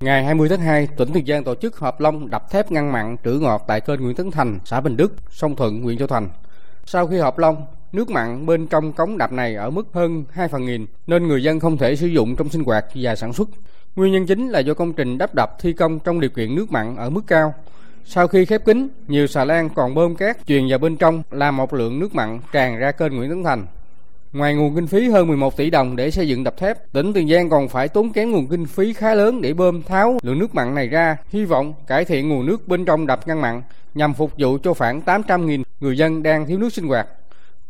Ngày 0.00 0.24
20 0.24 0.48
tháng 0.48 0.60
2, 0.60 0.86
tỉnh 0.86 1.12
Tiền 1.12 1.26
Giang 1.26 1.44
tổ 1.44 1.54
chức 1.54 1.78
hợp 1.78 2.00
long 2.00 2.30
đập 2.30 2.50
thép 2.50 2.70
ngăn 2.72 2.92
mặn 2.92 3.16
trữ 3.24 3.32
ngọt 3.32 3.64
tại 3.66 3.80
kênh 3.80 4.00
Nguyễn 4.00 4.16
Tấn 4.16 4.30
Thành, 4.30 4.58
xã 4.64 4.80
Bình 4.80 4.96
Đức, 4.96 5.12
sông 5.30 5.56
Thuận, 5.56 5.82
huyện 5.82 5.98
Châu 5.98 6.08
Thành. 6.08 6.28
Sau 6.84 7.06
khi 7.06 7.18
hợp 7.18 7.38
long, 7.38 7.66
nước 7.92 8.10
mặn 8.10 8.46
bên 8.46 8.66
trong 8.66 8.92
cống 8.92 9.18
đập 9.18 9.32
này 9.32 9.54
ở 9.54 9.70
mức 9.70 9.86
hơn 9.92 10.24
2 10.30 10.48
phần 10.48 10.64
nghìn 10.64 10.86
nên 11.06 11.28
người 11.28 11.42
dân 11.42 11.60
không 11.60 11.76
thể 11.76 11.96
sử 11.96 12.06
dụng 12.06 12.36
trong 12.36 12.48
sinh 12.48 12.64
hoạt 12.64 12.84
và 12.94 13.16
sản 13.16 13.32
xuất. 13.32 13.48
Nguyên 13.96 14.12
nhân 14.12 14.26
chính 14.26 14.48
là 14.48 14.58
do 14.58 14.74
công 14.74 14.92
trình 14.92 15.18
đắp 15.18 15.34
đập 15.34 15.56
thi 15.60 15.72
công 15.72 15.98
trong 15.98 16.20
điều 16.20 16.30
kiện 16.30 16.54
nước 16.54 16.72
mặn 16.72 16.96
ở 16.96 17.10
mức 17.10 17.22
cao. 17.26 17.54
Sau 18.04 18.28
khi 18.28 18.44
khép 18.44 18.64
kín, 18.64 18.88
nhiều 19.08 19.26
xà 19.26 19.44
lan 19.44 19.68
còn 19.74 19.94
bơm 19.94 20.16
cát 20.16 20.46
truyền 20.46 20.68
vào 20.68 20.78
bên 20.78 20.96
trong 20.96 21.22
làm 21.30 21.56
một 21.56 21.74
lượng 21.74 21.98
nước 21.98 22.14
mặn 22.14 22.40
tràn 22.52 22.78
ra 22.78 22.92
kênh 22.92 23.16
Nguyễn 23.16 23.30
Tấn 23.30 23.44
Thành. 23.44 23.66
Ngoài 24.32 24.54
nguồn 24.54 24.74
kinh 24.74 24.86
phí 24.86 25.08
hơn 25.08 25.26
11 25.26 25.56
tỷ 25.56 25.70
đồng 25.70 25.96
để 25.96 26.10
xây 26.10 26.28
dựng 26.28 26.44
đập 26.44 26.56
thép, 26.56 26.92
tỉnh 26.92 27.12
Tiền 27.12 27.28
Giang 27.28 27.50
còn 27.50 27.68
phải 27.68 27.88
tốn 27.88 28.12
kém 28.12 28.30
nguồn 28.30 28.46
kinh 28.46 28.66
phí 28.66 28.92
khá 28.92 29.14
lớn 29.14 29.40
để 29.40 29.54
bơm 29.54 29.82
tháo 29.82 30.18
lượng 30.22 30.38
nước 30.38 30.54
mặn 30.54 30.74
này 30.74 30.88
ra, 30.88 31.16
hy 31.28 31.44
vọng 31.44 31.74
cải 31.86 32.04
thiện 32.04 32.28
nguồn 32.28 32.46
nước 32.46 32.68
bên 32.68 32.84
trong 32.84 33.06
đập 33.06 33.28
ngăn 33.28 33.40
mặn 33.40 33.62
nhằm 33.94 34.14
phục 34.14 34.32
vụ 34.38 34.58
cho 34.62 34.74
khoảng 34.74 35.00
800.000 35.00 35.62
người 35.80 35.96
dân 35.96 36.22
đang 36.22 36.46
thiếu 36.46 36.58
nước 36.58 36.72
sinh 36.72 36.88
hoạt. 36.88 37.06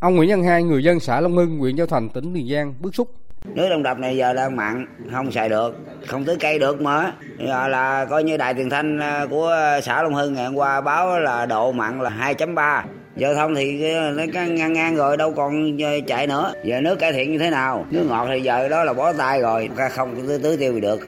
Ông 0.00 0.16
Nguyễn 0.16 0.30
Văn 0.30 0.44
Hai, 0.44 0.62
người 0.62 0.84
dân 0.84 1.00
xã 1.00 1.20
Long 1.20 1.36
Hưng, 1.36 1.58
huyện 1.58 1.76
Châu 1.76 1.86
Thành, 1.86 2.08
tỉnh 2.08 2.34
Tiền 2.34 2.48
Giang 2.48 2.74
bức 2.80 2.94
xúc. 2.94 3.08
nước 3.44 3.68
đồng 3.70 3.82
đập 3.82 3.98
này 3.98 4.16
giờ 4.16 4.32
đang 4.32 4.56
mặn 4.56 4.86
không 5.12 5.32
xài 5.32 5.48
được 5.48 5.76
không 6.06 6.24
tưới 6.24 6.36
cây 6.40 6.58
được 6.58 6.80
mà. 6.80 7.12
Giờ 7.38 7.68
là 7.68 8.04
coi 8.04 8.24
như 8.24 8.36
đài 8.36 8.54
tiền 8.54 8.70
thanh 8.70 8.98
à, 8.98 9.26
của 9.30 9.56
xã 9.82 10.02
Long 10.02 10.14
Hưng 10.14 10.34
ngày 10.34 10.44
hôm 10.44 10.54
qua 10.54 10.80
báo 10.80 11.20
là 11.20 11.46
độ 11.46 11.72
mặn 11.72 12.00
là 12.00 12.34
2.3 12.38 12.82
giao 13.16 13.34
thông 13.34 13.54
thì 13.54 13.92
nó 14.16 14.24
ngang 14.32 14.72
ngang 14.72 14.96
rồi 14.96 15.16
đâu 15.16 15.32
còn 15.36 15.82
à, 15.82 15.90
chạy 16.06 16.26
nữa. 16.26 16.52
Giờ 16.64 16.80
nước 16.80 16.98
cải 16.98 17.12
thiện 17.12 17.32
như 17.32 17.38
thế 17.38 17.50
nào? 17.50 17.86
Nước 17.90 18.06
ngọt 18.08 18.26
thì 18.30 18.40
giờ 18.40 18.68
đó 18.68 18.84
là 18.84 18.92
bó 18.92 19.12
tay 19.12 19.40
rồi 19.40 19.70
không 19.90 20.26
tưới, 20.26 20.38
tưới 20.42 20.56
tiêu 20.56 20.80
được 20.80 21.00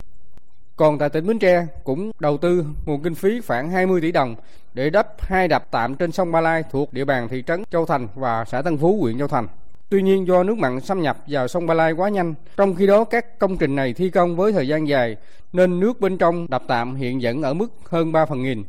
còn 0.82 0.98
tại 0.98 1.08
tỉnh 1.08 1.26
Bến 1.26 1.38
Tre 1.38 1.66
cũng 1.84 2.10
đầu 2.18 2.38
tư 2.38 2.64
nguồn 2.86 3.02
kinh 3.02 3.14
phí 3.14 3.40
khoảng 3.40 3.70
20 3.70 4.00
tỷ 4.00 4.12
đồng 4.12 4.34
để 4.74 4.90
đắp 4.90 5.20
hai 5.20 5.48
đập 5.48 5.66
tạm 5.70 5.94
trên 5.94 6.12
sông 6.12 6.32
Ba 6.32 6.40
Lai 6.40 6.62
thuộc 6.70 6.92
địa 6.92 7.04
bàn 7.04 7.28
thị 7.28 7.42
trấn 7.46 7.64
Châu 7.70 7.86
Thành 7.86 8.08
và 8.14 8.44
xã 8.44 8.62
Tân 8.62 8.78
Phú, 8.78 8.98
huyện 9.00 9.18
Châu 9.18 9.28
Thành. 9.28 9.46
Tuy 9.88 10.02
nhiên 10.02 10.26
do 10.26 10.42
nước 10.42 10.58
mặn 10.58 10.80
xâm 10.80 11.02
nhập 11.02 11.18
vào 11.26 11.48
sông 11.48 11.66
Ba 11.66 11.74
Lai 11.74 11.92
quá 11.92 12.08
nhanh, 12.08 12.34
trong 12.56 12.74
khi 12.74 12.86
đó 12.86 13.04
các 13.04 13.38
công 13.38 13.56
trình 13.56 13.76
này 13.76 13.92
thi 13.92 14.10
công 14.10 14.36
với 14.36 14.52
thời 14.52 14.68
gian 14.68 14.88
dài 14.88 15.16
nên 15.52 15.80
nước 15.80 16.00
bên 16.00 16.18
trong 16.18 16.46
đập 16.50 16.62
tạm 16.68 16.94
hiện 16.94 17.18
vẫn 17.22 17.42
ở 17.42 17.54
mức 17.54 17.72
hơn 17.88 18.12
3 18.12 18.26
phần 18.26 18.42
nghìn. 18.42 18.64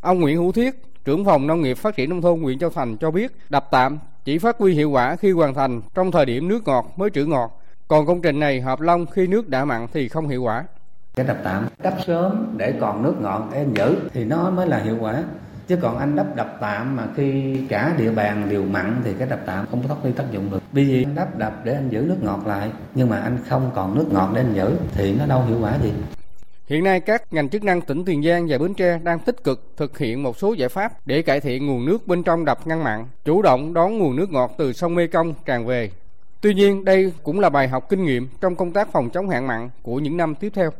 Ông 0.00 0.20
Nguyễn 0.20 0.36
Hữu 0.36 0.52
Thiết, 0.52 0.74
trưởng 1.04 1.24
phòng 1.24 1.46
nông 1.46 1.62
nghiệp 1.62 1.74
phát 1.74 1.96
triển 1.96 2.10
nông 2.10 2.22
thôn 2.22 2.42
huyện 2.42 2.58
Châu 2.58 2.70
Thành 2.70 2.96
cho 2.96 3.10
biết 3.10 3.32
đập 3.48 3.68
tạm 3.70 3.98
chỉ 4.24 4.38
phát 4.38 4.58
huy 4.58 4.74
hiệu 4.74 4.90
quả 4.90 5.16
khi 5.16 5.30
hoàn 5.30 5.54
thành 5.54 5.80
trong 5.94 6.12
thời 6.12 6.26
điểm 6.26 6.48
nước 6.48 6.66
ngọt 6.66 6.92
mới 6.96 7.10
trữ 7.10 7.24
ngọt, 7.24 7.60
còn 7.88 8.06
công 8.06 8.22
trình 8.22 8.40
này 8.40 8.60
hợp 8.60 8.80
long 8.80 9.06
khi 9.06 9.26
nước 9.26 9.48
đã 9.48 9.64
mặn 9.64 9.86
thì 9.92 10.08
không 10.08 10.28
hiệu 10.28 10.42
quả. 10.42 10.64
Cái 11.16 11.26
đập 11.26 11.38
tạm 11.44 11.66
đắp 11.82 11.94
sớm 12.06 12.54
để 12.56 12.74
còn 12.80 13.02
nước 13.02 13.14
ngọt 13.20 13.48
để 13.52 13.58
em 13.58 13.74
giữ 13.74 13.96
thì 14.12 14.24
nó 14.24 14.50
mới 14.50 14.66
là 14.66 14.78
hiệu 14.78 14.96
quả 15.00 15.22
chứ 15.66 15.76
còn 15.82 15.98
anh 15.98 16.16
đắp 16.16 16.36
đập 16.36 16.56
tạm 16.60 16.96
mà 16.96 17.06
khi 17.16 17.56
cả 17.68 17.94
địa 17.98 18.10
bàn 18.10 18.46
đều 18.50 18.64
mặn 18.64 19.00
thì 19.04 19.12
cái 19.18 19.28
đập 19.28 19.40
tạm 19.46 19.66
không 19.70 19.82
có 19.88 19.94
phát 19.94 20.10
tác 20.16 20.24
dụng 20.32 20.50
được 20.50 20.62
bởi 20.72 20.84
vì 20.84 21.04
anh 21.04 21.14
đắp 21.14 21.38
đập 21.38 21.60
để 21.64 21.74
anh 21.74 21.88
giữ 21.88 22.00
nước 22.00 22.22
ngọt 22.22 22.40
lại 22.46 22.70
nhưng 22.94 23.10
mà 23.10 23.20
anh 23.20 23.38
không 23.48 23.70
còn 23.74 23.94
nước 23.94 24.06
ngọt 24.12 24.30
để 24.34 24.40
anh 24.40 24.54
giữ 24.54 24.70
thì 24.92 25.14
nó 25.14 25.26
đâu 25.26 25.42
hiệu 25.42 25.58
quả 25.60 25.78
gì 25.82 25.92
Hiện 26.66 26.84
nay 26.84 27.00
các 27.00 27.32
ngành 27.32 27.48
chức 27.48 27.64
năng 27.64 27.80
tỉnh 27.80 28.04
Tiền 28.04 28.22
Giang 28.22 28.46
và 28.48 28.58
Bến 28.58 28.74
Tre 28.74 28.98
đang 29.02 29.18
tích 29.18 29.44
cực 29.44 29.72
thực 29.76 29.98
hiện 29.98 30.22
một 30.22 30.38
số 30.38 30.52
giải 30.52 30.68
pháp 30.68 31.06
để 31.06 31.22
cải 31.22 31.40
thiện 31.40 31.66
nguồn 31.66 31.84
nước 31.84 32.06
bên 32.06 32.22
trong 32.22 32.44
đập 32.44 32.66
ngăn 32.66 32.84
mặn, 32.84 33.04
chủ 33.24 33.42
động 33.42 33.74
đón 33.74 33.98
nguồn 33.98 34.16
nước 34.16 34.30
ngọt 34.30 34.54
từ 34.58 34.72
sông 34.72 34.94
Mê 34.94 35.06
Công 35.06 35.34
tràn 35.44 35.66
về. 35.66 35.90
Tuy 36.40 36.54
nhiên, 36.54 36.84
đây 36.84 37.12
cũng 37.22 37.40
là 37.40 37.50
bài 37.50 37.68
học 37.68 37.88
kinh 37.88 38.04
nghiệm 38.04 38.28
trong 38.40 38.56
công 38.56 38.72
tác 38.72 38.92
phòng 38.92 39.10
chống 39.10 39.28
hạn 39.28 39.46
mặn 39.46 39.70
của 39.82 39.98
những 39.98 40.16
năm 40.16 40.34
tiếp 40.34 40.52
theo. 40.54 40.70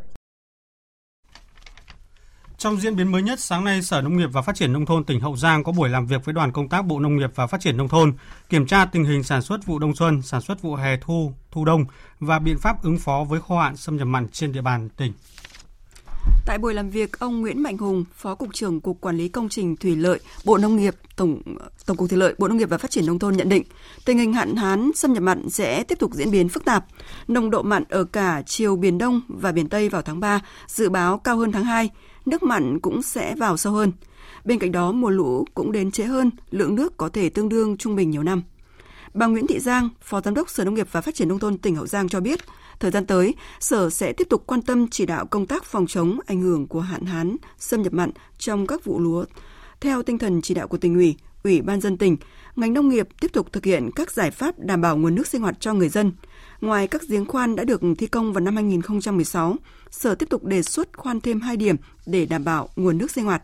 Trong 2.65 2.81
diễn 2.81 2.97
biến 2.97 3.13
mới 3.13 3.23
nhất, 3.23 3.41
sáng 3.41 3.65
nay 3.65 3.83
Sở 3.83 4.01
Nông 4.01 4.17
nghiệp 4.17 4.27
và 4.33 4.43
Phát 4.43 4.57
triển 4.57 4.73
Nông 4.73 4.87
thôn 4.87 5.05
tỉnh 5.05 5.21
Hậu 5.21 5.37
Giang 5.37 5.65
có 5.65 5.73
buổi 5.73 5.89
làm 5.89 6.07
việc 6.07 6.25
với 6.25 6.33
đoàn 6.33 6.53
công 6.53 6.69
tác 6.69 6.87
Bộ 6.87 7.01
Nông 7.01 7.17
nghiệp 7.17 7.31
và 7.35 7.47
Phát 7.47 7.61
triển 7.61 7.77
Nông 7.77 7.89
thôn, 7.89 8.13
kiểm 8.49 8.67
tra 8.67 8.85
tình 8.85 9.05
hình 9.05 9.23
sản 9.23 9.43
xuất 9.43 9.67
vụ 9.67 9.79
đông 9.79 9.95
xuân, 9.95 10.23
sản 10.23 10.41
xuất 10.41 10.63
vụ 10.63 10.75
hè 10.75 10.97
thu, 11.01 11.33
thu 11.51 11.65
đông 11.65 11.85
và 12.21 12.39
biện 12.39 12.59
pháp 12.59 12.83
ứng 12.83 12.99
phó 12.99 13.25
với 13.29 13.41
khô 13.49 13.59
hạn 13.59 13.77
xâm 13.77 13.97
nhập 13.97 14.07
mặn 14.07 14.29
trên 14.29 14.53
địa 14.53 14.61
bàn 14.61 14.89
tỉnh. 14.97 15.13
Tại 16.47 16.59
buổi 16.59 16.75
làm 16.75 16.91
việc, 16.91 17.19
ông 17.19 17.41
Nguyễn 17.41 17.63
Mạnh 17.63 17.79
Hùng, 17.79 18.05
Phó 18.15 18.35
Cục 18.35 18.55
trưởng 18.55 18.81
Cục 18.81 19.01
Quản 19.01 19.17
lý 19.17 19.29
Công 19.29 19.49
trình 19.49 19.77
Thủy 19.77 19.97
lợi, 19.97 20.21
Bộ 20.45 20.59
Nông 20.59 20.77
nghiệp, 20.77 20.95
Tổng 21.17 21.43
Tổng 21.87 21.97
cục 21.97 22.11
Thủy 22.11 22.19
lợi, 22.19 22.35
Bộ 22.39 22.49
Nông 22.49 22.57
nghiệp 22.57 22.69
và 22.71 22.79
Phát 22.79 22.91
triển 22.91 23.07
Nông 23.07 23.19
thôn 23.19 23.37
nhận 23.37 23.49
định, 23.49 23.63
tình 24.05 24.19
hình 24.19 24.33
hạn 24.33 24.57
hán 24.57 24.91
xâm 24.95 25.13
nhập 25.13 25.23
mặn 25.23 25.51
sẽ 25.51 25.83
tiếp 25.83 25.99
tục 25.99 26.15
diễn 26.15 26.31
biến 26.31 26.49
phức 26.49 26.65
tạp. 26.65 26.85
Nồng 27.29 27.51
độ 27.51 27.63
mặn 27.63 27.85
ở 27.89 28.05
cả 28.05 28.43
chiều 28.47 28.77
Biển 28.77 28.99
Đông 28.99 29.21
và 29.29 29.53
Biển 29.53 29.69
Tây 29.69 29.89
vào 29.89 30.03
tháng 30.03 30.21
3 30.21 30.41
dự 30.67 30.89
báo 30.89 31.19
cao 31.19 31.37
hơn 31.37 31.53
tháng 31.53 31.65
2, 31.65 31.91
nước 32.27 32.43
mặn 32.43 32.81
cũng 32.81 33.03
sẽ 33.03 33.35
vào 33.35 33.57
sâu 33.57 33.73
hơn. 33.73 33.93
Bên 34.45 34.59
cạnh 34.59 34.73
đó, 34.73 34.93
mùa 34.93 35.11
lũ 35.11 35.45
cũng 35.55 35.73
đến 35.73 35.91
trễ 35.91 36.05
hơn, 36.05 36.31
lượng 36.51 36.75
nước 36.75 36.97
có 36.97 37.09
thể 37.09 37.29
tương 37.29 37.49
đương 37.49 37.77
trung 37.77 37.97
bình 37.97 38.11
nhiều 38.11 38.23
năm. 38.23 38.43
Bà 39.15 39.27
Nguyễn 39.27 39.47
Thị 39.47 39.59
Giang, 39.59 39.89
Phó 40.03 40.21
Giám 40.21 40.35
đốc 40.35 40.51
Sở 40.51 40.65
Nông 40.65 40.75
nghiệp 40.75 40.89
và 40.93 41.01
Phát 41.01 41.15
triển 41.15 41.29
Nông 41.29 41.39
thôn 41.39 41.59
tỉnh 41.59 41.77
Hậu 41.77 41.87
Giang 41.87 42.09
cho 42.09 42.21
biết, 42.21 42.41
thời 42.81 42.91
gian 42.91 43.07
tới, 43.07 43.35
Sở 43.61 43.91
sẽ 43.91 44.13
tiếp 44.13 44.27
tục 44.31 44.43
quan 44.47 44.63
tâm 44.63 44.89
chỉ 44.89 45.07
đạo 45.07 45.27
công 45.27 45.47
tác 45.47 45.65
phòng 45.65 45.87
chống 45.87 46.19
ảnh 46.27 46.43
hưởng 46.43 46.67
của 46.67 46.81
hạn 46.81 47.05
hán, 47.05 47.37
xâm 47.59 47.83
nhập 47.83 47.93
mặn 47.93 48.11
trong 48.39 48.67
các 48.67 48.85
vụ 48.85 49.01
lúa. 49.01 49.25
Theo 49.81 50.03
tinh 50.03 50.19
thần 50.19 50.43
chỉ 50.43 50.55
đạo 50.55 50.69
của 50.69 50.77
tỉnh 50.77 50.95
ủy, 50.95 51.17
Ủy 51.45 51.63
ban 51.63 51.81
dân 51.81 51.97
tỉnh, 51.97 52.17
ngành 52.57 52.73
nông 52.73 52.89
nghiệp 52.89 53.09
tiếp 53.21 53.33
tục 53.33 53.53
thực 53.53 53.65
hiện 53.65 53.91
các 53.95 54.13
giải 54.13 54.31
pháp 54.31 54.59
đảm 54.59 54.81
bảo 54.81 54.97
nguồn 54.97 55.15
nước 55.15 55.27
sinh 55.27 55.43
hoạt 55.43 55.61
cho 55.61 55.73
người 55.73 55.89
dân. 55.89 56.13
Ngoài 56.65 56.87
các 56.87 57.03
giếng 57.09 57.27
khoan 57.27 57.57
đã 57.57 57.65
được 57.65 57.81
thi 57.99 58.07
công 58.07 58.33
vào 58.33 58.41
năm 58.41 58.55
2016, 58.55 59.57
Sở 59.91 60.15
tiếp 60.15 60.27
tục 60.31 60.45
đề 60.45 60.63
xuất 60.63 60.97
khoan 60.97 61.21
thêm 61.21 61.41
2 61.41 61.57
điểm 61.57 61.77
để 62.07 62.27
đảm 62.27 62.45
bảo 62.45 62.69
nguồn 62.77 62.99
nước 62.99 63.11
sinh 63.11 63.25
hoạt. 63.25 63.43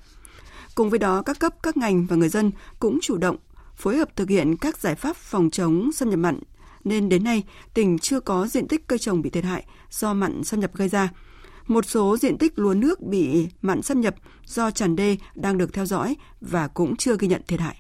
Cùng 0.75 0.91
với 0.91 0.99
đó, 0.99 1.23
các 1.23 1.39
cấp, 1.39 1.55
các 1.63 1.77
ngành 1.77 2.07
và 2.07 2.17
người 2.17 2.29
dân 2.29 2.51
cũng 2.79 2.99
chủ 3.03 3.17
động 3.17 3.37
phối 3.77 3.97
hợp 3.97 4.17
thực 4.17 4.29
hiện 4.29 4.57
các 4.57 4.79
giải 4.79 4.95
pháp 4.95 5.17
phòng 5.17 5.51
chống 5.51 5.93
xâm 5.93 6.11
nhập 6.11 6.19
mặn 6.19 6.39
nên 6.85 7.09
đến 7.09 7.25
nay 7.25 7.45
tỉnh 7.75 7.99
chưa 7.99 8.21
có 8.21 8.47
diện 8.47 8.69
tích 8.69 8.87
cây 8.87 8.99
trồng 8.99 9.23
bị 9.23 9.31
thiệt 9.31 9.45
hại 9.45 9.65
do 9.91 10.15
mặn 10.15 10.45
xâm 10.45 10.61
nhập 10.61 10.75
gây 10.75 10.89
ra. 10.89 11.09
Một 11.67 11.87
số 11.87 12.17
diện 12.17 12.39
tích 12.39 12.59
lúa 12.59 12.75
nước 12.75 13.01
bị 13.01 13.49
mặn 13.63 13.83
xâm 13.83 14.01
nhập 14.01 14.15
do 14.47 14.71
tràn 14.71 14.97
đê 14.97 15.17
đang 15.35 15.59
được 15.59 15.73
theo 15.73 15.87
dõi 15.87 16.17
và 16.41 16.69
cũng 16.69 16.97
chưa 16.97 17.17
ghi 17.19 17.29
nhận 17.29 17.43
thiệt 17.47 17.61
hại. 17.61 17.77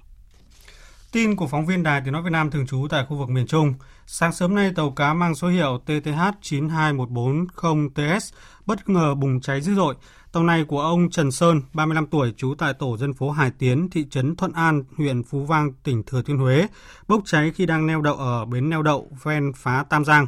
Tin 1.12 1.36
của 1.36 1.46
phóng 1.46 1.66
viên 1.66 1.82
Đài 1.82 2.00
Tiếng 2.04 2.12
Nói 2.12 2.22
Việt 2.22 2.30
Nam 2.32 2.50
thường 2.50 2.66
trú 2.66 2.86
tại 2.90 3.04
khu 3.08 3.16
vực 3.16 3.28
miền 3.28 3.46
Trung. 3.46 3.74
Sáng 4.12 4.32
sớm 4.32 4.54
nay, 4.54 4.72
tàu 4.76 4.90
cá 4.90 5.14
mang 5.14 5.34
số 5.34 5.48
hiệu 5.48 5.80
TTH 5.84 6.20
92140TS 6.42 8.32
bất 8.66 8.88
ngờ 8.88 9.14
bùng 9.14 9.40
cháy 9.40 9.60
dữ 9.60 9.74
dội. 9.74 9.94
Tàu 10.32 10.42
này 10.42 10.64
của 10.64 10.80
ông 10.80 11.10
Trần 11.10 11.30
Sơn, 11.30 11.62
35 11.72 12.06
tuổi, 12.06 12.34
trú 12.36 12.54
tại 12.58 12.74
tổ 12.74 12.96
dân 12.96 13.14
phố 13.14 13.30
Hải 13.30 13.50
Tiến, 13.58 13.90
thị 13.90 14.06
trấn 14.10 14.36
Thuận 14.36 14.52
An, 14.52 14.84
huyện 14.96 15.22
Phú 15.22 15.44
Vang, 15.44 15.72
tỉnh 15.72 16.02
Thừa 16.02 16.22
Thiên 16.22 16.38
Huế, 16.38 16.66
bốc 17.08 17.22
cháy 17.24 17.52
khi 17.54 17.66
đang 17.66 17.86
neo 17.86 18.02
đậu 18.02 18.14
ở 18.14 18.44
bến 18.44 18.70
neo 18.70 18.82
đậu 18.82 19.10
ven 19.22 19.52
phá 19.56 19.84
Tam 19.90 20.04
Giang. 20.04 20.26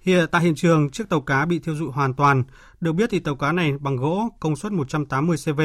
Hiện 0.00 0.26
tại 0.30 0.42
hiện 0.42 0.54
trường, 0.54 0.90
chiếc 0.90 1.08
tàu 1.08 1.20
cá 1.20 1.46
bị 1.46 1.58
thiêu 1.58 1.74
dụi 1.74 1.90
hoàn 1.92 2.14
toàn. 2.14 2.42
Được 2.80 2.92
biết 2.92 3.10
thì 3.10 3.18
tàu 3.18 3.36
cá 3.36 3.52
này 3.52 3.72
bằng 3.78 3.96
gỗ 3.96 4.28
công 4.40 4.56
suất 4.56 4.72
180 4.72 5.36
CV 5.44 5.60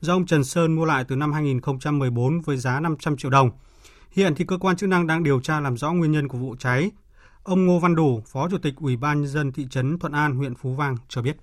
do 0.00 0.14
ông 0.14 0.26
Trần 0.26 0.44
Sơn 0.44 0.74
mua 0.74 0.84
lại 0.84 1.04
từ 1.08 1.16
năm 1.16 1.32
2014 1.32 2.40
với 2.40 2.56
giá 2.56 2.80
500 2.80 3.16
triệu 3.16 3.30
đồng. 3.30 3.50
Hiện 4.10 4.34
thì 4.34 4.44
cơ 4.44 4.58
quan 4.58 4.76
chức 4.76 4.88
năng 4.88 5.06
đang 5.06 5.22
điều 5.22 5.40
tra 5.40 5.60
làm 5.60 5.76
rõ 5.76 5.92
nguyên 5.92 6.12
nhân 6.12 6.28
của 6.28 6.38
vụ 6.38 6.56
cháy. 6.58 6.90
Ông 7.44 7.66
Ngô 7.66 7.78
Văn 7.78 7.94
Đủ, 7.94 8.20
Phó 8.32 8.48
Chủ 8.50 8.58
tịch 8.62 8.74
Ủy 8.80 8.96
ban 8.96 9.20
nhân 9.20 9.26
dân 9.26 9.52
thị 9.52 9.66
trấn 9.70 9.98
Thuận 9.98 10.12
An, 10.12 10.34
huyện 10.34 10.54
Phú 10.54 10.74
Vang 10.78 10.94
cho 11.08 11.22
biết. 11.22 11.36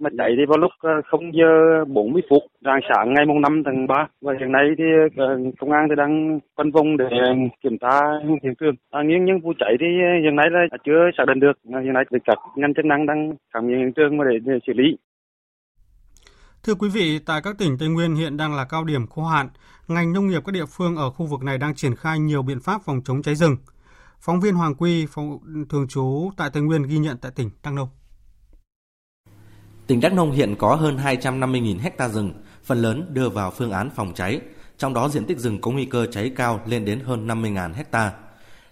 Mà 0.00 0.10
cháy 0.18 0.30
thì 0.36 0.42
vào 0.48 0.58
lúc 0.58 0.70
0 0.80 1.20
ờ, 1.20 1.30
giờ 1.32 1.84
40 1.84 2.22
phút 2.30 2.42
rạng 2.64 2.80
sáng 2.88 3.14
ngày 3.14 3.26
mùng 3.26 3.40
5 3.40 3.62
tháng 3.64 3.86
3 3.86 3.94
và 4.20 4.32
hiện 4.40 4.52
nay 4.52 4.64
thì 4.78 4.84
ờ, 5.16 5.26
công 5.60 5.72
an 5.72 5.86
thì 5.88 5.94
đang 5.96 6.40
phân 6.56 6.70
vùng 6.70 6.96
để 6.96 7.06
kiểm 7.62 7.78
tra 7.78 8.00
hiện 8.42 8.54
trường. 8.60 8.74
À, 8.90 9.00
nhưng 9.08 9.24
những 9.24 9.40
vụ 9.40 9.52
cháy 9.58 9.72
thì 9.80 9.86
hiện 10.22 10.36
nay 10.36 10.46
là 10.50 10.76
chưa 10.86 11.00
xác 11.18 11.24
định 11.28 11.40
được. 11.40 11.52
Hiện 11.84 11.92
nay 11.92 12.04
thì 12.10 12.18
các 12.24 12.38
ngành 12.56 12.74
chức 12.74 12.84
năng 12.84 13.06
đang 13.06 13.32
khám 13.54 13.66
nghiệm 13.66 13.78
hiện 13.78 13.92
trường 13.96 14.18
để, 14.18 14.38
để 14.44 14.58
xử 14.66 14.72
lý. 14.72 14.96
Thưa 16.64 16.74
quý 16.74 16.88
vị, 16.88 17.18
tại 17.26 17.40
các 17.44 17.58
tỉnh 17.58 17.78
Tây 17.78 17.88
Nguyên 17.88 18.14
hiện 18.14 18.36
đang 18.36 18.54
là 18.56 18.64
cao 18.70 18.84
điểm 18.84 19.06
khô 19.06 19.22
hạn. 19.22 19.48
Ngành 19.88 20.12
nông 20.12 20.26
nghiệp 20.28 20.42
các 20.46 20.52
địa 20.52 20.66
phương 20.76 20.96
ở 20.96 21.10
khu 21.10 21.26
vực 21.26 21.42
này 21.42 21.58
đang 21.58 21.74
triển 21.74 21.94
khai 21.94 22.18
nhiều 22.18 22.42
biện 22.42 22.60
pháp 22.60 22.78
phòng 22.84 23.00
chống 23.04 23.22
cháy 23.22 23.34
rừng. 23.34 23.56
Phóng 24.20 24.40
viên 24.40 24.54
Hoàng 24.54 24.74
Quy, 24.74 25.06
phóng, 25.06 25.38
thường 25.68 25.88
trú 25.88 26.30
tại 26.36 26.50
Tây 26.50 26.62
Nguyên 26.62 26.82
ghi 26.82 26.98
nhận 26.98 27.16
tại 27.18 27.32
tỉnh 27.32 27.50
Đắk 27.62 27.74
Nông. 27.74 27.88
Tỉnh 29.86 30.00
Đắk 30.00 30.12
Nông 30.12 30.32
hiện 30.32 30.54
có 30.58 30.74
hơn 30.74 30.96
250.000 30.96 31.78
hecta 31.78 32.08
rừng, 32.08 32.32
phần 32.64 32.82
lớn 32.82 33.06
đưa 33.12 33.28
vào 33.28 33.50
phương 33.50 33.70
án 33.70 33.90
phòng 33.90 34.14
cháy, 34.14 34.40
trong 34.78 34.94
đó 34.94 35.08
diện 35.08 35.24
tích 35.24 35.38
rừng 35.38 35.60
có 35.60 35.70
nguy 35.70 35.84
cơ 35.84 36.06
cháy 36.06 36.32
cao 36.36 36.60
lên 36.66 36.84
đến 36.84 37.00
hơn 37.00 37.26
50.000 37.26 37.72
hecta. 37.74 38.12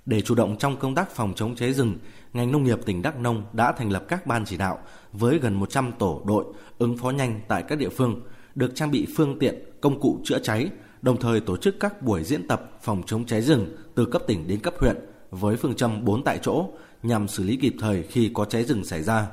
Để 0.07 0.21
chủ 0.21 0.35
động 0.35 0.57
trong 0.59 0.77
công 0.77 0.95
tác 0.95 1.11
phòng 1.11 1.33
chống 1.37 1.55
cháy 1.55 1.73
rừng, 1.73 1.99
ngành 2.33 2.53
nông 2.53 2.65
nghiệp 2.65 2.79
tỉnh 2.87 3.03
Đắk 3.03 3.19
Nông 3.19 3.45
đã 3.53 3.73
thành 3.73 3.91
lập 3.91 4.05
các 4.09 4.27
ban 4.27 4.45
chỉ 4.45 4.57
đạo 4.57 4.79
với 5.13 5.39
gần 5.39 5.55
100 5.55 5.93
tổ 5.99 6.23
đội 6.27 6.45
ứng 6.79 6.97
phó 6.97 7.11
nhanh 7.11 7.41
tại 7.49 7.65
các 7.69 7.79
địa 7.79 7.89
phương, 7.89 8.21
được 8.55 8.73
trang 8.75 8.91
bị 8.91 9.07
phương 9.17 9.39
tiện, 9.39 9.55
công 9.81 10.01
cụ 10.01 10.21
chữa 10.25 10.39
cháy, 10.39 10.71
đồng 11.03 11.21
thời 11.21 11.41
tổ 11.41 11.57
chức 11.57 11.81
các 11.81 12.03
buổi 12.03 12.25
diễn 12.25 12.49
tập 12.49 12.71
phòng 12.83 13.03
chống 13.07 13.25
cháy 13.25 13.43
rừng 13.43 13.77
từ 13.95 14.07
cấp 14.07 14.23
tỉnh 14.27 14.49
đến 14.49 14.61
cấp 14.61 14.75
huyện 14.79 14.97
với 15.31 15.57
phương 15.57 15.75
châm 15.75 16.05
4 16.05 16.25
tại 16.25 16.39
chỗ 16.43 16.69
nhằm 17.03 17.29
xử 17.29 17.45
lý 17.45 17.57
kịp 17.57 17.75
thời 17.81 18.03
khi 18.03 18.31
có 18.35 18.45
cháy 18.45 18.65
rừng 18.65 18.85
xảy 18.85 19.03
ra. 19.03 19.27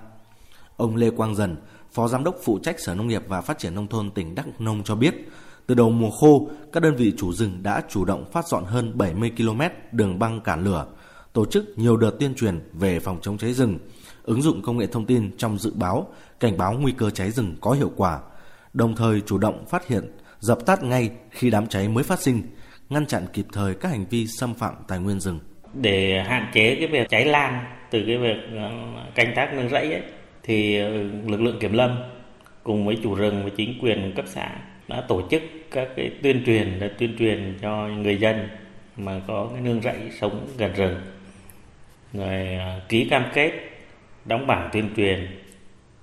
Ông 0.77 0.95
Lê 0.95 1.09
Quang 1.09 1.35
Dần, 1.35 1.55
Phó 1.91 2.07
Giám 2.07 2.23
đốc 2.23 2.35
phụ 2.43 2.59
trách 2.63 2.79
Sở 2.79 2.95
Nông 2.95 3.07
nghiệp 3.07 3.23
và 3.27 3.41
Phát 3.41 3.59
triển 3.59 3.75
Nông 3.75 3.87
thôn 3.87 4.11
tỉnh 4.11 4.35
Đắk 4.35 4.61
Nông 4.61 4.83
cho 4.83 4.95
biết, 4.95 5.15
từ 5.67 5.75
đầu 5.75 5.89
mùa 5.89 6.11
khô, 6.11 6.49
các 6.71 6.83
đơn 6.83 6.95
vị 6.95 7.13
chủ 7.17 7.33
rừng 7.33 7.63
đã 7.63 7.83
chủ 7.89 8.05
động 8.05 8.25
phát 8.31 8.47
dọn 8.47 8.65
hơn 8.65 8.97
70 8.97 9.31
km 9.37 9.61
đường 9.91 10.19
băng 10.19 10.41
cản 10.41 10.63
lửa, 10.63 10.85
tổ 11.33 11.45
chức 11.45 11.65
nhiều 11.75 11.97
đợt 11.97 12.11
tuyên 12.19 12.35
truyền 12.35 12.59
về 12.73 12.99
phòng 12.99 13.19
chống 13.21 13.37
cháy 13.37 13.53
rừng, 13.53 13.79
ứng 14.23 14.41
dụng 14.41 14.61
công 14.61 14.77
nghệ 14.77 14.87
thông 14.87 15.05
tin 15.05 15.37
trong 15.37 15.57
dự 15.57 15.73
báo, 15.73 16.07
cảnh 16.39 16.57
báo 16.57 16.73
nguy 16.73 16.91
cơ 16.91 17.09
cháy 17.09 17.31
rừng 17.31 17.55
có 17.61 17.71
hiệu 17.71 17.91
quả, 17.95 18.19
đồng 18.73 18.95
thời 18.95 19.21
chủ 19.21 19.37
động 19.37 19.65
phát 19.65 19.87
hiện, 19.87 20.11
dập 20.39 20.65
tắt 20.65 20.83
ngay 20.83 21.11
khi 21.31 21.49
đám 21.49 21.67
cháy 21.67 21.87
mới 21.87 22.03
phát 22.03 22.21
sinh, 22.21 22.41
ngăn 22.89 23.05
chặn 23.05 23.25
kịp 23.33 23.45
thời 23.51 23.75
các 23.75 23.89
hành 23.89 24.05
vi 24.09 24.27
xâm 24.27 24.53
phạm 24.53 24.75
tài 24.87 24.99
nguyên 24.99 25.19
rừng. 25.19 25.39
Để 25.73 26.23
hạn 26.27 26.47
chế 26.53 26.75
cái 26.75 26.87
việc 26.87 27.09
cháy 27.09 27.25
lan 27.25 27.65
từ 27.89 28.03
cái 28.07 28.17
việc 28.17 28.37
ờ, 28.55 28.71
canh 29.15 29.33
tác 29.35 29.53
nương 29.53 29.69
rẫy 29.69 29.93
ấy, 29.93 30.01
thì 30.43 30.79
ờ, 30.79 30.89
lực 31.27 31.41
lượng 31.41 31.57
kiểm 31.59 31.73
lâm 31.73 31.97
cùng 32.63 32.85
với 32.85 32.97
chủ 33.03 33.15
rừng 33.15 33.41
và 33.43 33.49
chính 33.57 33.79
quyền 33.81 34.11
cấp 34.15 34.25
xã 34.27 34.49
đã 34.87 35.01
tổ 35.01 35.21
chức 35.31 35.41
các 35.71 35.87
cái 35.95 36.11
tuyên 36.23 36.43
truyền 36.45 36.79
để 36.79 36.89
tuyên 36.97 37.15
truyền 37.19 37.57
cho 37.61 37.87
người 37.87 38.17
dân 38.17 38.47
mà 38.97 39.21
có 39.27 39.49
cái 39.53 39.61
nương 39.61 39.81
rẫy 39.81 39.95
sống 40.19 40.47
gần 40.57 40.73
rừng. 40.75 40.95
Rồi 42.13 42.55
ờ, 42.59 42.81
ký 42.89 43.07
cam 43.09 43.25
kết 43.33 43.51
đóng 44.25 44.47
bảng 44.47 44.69
tuyên 44.73 44.89
truyền 44.95 45.27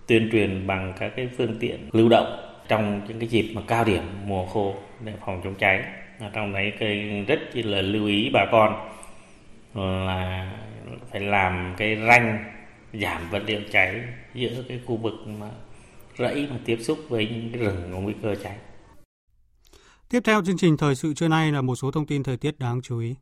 tuyên 0.07 0.29
truyền 0.33 0.67
bằng 0.67 0.93
các 1.01 1.13
cái 1.17 1.29
phương 1.39 1.57
tiện 1.61 1.89
lưu 1.93 2.09
động 2.09 2.57
trong 2.69 3.01
những 3.09 3.19
cái 3.19 3.29
dịp 3.29 3.53
mà 3.55 3.63
cao 3.67 3.85
điểm 3.85 4.03
mùa 4.27 4.47
khô 4.47 4.75
để 5.05 5.13
phòng 5.27 5.41
chống 5.45 5.55
cháy. 5.55 5.83
Trong 6.33 6.53
đấy 6.53 6.73
cái 6.79 7.25
rất 7.27 7.41
là 7.55 7.81
lưu 7.81 8.07
ý 8.07 8.31
bà 8.33 8.47
con 8.53 8.91
là 9.75 10.53
phải 11.11 11.21
làm 11.21 11.75
cái 11.79 11.97
ranh 12.09 12.45
giảm 12.93 13.31
vật 13.31 13.43
liệu 13.47 13.61
cháy 13.73 14.01
giữa 14.35 14.65
cái 14.69 14.81
khu 14.87 14.97
vực 14.97 15.15
mà 15.27 15.51
rẫy 16.19 16.49
mà 16.51 16.57
tiếp 16.65 16.79
xúc 16.81 16.99
với 17.09 17.29
những 17.29 17.51
cái 17.53 17.63
rừng 17.63 17.91
có 17.93 17.99
nguy 17.99 18.15
cơ 18.23 18.35
cháy. 18.43 18.57
Tiếp 20.09 20.21
theo 20.25 20.43
chương 20.45 20.59
trình 20.59 20.77
thời 20.77 20.95
sự 20.95 21.15
trưa 21.15 21.29
nay 21.29 21.53
là 21.53 21.61
một 21.61 21.77
số 21.77 21.91
thông 21.91 22.07
tin 22.07 22.23
thời 22.23 22.37
tiết 22.37 22.59
đáng 22.59 22.81
chú 22.83 22.99
ý. 22.99 23.15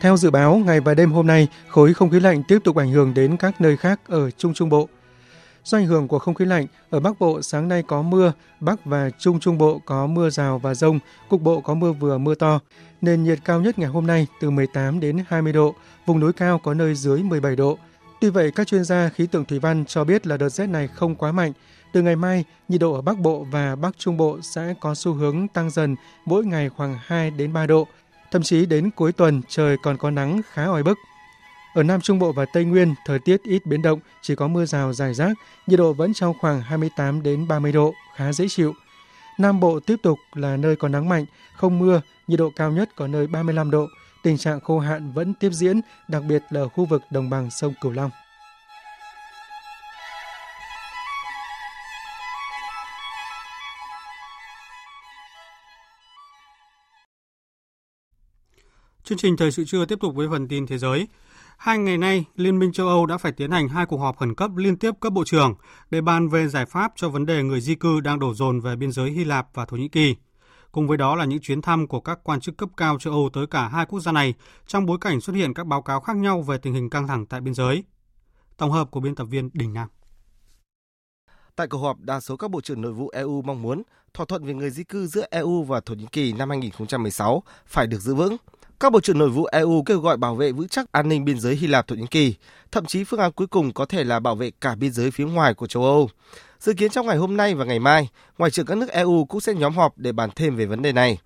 Theo 0.00 0.16
dự 0.16 0.30
báo, 0.30 0.56
ngày 0.56 0.80
và 0.80 0.94
đêm 0.94 1.12
hôm 1.12 1.26
nay, 1.26 1.48
khối 1.68 1.94
không 1.94 2.10
khí 2.10 2.20
lạnh 2.20 2.42
tiếp 2.48 2.58
tục 2.64 2.76
ảnh 2.76 2.90
hưởng 2.90 3.14
đến 3.14 3.36
các 3.36 3.60
nơi 3.60 3.76
khác 3.76 4.00
ở 4.08 4.30
Trung 4.30 4.54
Trung 4.54 4.68
Bộ. 4.68 4.88
Do 5.64 5.78
ảnh 5.78 5.86
hưởng 5.86 6.08
của 6.08 6.18
không 6.18 6.34
khí 6.34 6.44
lạnh, 6.44 6.66
ở 6.90 7.00
Bắc 7.00 7.18
Bộ 7.20 7.42
sáng 7.42 7.68
nay 7.68 7.82
có 7.82 8.02
mưa, 8.02 8.32
Bắc 8.60 8.84
và 8.84 9.10
Trung 9.18 9.40
Trung 9.40 9.58
Bộ 9.58 9.80
có 9.84 10.06
mưa 10.06 10.30
rào 10.30 10.58
và 10.58 10.74
rông, 10.74 10.98
cục 11.28 11.42
bộ 11.42 11.60
có 11.60 11.74
mưa 11.74 11.92
vừa 11.92 12.18
mưa 12.18 12.34
to. 12.34 12.60
Nền 13.00 13.24
nhiệt 13.24 13.38
cao 13.44 13.60
nhất 13.60 13.78
ngày 13.78 13.88
hôm 13.88 14.06
nay 14.06 14.26
từ 14.40 14.50
18 14.50 15.00
đến 15.00 15.24
20 15.28 15.52
độ, 15.52 15.74
vùng 16.06 16.20
núi 16.20 16.32
cao 16.32 16.58
có 16.58 16.74
nơi 16.74 16.94
dưới 16.94 17.22
17 17.22 17.56
độ. 17.56 17.78
Tuy 18.20 18.30
vậy, 18.30 18.50
các 18.50 18.66
chuyên 18.66 18.84
gia 18.84 19.08
khí 19.08 19.26
tượng 19.26 19.44
thủy 19.44 19.58
văn 19.58 19.84
cho 19.84 20.04
biết 20.04 20.26
là 20.26 20.36
đợt 20.36 20.48
rét 20.48 20.66
này 20.66 20.88
không 20.88 21.14
quá 21.14 21.32
mạnh. 21.32 21.52
Từ 21.92 22.02
ngày 22.02 22.16
mai, 22.16 22.44
nhiệt 22.68 22.80
độ 22.80 22.94
ở 22.94 23.02
Bắc 23.02 23.18
Bộ 23.18 23.46
và 23.50 23.76
Bắc 23.76 23.98
Trung 23.98 24.16
Bộ 24.16 24.38
sẽ 24.42 24.74
có 24.80 24.94
xu 24.94 25.12
hướng 25.12 25.48
tăng 25.48 25.70
dần 25.70 25.96
mỗi 26.24 26.44
ngày 26.44 26.68
khoảng 26.68 26.98
2 27.02 27.30
đến 27.30 27.52
3 27.52 27.66
độ. 27.66 27.86
Thậm 28.30 28.42
chí 28.42 28.66
đến 28.66 28.90
cuối 28.90 29.12
tuần 29.12 29.42
trời 29.48 29.76
còn 29.82 29.96
có 29.96 30.10
nắng 30.10 30.40
khá 30.52 30.64
oi 30.64 30.82
bức. 30.82 30.98
Ở 31.74 31.82
Nam 31.82 32.00
Trung 32.00 32.18
Bộ 32.18 32.32
và 32.32 32.44
Tây 32.44 32.64
Nguyên, 32.64 32.94
thời 33.06 33.18
tiết 33.18 33.42
ít 33.42 33.66
biến 33.66 33.82
động, 33.82 34.00
chỉ 34.22 34.34
có 34.34 34.48
mưa 34.48 34.64
rào 34.64 34.92
rải 34.92 35.14
rác, 35.14 35.32
nhiệt 35.66 35.78
độ 35.78 35.92
vẫn 35.92 36.14
trong 36.14 36.34
khoảng 36.40 36.62
28 36.62 37.22
đến 37.22 37.48
30 37.48 37.72
độ, 37.72 37.94
khá 38.16 38.32
dễ 38.32 38.46
chịu. 38.48 38.74
Nam 39.40 39.60
Bộ 39.60 39.80
tiếp 39.80 39.96
tục 40.02 40.18
là 40.34 40.56
nơi 40.56 40.76
có 40.76 40.88
nắng 40.88 41.08
mạnh, 41.08 41.24
không 41.56 41.78
mưa, 41.78 42.00
nhiệt 42.26 42.38
độ 42.38 42.50
cao 42.56 42.72
nhất 42.72 42.90
có 42.96 43.06
nơi 43.06 43.26
35 43.26 43.70
độ. 43.70 43.86
Tình 44.22 44.38
trạng 44.38 44.60
khô 44.60 44.78
hạn 44.78 45.12
vẫn 45.12 45.34
tiếp 45.34 45.50
diễn, 45.52 45.80
đặc 46.08 46.22
biệt 46.28 46.42
là 46.50 46.66
khu 46.68 46.84
vực 46.84 47.02
đồng 47.10 47.30
bằng 47.30 47.50
sông 47.50 47.74
Cửu 47.80 47.92
Long. 47.92 48.10
Chương 59.04 59.18
trình 59.18 59.36
thời 59.36 59.52
sự 59.52 59.64
trưa 59.64 59.84
tiếp 59.84 59.98
tục 60.00 60.14
với 60.14 60.28
phần 60.30 60.48
tin 60.48 60.66
thế 60.66 60.78
giới. 60.78 61.06
Hai 61.60 61.78
ngày 61.78 61.98
nay, 61.98 62.24
Liên 62.36 62.58
minh 62.58 62.72
châu 62.72 62.88
Âu 62.88 63.06
đã 63.06 63.18
phải 63.18 63.32
tiến 63.32 63.50
hành 63.50 63.68
hai 63.68 63.86
cuộc 63.86 63.96
họp 63.96 64.16
khẩn 64.16 64.34
cấp 64.34 64.50
liên 64.56 64.76
tiếp 64.76 64.94
cấp 65.00 65.12
bộ 65.12 65.24
trưởng 65.24 65.54
để 65.90 66.00
bàn 66.00 66.28
về 66.28 66.48
giải 66.48 66.66
pháp 66.66 66.92
cho 66.96 67.08
vấn 67.08 67.26
đề 67.26 67.42
người 67.42 67.60
di 67.60 67.74
cư 67.74 68.00
đang 68.00 68.18
đổ 68.18 68.34
dồn 68.34 68.60
về 68.60 68.76
biên 68.76 68.92
giới 68.92 69.10
Hy 69.10 69.24
Lạp 69.24 69.48
và 69.54 69.64
Thổ 69.66 69.76
Nhĩ 69.76 69.88
Kỳ. 69.88 70.16
Cùng 70.72 70.88
với 70.88 70.98
đó 70.98 71.16
là 71.16 71.24
những 71.24 71.40
chuyến 71.40 71.62
thăm 71.62 71.86
của 71.86 72.00
các 72.00 72.18
quan 72.22 72.40
chức 72.40 72.56
cấp 72.56 72.68
cao 72.76 72.98
châu 72.98 73.12
Âu 73.12 73.30
tới 73.32 73.46
cả 73.46 73.68
hai 73.68 73.86
quốc 73.86 74.00
gia 74.00 74.12
này 74.12 74.34
trong 74.66 74.86
bối 74.86 74.98
cảnh 75.00 75.20
xuất 75.20 75.32
hiện 75.32 75.54
các 75.54 75.66
báo 75.66 75.82
cáo 75.82 76.00
khác 76.00 76.16
nhau 76.16 76.42
về 76.42 76.58
tình 76.58 76.74
hình 76.74 76.90
căng 76.90 77.06
thẳng 77.06 77.26
tại 77.26 77.40
biên 77.40 77.54
giới. 77.54 77.84
Tổng 78.56 78.70
hợp 78.70 78.90
của 78.90 79.00
biên 79.00 79.14
tập 79.14 79.24
viên 79.24 79.50
Đình 79.52 79.72
Nam. 79.72 79.88
Tại 81.56 81.66
cuộc 81.66 81.78
họp, 81.78 82.00
đa 82.00 82.20
số 82.20 82.36
các 82.36 82.50
bộ 82.50 82.60
trưởng 82.60 82.82
nội 82.82 82.92
vụ 82.92 83.08
EU 83.08 83.42
mong 83.42 83.62
muốn 83.62 83.82
thỏa 84.14 84.26
thuận 84.26 84.44
về 84.44 84.54
người 84.54 84.70
di 84.70 84.84
cư 84.84 85.06
giữa 85.06 85.26
EU 85.30 85.62
và 85.62 85.80
Thổ 85.80 85.94
Nhĩ 85.94 86.06
Kỳ 86.12 86.32
năm 86.32 86.50
2016 86.50 87.42
phải 87.66 87.86
được 87.86 87.98
giữ 87.98 88.14
vững. 88.14 88.36
Các 88.80 88.92
bộ 88.92 89.00
trưởng 89.00 89.18
nội 89.18 89.28
vụ 89.28 89.44
EU 89.44 89.82
kêu 89.82 90.00
gọi 90.00 90.16
bảo 90.16 90.34
vệ 90.34 90.52
vững 90.52 90.68
chắc 90.68 90.92
an 90.92 91.08
ninh 91.08 91.24
biên 91.24 91.40
giới 91.40 91.56
Hy 91.56 91.66
Lạp 91.66 91.86
Thổ 91.86 91.94
Nhĩ 91.94 92.06
Kỳ, 92.10 92.34
thậm 92.72 92.86
chí 92.86 93.04
phương 93.04 93.20
án 93.20 93.32
cuối 93.32 93.46
cùng 93.46 93.72
có 93.72 93.84
thể 93.84 94.04
là 94.04 94.20
bảo 94.20 94.34
vệ 94.34 94.50
cả 94.60 94.74
biên 94.74 94.92
giới 94.92 95.10
phía 95.10 95.24
ngoài 95.24 95.54
của 95.54 95.66
châu 95.66 95.84
Âu. 95.84 96.10
Dự 96.60 96.72
kiến 96.72 96.90
trong 96.90 97.06
ngày 97.06 97.16
hôm 97.16 97.36
nay 97.36 97.54
và 97.54 97.64
ngày 97.64 97.78
mai, 97.78 98.08
ngoại 98.38 98.50
trưởng 98.50 98.66
các 98.66 98.78
nước 98.78 98.88
EU 98.90 99.24
cũng 99.24 99.40
sẽ 99.40 99.54
nhóm 99.54 99.74
họp 99.74 99.98
để 99.98 100.12
bàn 100.12 100.30
thêm 100.36 100.56
về 100.56 100.66
vấn 100.66 100.82
đề 100.82 100.92
này. 100.92 101.18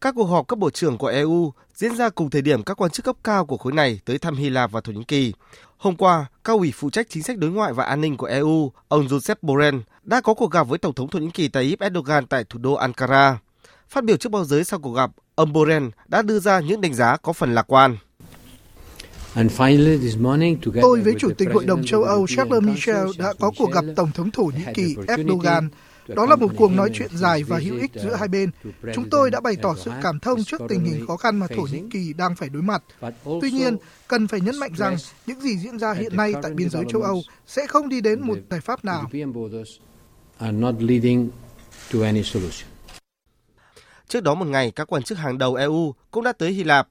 Các 0.00 0.14
cuộc 0.14 0.24
họp 0.24 0.48
cấp 0.48 0.58
bộ 0.58 0.70
trưởng 0.70 0.98
của 0.98 1.06
EU 1.06 1.52
diễn 1.74 1.96
ra 1.96 2.08
cùng 2.08 2.30
thời 2.30 2.42
điểm 2.42 2.62
các 2.62 2.80
quan 2.80 2.90
chức 2.90 3.04
cấp 3.04 3.16
cao 3.24 3.46
của 3.46 3.56
khối 3.56 3.72
này 3.72 4.00
tới 4.04 4.18
thăm 4.18 4.36
Hy 4.36 4.50
Lạp 4.50 4.72
và 4.72 4.80
Thổ 4.80 4.92
Nhĩ 4.92 5.04
Kỳ. 5.04 5.32
Hôm 5.76 5.96
qua, 5.96 6.26
cao 6.44 6.56
ủy 6.56 6.72
phụ 6.74 6.90
trách 6.90 7.06
chính 7.10 7.22
sách 7.22 7.38
đối 7.38 7.50
ngoại 7.50 7.72
và 7.72 7.84
an 7.84 8.00
ninh 8.00 8.16
của 8.16 8.26
EU, 8.26 8.72
ông 8.88 9.06
Joseph 9.06 9.36
Borrell, 9.42 9.78
đã 10.02 10.20
có 10.20 10.34
cuộc 10.34 10.50
gặp 10.50 10.68
với 10.68 10.78
Tổng 10.78 10.94
thống 10.94 11.08
Thổ 11.08 11.18
Nhĩ 11.18 11.30
Kỳ 11.30 11.48
Tayyip 11.48 11.80
Erdogan 11.80 12.26
tại 12.26 12.44
thủ 12.44 12.58
đô 12.58 12.74
Ankara. 12.74 13.38
Phát 13.88 14.04
biểu 14.04 14.16
trước 14.16 14.32
báo 14.32 14.44
giới 14.44 14.64
sau 14.64 14.80
cuộc 14.80 14.92
gặp, 14.92 15.10
ông 15.36 15.52
Borrell 15.52 15.86
đã 16.08 16.22
đưa 16.22 16.38
ra 16.38 16.60
những 16.60 16.80
đánh 16.80 16.94
giá 16.94 17.16
có 17.16 17.32
phần 17.32 17.54
lạc 17.54 17.72
quan. 17.72 17.96
Tôi 20.82 21.00
với 21.00 21.14
Chủ 21.18 21.30
tịch 21.38 21.48
Hội 21.54 21.64
đồng 21.64 21.84
châu 21.84 22.02
Âu 22.02 22.26
Charles 22.26 22.62
Michel 22.62 23.06
đã 23.18 23.32
có 23.40 23.50
cuộc 23.58 23.72
gặp 23.72 23.84
Tổng 23.96 24.10
thống 24.12 24.30
Thổ 24.30 24.42
Nhĩ 24.42 24.64
Kỳ 24.74 24.96
Erdogan. 25.08 25.68
Đó 26.08 26.26
là 26.26 26.36
một 26.36 26.48
cuộc 26.56 26.72
nói 26.72 26.90
chuyện 26.94 27.10
dài 27.16 27.42
và 27.42 27.58
hữu 27.58 27.78
ích 27.78 27.90
giữa 27.94 28.14
hai 28.14 28.28
bên. 28.28 28.50
Chúng 28.94 29.10
tôi 29.10 29.30
đã 29.30 29.40
bày 29.40 29.56
tỏ 29.62 29.74
sự 29.84 29.90
cảm 30.02 30.20
thông 30.20 30.44
trước 30.44 30.60
tình 30.68 30.84
hình 30.84 31.06
khó 31.06 31.16
khăn 31.16 31.38
mà 31.38 31.46
Thổ 31.56 31.62
Nhĩ 31.62 31.82
Kỳ 31.90 32.12
đang 32.12 32.34
phải 32.36 32.48
đối 32.48 32.62
mặt. 32.62 32.82
Tuy 33.40 33.50
nhiên, 33.50 33.76
cần 34.08 34.28
phải 34.28 34.40
nhấn 34.40 34.56
mạnh 34.56 34.72
rằng 34.76 34.96
những 35.26 35.40
gì 35.40 35.58
diễn 35.58 35.78
ra 35.78 35.92
hiện 35.92 36.16
nay 36.16 36.34
tại 36.42 36.52
biên 36.54 36.70
giới 36.70 36.84
châu 36.88 37.02
Âu 37.02 37.22
sẽ 37.46 37.66
không 37.66 37.88
đi 37.88 38.00
đến 38.00 38.20
một 38.20 38.38
giải 38.50 38.60
pháp 38.60 38.84
nào. 38.84 39.10
Trước 44.08 44.22
đó 44.22 44.34
một 44.34 44.46
ngày, 44.46 44.70
các 44.70 44.92
quan 44.92 45.02
chức 45.02 45.18
hàng 45.18 45.38
đầu 45.38 45.54
EU 45.54 45.94
cũng 46.10 46.24
đã 46.24 46.32
tới 46.32 46.52
Hy 46.52 46.64
Lạp. 46.64 46.88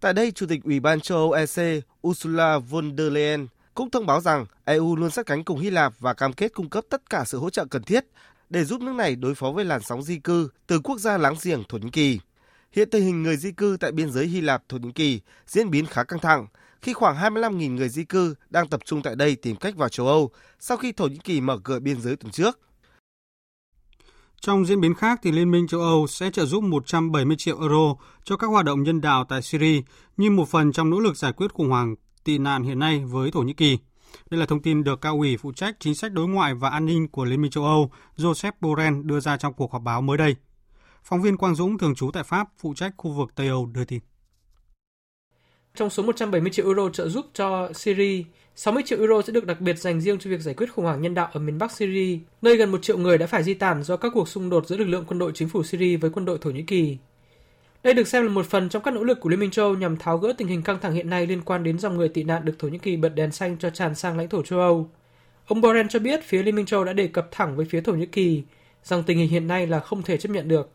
Tại 0.00 0.12
đây, 0.12 0.30
Chủ 0.30 0.46
tịch 0.46 0.64
Ủy 0.64 0.80
ban 0.80 1.00
châu 1.00 1.18
Âu 1.18 1.32
EC 1.32 1.84
Ursula 2.06 2.58
von 2.58 2.96
der 2.96 3.12
Leyen 3.12 3.46
cũng 3.74 3.90
thông 3.90 4.06
báo 4.06 4.20
rằng 4.20 4.46
EU 4.64 4.96
luôn 4.96 5.10
sát 5.10 5.26
cánh 5.26 5.44
cùng 5.44 5.58
Hy 5.58 5.70
Lạp 5.70 5.92
và 5.98 6.14
cam 6.14 6.32
kết 6.32 6.54
cung 6.54 6.68
cấp 6.68 6.84
tất 6.88 7.10
cả 7.10 7.24
sự 7.26 7.38
hỗ 7.38 7.50
trợ 7.50 7.64
cần 7.64 7.82
thiết 7.82 8.04
để 8.50 8.64
giúp 8.64 8.80
nước 8.80 8.92
này 8.92 9.16
đối 9.16 9.34
phó 9.34 9.50
với 9.50 9.64
làn 9.64 9.82
sóng 9.82 10.02
di 10.02 10.18
cư 10.18 10.48
từ 10.66 10.80
quốc 10.80 11.00
gia 11.00 11.18
láng 11.18 11.34
giềng 11.42 11.64
Thổ 11.68 11.78
Nhĩ 11.78 11.90
Kỳ. 11.90 12.20
Hiện 12.72 12.90
tình 12.90 13.04
hình 13.04 13.22
người 13.22 13.36
di 13.36 13.52
cư 13.52 13.76
tại 13.80 13.92
biên 13.92 14.10
giới 14.10 14.26
Hy 14.26 14.40
Lạp 14.40 14.62
Thổ 14.68 14.78
Nhĩ 14.78 14.92
Kỳ 14.92 15.20
diễn 15.46 15.70
biến 15.70 15.86
khá 15.86 16.04
căng 16.04 16.20
thẳng 16.20 16.46
khi 16.82 16.92
khoảng 16.92 17.16
25.000 17.16 17.74
người 17.74 17.88
di 17.88 18.04
cư 18.04 18.34
đang 18.50 18.68
tập 18.68 18.80
trung 18.84 19.02
tại 19.02 19.16
đây 19.16 19.36
tìm 19.36 19.56
cách 19.56 19.76
vào 19.76 19.88
châu 19.88 20.06
Âu 20.06 20.30
sau 20.60 20.76
khi 20.76 20.92
Thổ 20.92 21.06
Nhĩ 21.06 21.18
Kỳ 21.24 21.40
mở 21.40 21.58
cửa 21.64 21.78
biên 21.78 22.00
giới 22.00 22.16
tuần 22.16 22.32
trước. 22.32 22.58
Trong 24.44 24.66
diễn 24.66 24.80
biến 24.80 24.94
khác, 24.94 25.20
thì 25.22 25.32
Liên 25.32 25.50
minh 25.50 25.66
châu 25.66 25.80
Âu 25.80 26.06
sẽ 26.06 26.30
trợ 26.30 26.44
giúp 26.44 26.62
170 26.62 27.36
triệu 27.36 27.60
euro 27.60 27.94
cho 28.24 28.36
các 28.36 28.46
hoạt 28.46 28.64
động 28.64 28.82
nhân 28.82 29.00
đạo 29.00 29.24
tại 29.28 29.42
Syria 29.42 29.82
như 30.16 30.30
một 30.30 30.48
phần 30.48 30.72
trong 30.72 30.90
nỗ 30.90 31.00
lực 31.00 31.16
giải 31.16 31.32
quyết 31.32 31.52
khủng 31.54 31.70
hoảng 31.70 31.94
tị 32.24 32.38
nạn 32.38 32.62
hiện 32.62 32.78
nay 32.78 33.04
với 33.04 33.30
Thổ 33.30 33.40
Nhĩ 33.40 33.52
Kỳ. 33.52 33.78
Đây 34.30 34.40
là 34.40 34.46
thông 34.46 34.62
tin 34.62 34.84
được 34.84 35.00
cao 35.00 35.14
ủy 35.14 35.36
phụ 35.36 35.52
trách 35.52 35.76
chính 35.80 35.94
sách 35.94 36.12
đối 36.12 36.28
ngoại 36.28 36.54
và 36.54 36.68
an 36.70 36.86
ninh 36.86 37.08
của 37.08 37.24
Liên 37.24 37.42
minh 37.42 37.50
châu 37.50 37.64
Âu 37.64 37.90
Joseph 38.16 38.52
Borrell 38.60 39.02
đưa 39.02 39.20
ra 39.20 39.36
trong 39.36 39.52
cuộc 39.54 39.72
họp 39.72 39.82
báo 39.82 40.00
mới 40.00 40.18
đây. 40.18 40.36
Phóng 41.04 41.22
viên 41.22 41.36
Quang 41.36 41.54
Dũng 41.54 41.78
thường 41.78 41.94
trú 41.94 42.10
tại 42.10 42.22
Pháp 42.22 42.48
phụ 42.58 42.74
trách 42.74 42.94
khu 42.96 43.10
vực 43.10 43.30
Tây 43.34 43.48
Âu 43.48 43.66
đưa 43.66 43.84
tin. 43.84 44.00
Trong 45.74 45.90
số 45.90 46.02
170 46.02 46.52
triệu 46.52 46.66
euro 46.66 46.88
trợ 46.88 47.08
giúp 47.08 47.26
cho 47.34 47.72
Syria, 47.74 48.24
60 48.56 48.82
triệu 48.86 48.98
euro 48.98 49.22
sẽ 49.22 49.32
được 49.32 49.46
đặc 49.46 49.60
biệt 49.60 49.78
dành 49.78 50.00
riêng 50.00 50.18
cho 50.18 50.30
việc 50.30 50.40
giải 50.40 50.54
quyết 50.54 50.72
khủng 50.72 50.84
hoảng 50.84 51.02
nhân 51.02 51.14
đạo 51.14 51.28
ở 51.32 51.40
miền 51.40 51.58
Bắc 51.58 51.72
Syria, 51.72 52.18
nơi 52.42 52.56
gần 52.56 52.72
một 52.72 52.82
triệu 52.82 52.98
người 52.98 53.18
đã 53.18 53.26
phải 53.26 53.42
di 53.42 53.54
tản 53.54 53.82
do 53.82 53.96
các 53.96 54.12
cuộc 54.14 54.28
xung 54.28 54.50
đột 54.50 54.66
giữa 54.66 54.76
lực 54.76 54.88
lượng 54.88 55.04
quân 55.08 55.18
đội 55.18 55.32
chính 55.34 55.48
phủ 55.48 55.62
Syria 55.62 55.96
với 55.96 56.10
quân 56.10 56.24
đội 56.24 56.38
Thổ 56.38 56.50
Nhĩ 56.50 56.62
Kỳ. 56.62 56.96
Đây 57.82 57.94
được 57.94 58.08
xem 58.08 58.22
là 58.22 58.28
một 58.28 58.46
phần 58.46 58.68
trong 58.68 58.82
các 58.82 58.94
nỗ 58.94 59.04
lực 59.04 59.20
của 59.20 59.28
Liên 59.28 59.40
minh 59.40 59.50
châu 59.50 59.74
nhằm 59.74 59.96
tháo 59.96 60.18
gỡ 60.18 60.32
tình 60.38 60.48
hình 60.48 60.62
căng 60.62 60.80
thẳng 60.80 60.92
hiện 60.92 61.10
nay 61.10 61.26
liên 61.26 61.42
quan 61.42 61.64
đến 61.64 61.78
dòng 61.78 61.96
người 61.96 62.08
tị 62.08 62.22
nạn 62.22 62.44
được 62.44 62.58
Thổ 62.58 62.68
Nhĩ 62.68 62.78
Kỳ 62.78 62.96
bật 62.96 63.08
đèn 63.08 63.32
xanh 63.32 63.56
cho 63.58 63.70
tràn 63.70 63.94
sang 63.94 64.18
lãnh 64.18 64.28
thổ 64.28 64.42
châu 64.42 64.58
Âu. 64.58 64.88
Ông 65.46 65.60
Borrell 65.60 65.88
cho 65.90 65.98
biết 65.98 66.24
phía 66.24 66.42
Liên 66.42 66.56
minh 66.56 66.66
châu 66.66 66.84
đã 66.84 66.92
đề 66.92 67.06
cập 67.06 67.28
thẳng 67.30 67.56
với 67.56 67.66
phía 67.66 67.80
Thổ 67.80 67.92
Nhĩ 67.92 68.06
Kỳ 68.06 68.42
rằng 68.84 69.02
tình 69.02 69.18
hình 69.18 69.28
hiện 69.28 69.46
nay 69.46 69.66
là 69.66 69.80
không 69.80 70.02
thể 70.02 70.16
chấp 70.16 70.32
nhận 70.32 70.48
được. 70.48 70.70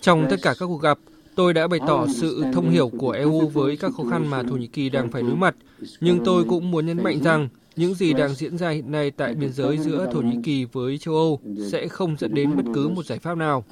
Trong 0.00 0.26
tất 0.30 0.36
cả 0.42 0.54
các 0.58 0.66
cuộc 0.66 0.82
gặp, 0.82 0.98
tôi 1.36 1.54
đã 1.54 1.68
bày 1.68 1.80
tỏ 1.86 2.06
sự 2.06 2.44
thông 2.52 2.70
hiểu 2.70 2.88
của 2.88 3.10
EU 3.10 3.48
với 3.48 3.76
các 3.76 3.92
khó 3.96 4.04
khăn 4.10 4.26
mà 4.26 4.42
Thổ 4.42 4.56
Nhĩ 4.56 4.66
Kỳ 4.66 4.88
đang 4.88 5.10
phải 5.10 5.22
đối 5.22 5.36
mặt, 5.36 5.56
nhưng 6.00 6.24
tôi 6.24 6.44
cũng 6.44 6.70
muốn 6.70 6.86
nhấn 6.86 7.02
mạnh 7.02 7.22
rằng 7.22 7.48
những 7.76 7.94
gì 7.94 8.12
đang 8.12 8.34
diễn 8.34 8.58
ra 8.58 8.70
hiện 8.70 8.92
nay 8.92 9.10
tại 9.10 9.34
biên 9.34 9.52
giới 9.52 9.78
giữa 9.78 10.08
Thổ 10.12 10.20
Nhĩ 10.20 10.36
Kỳ 10.44 10.64
với 10.64 10.98
châu 10.98 11.14
Âu 11.14 11.40
sẽ 11.70 11.88
không 11.88 12.16
dẫn 12.18 12.34
đến 12.34 12.56
bất 12.56 12.62
cứ 12.74 12.88
một 12.88 13.06
giải 13.06 13.18
pháp 13.18 13.38
nào. 13.38 13.64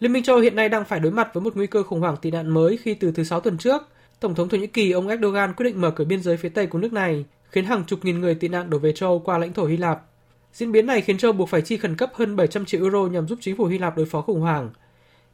Liên 0.00 0.12
minh 0.12 0.22
châu 0.22 0.36
Âu 0.36 0.42
hiện 0.42 0.56
nay 0.56 0.68
đang 0.68 0.84
phải 0.84 1.00
đối 1.00 1.12
mặt 1.12 1.34
với 1.34 1.42
một 1.42 1.56
nguy 1.56 1.66
cơ 1.66 1.82
khủng 1.82 2.00
hoảng 2.00 2.16
tị 2.22 2.30
nạn 2.30 2.54
mới 2.54 2.76
khi 2.76 2.94
từ 2.94 3.12
thứ 3.12 3.24
Sáu 3.24 3.40
tuần 3.40 3.58
trước, 3.58 3.82
Tổng 4.20 4.34
thống 4.34 4.48
Thổ 4.48 4.56
Nhĩ 4.56 4.66
Kỳ 4.66 4.90
ông 4.90 5.08
Erdogan 5.08 5.54
quyết 5.54 5.64
định 5.64 5.80
mở 5.80 5.90
cửa 5.90 6.04
biên 6.04 6.22
giới 6.22 6.36
phía 6.36 6.48
Tây 6.48 6.66
của 6.66 6.78
nước 6.78 6.92
này, 6.92 7.24
khiến 7.50 7.64
hàng 7.64 7.84
chục 7.86 8.04
nghìn 8.04 8.20
người 8.20 8.34
tị 8.34 8.48
nạn 8.48 8.70
đổ 8.70 8.78
về 8.78 8.92
châu 8.92 9.08
Âu 9.08 9.18
qua 9.18 9.38
lãnh 9.38 9.52
thổ 9.52 9.64
Hy 9.64 9.76
Lạp. 9.76 10.09
Diễn 10.52 10.72
biến 10.72 10.86
này 10.86 11.00
khiến 11.00 11.18
châu 11.18 11.32
buộc 11.32 11.48
phải 11.48 11.62
chi 11.62 11.76
khẩn 11.76 11.96
cấp 11.96 12.10
hơn 12.14 12.36
700 12.36 12.64
triệu 12.64 12.82
euro 12.82 13.06
nhằm 13.06 13.28
giúp 13.28 13.38
chính 13.42 13.56
phủ 13.56 13.64
Hy 13.64 13.78
Lạp 13.78 13.96
đối 13.96 14.06
phó 14.06 14.20
khủng 14.20 14.40
hoảng. 14.40 14.70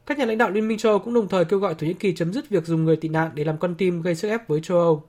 Các 0.05 0.17
nhà 0.17 0.25
lãnh 0.25 0.37
đạo 0.37 0.49
Liên 0.49 0.67
minh 0.67 0.77
châu 0.77 0.91
Âu 0.91 0.99
cũng 0.99 1.13
đồng 1.13 1.27
thời 1.27 1.45
kêu 1.45 1.59
gọi 1.59 1.75
Thổ 1.75 1.87
Nhĩ 1.87 1.93
Kỳ 1.93 2.15
chấm 2.15 2.33
dứt 2.33 2.49
việc 2.49 2.65
dùng 2.65 2.83
người 2.85 2.95
tị 2.95 3.09
nạn 3.09 3.31
để 3.33 3.43
làm 3.43 3.57
con 3.57 3.75
tim 3.75 4.01
gây 4.01 4.15
sức 4.15 4.29
ép 4.29 4.47
với 4.47 4.61
châu 4.61 4.77
Âu. 4.77 5.03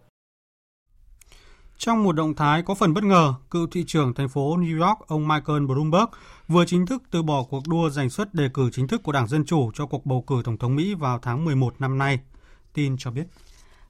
Trong 1.78 2.04
một 2.04 2.12
động 2.12 2.34
thái 2.34 2.62
có 2.62 2.74
phần 2.74 2.94
bất 2.94 3.04
ngờ, 3.04 3.34
cựu 3.50 3.66
thị 3.66 3.84
trưởng 3.86 4.14
thành 4.14 4.28
phố 4.28 4.56
New 4.56 4.86
York 4.86 4.98
ông 5.06 5.28
Michael 5.28 5.66
Bloomberg 5.66 6.06
vừa 6.48 6.64
chính 6.66 6.86
thức 6.86 7.02
từ 7.10 7.22
bỏ 7.22 7.44
cuộc 7.50 7.68
đua 7.68 7.90
giành 7.90 8.10
suất 8.10 8.34
đề 8.34 8.48
cử 8.54 8.70
chính 8.72 8.88
thức 8.88 9.02
của 9.02 9.12
Đảng 9.12 9.28
Dân 9.28 9.44
Chủ 9.44 9.70
cho 9.74 9.86
cuộc 9.86 10.06
bầu 10.06 10.24
cử 10.26 10.42
Tổng 10.44 10.58
thống 10.58 10.76
Mỹ 10.76 10.94
vào 10.94 11.18
tháng 11.22 11.44
11 11.44 11.74
năm 11.78 11.98
nay. 11.98 12.18
Tin 12.74 12.96
cho 12.98 13.10
biết. 13.10 13.24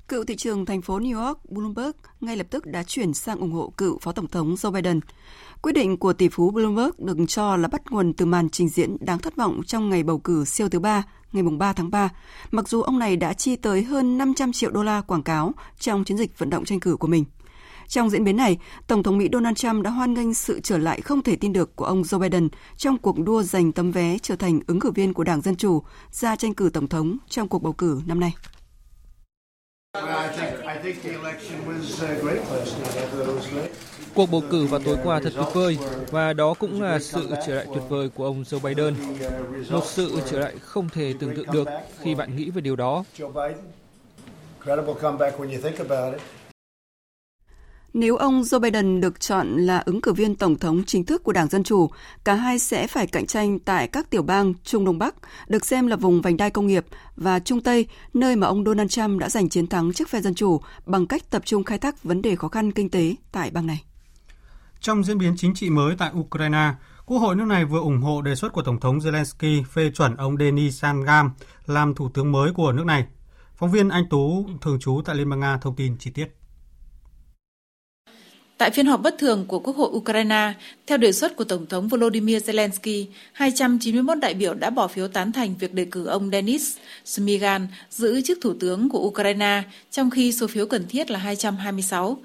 Cựu 0.08 0.24
thị 0.24 0.36
trường 0.36 0.66
thành 0.66 0.82
phố 0.82 0.98
New 0.98 1.26
York 1.26 1.50
Bloomberg 1.50 1.90
ngay 2.20 2.36
lập 2.36 2.46
tức 2.50 2.66
đã 2.66 2.82
chuyển 2.82 3.14
sang 3.14 3.38
ủng 3.38 3.52
hộ 3.52 3.72
cựu 3.76 3.98
Phó 3.98 4.12
Tổng 4.12 4.26
thống 4.26 4.54
Joe 4.54 4.70
Biden. 4.70 5.00
Quyết 5.62 5.72
định 5.72 5.96
của 5.96 6.12
tỷ 6.12 6.28
phú 6.28 6.50
Bloomberg 6.50 6.90
được 6.98 7.16
cho 7.28 7.56
là 7.56 7.68
bắt 7.68 7.82
nguồn 7.90 8.12
từ 8.12 8.26
màn 8.26 8.50
trình 8.50 8.68
diễn 8.68 8.96
đáng 9.00 9.18
thất 9.18 9.36
vọng 9.36 9.60
trong 9.66 9.90
ngày 9.90 10.02
bầu 10.02 10.18
cử 10.18 10.44
siêu 10.44 10.68
thứ 10.68 10.78
ba, 10.78 11.02
ngày 11.32 11.42
3 11.58 11.72
tháng 11.72 11.90
3, 11.90 12.08
mặc 12.50 12.68
dù 12.68 12.82
ông 12.82 12.98
này 12.98 13.16
đã 13.16 13.32
chi 13.32 13.56
tới 13.56 13.82
hơn 13.82 14.18
500 14.18 14.52
triệu 14.52 14.70
đô 14.70 14.82
la 14.82 15.00
quảng 15.00 15.22
cáo 15.22 15.52
trong 15.78 16.04
chiến 16.04 16.16
dịch 16.16 16.38
vận 16.38 16.50
động 16.50 16.64
tranh 16.64 16.80
cử 16.80 16.96
của 16.96 17.06
mình. 17.06 17.24
Trong 17.88 18.10
diễn 18.10 18.24
biến 18.24 18.36
này, 18.36 18.58
Tổng 18.86 19.02
thống 19.02 19.18
Mỹ 19.18 19.28
Donald 19.32 19.56
Trump 19.56 19.82
đã 19.82 19.90
hoan 19.90 20.14
nghênh 20.14 20.34
sự 20.34 20.60
trở 20.60 20.78
lại 20.78 21.00
không 21.00 21.22
thể 21.22 21.36
tin 21.36 21.52
được 21.52 21.76
của 21.76 21.84
ông 21.84 22.02
Joe 22.02 22.18
Biden 22.18 22.48
trong 22.76 22.98
cuộc 22.98 23.18
đua 23.18 23.42
giành 23.42 23.72
tấm 23.72 23.92
vé 23.92 24.18
trở 24.18 24.36
thành 24.36 24.60
ứng 24.66 24.80
cử 24.80 24.90
viên 24.90 25.14
của 25.14 25.24
Đảng 25.24 25.40
Dân 25.40 25.56
Chủ 25.56 25.82
ra 26.10 26.36
tranh 26.36 26.54
cử 26.54 26.70
Tổng 26.72 26.88
thống 26.88 27.16
trong 27.28 27.48
cuộc 27.48 27.62
bầu 27.62 27.72
cử 27.72 28.00
năm 28.06 28.20
nay. 28.20 28.34
Cuộc 34.14 34.30
bầu 34.30 34.42
cử 34.50 34.66
vào 34.66 34.80
tối 34.84 34.96
qua 35.04 35.20
thật 35.20 35.32
tuyệt 35.36 35.46
vời 35.54 35.78
và 36.10 36.32
đó 36.32 36.54
cũng 36.54 36.82
là 36.82 36.98
sự 36.98 37.28
trở 37.46 37.54
lại 37.54 37.66
tuyệt 37.74 37.82
vời 37.88 38.08
của 38.14 38.24
ông 38.24 38.42
Joe 38.42 38.60
Biden. 38.60 38.94
Một 39.70 39.84
sự 39.86 40.20
trở 40.30 40.38
lại 40.38 40.54
không 40.62 40.88
thể 40.88 41.14
tưởng 41.20 41.36
tượng 41.36 41.50
được 41.52 41.68
khi 42.02 42.14
bạn 42.14 42.36
nghĩ 42.36 42.50
về 42.50 42.60
điều 42.60 42.76
đó. 42.76 43.04
Nếu 47.94 48.16
ông 48.16 48.42
Joe 48.42 48.60
Biden 48.60 49.00
được 49.00 49.20
chọn 49.20 49.56
là 49.56 49.78
ứng 49.78 50.00
cử 50.00 50.12
viên 50.12 50.34
tổng 50.34 50.58
thống 50.58 50.82
chính 50.86 51.04
thức 51.04 51.24
của 51.24 51.32
Đảng 51.32 51.48
Dân 51.48 51.64
Chủ, 51.64 51.90
cả 52.24 52.34
hai 52.34 52.58
sẽ 52.58 52.86
phải 52.86 53.06
cạnh 53.06 53.26
tranh 53.26 53.58
tại 53.58 53.88
các 53.88 54.10
tiểu 54.10 54.22
bang 54.22 54.54
Trung 54.64 54.84
Đông 54.84 54.98
Bắc, 54.98 55.14
được 55.48 55.66
xem 55.66 55.86
là 55.86 55.96
vùng 55.96 56.22
vành 56.22 56.36
đai 56.36 56.50
công 56.50 56.66
nghiệp, 56.66 56.86
và 57.16 57.38
Trung 57.38 57.60
Tây, 57.60 57.86
nơi 58.14 58.36
mà 58.36 58.46
ông 58.46 58.64
Donald 58.64 58.90
Trump 58.90 59.20
đã 59.20 59.28
giành 59.28 59.48
chiến 59.48 59.66
thắng 59.66 59.92
trước 59.92 60.08
phe 60.08 60.20
Dân 60.20 60.34
Chủ 60.34 60.60
bằng 60.86 61.06
cách 61.06 61.30
tập 61.30 61.42
trung 61.44 61.64
khai 61.64 61.78
thác 61.78 62.02
vấn 62.02 62.22
đề 62.22 62.36
khó 62.36 62.48
khăn 62.48 62.72
kinh 62.72 62.90
tế 62.90 63.14
tại 63.32 63.50
bang 63.50 63.66
này. 63.66 63.84
Trong 64.80 65.04
diễn 65.04 65.18
biến 65.18 65.34
chính 65.36 65.54
trị 65.54 65.70
mới 65.70 65.94
tại 65.98 66.10
Ukraine, 66.18 66.74
Quốc 67.06 67.18
hội 67.18 67.36
nước 67.36 67.44
này 67.44 67.64
vừa 67.64 67.80
ủng 67.80 68.00
hộ 68.00 68.22
đề 68.22 68.34
xuất 68.34 68.52
của 68.52 68.62
Tổng 68.62 68.80
thống 68.80 68.98
Zelensky 68.98 69.64
phê 69.64 69.90
chuẩn 69.94 70.16
ông 70.16 70.36
Denis 70.36 70.80
Sangam 70.80 71.30
làm 71.66 71.94
thủ 71.94 72.08
tướng 72.14 72.32
mới 72.32 72.52
của 72.52 72.72
nước 72.72 72.86
này. 72.86 73.06
Phóng 73.56 73.70
viên 73.70 73.88
Anh 73.88 74.04
Tú, 74.10 74.46
thường 74.60 74.78
trú 74.80 75.02
tại 75.04 75.16
Liên 75.16 75.30
bang 75.30 75.40
Nga, 75.40 75.56
thông 75.56 75.76
tin 75.76 75.96
chi 75.98 76.10
tiết. 76.10 76.34
Tại 78.58 78.70
phiên 78.70 78.86
họp 78.86 79.02
bất 79.02 79.18
thường 79.18 79.44
của 79.48 79.58
Quốc 79.58 79.76
hội 79.76 79.88
Ukraine, 79.92 80.52
theo 80.86 80.98
đề 80.98 81.12
xuất 81.12 81.36
của 81.36 81.44
Tổng 81.44 81.66
thống 81.66 81.88
Volodymyr 81.88 82.50
Zelensky, 82.50 83.04
291 83.32 84.18
đại 84.18 84.34
biểu 84.34 84.54
đã 84.54 84.70
bỏ 84.70 84.88
phiếu 84.88 85.08
tán 85.08 85.32
thành 85.32 85.54
việc 85.58 85.74
đề 85.74 85.84
cử 85.84 86.06
ông 86.06 86.30
Denis 86.30 86.76
Smigan 87.04 87.66
giữ 87.90 88.20
chức 88.20 88.38
Thủ 88.40 88.54
tướng 88.60 88.88
của 88.88 88.98
Ukraine, 88.98 89.62
trong 89.90 90.10
khi 90.10 90.32
số 90.32 90.46
phiếu 90.46 90.66
cần 90.66 90.86
thiết 90.88 91.10
là 91.10 91.18
226. 91.18 92.18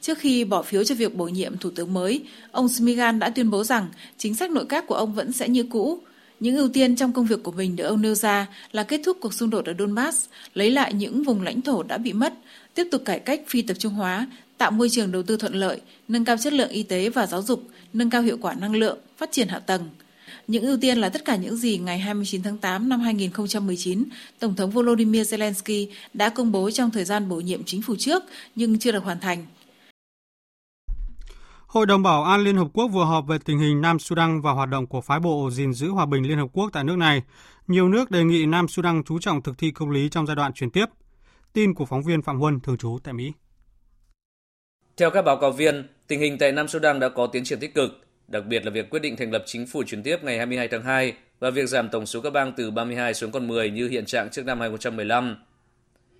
Trước 0.00 0.18
khi 0.18 0.44
bỏ 0.44 0.62
phiếu 0.62 0.84
cho 0.84 0.94
việc 0.94 1.14
bổ 1.14 1.24
nhiệm 1.24 1.58
Thủ 1.58 1.70
tướng 1.70 1.94
mới, 1.94 2.22
ông 2.50 2.68
Smigan 2.68 3.18
đã 3.18 3.30
tuyên 3.30 3.50
bố 3.50 3.64
rằng 3.64 3.88
chính 4.18 4.34
sách 4.34 4.50
nội 4.50 4.64
các 4.68 4.86
của 4.86 4.94
ông 4.94 5.14
vẫn 5.14 5.32
sẽ 5.32 5.48
như 5.48 5.64
cũ. 5.70 5.98
Những 6.40 6.56
ưu 6.56 6.68
tiên 6.68 6.96
trong 6.96 7.12
công 7.12 7.26
việc 7.26 7.42
của 7.42 7.52
mình 7.52 7.76
được 7.76 7.84
ông 7.84 8.02
nêu 8.02 8.14
ra 8.14 8.46
là 8.72 8.82
kết 8.82 9.00
thúc 9.04 9.16
cuộc 9.20 9.34
xung 9.34 9.50
đột 9.50 9.64
ở 9.64 9.74
Donbass, 9.78 10.26
lấy 10.54 10.70
lại 10.70 10.94
những 10.94 11.22
vùng 11.22 11.42
lãnh 11.42 11.62
thổ 11.62 11.82
đã 11.82 11.98
bị 11.98 12.12
mất, 12.12 12.34
tiếp 12.74 12.88
tục 12.90 13.02
cải 13.04 13.18
cách 13.18 13.40
phi 13.46 13.62
tập 13.62 13.74
trung 13.78 13.92
hóa, 13.92 14.26
tạo 14.62 14.70
môi 14.70 14.88
trường 14.90 15.12
đầu 15.12 15.22
tư 15.22 15.36
thuận 15.36 15.54
lợi, 15.54 15.80
nâng 16.08 16.24
cao 16.24 16.36
chất 16.36 16.52
lượng 16.52 16.68
y 16.68 16.82
tế 16.82 17.10
và 17.10 17.26
giáo 17.26 17.42
dục, 17.42 17.62
nâng 17.92 18.10
cao 18.10 18.22
hiệu 18.22 18.38
quả 18.40 18.54
năng 18.54 18.76
lượng, 18.76 18.98
phát 19.16 19.32
triển 19.32 19.48
hạ 19.48 19.58
tầng. 19.58 19.90
Những 20.46 20.64
ưu 20.64 20.76
tiên 20.80 20.98
là 20.98 21.08
tất 21.08 21.24
cả 21.24 21.36
những 21.36 21.56
gì 21.56 21.78
ngày 21.78 21.98
29 21.98 22.42
tháng 22.42 22.58
8 22.58 22.88
năm 22.88 23.00
2019, 23.00 24.04
Tổng 24.38 24.54
thống 24.54 24.70
Volodymyr 24.70 25.34
Zelensky 25.34 25.86
đã 26.14 26.28
công 26.28 26.52
bố 26.52 26.70
trong 26.70 26.90
thời 26.90 27.04
gian 27.04 27.28
bổ 27.28 27.36
nhiệm 27.36 27.64
chính 27.64 27.82
phủ 27.82 27.94
trước 27.98 28.22
nhưng 28.54 28.78
chưa 28.78 28.92
được 28.92 29.04
hoàn 29.04 29.20
thành. 29.20 29.46
Hội 31.66 31.86
đồng 31.86 32.02
Bảo 32.02 32.24
an 32.24 32.44
Liên 32.44 32.56
Hợp 32.56 32.68
Quốc 32.72 32.88
vừa 32.88 33.04
họp 33.04 33.26
về 33.26 33.38
tình 33.44 33.58
hình 33.58 33.80
Nam 33.80 33.98
Sudan 33.98 34.40
và 34.40 34.52
hoạt 34.52 34.68
động 34.68 34.86
của 34.86 35.00
phái 35.00 35.20
bộ 35.20 35.50
gìn 35.50 35.72
giữ 35.72 35.88
hòa 35.88 36.06
bình 36.06 36.22
Liên 36.22 36.38
Hợp 36.38 36.48
Quốc 36.52 36.70
tại 36.72 36.84
nước 36.84 36.96
này. 36.96 37.22
Nhiều 37.66 37.88
nước 37.88 38.10
đề 38.10 38.24
nghị 38.24 38.46
Nam 38.46 38.68
Sudan 38.68 39.02
chú 39.06 39.18
trọng 39.18 39.42
thực 39.42 39.58
thi 39.58 39.70
công 39.70 39.90
lý 39.90 40.08
trong 40.08 40.26
giai 40.26 40.36
đoạn 40.36 40.52
chuyển 40.52 40.70
tiếp. 40.70 40.86
Tin 41.52 41.74
của 41.74 41.84
phóng 41.84 42.02
viên 42.02 42.22
Phạm 42.22 42.40
Huân, 42.40 42.60
thường 42.60 42.76
trú 42.76 42.98
tại 43.04 43.14
Mỹ. 43.14 43.32
Theo 44.96 45.10
các 45.10 45.22
báo 45.22 45.36
cáo 45.36 45.52
viên, 45.52 45.84
tình 46.06 46.20
hình 46.20 46.38
tại 46.38 46.52
Nam 46.52 46.68
Sudan 46.68 47.00
đã 47.00 47.08
có 47.08 47.26
tiến 47.26 47.44
triển 47.44 47.58
tích 47.58 47.74
cực, 47.74 48.00
đặc 48.28 48.46
biệt 48.46 48.64
là 48.64 48.70
việc 48.70 48.90
quyết 48.90 49.02
định 49.02 49.16
thành 49.16 49.30
lập 49.30 49.42
chính 49.46 49.66
phủ 49.66 49.82
chuyển 49.86 50.02
tiếp 50.02 50.24
ngày 50.24 50.36
22 50.36 50.68
tháng 50.68 50.82
2 50.82 51.14
và 51.40 51.50
việc 51.50 51.68
giảm 51.68 51.88
tổng 51.88 52.06
số 52.06 52.20
các 52.20 52.30
bang 52.30 52.52
từ 52.56 52.70
32 52.70 53.14
xuống 53.14 53.32
còn 53.32 53.48
10 53.48 53.70
như 53.70 53.88
hiện 53.88 54.06
trạng 54.06 54.30
trước 54.30 54.46
năm 54.46 54.60
2015. 54.60 55.36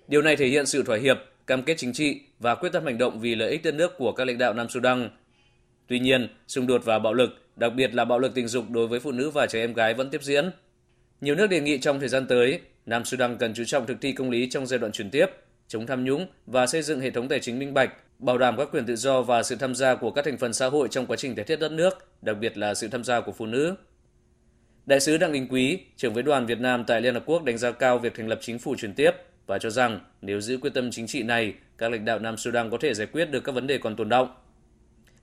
Điều 0.07 0.21
này 0.21 0.35
thể 0.35 0.47
hiện 0.47 0.65
sự 0.65 0.83
thỏa 0.83 0.97
hiệp, 0.97 1.17
cam 1.47 1.63
kết 1.63 1.77
chính 1.77 1.93
trị 1.93 2.21
và 2.39 2.55
quyết 2.55 2.69
tâm 2.71 2.85
hành 2.85 2.97
động 2.97 3.19
vì 3.19 3.35
lợi 3.35 3.51
ích 3.51 3.63
đất 3.63 3.73
nước 3.73 3.97
của 3.97 4.11
các 4.11 4.27
lãnh 4.27 4.37
đạo 4.37 4.53
Nam 4.53 4.69
Sudan. 4.69 5.09
Tuy 5.87 5.99
nhiên, 5.99 6.27
xung 6.47 6.67
đột 6.67 6.81
và 6.85 6.99
bạo 6.99 7.13
lực, 7.13 7.29
đặc 7.55 7.73
biệt 7.75 7.93
là 7.93 8.05
bạo 8.05 8.19
lực 8.19 8.33
tình 8.35 8.47
dục 8.47 8.69
đối 8.69 8.87
với 8.87 8.99
phụ 8.99 9.11
nữ 9.11 9.29
và 9.29 9.47
trẻ 9.47 9.59
em 9.59 9.73
gái 9.73 9.93
vẫn 9.93 10.09
tiếp 10.09 10.23
diễn. 10.23 10.51
Nhiều 11.21 11.35
nước 11.35 11.47
đề 11.47 11.59
nghị 11.59 11.77
trong 11.77 11.99
thời 11.99 12.09
gian 12.09 12.25
tới, 12.27 12.59
Nam 12.85 13.05
Sudan 13.05 13.37
cần 13.37 13.53
chú 13.53 13.63
trọng 13.63 13.85
thực 13.85 13.97
thi 14.01 14.11
công 14.11 14.29
lý 14.29 14.49
trong 14.49 14.67
giai 14.67 14.79
đoạn 14.79 14.91
chuyển 14.91 15.09
tiếp, 15.09 15.25
chống 15.67 15.85
tham 15.87 16.03
nhũng 16.03 16.27
và 16.45 16.67
xây 16.67 16.81
dựng 16.81 16.99
hệ 16.99 17.11
thống 17.11 17.27
tài 17.27 17.39
chính 17.39 17.59
minh 17.59 17.73
bạch, 17.73 17.93
bảo 18.19 18.37
đảm 18.37 18.57
các 18.57 18.67
quyền 18.71 18.85
tự 18.85 18.95
do 18.95 19.21
và 19.21 19.43
sự 19.43 19.55
tham 19.55 19.75
gia 19.75 19.95
của 19.95 20.11
các 20.11 20.25
thành 20.25 20.37
phần 20.37 20.53
xã 20.53 20.67
hội 20.67 20.87
trong 20.91 21.05
quá 21.05 21.17
trình 21.17 21.35
thể 21.35 21.43
thiết 21.43 21.59
đất 21.59 21.71
nước, 21.71 22.07
đặc 22.21 22.37
biệt 22.39 22.57
là 22.57 22.73
sự 22.73 22.87
tham 22.87 23.03
gia 23.03 23.21
của 23.21 23.31
phụ 23.31 23.45
nữ. 23.45 23.75
Đại 24.85 24.99
sứ 24.99 25.17
Đặng 25.17 25.31
Đình 25.31 25.47
Quý, 25.47 25.79
trưởng 25.97 26.13
với 26.13 26.23
đoàn 26.23 26.45
Việt 26.45 26.59
Nam 26.59 26.83
tại 26.87 27.01
Liên 27.01 27.13
Hợp 27.13 27.23
Quốc 27.25 27.43
đánh 27.43 27.57
giá 27.57 27.71
cao 27.71 27.99
việc 27.99 28.15
thành 28.15 28.27
lập 28.27 28.39
chính 28.41 28.59
phủ 28.59 28.75
chuyển 28.77 28.93
tiếp 28.93 29.11
và 29.47 29.59
cho 29.59 29.69
rằng 29.69 29.99
nếu 30.21 30.41
giữ 30.41 30.57
quyết 30.57 30.73
tâm 30.73 30.91
chính 30.91 31.07
trị 31.07 31.23
này, 31.23 31.53
các 31.77 31.91
lãnh 31.91 32.05
đạo 32.05 32.19
Nam 32.19 32.37
Sudan 32.37 32.69
có 32.69 32.77
thể 32.81 32.93
giải 32.93 33.07
quyết 33.07 33.25
được 33.25 33.43
các 33.43 33.55
vấn 33.55 33.67
đề 33.67 33.77
còn 33.77 33.95
tồn 33.95 34.09
động. 34.09 34.35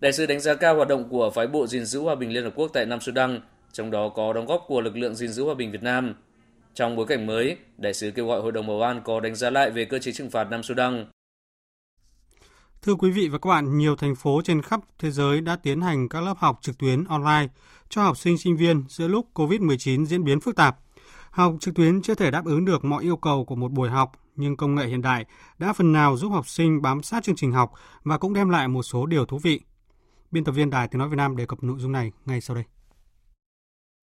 Đại 0.00 0.12
sứ 0.12 0.26
đánh 0.26 0.40
giá 0.40 0.54
cao 0.54 0.76
hoạt 0.76 0.88
động 0.88 1.08
của 1.08 1.30
phái 1.30 1.46
bộ 1.46 1.66
gìn 1.66 1.84
giữ 1.84 2.00
hòa 2.00 2.14
bình 2.14 2.32
Liên 2.32 2.44
Hợp 2.44 2.52
Quốc 2.54 2.70
tại 2.72 2.86
Nam 2.86 3.00
Sudan, 3.00 3.40
trong 3.72 3.90
đó 3.90 4.08
có 4.08 4.32
đóng 4.32 4.46
góp 4.46 4.64
của 4.66 4.80
lực 4.80 4.96
lượng 4.96 5.14
gìn 5.14 5.32
giữ 5.32 5.44
hòa 5.44 5.54
bình 5.54 5.70
Việt 5.70 5.82
Nam. 5.82 6.14
Trong 6.80 6.96
bối 6.96 7.06
cảnh 7.06 7.26
mới, 7.26 7.56
đại 7.78 7.94
sứ 7.94 8.10
kêu 8.10 8.26
gọi 8.26 8.40
Hội 8.40 8.52
đồng 8.52 8.66
Bảo 8.66 8.80
an 8.80 9.00
có 9.04 9.20
đánh 9.20 9.34
giá 9.34 9.50
lại 9.50 9.70
về 9.70 9.84
cơ 9.84 9.98
chế 9.98 10.12
trừng 10.12 10.30
phạt 10.30 10.44
Nam 10.44 10.62
Sudan. 10.62 11.06
Thưa 12.82 12.94
quý 12.94 13.10
vị 13.10 13.28
và 13.28 13.38
các 13.38 13.50
bạn, 13.50 13.78
nhiều 13.78 13.96
thành 13.96 14.14
phố 14.14 14.40
trên 14.44 14.62
khắp 14.62 14.80
thế 14.98 15.10
giới 15.10 15.40
đã 15.40 15.56
tiến 15.56 15.80
hành 15.80 16.08
các 16.08 16.20
lớp 16.20 16.34
học 16.38 16.58
trực 16.62 16.78
tuyến 16.78 17.04
online 17.04 17.46
cho 17.88 18.02
học 18.02 18.16
sinh 18.16 18.38
sinh 18.38 18.56
viên 18.56 18.84
giữa 18.88 19.08
lúc 19.08 19.26
COVID-19 19.34 20.04
diễn 20.04 20.24
biến 20.24 20.40
phức 20.40 20.56
tạp. 20.56 20.78
Học 21.30 21.54
trực 21.60 21.74
tuyến 21.74 22.02
chưa 22.02 22.14
thể 22.14 22.30
đáp 22.30 22.44
ứng 22.44 22.64
được 22.64 22.84
mọi 22.84 23.02
yêu 23.02 23.16
cầu 23.16 23.44
của 23.44 23.56
một 23.56 23.72
buổi 23.72 23.88
học, 23.88 24.12
nhưng 24.36 24.56
công 24.56 24.74
nghệ 24.74 24.86
hiện 24.86 25.02
đại 25.02 25.24
đã 25.58 25.72
phần 25.72 25.92
nào 25.92 26.16
giúp 26.16 26.28
học 26.28 26.48
sinh 26.48 26.82
bám 26.82 27.02
sát 27.02 27.24
chương 27.24 27.36
trình 27.36 27.52
học 27.52 27.72
và 28.02 28.18
cũng 28.18 28.34
đem 28.34 28.48
lại 28.50 28.68
một 28.68 28.82
số 28.82 29.06
điều 29.06 29.26
thú 29.26 29.38
vị. 29.38 29.60
Biên 30.30 30.44
tập 30.44 30.52
viên 30.52 30.70
Đài 30.70 30.88
Tiếng 30.88 30.98
Nói 30.98 31.08
Việt 31.08 31.16
Nam 31.16 31.36
đề 31.36 31.46
cập 31.46 31.62
nội 31.62 31.78
dung 31.78 31.92
này 31.92 32.12
ngay 32.26 32.40
sau 32.40 32.54
đây. 32.54 32.64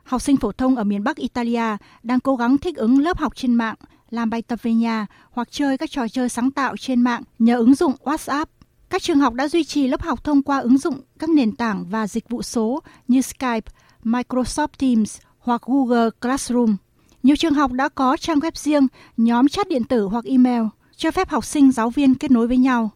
Học 0.08 0.22
sinh 0.22 0.38
phổ 0.38 0.52
thông 0.52 0.76
ở 0.76 0.84
miền 0.84 1.04
Bắc 1.04 1.18
Italia 1.18 1.78
đang 2.04 2.20
cố 2.20 2.36
gắng 2.36 2.58
thích 2.58 2.76
ứng 2.76 3.00
lớp 3.00 3.18
học 3.18 3.36
trên 3.36 3.56
mạng, 3.56 3.76
làm 4.10 4.30
bài 4.30 4.42
tập 4.42 4.60
về 4.64 4.74
nhà 4.74 5.06
hoặc 5.32 5.48
chơi 5.52 5.78
các 5.78 5.92
trò 5.92 6.08
chơi 6.08 6.30
sáng 6.30 6.52
tạo 6.52 6.78
trên 6.78 7.02
mạng 7.02 7.24
nhờ 7.40 7.58
ứng 7.58 7.76
dụng 7.76 7.94
WhatsApp. 8.04 8.46
Các 8.90 9.02
trường 9.02 9.20
học 9.20 9.34
đã 9.34 9.48
duy 9.48 9.64
trì 9.64 9.88
lớp 9.88 10.02
học 10.02 10.24
thông 10.24 10.44
qua 10.44 10.60
ứng 10.60 10.78
dụng 10.78 11.02
các 11.20 11.30
nền 11.30 11.56
tảng 11.56 11.86
và 11.90 12.08
dịch 12.08 12.30
vụ 12.30 12.42
số 12.42 12.80
như 13.08 13.22
Skype, 13.22 13.72
Microsoft 14.04 14.68
Teams 14.78 15.18
hoặc 15.40 15.62
Google 15.66 16.10
Classroom. 16.22 16.76
Nhiều 17.24 17.36
trường 17.36 17.54
học 17.54 17.72
đã 17.72 17.90
có 17.90 18.18
trang 18.18 18.40
web 18.40 18.52
riêng, 18.56 18.88
nhóm 19.18 19.48
chat 19.48 19.68
điện 19.68 19.84
tử 19.84 20.04
hoặc 20.06 20.26
email, 20.26 20.64
cho 20.96 21.12
phép 21.12 21.30
học 21.30 21.46
sinh 21.46 21.72
giáo 21.72 21.90
viên 21.90 22.16
kết 22.16 22.32
nối 22.32 22.48
với 22.48 22.58
nhau. 22.58 22.92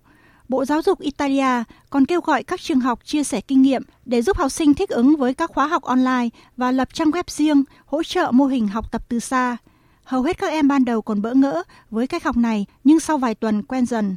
Bộ 0.52 0.66
Giáo 0.66 0.82
dục 0.82 1.00
Italia 1.00 1.64
còn 1.90 2.06
kêu 2.06 2.22
gọi 2.22 2.44
các 2.44 2.62
trường 2.62 2.80
học 2.80 3.00
chia 3.06 3.24
sẻ 3.24 3.42
kinh 3.42 3.62
nghiệm 3.62 3.84
để 4.06 4.22
giúp 4.22 4.38
học 4.38 4.52
sinh 4.52 4.74
thích 4.74 4.90
ứng 4.90 5.16
với 5.16 5.34
các 5.34 5.52
khóa 5.54 5.68
học 5.68 5.84
online 5.84 6.30
và 6.58 6.72
lập 6.72 6.94
trang 6.94 7.12
web 7.12 7.24
riêng 7.28 7.64
hỗ 7.86 8.04
trợ 8.04 8.32
mô 8.32 8.46
hình 8.46 8.68
học 8.68 8.92
tập 8.92 9.02
từ 9.10 9.20
xa. 9.20 9.58
Hầu 10.04 10.22
hết 10.22 10.38
các 10.38 10.52
em 10.52 10.68
ban 10.68 10.86
đầu 10.86 11.02
còn 11.02 11.22
bỡ 11.22 11.34
ngỡ 11.34 11.64
với 11.90 12.08
cách 12.08 12.24
học 12.24 12.38
này 12.38 12.66
nhưng 12.84 13.00
sau 13.00 13.18
vài 13.18 13.36
tuần 13.36 13.64
quen 13.64 13.86
dần. 13.86 14.16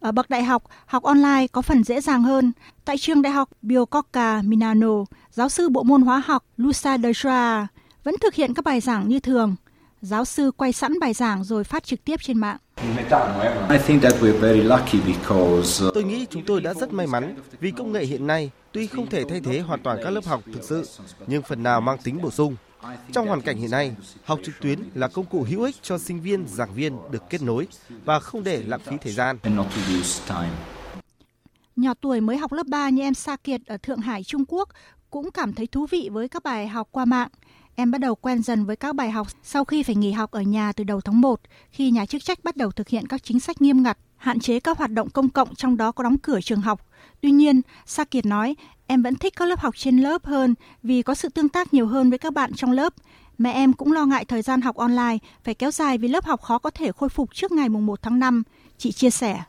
Ở 0.00 0.12
bậc 0.12 0.30
đại 0.30 0.44
học, 0.44 0.62
học 0.86 1.02
online 1.02 1.46
có 1.52 1.62
phần 1.62 1.84
dễ 1.84 2.00
dàng 2.00 2.22
hơn. 2.22 2.52
Tại 2.84 2.98
trường 2.98 3.22
đại 3.22 3.32
học 3.32 3.48
Biococca 3.62 4.42
Milano, 4.42 5.04
giáo 5.30 5.48
sư 5.48 5.68
bộ 5.68 5.82
môn 5.82 6.02
hóa 6.02 6.22
học 6.26 6.44
Lucia 6.56 6.96
Dejra 6.96 7.66
vẫn 8.04 8.14
thực 8.20 8.34
hiện 8.34 8.54
các 8.54 8.64
bài 8.64 8.80
giảng 8.80 9.08
như 9.08 9.20
thường. 9.20 9.56
Giáo 10.02 10.24
sư 10.24 10.50
quay 10.56 10.72
sẵn 10.72 10.98
bài 11.00 11.12
giảng 11.12 11.44
rồi 11.44 11.64
phát 11.64 11.84
trực 11.84 12.04
tiếp 12.04 12.20
trên 12.22 12.38
mạng. 12.38 12.56
Tôi 15.94 16.04
nghĩ 16.04 16.26
chúng 16.30 16.42
tôi 16.46 16.60
đã 16.60 16.74
rất 16.74 16.92
may 16.92 17.06
mắn 17.06 17.36
vì 17.60 17.70
công 17.70 17.92
nghệ 17.92 18.04
hiện 18.04 18.26
nay 18.26 18.50
tuy 18.72 18.86
không 18.86 19.10
thể 19.10 19.24
thay 19.28 19.40
thế 19.40 19.60
hoàn 19.60 19.82
toàn 19.82 19.98
các 20.04 20.10
lớp 20.10 20.24
học 20.24 20.42
thực 20.52 20.62
sự, 20.62 20.88
nhưng 21.26 21.42
phần 21.42 21.62
nào 21.62 21.80
mang 21.80 21.98
tính 22.04 22.22
bổ 22.22 22.30
sung. 22.30 22.56
Trong 23.12 23.26
hoàn 23.26 23.40
cảnh 23.40 23.56
hiện 23.56 23.70
nay, 23.70 23.94
học 24.24 24.38
trực 24.44 24.54
tuyến 24.60 24.78
là 24.94 25.08
công 25.08 25.26
cụ 25.26 25.46
hữu 25.48 25.62
ích 25.62 25.76
cho 25.82 25.98
sinh 25.98 26.20
viên, 26.20 26.46
giảng 26.48 26.74
viên 26.74 26.96
được 27.10 27.22
kết 27.30 27.42
nối 27.42 27.66
và 28.04 28.20
không 28.20 28.44
để 28.44 28.62
lãng 28.66 28.80
phí 28.80 28.96
thời 29.02 29.12
gian. 29.12 29.38
nhỏ 31.76 31.94
tuổi 32.00 32.20
mới 32.20 32.36
học 32.36 32.52
lớp 32.52 32.66
3 32.66 32.88
như 32.88 33.02
em 33.02 33.14
Sa 33.14 33.36
Kiệt 33.36 33.60
ở 33.66 33.76
Thượng 33.76 34.00
Hải, 34.00 34.24
Trung 34.24 34.44
Quốc 34.48 34.68
cũng 35.10 35.30
cảm 35.30 35.52
thấy 35.52 35.66
thú 35.66 35.86
vị 35.90 36.08
với 36.12 36.28
các 36.28 36.42
bài 36.42 36.68
học 36.68 36.88
qua 36.90 37.04
mạng. 37.04 37.28
Em 37.74 37.90
bắt 37.90 38.00
đầu 38.00 38.14
quen 38.14 38.42
dần 38.42 38.64
với 38.64 38.76
các 38.76 38.94
bài 38.94 39.10
học 39.10 39.26
sau 39.42 39.64
khi 39.64 39.82
phải 39.82 39.94
nghỉ 39.94 40.12
học 40.12 40.30
ở 40.30 40.40
nhà 40.40 40.72
từ 40.72 40.84
đầu 40.84 41.00
tháng 41.00 41.20
1, 41.20 41.40
khi 41.70 41.90
nhà 41.90 42.06
chức 42.06 42.24
trách 42.24 42.44
bắt 42.44 42.56
đầu 42.56 42.70
thực 42.70 42.88
hiện 42.88 43.06
các 43.06 43.22
chính 43.24 43.40
sách 43.40 43.62
nghiêm 43.62 43.82
ngặt, 43.82 43.98
hạn 44.16 44.40
chế 44.40 44.60
các 44.60 44.78
hoạt 44.78 44.90
động 44.90 45.10
công 45.10 45.28
cộng 45.28 45.54
trong 45.54 45.76
đó 45.76 45.92
có 45.92 46.04
đóng 46.04 46.18
cửa 46.18 46.40
trường 46.40 46.60
học. 46.60 46.80
Tuy 47.20 47.30
nhiên, 47.30 47.60
Sa 47.86 48.04
Kiệt 48.04 48.26
nói, 48.26 48.56
em 48.86 49.02
vẫn 49.02 49.14
thích 49.14 49.32
các 49.36 49.48
lớp 49.48 49.60
học 49.60 49.74
trên 49.76 49.98
lớp 49.98 50.24
hơn 50.24 50.54
vì 50.82 51.02
có 51.02 51.14
sự 51.14 51.28
tương 51.28 51.48
tác 51.48 51.74
nhiều 51.74 51.86
hơn 51.86 52.10
với 52.10 52.18
các 52.18 52.32
bạn 52.32 52.52
trong 52.54 52.70
lớp. 52.72 52.92
Mẹ 53.38 53.52
em 53.52 53.72
cũng 53.72 53.92
lo 53.92 54.06
ngại 54.06 54.24
thời 54.24 54.42
gian 54.42 54.60
học 54.60 54.76
online 54.76 55.18
phải 55.44 55.54
kéo 55.54 55.70
dài 55.70 55.98
vì 55.98 56.08
lớp 56.08 56.24
học 56.24 56.42
khó 56.42 56.58
có 56.58 56.70
thể 56.70 56.92
khôi 56.92 57.08
phục 57.08 57.34
trước 57.34 57.52
ngày 57.52 57.68
1 57.68 58.02
tháng 58.02 58.18
5. 58.18 58.42
Chị 58.78 58.92
chia 58.92 59.10
sẻ. 59.10 59.42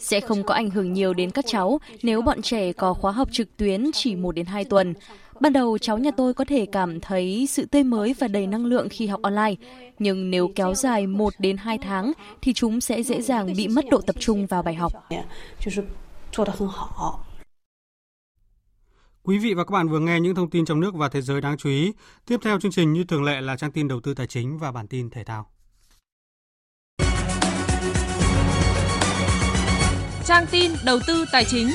Sẽ 0.00 0.20
không 0.20 0.42
có 0.44 0.54
ảnh 0.54 0.70
hưởng 0.70 0.92
nhiều 0.92 1.14
đến 1.14 1.30
các 1.30 1.44
cháu 1.48 1.80
nếu 2.02 2.22
bọn 2.22 2.42
trẻ 2.42 2.72
có 2.72 2.94
khóa 2.94 3.12
học 3.12 3.28
trực 3.32 3.56
tuyến 3.56 3.90
chỉ 3.92 4.16
1 4.16 4.32
đến 4.32 4.46
2 4.46 4.64
tuần. 4.64 4.94
Ban 5.40 5.52
đầu 5.52 5.78
cháu 5.78 5.98
nhà 5.98 6.10
tôi 6.16 6.34
có 6.34 6.44
thể 6.44 6.66
cảm 6.72 7.00
thấy 7.00 7.46
sự 7.50 7.66
tươi 7.66 7.84
mới 7.84 8.14
và 8.18 8.28
đầy 8.28 8.46
năng 8.46 8.66
lượng 8.66 8.88
khi 8.90 9.06
học 9.06 9.22
online, 9.22 9.54
nhưng 9.98 10.30
nếu 10.30 10.52
kéo 10.54 10.74
dài 10.74 11.06
1 11.06 11.34
đến 11.38 11.56
2 11.56 11.78
tháng 11.78 12.12
thì 12.42 12.52
chúng 12.52 12.80
sẽ 12.80 13.02
dễ 13.02 13.20
dàng 13.20 13.52
bị 13.56 13.68
mất 13.68 13.84
độ 13.90 14.00
tập 14.00 14.16
trung 14.18 14.46
vào 14.46 14.62
bài 14.62 14.74
học. 14.74 14.92
Quý 19.22 19.38
vị 19.38 19.54
và 19.54 19.64
các 19.64 19.72
bạn 19.72 19.88
vừa 19.88 19.98
nghe 19.98 20.20
những 20.20 20.34
thông 20.34 20.50
tin 20.50 20.64
trong 20.64 20.80
nước 20.80 20.94
và 20.94 21.08
thế 21.08 21.22
giới 21.22 21.40
đáng 21.40 21.56
chú 21.56 21.68
ý. 21.68 21.92
Tiếp 22.26 22.40
theo 22.42 22.60
chương 22.60 22.72
trình 22.72 22.92
như 22.92 23.04
thường 23.04 23.24
lệ 23.24 23.40
là 23.40 23.56
trang 23.56 23.72
tin 23.72 23.88
đầu 23.88 24.00
tư 24.00 24.14
tài 24.14 24.26
chính 24.26 24.58
và 24.58 24.72
bản 24.72 24.88
tin 24.88 25.10
thể 25.10 25.24
thao. 25.24 25.46
Trang 30.24 30.46
tin 30.50 30.70
đầu 30.84 30.98
tư 31.06 31.24
tài 31.32 31.44
chính. 31.44 31.68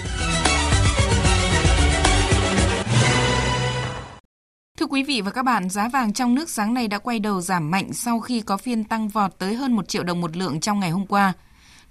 Thưa 4.79 4.85
quý 4.85 5.03
vị 5.03 5.21
và 5.21 5.31
các 5.31 5.43
bạn, 5.43 5.69
giá 5.69 5.87
vàng 5.87 6.13
trong 6.13 6.35
nước 6.35 6.49
sáng 6.49 6.73
nay 6.73 6.87
đã 6.87 6.97
quay 6.97 7.19
đầu 7.19 7.41
giảm 7.41 7.71
mạnh 7.71 7.93
sau 7.93 8.19
khi 8.19 8.41
có 8.41 8.57
phiên 8.57 8.83
tăng 8.83 9.07
vọt 9.07 9.31
tới 9.37 9.55
hơn 9.55 9.75
1 9.75 9.87
triệu 9.87 10.03
đồng 10.03 10.21
một 10.21 10.37
lượng 10.37 10.59
trong 10.59 10.79
ngày 10.79 10.89
hôm 10.89 11.05
qua. 11.05 11.33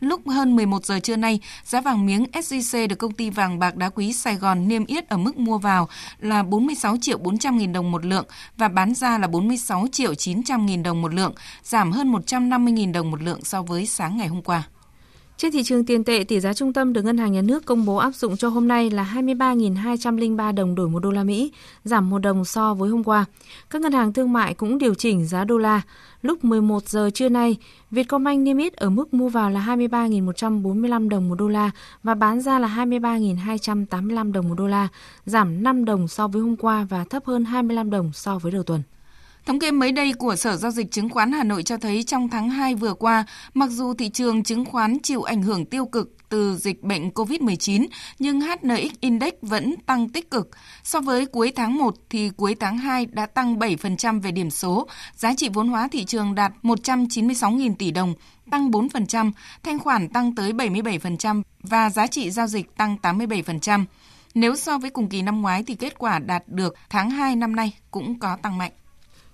Lúc 0.01 0.29
hơn 0.29 0.57
11 0.57 0.85
giờ 0.85 1.01
trưa 1.01 1.17
nay, 1.17 1.41
giá 1.65 1.81
vàng 1.81 2.07
miếng 2.07 2.25
SJC 2.33 2.89
được 2.89 2.97
công 2.97 3.13
ty 3.13 3.31
vàng 3.31 3.59
bạc 3.59 3.77
đá 3.77 3.89
quý 3.89 4.13
Sài 4.13 4.37
Gòn 4.37 4.69
niêm 4.69 4.87
yết 4.87 5.09
ở 5.09 5.17
mức 5.17 5.37
mua 5.37 5.59
vào 5.59 5.89
là 6.19 6.43
46 6.43 6.97
triệu 7.01 7.19
400 7.19 7.59
nghìn 7.59 7.73
đồng 7.73 7.91
một 7.91 8.05
lượng 8.05 8.27
và 8.57 8.69
bán 8.69 8.95
ra 8.95 9.19
là 9.19 9.27
46 9.27 9.87
triệu 9.93 10.15
900 10.15 10.67
nghìn 10.67 10.83
đồng 10.83 11.03
một 11.03 11.15
lượng, 11.15 11.35
giảm 11.63 11.93
hơn 11.93 12.09
150 12.09 12.73
nghìn 12.73 12.93
đồng 12.93 13.11
một 13.11 13.23
lượng 13.23 13.45
so 13.45 13.63
với 13.63 13.87
sáng 13.87 14.17
ngày 14.17 14.29
hôm 14.29 14.43
qua. 14.43 14.63
Trên 15.37 15.53
thị 15.53 15.63
trường 15.63 15.85
tiền 15.85 16.05
tệ, 16.05 16.25
tỷ 16.25 16.41
giá 16.41 16.55
trung 16.55 16.73
tâm 16.73 16.93
được 16.93 17.03
Ngân 17.03 17.19
hàng 17.19 17.33
Nhà 17.33 17.43
nước 17.43 17.67
công 17.67 17.85
bố 17.85 17.97
áp 17.97 18.15
dụng 18.15 18.37
cho 18.37 18.49
hôm 18.49 18.69
nay 18.69 18.91
là 18.91 19.13
23.203 19.15 20.55
đồng 20.55 20.75
đổi 20.75 20.89
một 20.89 20.99
đô 20.99 21.11
la 21.11 21.25
Mỹ, 21.25 21.53
giảm 21.85 22.11
một 22.11 22.19
đồng 22.19 22.45
so 22.45 22.75
với 22.75 22.91
hôm 22.91 23.05
qua. 23.05 23.25
Các 23.71 23.83
ngân 23.83 23.93
hàng 23.93 24.13
thương 24.13 24.33
mại 24.33 24.55
cũng 24.55 24.79
điều 24.79 24.95
chỉnh 24.95 25.27
giá 25.27 25.45
đô 25.45 25.59
la. 25.59 25.83
Lúc 26.23 26.45
11 26.45 26.89
giờ 26.89 27.11
trưa 27.15 27.29
nay, 27.29 27.57
Vietcombank 27.91 28.41
niêm 28.41 28.59
yết 28.59 28.73
ở 28.73 28.91
mức 28.91 29.15
mua 29.15 29.29
vào 29.29 29.51
là 29.51 29.61
23.145 29.61 31.09
đồng 31.09 31.29
một 31.29 31.35
đô 31.35 31.49
la 31.49 31.71
và 32.03 32.15
bán 32.15 32.41
ra 32.41 32.59
là 32.59 32.69
23.285 32.69 34.33
đồng 34.33 34.49
một 34.49 34.55
đô 34.55 34.67
la, 34.67 34.89
giảm 35.27 35.63
5 35.63 35.85
đồng 35.85 36.09
so 36.09 36.29
với 36.29 36.43
hôm 36.43 36.57
qua 36.57 36.87
và 36.91 37.05
thấp 37.05 37.25
hơn 37.27 37.45
25 37.45 37.91
đồng 37.91 38.11
so 38.13 38.39
với 38.39 38.53
đầu 38.53 38.63
tuần. 38.63 38.83
Thống 39.47 39.59
kê 39.59 39.71
mới 39.71 39.93
đây 39.93 40.13
của 40.13 40.37
Sở 40.37 40.57
Giao 40.57 40.71
dịch 40.71 40.91
Chứng 40.91 41.09
khoán 41.09 41.33
Hà 41.33 41.45
Nội 41.45 41.63
cho 41.63 41.77
thấy 41.77 42.03
trong 42.03 42.29
tháng 42.29 42.51
2 42.51 42.75
vừa 42.75 42.95
qua, 42.95 43.25
mặc 43.55 43.71
dù 43.71 43.95
thị 43.95 44.09
trường 44.09 44.43
chứng 44.43 44.65
khoán 44.65 44.99
chịu 45.03 45.23
ảnh 45.23 45.43
hưởng 45.43 45.67
tiêu 45.67 45.87
cực 45.87 46.17
từ 46.29 46.57
dịch 46.57 46.83
bệnh 46.83 47.11
COVID-19, 47.11 47.87
nhưng 48.19 48.41
HNX 48.41 48.93
Index 49.01 49.33
vẫn 49.43 49.75
tăng 49.87 50.09
tích 50.09 50.31
cực. 50.31 50.51
So 50.85 51.01
với 51.01 51.27
cuối 51.27 51.53
tháng 51.57 51.77
1 51.77 51.95
thì 52.11 52.31
cuối 52.37 52.55
tháng 52.61 52.79
2 52.79 53.07
đã 53.07 53.27
tăng 53.27 53.59
7% 53.59 54.21
về 54.21 54.31
điểm 54.31 54.51
số, 54.51 54.87
giá 55.17 55.35
trị 55.35 55.49
vốn 55.53 55.69
hóa 55.69 55.89
thị 55.89 56.05
trường 56.05 56.35
đạt 56.35 56.53
196.000 56.63 57.75
tỷ 57.79 57.91
đồng, 57.91 58.15
tăng 58.51 58.71
4%, 58.71 59.33
thanh 59.63 59.79
khoản 59.79 60.09
tăng 60.09 60.35
tới 60.35 60.53
77% 60.53 61.43
và 61.63 61.91
giá 61.91 62.07
trị 62.07 62.31
giao 62.31 62.47
dịch 62.47 62.77
tăng 62.77 62.97
87%. 63.03 63.85
Nếu 64.35 64.57
so 64.57 64.79
với 64.79 64.91
cùng 64.91 65.09
kỳ 65.09 65.23
năm 65.23 65.43
ngoái 65.43 65.63
thì 65.63 65.75
kết 65.75 65.99
quả 65.99 66.19
đạt 66.19 66.43
được 66.47 66.75
tháng 66.91 67.11
2 67.11 67.37
năm 67.37 67.57
nay 67.57 67.73
cũng 67.91 68.19
có 68.19 68.37
tăng 68.43 68.59
mạnh. 68.59 68.73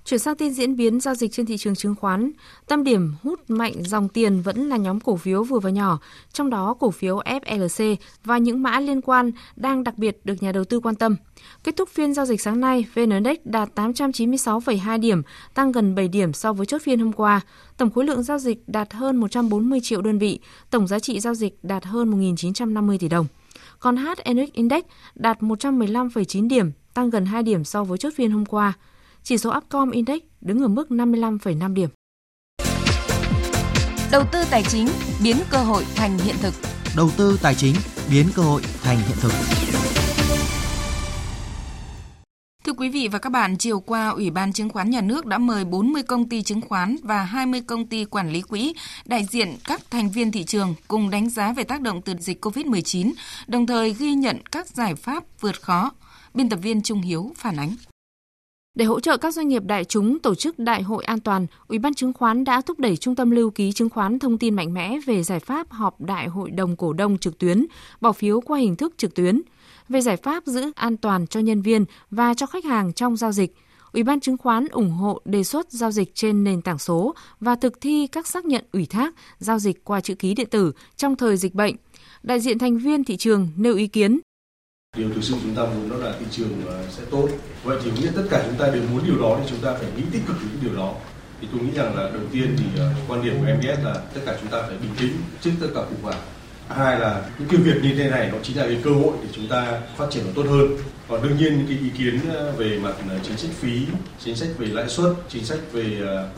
Chuyển 0.04 0.20
sang 0.20 0.36
tin 0.36 0.52
diễn 0.52 0.76
biến 0.76 1.00
giao 1.00 1.14
dịch 1.14 1.32
trên 1.32 1.46
thị 1.46 1.56
trường 1.56 1.74
chứng 1.74 1.94
khoán, 1.94 2.30
tâm 2.66 2.84
điểm 2.84 3.14
hút 3.22 3.40
mạnh 3.48 3.72
dòng 3.84 4.08
tiền 4.08 4.42
vẫn 4.42 4.68
là 4.68 4.76
nhóm 4.76 5.00
cổ 5.00 5.16
phiếu 5.16 5.44
vừa 5.44 5.58
và 5.58 5.70
nhỏ, 5.70 5.98
trong 6.32 6.50
đó 6.50 6.74
cổ 6.80 6.90
phiếu 6.90 7.18
FLC 7.18 7.96
và 8.24 8.38
những 8.38 8.62
mã 8.62 8.80
liên 8.80 9.00
quan 9.00 9.32
đang 9.56 9.84
đặc 9.84 9.98
biệt 9.98 10.20
được 10.24 10.42
nhà 10.42 10.52
đầu 10.52 10.64
tư 10.64 10.80
quan 10.80 10.94
tâm. 10.94 11.16
Kết 11.64 11.76
thúc 11.76 11.88
phiên 11.88 12.14
giao 12.14 12.26
dịch 12.26 12.40
sáng 12.40 12.60
nay, 12.60 12.86
VN 12.94 13.10
Index 13.10 13.38
đạt 13.44 13.68
896,2 13.74 15.00
điểm, 15.00 15.22
tăng 15.54 15.72
gần 15.72 15.94
7 15.94 16.08
điểm 16.08 16.32
so 16.32 16.52
với 16.52 16.66
chốt 16.66 16.82
phiên 16.82 16.98
hôm 16.98 17.12
qua. 17.12 17.40
Tổng 17.76 17.90
khối 17.90 18.04
lượng 18.04 18.22
giao 18.22 18.38
dịch 18.38 18.62
đạt 18.66 18.92
hơn 18.92 19.16
140 19.16 19.80
triệu 19.82 20.02
đơn 20.02 20.18
vị, 20.18 20.40
tổng 20.70 20.86
giá 20.86 20.98
trị 20.98 21.20
giao 21.20 21.34
dịch 21.34 21.58
đạt 21.62 21.84
hơn 21.84 22.10
1.950 22.10 22.98
tỷ 22.98 23.08
đồng. 23.08 23.26
Còn 23.78 23.96
HNX 23.96 24.52
Index 24.52 24.84
đạt 25.14 25.40
115,9 25.40 26.48
điểm, 26.48 26.70
tăng 26.94 27.10
gần 27.10 27.26
2 27.26 27.42
điểm 27.42 27.64
so 27.64 27.84
với 27.84 27.98
chốt 27.98 28.12
phiên 28.16 28.30
hôm 28.30 28.46
qua 28.46 28.72
chỉ 29.22 29.38
số 29.38 29.56
Upcom 29.56 29.90
Index 29.90 30.20
đứng 30.40 30.62
ở 30.62 30.68
mức 30.68 30.86
55,5 30.90 31.74
điểm. 31.74 31.90
Đầu 34.12 34.24
tư 34.32 34.38
tài 34.50 34.62
chính 34.62 34.88
biến 35.24 35.36
cơ 35.50 35.58
hội 35.58 35.84
thành 35.94 36.18
hiện 36.18 36.36
thực. 36.42 36.54
Đầu 36.96 37.10
tư 37.16 37.38
tài 37.42 37.54
chính 37.54 37.74
biến 38.10 38.26
cơ 38.34 38.42
hội 38.42 38.62
thành 38.82 38.96
hiện 38.96 39.16
thực. 39.20 39.32
Thưa 42.64 42.72
quý 42.72 42.88
vị 42.88 43.08
và 43.08 43.18
các 43.18 43.30
bạn, 43.30 43.58
chiều 43.58 43.80
qua, 43.80 44.08
Ủy 44.08 44.30
ban 44.30 44.52
Chứng 44.52 44.68
khoán 44.68 44.90
Nhà 44.90 45.00
nước 45.00 45.26
đã 45.26 45.38
mời 45.38 45.64
40 45.64 46.02
công 46.02 46.28
ty 46.28 46.42
chứng 46.42 46.60
khoán 46.60 46.96
và 47.02 47.22
20 47.22 47.60
công 47.66 47.86
ty 47.86 48.04
quản 48.04 48.32
lý 48.32 48.42
quỹ, 48.42 48.74
đại 49.04 49.24
diện 49.24 49.56
các 49.64 49.80
thành 49.90 50.10
viên 50.10 50.32
thị 50.32 50.44
trường 50.44 50.74
cùng 50.88 51.10
đánh 51.10 51.30
giá 51.30 51.52
về 51.52 51.64
tác 51.64 51.80
động 51.80 52.02
từ 52.02 52.14
dịch 52.18 52.44
COVID-19, 52.44 53.12
đồng 53.46 53.66
thời 53.66 53.92
ghi 53.92 54.14
nhận 54.14 54.38
các 54.52 54.66
giải 54.68 54.94
pháp 54.94 55.24
vượt 55.40 55.62
khó. 55.62 55.92
Biên 56.34 56.48
tập 56.48 56.58
viên 56.62 56.82
Trung 56.82 57.00
Hiếu 57.00 57.32
phản 57.36 57.56
ánh. 57.56 57.76
Để 58.80 58.86
hỗ 58.86 59.00
trợ 59.00 59.16
các 59.16 59.34
doanh 59.34 59.48
nghiệp 59.48 59.62
đại 59.64 59.84
chúng 59.84 60.18
tổ 60.18 60.34
chức 60.34 60.58
đại 60.58 60.82
hội 60.82 61.04
an 61.04 61.20
toàn, 61.20 61.46
Ủy 61.68 61.78
ban 61.78 61.94
chứng 61.94 62.12
khoán 62.12 62.44
đã 62.44 62.60
thúc 62.60 62.78
đẩy 62.78 62.96
Trung 62.96 63.14
tâm 63.14 63.30
lưu 63.30 63.50
ký 63.50 63.72
chứng 63.72 63.88
khoán 63.88 64.18
thông 64.18 64.38
tin 64.38 64.54
mạnh 64.54 64.74
mẽ 64.74 64.98
về 65.06 65.22
giải 65.22 65.40
pháp 65.40 65.70
họp 65.70 66.00
đại 66.00 66.28
hội 66.28 66.50
đồng 66.50 66.76
cổ 66.76 66.92
đông 66.92 67.18
trực 67.18 67.38
tuyến, 67.38 67.66
bỏ 68.00 68.12
phiếu 68.12 68.40
qua 68.40 68.58
hình 68.58 68.76
thức 68.76 68.94
trực 68.96 69.14
tuyến, 69.14 69.42
về 69.88 70.00
giải 70.00 70.16
pháp 70.16 70.46
giữ 70.46 70.72
an 70.74 70.96
toàn 70.96 71.26
cho 71.26 71.40
nhân 71.40 71.62
viên 71.62 71.84
và 72.10 72.34
cho 72.34 72.46
khách 72.46 72.64
hàng 72.64 72.92
trong 72.92 73.16
giao 73.16 73.32
dịch. 73.32 73.54
Ủy 73.92 74.02
ban 74.02 74.20
chứng 74.20 74.36
khoán 74.36 74.68
ủng 74.68 74.90
hộ 74.90 75.20
đề 75.24 75.44
xuất 75.44 75.72
giao 75.72 75.90
dịch 75.90 76.14
trên 76.14 76.44
nền 76.44 76.62
tảng 76.62 76.78
số 76.78 77.14
và 77.40 77.54
thực 77.54 77.80
thi 77.80 78.06
các 78.06 78.26
xác 78.26 78.44
nhận 78.44 78.64
ủy 78.72 78.86
thác 78.86 79.14
giao 79.38 79.58
dịch 79.58 79.84
qua 79.84 80.00
chữ 80.00 80.14
ký 80.14 80.34
điện 80.34 80.48
tử 80.50 80.72
trong 80.96 81.16
thời 81.16 81.36
dịch 81.36 81.54
bệnh. 81.54 81.76
Đại 82.22 82.40
diện 82.40 82.58
thành 82.58 82.78
viên 82.78 83.04
thị 83.04 83.16
trường 83.16 83.48
nêu 83.56 83.74
ý 83.74 83.86
kiến 83.86 84.20
Điều 84.96 85.08
thực 85.14 85.24
sự 85.24 85.34
chúng 85.42 85.54
ta 85.54 85.62
muốn 85.62 85.90
đó 85.90 85.96
là 85.96 86.14
thị 86.20 86.26
trường 86.30 86.62
ờ, 86.66 86.84
sẽ 86.90 87.02
tốt. 87.10 87.28
Vậy 87.64 87.78
thì 87.84 87.90
nghĩa 87.90 88.10
tất 88.16 88.22
cả 88.30 88.42
chúng 88.46 88.58
ta 88.58 88.70
đều 88.70 88.82
muốn 88.92 89.00
điều 89.06 89.18
đó 89.22 89.38
thì 89.40 89.50
chúng 89.50 89.58
ta 89.58 89.74
phải 89.74 89.86
nghĩ 89.96 90.02
tích 90.12 90.22
cực 90.26 90.36
những 90.40 90.60
điều 90.62 90.76
đó. 90.76 90.94
Thì 91.40 91.48
tôi 91.52 91.62
nghĩ 91.62 91.70
rằng 91.74 91.96
là 91.96 92.02
đầu 92.02 92.22
tiên 92.32 92.56
thì 92.58 92.64
ờ, 92.78 92.92
quan 93.08 93.24
điểm 93.24 93.34
của 93.38 93.46
MBS 93.58 93.84
là 93.84 93.94
tất 94.14 94.20
cả 94.26 94.36
chúng 94.40 94.50
ta 94.50 94.62
phải 94.62 94.76
bình 94.76 94.90
tĩnh 95.00 95.12
trước 95.40 95.50
tất 95.60 95.66
cả 95.74 95.80
khủng 95.80 96.02
hoảng. 96.02 96.20
Hai 96.68 97.00
là 97.00 97.30
những 97.38 97.48
cái 97.48 97.60
việc 97.60 97.82
như 97.82 97.94
thế 97.94 98.10
này 98.10 98.30
nó 98.32 98.38
chính 98.42 98.56
là 98.56 98.66
cái 98.66 98.80
cơ 98.84 98.90
hội 98.90 99.12
để 99.22 99.28
chúng 99.32 99.48
ta 99.48 99.80
phát 99.96 100.06
triển 100.10 100.24
nó 100.26 100.32
tốt 100.34 100.46
hơn. 100.50 100.68
Còn 101.08 101.22
đương 101.22 101.36
nhiên 101.38 101.58
những 101.58 101.66
cái 101.66 101.78
ý 101.78 101.90
kiến 101.98 102.20
ờ, 102.34 102.52
về 102.52 102.78
mặt 102.78 102.94
chính 103.22 103.36
sách 103.36 103.50
phí, 103.60 103.86
chính 104.24 104.36
sách 104.36 104.48
về 104.58 104.66
lãi 104.66 104.88
suất, 104.88 105.12
chính 105.28 105.44
sách 105.44 105.58
về 105.72 105.84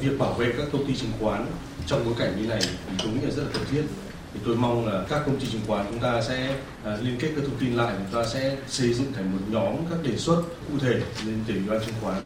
việc 0.00 0.18
bảo 0.18 0.32
vệ 0.32 0.52
các 0.58 0.66
công 0.72 0.86
ty 0.86 0.96
chứng 0.96 1.12
khoán 1.20 1.46
trong 1.86 2.04
bối 2.04 2.14
cảnh 2.18 2.32
như 2.40 2.46
này 2.46 2.60
thì 2.62 2.96
tôi 3.02 3.12
nghĩ 3.12 3.20
là 3.22 3.30
rất 3.30 3.42
là 3.42 3.48
cần 3.52 3.62
thiết 3.70 3.82
thì 4.34 4.40
tôi 4.44 4.56
mong 4.56 4.86
là 4.86 5.06
các 5.08 5.22
công 5.26 5.40
ty 5.40 5.46
chứng 5.52 5.60
khoán 5.66 5.86
chúng 5.90 5.98
ta 5.98 6.22
sẽ 6.22 6.56
à, 6.84 6.96
liên 7.02 7.16
kết 7.20 7.32
các 7.36 7.44
thông 7.46 7.56
tin 7.60 7.74
lại 7.74 7.94
chúng 7.98 8.20
ta 8.20 8.28
sẽ 8.28 8.56
xây 8.68 8.92
dựng 8.92 9.12
thành 9.12 9.32
một 9.32 9.38
nhóm 9.50 9.74
các 9.90 9.98
đề 10.02 10.16
xuất 10.16 10.42
cụ 10.72 10.78
thể 10.78 11.02
lên 11.26 11.38
tỉnh 11.46 11.56
ủy 11.56 11.68
ban 11.68 11.86
chứng 11.86 11.94
khoán 12.00 12.22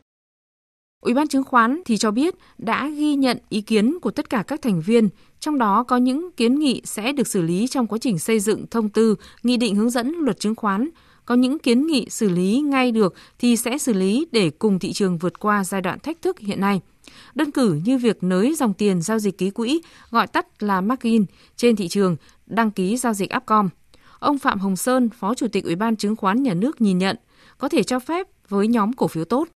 Ủy 1.01 1.15
ban 1.15 1.29
chứng 1.29 1.45
khoán 1.45 1.83
thì 1.85 1.97
cho 1.97 2.11
biết 2.11 2.35
đã 2.59 2.89
ghi 2.89 3.15
nhận 3.15 3.39
ý 3.49 3.61
kiến 3.61 3.99
của 4.03 4.11
tất 4.11 4.31
cả 4.31 4.45
các 4.47 4.63
thành 4.63 4.81
viên, 4.81 5.09
trong 5.41 5.59
đó 5.59 5.83
có 5.83 5.97
những 5.97 6.31
kiến 6.37 6.59
nghị 6.59 6.83
sẽ 6.85 7.13
được 7.13 7.27
xử 7.27 7.43
lý 7.43 7.67
trong 7.67 7.87
quá 7.87 7.99
trình 8.01 8.19
xây 8.19 8.41
dựng 8.41 8.67
thông 8.71 8.89
tư, 8.89 9.15
nghị 9.43 9.57
định 9.57 9.75
hướng 9.75 9.91
dẫn 9.91 10.13
luật 10.13 10.41
chứng 10.41 10.55
khoán, 10.55 10.89
có 11.25 11.35
những 11.35 11.59
kiến 11.59 11.87
nghị 11.87 12.07
xử 12.11 12.29
lý 12.29 12.61
ngay 12.61 12.93
được 12.93 13.15
thì 13.39 13.57
sẽ 13.57 13.79
xử 13.79 13.93
lý 13.93 14.27
để 14.33 14.51
cùng 14.51 14.79
thị 14.79 14.93
trường 14.93 15.19
vượt 15.19 15.41
qua 15.41 15.65
giai 15.65 15.81
đoạn 15.81 15.99
thách 15.99 16.23
thức 16.23 16.39
hiện 16.39 16.61
nay. 16.61 16.81
Đơn 17.35 17.51
cử 17.51 17.81
như 17.85 17.99
việc 17.99 18.23
nới 18.23 18.55
dòng 18.55 18.75
tiền 18.75 19.03
giao 19.03 19.19
dịch 19.19 19.39
ký 19.39 19.51
quỹ, 19.51 19.83
gọi 20.11 20.27
tắt 20.27 20.63
là 20.63 20.81
margin, 20.81 21.25
trên 21.57 21.77
thị 21.77 21.89
trường, 21.89 22.17
đăng 22.47 22.71
ký 22.71 22.97
giao 22.97 23.15
dịch 23.15 23.31
Upcom. 23.37 23.69
Ông 24.19 24.39
Phạm 24.39 24.59
Hồng 24.59 24.77
Sơn, 24.77 25.11
Phó 25.11 25.35
Chủ 25.35 25.47
tịch 25.53 25.65
Ủy 25.65 25.77
ban 25.77 25.97
Chứng 25.97 26.17
khoán 26.17 26.43
Nhà 26.43 26.55
nước 26.55 26.81
nhìn 26.81 26.99
nhận, 26.99 27.17
có 27.59 27.69
thể 27.69 27.83
cho 27.83 27.99
phép 27.99 28.27
với 28.49 28.69
nhóm 28.69 28.93
cổ 28.93 29.09
phiếu 29.09 29.25
tốt. 29.25 29.49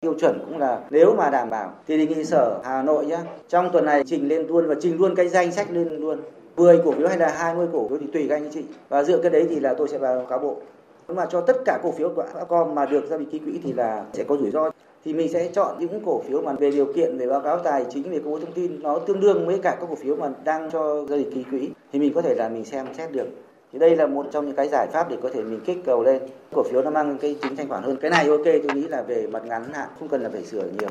Tiêu 0.00 0.14
chuẩn 0.20 0.38
cũng 0.46 0.58
là 0.58 0.80
nếu 0.90 1.14
mà 1.16 1.30
đảm 1.30 1.50
bảo 1.50 1.74
thì 1.88 1.96
đề 1.96 2.06
nghị 2.06 2.24
sở 2.24 2.60
Hà 2.64 2.82
Nội 2.82 3.06
nhé, 3.06 3.18
trong 3.48 3.70
tuần 3.72 3.84
này 3.84 4.04
trình 4.06 4.28
lên 4.28 4.46
luôn 4.46 4.68
và 4.68 4.74
trình 4.80 4.96
luôn 4.96 5.14
cái 5.14 5.28
danh 5.28 5.52
sách 5.52 5.70
lên 5.70 5.88
luôn 5.88 6.20
10 6.56 6.80
cổ 6.84 6.92
phiếu 6.92 7.08
hay 7.08 7.18
là 7.18 7.34
20 7.38 7.68
cổ 7.72 7.88
phiếu 7.88 7.98
thì 7.98 8.06
tùy 8.12 8.26
các 8.28 8.34
anh 8.34 8.50
chị 8.52 8.64
và 8.88 9.04
dựa 9.04 9.22
cái 9.22 9.30
đấy 9.30 9.46
thì 9.50 9.60
là 9.60 9.74
tôi 9.78 9.88
sẽ 9.88 9.98
vào 9.98 10.26
cáo 10.30 10.38
bộ 10.38 10.60
nếu 11.08 11.16
mà 11.16 11.26
cho 11.26 11.40
tất 11.40 11.56
cả 11.64 11.78
cổ 11.82 11.92
phiếu 11.92 12.08
của 12.08 12.26
Upcom 12.42 12.74
mà 12.74 12.86
được 12.86 13.10
ra 13.10 13.18
bị 13.18 13.24
ký 13.32 13.38
quỹ 13.38 13.60
thì 13.64 13.72
là 13.72 14.04
sẽ 14.12 14.24
có 14.24 14.36
rủi 14.36 14.50
ro 14.50 14.70
thì 15.04 15.12
mình 15.12 15.32
sẽ 15.32 15.50
chọn 15.54 15.76
những 15.78 16.04
cổ 16.04 16.22
phiếu 16.28 16.42
mà 16.42 16.52
về 16.52 16.70
điều 16.70 16.92
kiện 16.92 17.18
về 17.18 17.26
báo 17.26 17.40
cáo 17.40 17.58
tài 17.58 17.84
chính 17.92 18.10
về 18.10 18.18
công 18.18 18.32
bố 18.32 18.38
thông 18.38 18.52
tin 18.52 18.82
nó 18.82 18.98
tương 18.98 19.20
đương 19.20 19.46
với 19.46 19.58
cả 19.58 19.76
các 19.80 19.86
cổ 19.88 19.94
phiếu 19.94 20.16
mà 20.16 20.30
đang 20.44 20.70
cho 20.70 21.06
giao 21.08 21.18
dịch 21.18 21.30
ký 21.34 21.44
quỹ. 21.50 21.68
Thì 21.92 21.98
mình 21.98 22.12
có 22.14 22.22
thể 22.22 22.34
là 22.34 22.48
mình 22.48 22.64
xem 22.64 22.86
xét 22.96 23.12
được. 23.12 23.26
Thì 23.72 23.78
đây 23.78 23.96
là 23.96 24.06
một 24.06 24.26
trong 24.32 24.46
những 24.46 24.56
cái 24.56 24.68
giải 24.68 24.88
pháp 24.92 25.10
để 25.10 25.16
có 25.22 25.30
thể 25.34 25.42
mình 25.42 25.60
kích 25.64 25.78
cầu 25.84 26.02
lên. 26.02 26.22
Cổ 26.52 26.62
phiếu 26.70 26.82
nó 26.82 26.90
mang 26.90 27.18
cái 27.20 27.36
tính 27.42 27.56
thanh 27.56 27.68
khoản 27.68 27.82
hơn. 27.82 27.96
Cái 28.00 28.10
này 28.10 28.28
ok 28.28 28.44
tôi 28.44 28.74
nghĩ 28.74 28.88
là 28.88 29.02
về 29.02 29.26
mặt 29.26 29.42
ngắn 29.46 29.72
hạn 29.72 29.88
không 29.98 30.08
cần 30.08 30.22
là 30.22 30.28
phải 30.32 30.44
sửa 30.44 30.64
nhiều. 30.78 30.88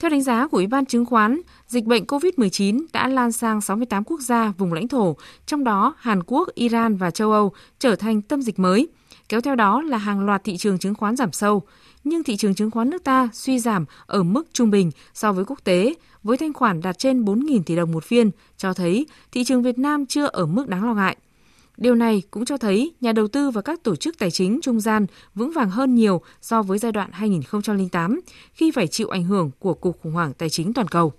Theo 0.00 0.10
đánh 0.10 0.22
giá 0.22 0.46
của 0.46 0.56
Ủy 0.56 0.66
ban 0.66 0.86
chứng 0.86 1.06
khoán, 1.06 1.40
dịch 1.66 1.84
bệnh 1.84 2.04
COVID-19 2.04 2.84
đã 2.92 3.08
lan 3.08 3.32
sang 3.32 3.60
68 3.60 4.04
quốc 4.04 4.20
gia 4.20 4.52
vùng 4.58 4.72
lãnh 4.72 4.88
thổ, 4.88 5.16
trong 5.46 5.64
đó 5.64 5.94
Hàn 5.98 6.22
Quốc, 6.22 6.48
Iran 6.54 6.96
và 6.96 7.10
châu 7.10 7.32
Âu 7.32 7.52
trở 7.78 7.96
thành 7.96 8.22
tâm 8.22 8.42
dịch 8.42 8.58
mới. 8.58 8.88
Kéo 9.28 9.40
theo 9.40 9.54
đó 9.54 9.82
là 9.82 9.98
hàng 9.98 10.26
loạt 10.26 10.44
thị 10.44 10.56
trường 10.56 10.78
chứng 10.78 10.94
khoán 10.94 11.16
giảm 11.16 11.32
sâu, 11.32 11.62
nhưng 12.08 12.24
thị 12.24 12.36
trường 12.36 12.54
chứng 12.54 12.70
khoán 12.70 12.90
nước 12.90 13.04
ta 13.04 13.28
suy 13.32 13.58
giảm 13.58 13.84
ở 14.06 14.22
mức 14.22 14.46
trung 14.52 14.70
bình 14.70 14.90
so 15.14 15.32
với 15.32 15.44
quốc 15.44 15.64
tế, 15.64 15.94
với 16.22 16.36
thanh 16.36 16.52
khoản 16.52 16.80
đạt 16.80 16.98
trên 16.98 17.24
4.000 17.24 17.62
tỷ 17.62 17.76
đồng 17.76 17.92
một 17.92 18.04
phiên, 18.04 18.30
cho 18.56 18.74
thấy 18.74 19.06
thị 19.32 19.44
trường 19.44 19.62
Việt 19.62 19.78
Nam 19.78 20.06
chưa 20.06 20.26
ở 20.26 20.46
mức 20.46 20.68
đáng 20.68 20.84
lo 20.84 20.94
ngại. 20.94 21.16
Điều 21.76 21.94
này 21.94 22.22
cũng 22.30 22.44
cho 22.44 22.56
thấy 22.58 22.94
nhà 23.00 23.12
đầu 23.12 23.28
tư 23.28 23.50
và 23.50 23.62
các 23.62 23.82
tổ 23.82 23.96
chức 23.96 24.18
tài 24.18 24.30
chính 24.30 24.60
trung 24.62 24.80
gian 24.80 25.06
vững 25.34 25.52
vàng 25.52 25.70
hơn 25.70 25.94
nhiều 25.94 26.20
so 26.40 26.62
với 26.62 26.78
giai 26.78 26.92
đoạn 26.92 27.10
2008 27.12 28.20
khi 28.52 28.70
phải 28.70 28.86
chịu 28.86 29.08
ảnh 29.08 29.24
hưởng 29.24 29.50
của 29.58 29.74
cuộc 29.74 30.00
khủng 30.02 30.12
hoảng 30.12 30.32
tài 30.34 30.50
chính 30.50 30.72
toàn 30.72 30.88
cầu. 30.88 31.12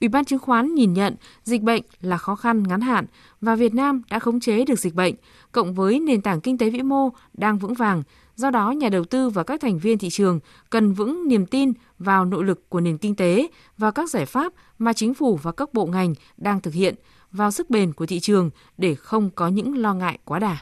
Ủy 0.00 0.08
ban 0.08 0.24
chứng 0.24 0.38
khoán 0.38 0.74
nhìn 0.74 0.92
nhận 0.92 1.16
dịch 1.44 1.62
bệnh 1.62 1.82
là 2.00 2.16
khó 2.16 2.34
khăn 2.34 2.62
ngắn 2.62 2.80
hạn 2.80 3.06
và 3.40 3.54
Việt 3.54 3.74
Nam 3.74 4.02
đã 4.10 4.18
khống 4.18 4.40
chế 4.40 4.64
được 4.64 4.78
dịch 4.78 4.94
bệnh, 4.94 5.14
cộng 5.52 5.74
với 5.74 6.00
nền 6.00 6.22
tảng 6.22 6.40
kinh 6.40 6.58
tế 6.58 6.70
vĩ 6.70 6.82
mô 6.82 7.08
đang 7.34 7.58
vững 7.58 7.74
vàng. 7.74 8.02
Do 8.42 8.50
đó, 8.50 8.70
nhà 8.70 8.88
đầu 8.88 9.04
tư 9.04 9.28
và 9.28 9.42
các 9.42 9.60
thành 9.60 9.78
viên 9.78 9.98
thị 9.98 10.10
trường 10.10 10.40
cần 10.70 10.92
vững 10.92 11.28
niềm 11.28 11.46
tin 11.46 11.72
vào 11.98 12.24
nội 12.24 12.44
lực 12.44 12.68
của 12.68 12.80
nền 12.80 12.98
kinh 12.98 13.16
tế 13.16 13.48
và 13.78 13.90
các 13.90 14.10
giải 14.10 14.26
pháp 14.26 14.52
mà 14.78 14.92
chính 14.92 15.14
phủ 15.14 15.36
và 15.42 15.52
các 15.52 15.74
bộ 15.74 15.86
ngành 15.86 16.14
đang 16.36 16.60
thực 16.60 16.74
hiện– 16.74 16.94
vào 17.32 17.50
sức 17.50 17.70
bền 17.70 17.92
của 17.92 18.06
thị 18.06 18.20
trường 18.20 18.50
để 18.76 18.94
không 18.94 19.30
có 19.30 19.48
những 19.48 19.78
lo 19.78 19.94
ngại 19.94 20.18
quá 20.24 20.38
đà. 20.38 20.58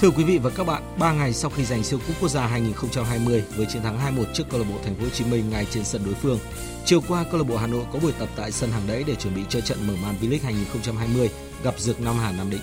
Thưa 0.00 0.10
quý 0.10 0.24
vị 0.24 0.38
và 0.42 0.50
các 0.50 0.66
bạn, 0.66 0.82
3 0.98 1.12
ngày 1.12 1.32
sau 1.32 1.50
khi 1.50 1.64
giành 1.64 1.82
siêu 1.82 1.98
cúp 2.06 2.16
quốc 2.20 2.28
gia 2.28 2.46
2020 2.46 3.44
với 3.56 3.66
chiến 3.66 3.82
thắng 3.82 4.16
2-1 4.16 4.24
trước 4.34 4.44
câu 4.50 4.60
lạc 4.60 4.66
bộ 4.70 4.78
Thành 4.84 4.94
phố 4.94 5.02
Hồ 5.02 5.10
Chí 5.10 5.24
Minh 5.24 5.50
ngay 5.50 5.66
trên 5.70 5.84
sân 5.84 6.02
đối 6.04 6.14
phương, 6.14 6.38
chiều 6.86 7.00
qua 7.08 7.24
câu 7.30 7.40
lạc 7.40 7.46
bộ 7.48 7.56
Hà 7.56 7.66
Nội 7.66 7.84
có 7.92 7.98
buổi 8.02 8.12
tập 8.18 8.28
tại 8.36 8.52
sân 8.52 8.70
hàng 8.70 8.82
đẫy 8.88 9.04
để 9.06 9.14
chuẩn 9.14 9.34
bị 9.34 9.42
cho 9.48 9.60
trận 9.60 9.78
mở 9.86 9.94
màn 10.02 10.14
V-League 10.20 10.38
2020 10.42 11.30
gặp 11.62 11.78
Dược 11.78 12.00
Nam 12.00 12.14
Hà 12.18 12.32
Nam 12.32 12.50
Định. 12.50 12.60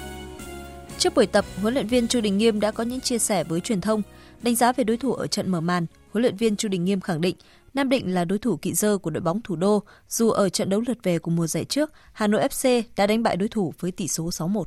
Trước 0.97 1.15
buổi 1.15 1.25
tập, 1.25 1.45
huấn 1.61 1.73
luyện 1.73 1.87
viên 1.87 2.07
Chu 2.07 2.21
Đình 2.21 2.37
Nghiêm 2.37 2.59
đã 2.59 2.71
có 2.71 2.83
những 2.83 3.01
chia 3.01 3.19
sẻ 3.19 3.43
với 3.43 3.59
truyền 3.59 3.81
thông, 3.81 4.01
đánh 4.41 4.55
giá 4.55 4.71
về 4.71 4.83
đối 4.83 4.97
thủ 4.97 5.13
ở 5.13 5.27
trận 5.27 5.51
mở 5.51 5.61
màn 5.61 5.85
huấn 6.11 6.21
luyện 6.21 6.35
viên 6.35 6.55
Chu 6.55 6.69
Đình 6.69 6.85
Nghiêm 6.85 7.01
khẳng 7.01 7.21
định 7.21 7.35
Nam 7.73 7.89
Định 7.89 8.13
là 8.13 8.25
đối 8.25 8.39
thủ 8.39 8.57
kỵ 8.57 8.73
dơ 8.73 8.97
của 8.97 9.09
đội 9.09 9.21
bóng 9.21 9.41
thủ 9.41 9.55
đô, 9.55 9.83
dù 10.09 10.29
ở 10.29 10.49
trận 10.49 10.69
đấu 10.69 10.83
lượt 10.87 10.97
về 11.03 11.19
của 11.19 11.31
mùa 11.31 11.47
giải 11.47 11.65
trước, 11.65 11.91
Hà 12.13 12.27
Nội 12.27 12.41
FC 12.41 12.83
đã 12.95 13.07
đánh 13.07 13.23
bại 13.23 13.37
đối 13.37 13.49
thủ 13.49 13.73
với 13.79 13.91
tỷ 13.91 14.07
số 14.07 14.29
6-1. 14.29 14.63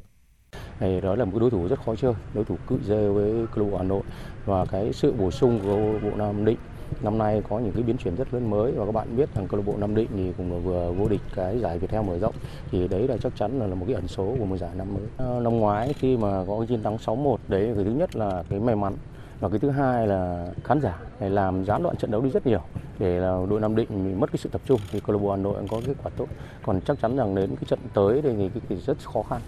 Này 0.80 1.00
đó 1.00 1.14
là 1.14 1.24
một 1.24 1.38
đối 1.38 1.50
thủ 1.50 1.68
rất 1.68 1.78
khó 1.86 1.94
chơi, 1.96 2.12
đối 2.34 2.44
thủ 2.44 2.56
cự 2.68 2.78
dơ 2.86 3.12
với 3.12 3.46
câu 3.54 3.64
lạc 3.64 3.70
bộ 3.70 3.78
Hà 3.78 3.84
Nội 3.84 4.02
và 4.46 4.64
cái 4.64 4.92
sự 4.92 5.12
bổ 5.12 5.30
sung 5.30 5.60
của 5.62 6.08
bộ 6.08 6.16
Nam 6.16 6.44
Định 6.44 6.58
năm 7.02 7.18
nay 7.18 7.42
có 7.48 7.58
những 7.58 7.72
cái 7.72 7.82
biến 7.82 7.96
chuyển 7.96 8.16
rất 8.16 8.34
lớn 8.34 8.50
mới 8.50 8.72
và 8.72 8.86
các 8.86 8.92
bạn 8.92 9.16
biết 9.16 9.34
rằng 9.34 9.48
câu 9.48 9.60
lạc 9.60 9.66
bộ 9.66 9.74
Nam 9.78 9.94
Định 9.94 10.08
thì 10.16 10.32
cũng 10.36 10.62
vừa 10.64 10.92
vô 10.92 11.08
địch 11.08 11.20
cái 11.34 11.58
giải 11.60 11.78
Viettel 11.78 12.02
mở 12.02 12.18
rộng 12.18 12.34
thì 12.70 12.88
đấy 12.88 13.08
là 13.08 13.16
chắc 13.22 13.36
chắn 13.36 13.58
là, 13.58 13.66
là 13.66 13.74
một 13.74 13.84
cái 13.88 13.94
ẩn 13.94 14.08
số 14.08 14.34
của 14.38 14.44
một 14.44 14.56
giải 14.56 14.70
năm 14.76 14.94
mới. 14.94 15.02
À, 15.18 15.40
năm 15.40 15.58
ngoái 15.58 15.92
khi 15.92 16.16
mà 16.16 16.44
có 16.48 16.58
cái 16.58 16.66
chiến 16.66 16.82
thắng 16.82 16.96
6-1 16.96 17.36
đấy 17.48 17.72
cái 17.74 17.84
thứ 17.84 17.90
nhất 17.90 18.16
là 18.16 18.44
cái 18.48 18.60
may 18.60 18.76
mắn 18.76 18.94
và 19.40 19.48
cái 19.48 19.58
thứ 19.58 19.70
hai 19.70 20.06
là 20.06 20.48
khán 20.64 20.80
giả 20.80 20.98
này 21.20 21.30
làm 21.30 21.64
gián 21.64 21.82
đoạn 21.82 21.96
trận 21.96 22.10
đấu 22.10 22.22
đi 22.22 22.30
rất 22.30 22.46
nhiều 22.46 22.60
để 22.98 23.18
là 23.18 23.38
đội 23.50 23.60
Nam 23.60 23.76
Định 23.76 24.20
mất 24.20 24.32
cái 24.32 24.38
sự 24.38 24.48
tập 24.52 24.60
trung 24.66 24.80
thì 24.92 25.00
câu 25.00 25.16
lạc 25.16 25.22
bộ 25.22 25.30
Hà 25.30 25.36
Nội 25.36 25.62
có 25.70 25.80
kết 25.86 25.94
quả 26.02 26.10
tốt 26.16 26.26
còn 26.62 26.80
chắc 26.80 27.00
chắn 27.02 27.16
rằng 27.16 27.34
đến 27.34 27.50
cái 27.50 27.64
trận 27.68 27.78
tới 27.94 28.22
thì 28.22 28.30
cái, 28.38 28.50
cái 28.68 28.78
rất 28.78 28.96
khó 29.04 29.22
khăn 29.22 29.40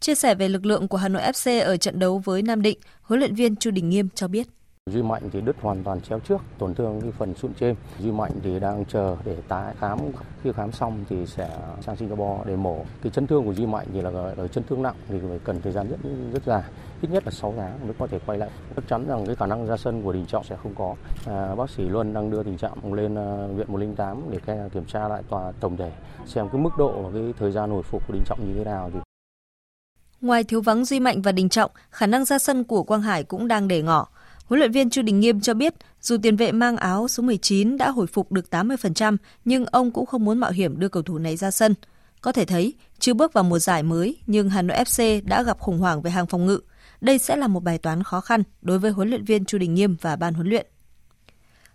Chia 0.00 0.14
sẻ 0.14 0.34
về 0.34 0.48
lực 0.48 0.66
lượng 0.66 0.88
của 0.88 0.96
Hà 0.96 1.08
Nội 1.08 1.22
FC 1.22 1.64
ở 1.64 1.76
trận 1.76 1.98
đấu 1.98 2.18
với 2.24 2.42
Nam 2.42 2.62
Định, 2.62 2.78
huấn 3.02 3.20
luyện 3.20 3.34
viên 3.34 3.56
Chu 3.56 3.70
Đình 3.70 3.88
Nghiêm 3.88 4.08
cho 4.14 4.28
biết. 4.28 4.46
Duy 4.90 5.02
Mạnh 5.02 5.22
thì 5.32 5.40
đứt 5.40 5.56
hoàn 5.60 5.84
toàn 5.84 6.00
chéo 6.00 6.18
trước, 6.18 6.42
tổn 6.58 6.74
thương 6.74 7.00
cái 7.00 7.10
phần 7.18 7.34
sụn 7.34 7.54
trên. 7.54 7.74
Duy 7.98 8.12
Mạnh 8.12 8.30
thì 8.42 8.60
đang 8.60 8.84
chờ 8.84 9.16
để 9.24 9.36
tái 9.48 9.74
khám, 9.80 9.98
khi 10.42 10.52
khám 10.52 10.72
xong 10.72 11.04
thì 11.08 11.26
sẽ 11.26 11.50
sang 11.80 11.96
Singapore 11.96 12.44
để 12.46 12.56
mổ. 12.56 12.84
Cái 13.02 13.12
chấn 13.12 13.26
thương 13.26 13.44
của 13.44 13.54
Duy 13.54 13.66
Mạnh 13.66 13.86
thì 13.92 14.02
là, 14.02 14.10
là 14.10 14.48
chấn 14.52 14.64
thương 14.64 14.82
nặng 14.82 14.94
thì 15.08 15.18
phải 15.28 15.38
cần 15.44 15.60
thời 15.62 15.72
gian 15.72 15.88
rất 15.88 15.96
rất 16.32 16.44
dài, 16.46 16.62
ít 17.02 17.08
nhất 17.12 17.24
là 17.24 17.30
6 17.30 17.54
tháng 17.56 17.78
mới 17.84 17.94
có 17.98 18.06
thể 18.06 18.18
quay 18.26 18.38
lại. 18.38 18.50
Chắc 18.76 18.88
chắn 18.88 19.06
rằng 19.08 19.26
cái 19.26 19.36
khả 19.36 19.46
năng 19.46 19.66
ra 19.66 19.76
sân 19.76 20.02
của 20.02 20.12
Đình 20.12 20.26
Trọng 20.26 20.44
sẽ 20.44 20.56
không 20.62 20.74
có. 20.74 20.94
À, 21.26 21.54
bác 21.54 21.70
sĩ 21.70 21.88
Luân 21.88 22.12
đang 22.12 22.30
đưa 22.30 22.42
Đình 22.42 22.56
Trọng 22.56 22.94
lên 22.94 23.14
uh, 23.14 23.56
viện 23.56 23.66
108 23.68 24.22
để 24.30 24.68
kiểm 24.72 24.84
tra 24.84 25.08
lại 25.08 25.22
tòa 25.28 25.52
tổng 25.60 25.76
thể 25.76 25.92
xem 26.26 26.48
cái 26.48 26.60
mức 26.60 26.70
độ 26.78 27.02
và 27.02 27.10
cái 27.14 27.34
thời 27.38 27.52
gian 27.52 27.70
hồi 27.70 27.82
phục 27.82 28.02
của 28.06 28.14
Đình 28.14 28.24
Trọng 28.26 28.38
như 28.46 28.54
thế 28.58 28.64
nào 28.64 28.90
thì 28.92 28.98
Ngoài 30.20 30.44
thiếu 30.44 30.60
vắng 30.60 30.84
Duy 30.84 31.00
Mạnh 31.00 31.22
và 31.22 31.32
Đình 31.32 31.48
Trọng, 31.48 31.70
khả 31.90 32.06
năng 32.06 32.24
ra 32.24 32.38
sân 32.38 32.64
của 32.64 32.82
Quang 32.82 33.02
Hải 33.02 33.24
cũng 33.24 33.48
đang 33.48 33.68
để 33.68 33.82
ngỏ. 33.82 34.08
Huấn 34.46 34.58
luyện 34.58 34.72
viên 34.72 34.90
Chu 34.90 35.02
Đình 35.02 35.20
Nghiêm 35.20 35.40
cho 35.40 35.54
biết, 35.54 35.74
dù 36.00 36.16
tiền 36.22 36.36
vệ 36.36 36.52
mang 36.52 36.76
áo 36.76 37.08
số 37.08 37.22
19 37.22 37.76
đã 37.76 37.90
hồi 37.90 38.06
phục 38.06 38.32
được 38.32 38.46
80%, 38.50 39.16
nhưng 39.44 39.66
ông 39.66 39.90
cũng 39.90 40.06
không 40.06 40.24
muốn 40.24 40.38
mạo 40.38 40.50
hiểm 40.50 40.78
đưa 40.78 40.88
cầu 40.88 41.02
thủ 41.02 41.18
này 41.18 41.36
ra 41.36 41.50
sân. 41.50 41.74
Có 42.20 42.32
thể 42.32 42.44
thấy, 42.44 42.74
chưa 42.98 43.14
bước 43.14 43.32
vào 43.32 43.44
mùa 43.44 43.58
giải 43.58 43.82
mới, 43.82 44.16
nhưng 44.26 44.50
Hà 44.50 44.62
Nội 44.62 44.76
FC 44.76 45.22
đã 45.24 45.42
gặp 45.42 45.58
khủng 45.58 45.78
hoảng 45.78 46.02
về 46.02 46.10
hàng 46.10 46.26
phòng 46.26 46.46
ngự. 46.46 46.60
Đây 47.00 47.18
sẽ 47.18 47.36
là 47.36 47.46
một 47.46 47.62
bài 47.62 47.78
toán 47.78 48.02
khó 48.02 48.20
khăn 48.20 48.42
đối 48.62 48.78
với 48.78 48.90
huấn 48.90 49.08
luyện 49.08 49.24
viên 49.24 49.44
Chu 49.44 49.58
Đình 49.58 49.74
Nghiêm 49.74 49.96
và 50.00 50.16
ban 50.16 50.34
huấn 50.34 50.48
luyện. 50.48 50.66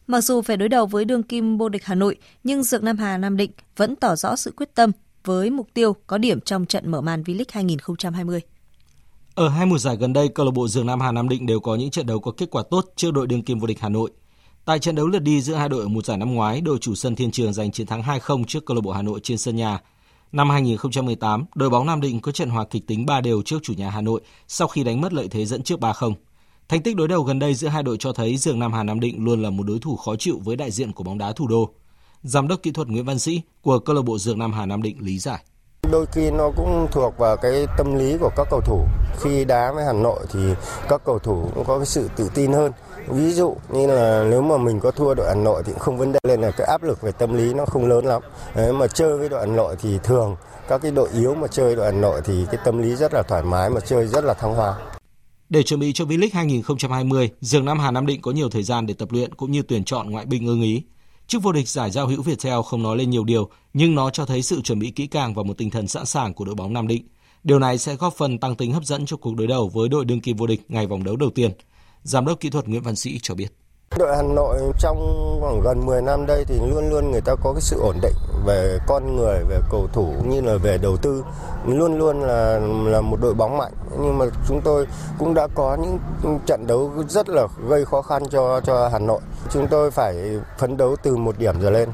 Mặc 0.08 0.22
dù 0.22 0.42
phải 0.42 0.58
đối 0.58 0.70
đầu 0.70 0.86
với 0.86 1.06
đương 1.06 1.24
kim 1.24 1.58
vô 1.58 1.70
địch 1.70 1.86
Hà 1.86 1.96
Nội, 1.96 2.16
nhưng 2.44 2.64
Dược 2.64 2.84
Nam 2.84 2.98
Hà 2.98 3.18
Nam 3.18 3.38
Định 3.38 3.52
vẫn 3.76 3.96
tỏ 3.96 4.16
rõ 4.16 4.36
sự 4.36 4.54
quyết 4.56 4.76
tâm 4.76 4.92
với 5.24 5.50
mục 5.50 5.68
tiêu 5.74 5.96
có 6.08 6.18
điểm 6.18 6.42
trong 6.42 6.66
trận 6.66 6.92
mở 6.92 7.02
màn 7.02 7.24
V-League 7.24 7.46
2020. 7.50 8.42
Ở 9.36 9.50
hai 9.50 9.66
mùa 9.66 9.78
giải 9.78 9.96
gần 9.96 10.14
đây, 10.14 10.30
câu 10.30 10.46
lạc 10.46 10.52
bộ 10.52 10.68
Dương 10.68 10.86
Nam 10.86 11.02
Hà 11.02 11.12
Nam 11.12 11.30
Định 11.30 11.46
đều 11.46 11.60
có 11.60 11.76
những 11.76 11.90
trận 11.90 12.06
đấu 12.06 12.20
có 12.20 12.32
kết 12.38 12.50
quả 12.52 12.64
tốt 12.72 12.86
trước 12.96 13.12
đội 13.14 13.28
đương 13.28 13.42
kim 13.42 13.60
vô 13.60 13.68
địch 13.68 13.80
Hà 13.80 13.90
Nội. 13.90 14.12
Tại 14.66 14.80
trận 14.80 14.96
đấu 14.96 15.08
lượt 15.08 15.20
đi 15.20 15.42
giữa 15.42 15.54
hai 15.56 15.70
đội 15.70 15.82
ở 15.82 15.88
mùa 15.88 16.02
giải 16.02 16.18
năm 16.18 16.34
ngoái, 16.34 16.62
đội 16.62 16.78
chủ 16.82 16.96
sân 16.96 17.16
Thiên 17.16 17.32
Trường 17.32 17.54
giành 17.54 17.72
chiến 17.72 17.88
thắng 17.88 18.02
2-0 18.02 18.44
trước 18.44 18.66
câu 18.66 18.76
lạc 18.76 18.82
bộ 18.82 18.92
Hà 18.92 19.02
Nội 19.02 19.20
trên 19.24 19.38
sân 19.38 19.56
nhà. 19.56 19.80
Năm 20.32 20.50
2018, 20.50 21.46
đội 21.56 21.70
bóng 21.70 21.88
Nam 21.88 22.02
Định 22.02 22.20
có 22.20 22.32
trận 22.32 22.50
hòa 22.50 22.66
kịch 22.66 22.88
tính 22.88 23.06
3 23.06 23.22
đều 23.22 23.42
trước 23.42 23.58
chủ 23.64 23.74
nhà 23.74 23.90
Hà 23.90 24.02
Nội 24.02 24.22
sau 24.48 24.68
khi 24.68 24.84
đánh 24.84 25.02
mất 25.02 25.14
lợi 25.14 25.28
thế 25.28 25.46
dẫn 25.46 25.64
trước 25.64 25.80
3-0. 25.80 26.14
Thành 26.70 26.82
tích 26.82 26.96
đối 26.96 27.08
đầu 27.08 27.24
gần 27.24 27.40
đây 27.40 27.54
giữa 27.54 27.68
hai 27.68 27.84
đội 27.84 27.98
cho 28.00 28.14
thấy 28.14 28.38
Dương 28.38 28.60
Nam 28.60 28.74
Hà 28.74 28.84
Nam 28.84 29.00
Định 29.00 29.24
luôn 29.24 29.42
là 29.42 29.50
một 29.50 29.64
đối 29.64 29.80
thủ 29.80 29.96
khó 29.96 30.16
chịu 30.16 30.40
với 30.44 30.56
đại 30.56 30.72
diện 30.72 30.92
của 30.92 31.04
bóng 31.04 31.18
đá 31.18 31.34
thủ 31.34 31.48
đô. 31.48 31.74
Giám 32.24 32.48
đốc 32.48 32.64
kỹ 32.64 32.72
thuật 32.72 32.88
Nguyễn 32.88 33.06
Văn 33.06 33.20
Sĩ 33.20 33.42
của 33.62 33.80
câu 33.80 33.96
lạc 33.96 34.02
bộ 34.02 34.18
Dương 34.18 34.40
Nam 34.40 34.54
Hà 34.54 34.66
Nam 34.66 34.82
Định 34.82 34.98
lý 35.00 35.20
giải. 35.20 35.44
Đôi 35.92 36.06
khi 36.06 36.32
nó 36.32 36.52
cũng 36.56 36.88
thuộc 36.92 37.18
vào 37.18 37.38
cái 37.38 37.68
tâm 37.78 37.96
lý 37.96 38.18
của 38.18 38.30
các 38.36 38.48
cầu 38.52 38.62
thủ. 38.62 38.86
Khi 39.20 39.46
đá 39.46 39.72
với 39.72 39.86
Hà 39.86 39.94
Nội 39.94 40.20
thì 40.34 40.40
các 40.90 41.02
cầu 41.06 41.20
thủ 41.20 41.50
cũng 41.56 41.66
có 41.66 41.78
cái 41.78 41.86
sự 41.86 42.10
tự 42.16 42.30
tin 42.34 42.54
hơn. 42.54 42.72
Ví 43.08 43.32
dụ 43.32 43.56
như 43.70 43.88
là 43.88 44.26
nếu 44.30 44.42
mà 44.42 44.58
mình 44.58 44.80
có 44.80 44.92
thua 44.92 45.14
đội 45.14 45.28
Hà 45.28 45.36
Nội 45.36 45.64
thì 45.66 45.74
không 45.80 45.98
vấn 45.98 46.12
đề 46.12 46.20
lên 46.24 46.42
là 46.42 46.52
cái 46.52 46.68
áp 46.68 46.84
lực 46.84 47.02
về 47.02 47.12
tâm 47.12 47.34
lý 47.34 47.54
nó 47.54 47.66
không 47.66 47.88
lớn 47.88 48.06
lắm. 48.06 48.22
Đấy, 48.56 48.74
mà 48.74 48.88
chơi 48.88 49.18
với 49.18 49.30
đội 49.30 49.40
Hà 49.40 49.46
Nội 49.56 49.76
thì 49.82 50.00
thường 50.04 50.36
các 50.68 50.82
cái 50.82 50.92
đội 50.92 51.10
yếu 51.14 51.36
mà 51.36 51.48
chơi 51.48 51.76
đội 51.76 51.86
Hà 51.86 51.92
Nội 51.92 52.22
thì 52.26 52.46
cái 52.52 52.62
tâm 52.66 52.82
lý 52.82 52.96
rất 52.96 53.14
là 53.14 53.24
thoải 53.24 53.44
mái 53.44 53.70
mà 53.70 53.80
chơi 53.80 54.08
rất 54.08 54.24
là 54.24 54.34
thăng 54.34 54.56
hoa. 54.56 54.76
Để 55.50 55.64
chuẩn 55.64 55.80
bị 55.80 55.94
cho 55.94 56.06
V-League 56.06 56.30
2020, 56.34 57.30
Dương 57.42 57.66
Nam 57.66 57.80
Hà 57.80 57.92
Nam 57.92 58.06
Định 58.06 58.22
có 58.22 58.32
nhiều 58.32 58.50
thời 58.50 58.64
gian 58.64 58.86
để 58.86 58.94
tập 58.94 59.12
luyện 59.12 59.36
cũng 59.36 59.52
như 59.52 59.62
tuyển 59.68 59.84
chọn 59.84 60.10
ngoại 60.10 60.26
binh 60.26 60.48
ưng 60.48 60.62
ý. 60.62 60.84
Chức 61.32 61.44
vô 61.44 61.52
địch 61.52 61.70
giải 61.70 61.92
giao 61.92 62.08
hữu 62.08 62.22
Viettel 62.22 62.60
không 62.66 62.84
nói 62.84 62.98
lên 62.98 63.10
nhiều 63.10 63.24
điều, 63.24 63.50
nhưng 63.74 63.96
nó 63.96 64.10
cho 64.10 64.26
thấy 64.26 64.42
sự 64.42 64.62
chuẩn 64.62 64.80
bị 64.80 64.92
kỹ 64.92 65.08
càng 65.08 65.34
và 65.34 65.44
một 65.44 65.58
tinh 65.58 65.70
thần 65.70 65.88
sẵn 65.88 66.06
sàng 66.06 66.34
của 66.34 66.46
đội 66.46 66.56
bóng 66.56 66.74
Nam 66.74 66.88
Định. 66.88 67.08
Điều 67.44 67.60
này 67.60 67.78
sẽ 67.78 67.96
góp 67.96 68.14
phần 68.14 68.38
tăng 68.38 68.56
tính 68.56 68.74
hấp 68.74 68.84
dẫn 68.84 69.06
cho 69.06 69.18
cuộc 69.18 69.36
đối 69.36 69.48
đầu 69.48 69.70
với 69.70 69.90
đội 69.90 70.06
đương 70.06 70.22
kim 70.22 70.38
vô 70.38 70.48
địch 70.48 70.62
ngày 70.68 70.88
vòng 70.88 71.04
đấu 71.04 71.16
đầu 71.16 71.30
tiên. 71.30 71.52
Giám 72.04 72.26
đốc 72.26 72.40
kỹ 72.40 72.50
thuật 72.50 72.68
Nguyễn 72.68 72.82
Văn 72.82 72.96
Sĩ 72.96 73.20
cho 73.22 73.36
biết. 73.36 73.61
Đội 73.98 74.16
Hà 74.16 74.22
Nội 74.22 74.60
trong 74.80 74.98
khoảng 75.42 75.62
gần 75.62 75.86
10 75.86 76.02
năm 76.02 76.26
đây 76.26 76.46
thì 76.48 76.60
luôn 76.70 76.90
luôn 76.90 77.12
người 77.12 77.22
ta 77.22 77.36
có 77.44 77.54
cái 77.54 77.62
sự 77.62 77.80
ổn 77.82 77.96
định 78.02 78.14
về 78.46 78.80
con 78.88 79.16
người, 79.16 79.44
về 79.50 79.58
cầu 79.72 79.88
thủ 79.94 80.14
như 80.26 80.42
là 80.42 80.58
về 80.64 80.78
đầu 80.78 80.98
tư. 80.98 81.24
Luôn 81.66 81.98
luôn 81.98 82.22
là 82.22 82.60
là 82.86 83.02
một 83.02 83.18
đội 83.22 83.34
bóng 83.34 83.58
mạnh 83.58 83.72
nhưng 84.00 84.18
mà 84.18 84.26
chúng 84.48 84.62
tôi 84.62 84.88
cũng 85.20 85.34
đã 85.34 85.48
có 85.56 85.78
những 86.24 86.40
trận 86.46 86.68
đấu 86.68 86.92
rất 87.10 87.30
là 87.30 87.48
gây 87.70 87.86
khó 87.86 88.02
khăn 88.02 88.24
cho 88.30 88.62
cho 88.62 88.90
Hà 88.92 89.00
Nội. 89.00 89.20
Chúng 89.50 89.68
tôi 89.68 89.92
phải 89.92 90.40
phấn 90.58 90.78
đấu 90.78 90.96
từ 91.04 91.16
một 91.16 91.36
điểm 91.38 91.56
trở 91.62 91.70
lên. 91.70 91.90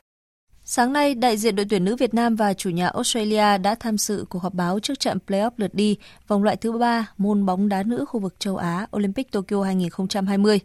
Sáng 0.70 0.93
nay, 0.93 1.15
đại 1.15 1.38
diện 1.38 1.55
đội 1.55 1.65
tuyển 1.70 1.86
nữ 1.86 1.95
Việt 1.95 2.13
Nam 2.13 2.36
và 2.36 2.53
chủ 2.53 2.70
nhà 2.70 2.88
Australia 2.88 3.57
đã 3.57 3.76
tham 3.76 3.97
dự 3.97 4.26
cuộc 4.30 4.39
họp 4.39 4.53
báo 4.53 4.80
trước 4.80 4.99
trận 4.99 5.18
playoff 5.28 5.51
lượt 5.57 5.74
đi 5.74 5.97
vòng 6.28 6.43
loại 6.43 6.55
thứ 6.55 6.72
ba 6.72 7.07
môn 7.18 7.45
bóng 7.45 7.70
đá 7.70 7.84
nữ 7.84 8.05
khu 8.07 8.20
vực 8.20 8.36
châu 8.39 8.57
Á 8.57 8.88
Olympic 8.97 9.32
Tokyo 9.32 9.63
2020. 9.63 10.59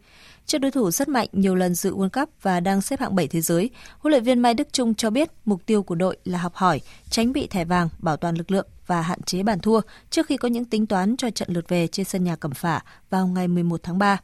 Trước 0.47 0.59
đối 0.59 0.71
thủ 0.71 0.91
rất 0.91 1.09
mạnh 1.09 1.29
nhiều 1.33 1.55
lần 1.55 1.75
dự 1.75 1.95
World 1.95 2.09
Cup 2.09 2.29
và 2.43 2.61
đang 2.61 2.81
xếp 2.81 3.01
hạng 3.01 3.15
7 3.15 3.29
thế 3.29 3.41
giới, 3.41 3.71
huấn 3.99 4.11
luyện 4.11 4.25
viên 4.25 4.41
Mai 4.41 4.55
Đức 4.55 4.73
Trung 4.73 4.95
cho 4.95 5.11
biết 5.11 5.31
mục 5.45 5.67
tiêu 5.67 5.83
của 5.83 5.95
đội 5.95 6.17
là 6.25 6.39
học 6.39 6.55
hỏi, 6.55 6.81
tránh 7.11 7.33
bị 7.33 7.47
thẻ 7.47 7.65
vàng, 7.65 7.89
bảo 7.99 8.17
toàn 8.17 8.35
lực 8.35 8.51
lượng 8.51 8.67
và 8.87 9.03
hạn 9.03 9.23
chế 9.23 9.43
bàn 9.43 9.59
thua 9.59 9.81
trước 10.11 10.27
khi 10.27 10.37
có 10.37 10.49
những 10.49 10.65
tính 10.65 10.87
toán 10.87 11.17
cho 11.17 11.31
trận 11.31 11.49
lượt 11.51 11.69
về 11.69 11.87
trên 11.87 12.07
sân 12.07 12.25
nhà 12.25 12.37
Cẩm 12.37 12.53
Phả 12.53 12.81
vào 13.11 13.27
ngày 13.27 13.49
11 13.49 13.81
tháng 13.83 13.99
3. 13.99 14.21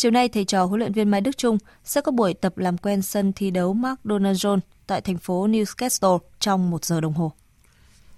Chiều 0.00 0.10
nay, 0.10 0.28
thầy 0.28 0.44
trò 0.44 0.64
huấn 0.64 0.80
luyện 0.80 0.92
viên 0.92 1.10
Mai 1.10 1.20
Đức 1.20 1.38
Trung 1.38 1.58
sẽ 1.84 2.00
có 2.00 2.12
buổi 2.12 2.34
tập 2.34 2.58
làm 2.58 2.78
quen 2.78 3.02
sân 3.02 3.32
thi 3.32 3.50
đấu 3.50 3.74
McDonald 3.74 4.46
Jones 4.46 4.60
tại 4.86 5.00
thành 5.00 5.18
phố 5.18 5.48
Newcastle 5.48 6.18
trong 6.40 6.70
một 6.70 6.84
giờ 6.84 7.00
đồng 7.00 7.12
hồ. 7.12 7.32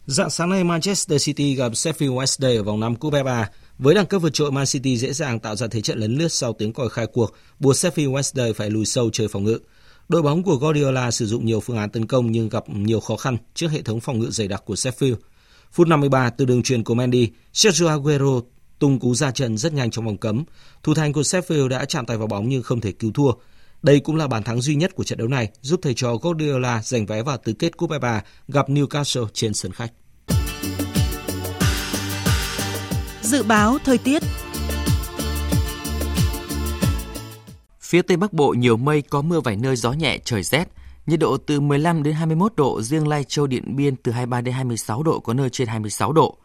Dạng 0.06 0.30
sáng 0.30 0.50
nay, 0.50 0.64
Manchester 0.64 1.24
City 1.24 1.54
gặp 1.54 1.72
Sheffield 1.72 2.14
Wednesday 2.14 2.56
ở 2.56 2.62
vòng 2.62 2.80
5 2.80 2.96
Cúp 2.96 3.12
FA. 3.12 3.44
Với 3.78 3.94
đẳng 3.94 4.06
cấp 4.06 4.22
vượt 4.22 4.30
trội, 4.32 4.52
Man 4.52 4.66
City 4.66 4.96
dễ 4.96 5.12
dàng 5.12 5.40
tạo 5.40 5.56
ra 5.56 5.66
thế 5.70 5.80
trận 5.80 5.98
lấn 5.98 6.16
lướt 6.16 6.28
sau 6.28 6.52
tiếng 6.52 6.72
còi 6.72 6.88
khai 6.88 7.06
cuộc, 7.06 7.32
buộc 7.58 7.74
Sheffield 7.74 8.12
Wednesday 8.12 8.52
phải 8.52 8.70
lùi 8.70 8.84
sâu 8.84 9.10
chơi 9.10 9.28
phòng 9.28 9.44
ngự. 9.44 9.58
Đội 10.08 10.22
bóng 10.22 10.42
của 10.42 10.56
Guardiola 10.56 11.10
sử 11.10 11.26
dụng 11.26 11.46
nhiều 11.46 11.60
phương 11.60 11.76
án 11.76 11.90
tấn 11.90 12.06
công 12.06 12.32
nhưng 12.32 12.48
gặp 12.48 12.64
nhiều 12.68 13.00
khó 13.00 13.16
khăn 13.16 13.36
trước 13.54 13.70
hệ 13.70 13.82
thống 13.82 14.00
phòng 14.00 14.18
ngự 14.18 14.30
dày 14.30 14.48
đặc 14.48 14.62
của 14.66 14.74
Sheffield. 14.74 15.16
Phút 15.72 15.88
53 15.88 16.30
từ 16.30 16.44
đường 16.44 16.62
truyền 16.62 16.84
của 16.84 16.94
Mendy, 16.94 17.28
Sergio 17.52 17.88
Aguero 17.88 18.40
tung 18.82 18.98
cú 18.98 19.14
ra 19.14 19.30
trận 19.30 19.58
rất 19.58 19.72
nhanh 19.72 19.90
trong 19.90 20.04
vòng 20.04 20.16
cấm. 20.16 20.44
Thủ 20.82 20.94
thành 20.94 21.12
của 21.12 21.20
Sheffield 21.20 21.68
đã 21.68 21.84
chạm 21.84 22.06
tay 22.06 22.16
vào 22.16 22.26
bóng 22.26 22.48
nhưng 22.48 22.62
không 22.62 22.80
thể 22.80 22.92
cứu 22.92 23.12
thua. 23.12 23.32
Đây 23.82 24.00
cũng 24.00 24.16
là 24.16 24.28
bàn 24.28 24.42
thắng 24.42 24.60
duy 24.60 24.74
nhất 24.74 24.94
của 24.94 25.04
trận 25.04 25.18
đấu 25.18 25.28
này, 25.28 25.48
giúp 25.60 25.80
thầy 25.82 25.94
trò 25.94 26.16
Guardiola 26.16 26.82
giành 26.82 27.06
vé 27.06 27.22
vào 27.22 27.36
tứ 27.36 27.52
kết 27.52 27.76
Cúp 27.76 27.90
FA 27.90 28.20
gặp 28.48 28.68
Newcastle 28.68 29.26
trên 29.32 29.54
sân 29.54 29.72
khách. 29.72 29.92
Dự 33.22 33.42
báo 33.42 33.78
thời 33.84 33.98
tiết 33.98 34.22
Phía 37.80 38.02
Tây 38.02 38.16
Bắc 38.16 38.32
Bộ 38.32 38.54
nhiều 38.58 38.76
mây 38.76 39.02
có 39.02 39.22
mưa 39.22 39.40
vài 39.40 39.56
nơi 39.56 39.76
gió 39.76 39.92
nhẹ 39.92 40.18
trời 40.24 40.42
rét, 40.42 40.68
nhiệt 41.06 41.20
độ 41.20 41.36
từ 41.36 41.60
15 41.60 42.02
đến 42.02 42.14
21 42.14 42.52
độ, 42.56 42.82
riêng 42.82 43.08
Lai 43.08 43.24
Châu 43.24 43.46
Điện 43.46 43.76
Biên 43.76 43.96
từ 43.96 44.12
23 44.12 44.40
đến 44.40 44.54
26 44.54 45.02
độ 45.02 45.20
có 45.20 45.34
nơi 45.34 45.50
trên 45.50 45.68
26 45.68 46.12
độ. 46.12 46.38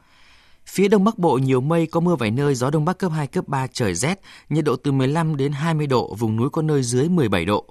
Phía 0.68 0.88
Đông 0.88 1.04
Bắc 1.04 1.18
Bộ 1.18 1.38
nhiều 1.38 1.62
mây 1.62 1.86
có 1.86 2.00
mưa 2.00 2.16
vài 2.16 2.32
nơi, 2.32 2.56
gió 2.56 2.70
Đông 2.70 2.86
Bắc 2.86 2.98
cấp 2.98 3.12
2, 3.12 3.28
cấp 3.28 3.48
3, 3.48 3.68
trời 3.68 3.96
rét, 3.96 4.22
nhiệt 4.50 4.66
độ 4.66 4.76
từ 4.76 4.92
15 4.92 5.38
đến 5.38 5.52
20 5.52 5.88
độ, 5.88 6.16
vùng 6.20 6.36
núi 6.36 6.50
có 6.50 6.62
nơi 6.62 6.84
dưới 6.84 7.10
17 7.10 7.46
độ. 7.46 7.66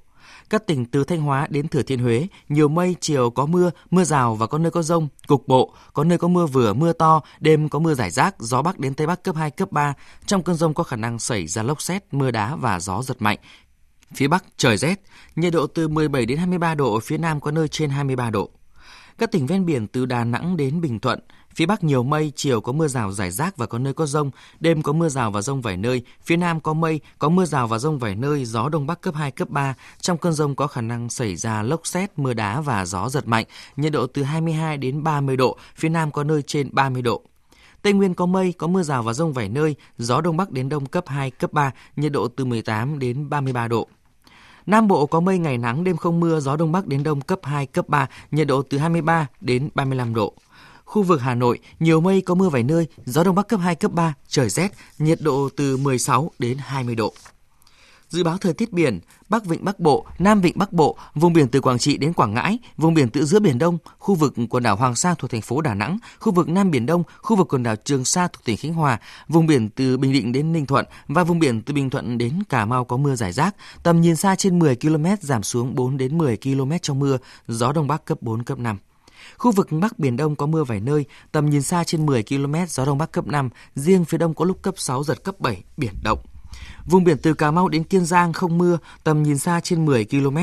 Các 0.51 0.67
tỉnh 0.67 0.85
từ 0.85 1.05
Thanh 1.05 1.21
Hóa 1.21 1.47
đến 1.51 1.69
Thừa 1.69 1.83
Thiên 1.83 1.99
Huế, 1.99 2.27
nhiều 2.49 2.69
mây, 2.69 2.97
chiều 3.01 3.31
có 3.31 3.47
mưa, 3.47 3.71
mưa 3.91 4.05
rào 4.05 4.35
và 4.35 4.47
có 4.47 4.59
nơi 4.59 4.71
có 4.71 4.83
rông, 4.83 5.09
cục 5.27 5.49
bộ, 5.49 5.75
có 5.93 6.05
nơi 6.05 6.19
có 6.19 6.29
mưa 6.29 6.47
vừa, 6.47 6.73
mưa 6.75 6.93
to, 6.93 7.21
đêm 7.41 7.69
có 7.69 7.79
mưa 7.79 7.95
rải 7.95 8.11
rác, 8.11 8.35
gió 8.39 8.63
Bắc 8.63 8.79
đến 8.79 8.95
Tây 8.95 9.07
Bắc 9.07 9.25
cấp 9.25 9.37
2, 9.37 9.51
cấp 9.51 9.73
3. 9.73 9.95
Trong 10.27 10.43
cơn 10.43 10.57
rông 10.57 10.75
có 10.75 10.83
khả 10.83 10.97
năng 10.97 11.19
xảy 11.19 11.47
ra 11.47 11.63
lốc 11.63 11.83
xét, 11.83 12.05
mưa 12.15 12.31
đá 12.31 12.57
và 12.57 12.81
gió 12.81 13.03
giật 13.03 13.17
mạnh. 13.23 13.39
Phía 14.15 14.29
Bắc 14.29 14.45
trời 14.57 14.77
rét, 14.77 15.01
nhiệt 15.37 15.53
độ 15.53 15.67
từ 15.67 15.89
17 15.89 16.27
đến 16.27 16.39
23 16.39 16.75
độ, 16.75 17.01
phía 17.01 17.19
Nam 17.19 17.41
có 17.41 17.51
nơi 17.51 17.69
trên 17.69 17.91
23 17.91 18.31
độ. 18.31 18.51
Các 19.19 19.33
tỉnh 19.33 19.47
ven 19.47 19.67
biển 19.67 19.87
từ 19.87 20.07
Đà 20.07 20.25
Nẵng 20.25 20.57
đến 20.57 20.81
Bình 20.81 21.01
Thuận, 21.01 21.21
Phía 21.57 21.67
Bắc 21.67 21.85
nhiều 21.85 22.03
mây, 22.03 22.33
chiều 22.37 22.61
có 22.61 22.73
mưa 22.73 22.89
rào 22.89 23.13
rải 23.13 23.31
rác 23.31 23.57
và 23.57 23.67
có 23.67 23.79
nơi 23.79 23.95
có 23.95 24.07
rông, 24.07 24.31
đêm 24.61 24.83
có 24.83 24.93
mưa 24.93 25.09
rào 25.09 25.31
và 25.31 25.43
rông 25.43 25.61
vài 25.61 25.77
nơi. 25.77 26.03
Phía 26.23 26.37
Nam 26.37 26.61
có 26.61 26.73
mây, 26.73 27.01
có 27.19 27.29
mưa 27.29 27.45
rào 27.45 27.67
và 27.67 27.79
rông 27.79 27.99
vài 27.99 28.15
nơi, 28.15 28.45
gió 28.45 28.69
Đông 28.69 28.87
Bắc 28.87 29.01
cấp 29.01 29.15
2, 29.15 29.31
cấp 29.31 29.51
3. 29.51 29.75
Trong 30.01 30.19
cơn 30.19 30.33
rông 30.33 30.55
có 30.55 30.67
khả 30.67 30.81
năng 30.81 31.11
xảy 31.11 31.37
ra 31.37 31.63
lốc 31.63 31.87
xét, 31.87 32.19
mưa 32.19 32.35
đá 32.35 32.61
và 32.61 32.87
gió 32.87 33.09
giật 33.09 33.29
mạnh, 33.29 33.45
nhiệt 33.77 33.93
độ 33.93 34.07
từ 34.07 34.23
22 34.23 34.77
đến 34.77 35.03
30 35.03 35.37
độ, 35.37 35.57
phía 35.77 35.89
Nam 35.89 36.11
có 36.11 36.25
nơi 36.25 36.43
trên 36.43 36.69
30 36.73 37.03
độ. 37.03 37.23
Tây 37.83 37.93
Nguyên 37.93 38.15
có 38.15 38.27
mây, 38.27 38.55
có 38.59 38.67
mưa 38.67 38.83
rào 38.83 39.03
và 39.03 39.13
rông 39.13 39.33
vài 39.33 39.49
nơi, 39.49 39.75
gió 39.99 40.21
Đông 40.21 40.37
Bắc 40.37 40.51
đến 40.51 40.69
Đông 40.69 40.87
cấp 40.87 41.05
2, 41.07 41.31
cấp 41.31 41.53
3, 41.53 41.71
nhiệt 41.97 42.13
độ 42.13 42.29
từ 42.29 42.45
18 42.45 42.99
đến 42.99 43.31
33 43.31 43.69
độ. 43.69 43.89
Nam 44.67 44.89
Bộ 44.89 45.07
có 45.07 45.21
mây 45.21 45.39
ngày 45.39 45.59
nắng, 45.59 45.85
đêm 45.85 45.97
không 45.97 46.21
mưa, 46.21 46.41
gió 46.41 46.57
Đông 46.57 46.73
Bắc 46.73 46.87
đến 46.87 47.03
Đông 47.03 47.21
cấp 47.21 47.41
2, 47.43 47.67
cấp 47.67 47.89
3, 47.89 48.09
nhiệt 48.31 48.47
độ 48.47 48.63
từ 48.63 48.79
23 48.79 49.27
đến 49.41 49.69
35 49.75 50.15
độ. 50.15 50.35
Khu 50.87 51.03
vực 51.03 51.21
Hà 51.21 51.35
Nội, 51.35 51.59
nhiều 51.81 52.01
mây 52.01 52.21
có 52.21 52.35
mưa 52.35 52.49
vài 52.49 52.63
nơi, 52.63 52.87
gió 53.05 53.25
Đông 53.25 53.35
Bắc 53.35 53.49
cấp 53.49 53.61
2, 53.61 53.75
cấp 53.75 53.93
3, 53.93 54.15
trời 54.29 54.49
rét, 54.49 54.73
nhiệt 54.99 55.19
độ 55.23 55.49
từ 55.57 55.77
16 55.77 56.31
đến 56.39 56.59
20 56.61 56.95
độ. 56.95 57.15
Dự 58.09 58.25
báo 58.25 58.39
thời 58.39 58.55
tiết 58.55 58.73
biển, 58.73 59.01
Bắc 59.29 59.45
Vịnh 59.45 59.65
Bắc 59.65 59.81
Bộ, 59.81 60.07
Nam 60.19 60.41
Vịnh 60.41 60.59
Bắc 60.59 60.73
Bộ, 60.73 60.97
vùng 61.15 61.33
biển 61.33 61.49
từ 61.49 61.61
Quảng 61.61 61.79
Trị 61.79 61.97
đến 61.97 62.13
Quảng 62.13 62.35
Ngãi, 62.35 62.59
vùng 62.77 62.95
biển 62.95 63.11
tự 63.11 63.25
giữa 63.25 63.41
Biển 63.41 63.59
Đông, 63.59 63.79
khu 63.99 64.15
vực 64.15 64.35
quần 64.51 64.63
đảo 64.63 64.77
Hoàng 64.77 64.97
Sa 64.97 65.15
thuộc 65.15 65.31
thành 65.31 65.41
phố 65.41 65.61
Đà 65.61 65.75
Nẵng, 65.75 65.99
khu 66.19 66.33
vực 66.33 66.49
Nam 66.49 66.71
Biển 66.71 66.87
Đông, 66.87 67.03
khu 67.23 67.37
vực 67.37 67.49
quần 67.49 67.63
đảo 67.63 67.77
Trường 67.77 68.05
Sa 68.05 68.29
thuộc 68.29 68.45
tỉnh 68.45 68.57
Khánh 68.57 68.75
Hòa, 68.75 69.01
vùng 69.29 69.47
biển 69.47 69.69
từ 69.69 69.97
Bình 69.97 70.13
Định 70.13 70.33
đến 70.33 70.53
Ninh 70.53 70.67
Thuận 70.67 70.87
và 71.09 71.25
vùng 71.25 71.39
biển 71.39 71.63
từ 71.63 71.75
Bình 71.75 71.91
Thuận 71.91 72.19
đến 72.19 72.43
Cà 72.49 72.65
Mau 72.65 72.85
có 72.85 72.97
mưa 72.97 73.15
rải 73.15 73.33
rác, 73.33 73.57
tầm 73.83 74.01
nhìn 74.01 74.17
xa 74.17 74.37
trên 74.37 74.59
10 74.59 74.77
km 74.77 75.07
giảm 75.21 75.43
xuống 75.43 75.75
4 75.75 75.97
đến 75.97 76.19
10 76.19 76.37
km 76.37 76.73
trong 76.83 76.99
mưa, 76.99 77.19
gió 77.49 77.73
Đông 77.73 77.87
Bắc 77.87 78.05
cấp 78.05 78.19
4, 78.21 78.43
cấp 78.43 78.59
5. 78.59 78.79
Khu 79.39 79.53
vực 79.53 79.69
Bắc 79.71 79.99
Biển 79.99 80.17
Đông 80.17 80.37
có 80.37 80.47
mưa 80.47 80.65
vài 80.65 80.81
nơi, 80.81 81.05
tầm 81.33 81.51
nhìn 81.51 81.63
xa 81.63 81.85
trên 81.85 82.07
10 82.07 82.23
km, 82.23 82.55
gió 82.69 82.85
Đông 82.85 82.99
Bắc 82.99 83.13
cấp 83.13 83.27
5, 83.27 83.49
riêng 83.75 84.05
phía 84.05 84.19
Đông 84.19 84.35
có 84.35 84.45
lúc 84.45 84.63
cấp 84.63 84.75
6, 84.77 85.05
giật 85.05 85.25
cấp 85.25 85.41
7, 85.41 85.63
biển 85.77 85.95
động. 86.03 86.19
Vùng 86.85 87.05
biển 87.05 87.17
từ 87.23 87.35
Cà 87.35 87.51
Mau 87.51 87.69
đến 87.69 87.85
Kiên 87.85 88.05
Giang 88.05 88.33
không 88.33 88.59
mưa, 88.59 88.79
tầm 89.05 89.23
nhìn 89.23 89.39
xa 89.39 89.61
trên 89.61 89.85
10 89.85 90.05
km, 90.05 90.39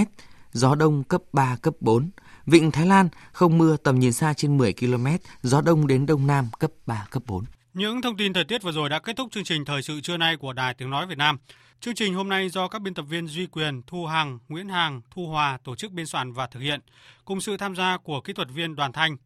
gió 0.54 0.76
Đông 0.76 1.04
cấp 1.04 1.22
3, 1.34 1.56
cấp 1.62 1.74
4. 1.80 2.10
Vịnh 2.46 2.72
Thái 2.72 2.86
Lan 2.86 3.10
không 3.32 3.58
mưa, 3.58 3.78
tầm 3.78 4.00
nhìn 4.00 4.14
xa 4.14 4.34
trên 4.34 4.58
10 4.58 4.74
km, 4.74 5.08
gió 5.42 5.62
Đông 5.62 5.88
đến 5.88 6.06
Đông 6.06 6.28
Nam 6.28 6.50
cấp 6.60 6.72
3, 6.86 7.06
cấp 7.12 7.24
4. 7.26 7.44
Những 7.74 8.02
thông 8.02 8.18
tin 8.18 8.34
thời 8.34 8.44
tiết 8.44 8.64
vừa 8.64 8.72
rồi 8.72 8.90
đã 8.90 9.00
kết 9.00 9.16
thúc 9.18 9.32
chương 9.32 9.44
trình 9.44 9.66
Thời 9.66 9.82
sự 9.82 10.02
trưa 10.02 10.18
nay 10.18 10.38
của 10.38 10.54
Đài 10.54 10.74
Tiếng 10.74 10.90
Nói 10.90 11.08
Việt 11.08 11.18
Nam. 11.18 11.38
Chương 11.84 11.96
trình 11.96 12.14
hôm 12.14 12.30
nay 12.30 12.50
do 12.50 12.68
các 12.68 12.82
biên 12.82 12.94
tập 12.94 13.06
viên 13.10 13.28
Duy 13.28 13.46
Quyền, 13.46 13.82
Thu 13.88 14.06
Hằng, 14.06 14.40
Nguyễn 14.48 14.70
Hằng, 14.70 15.02
Thu 15.12 15.28
Hòa 15.28 15.58
tổ 15.64 15.76
chức 15.76 15.92
biên 15.92 16.06
soạn 16.06 16.34
và 16.34 16.48
thực 16.48 16.60
hiện, 16.60 16.80
cùng 17.26 17.42
sự 17.42 17.58
tham 17.58 17.76
gia 17.76 17.98
của 17.98 18.22
kỹ 18.22 18.34
thuật 18.34 18.48
viên 18.52 18.76
Đoàn 18.76 18.92
Thanh. 18.92 19.18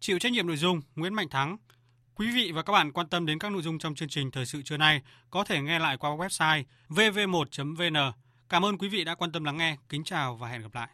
Chịu 0.00 0.18
trách 0.18 0.32
nhiệm 0.32 0.46
nội 0.46 0.56
dung 0.56 0.80
Nguyễn 0.96 1.14
Mạnh 1.14 1.28
Thắng. 1.28 1.56
Quý 2.14 2.30
vị 2.34 2.52
và 2.52 2.62
các 2.62 2.72
bạn 2.72 2.92
quan 2.92 3.08
tâm 3.08 3.26
đến 3.26 3.38
các 3.38 3.52
nội 3.52 3.62
dung 3.62 3.78
trong 3.78 3.94
chương 3.94 4.08
trình 4.08 4.30
Thời 4.30 4.46
sự 4.46 4.62
trưa 4.62 4.76
nay 4.76 5.02
có 5.30 5.44
thể 5.44 5.60
nghe 5.60 5.78
lại 5.78 5.96
qua 5.96 6.10
website 6.10 6.64
vv1.vn. 6.88 8.12
Cảm 8.48 8.64
ơn 8.64 8.78
quý 8.78 8.88
vị 8.88 9.04
đã 9.04 9.14
quan 9.14 9.32
tâm 9.32 9.44
lắng 9.44 9.56
nghe. 9.56 9.76
Kính 9.88 10.04
chào 10.04 10.36
và 10.36 10.48
hẹn 10.48 10.62
gặp 10.62 10.74
lại. 10.74 10.88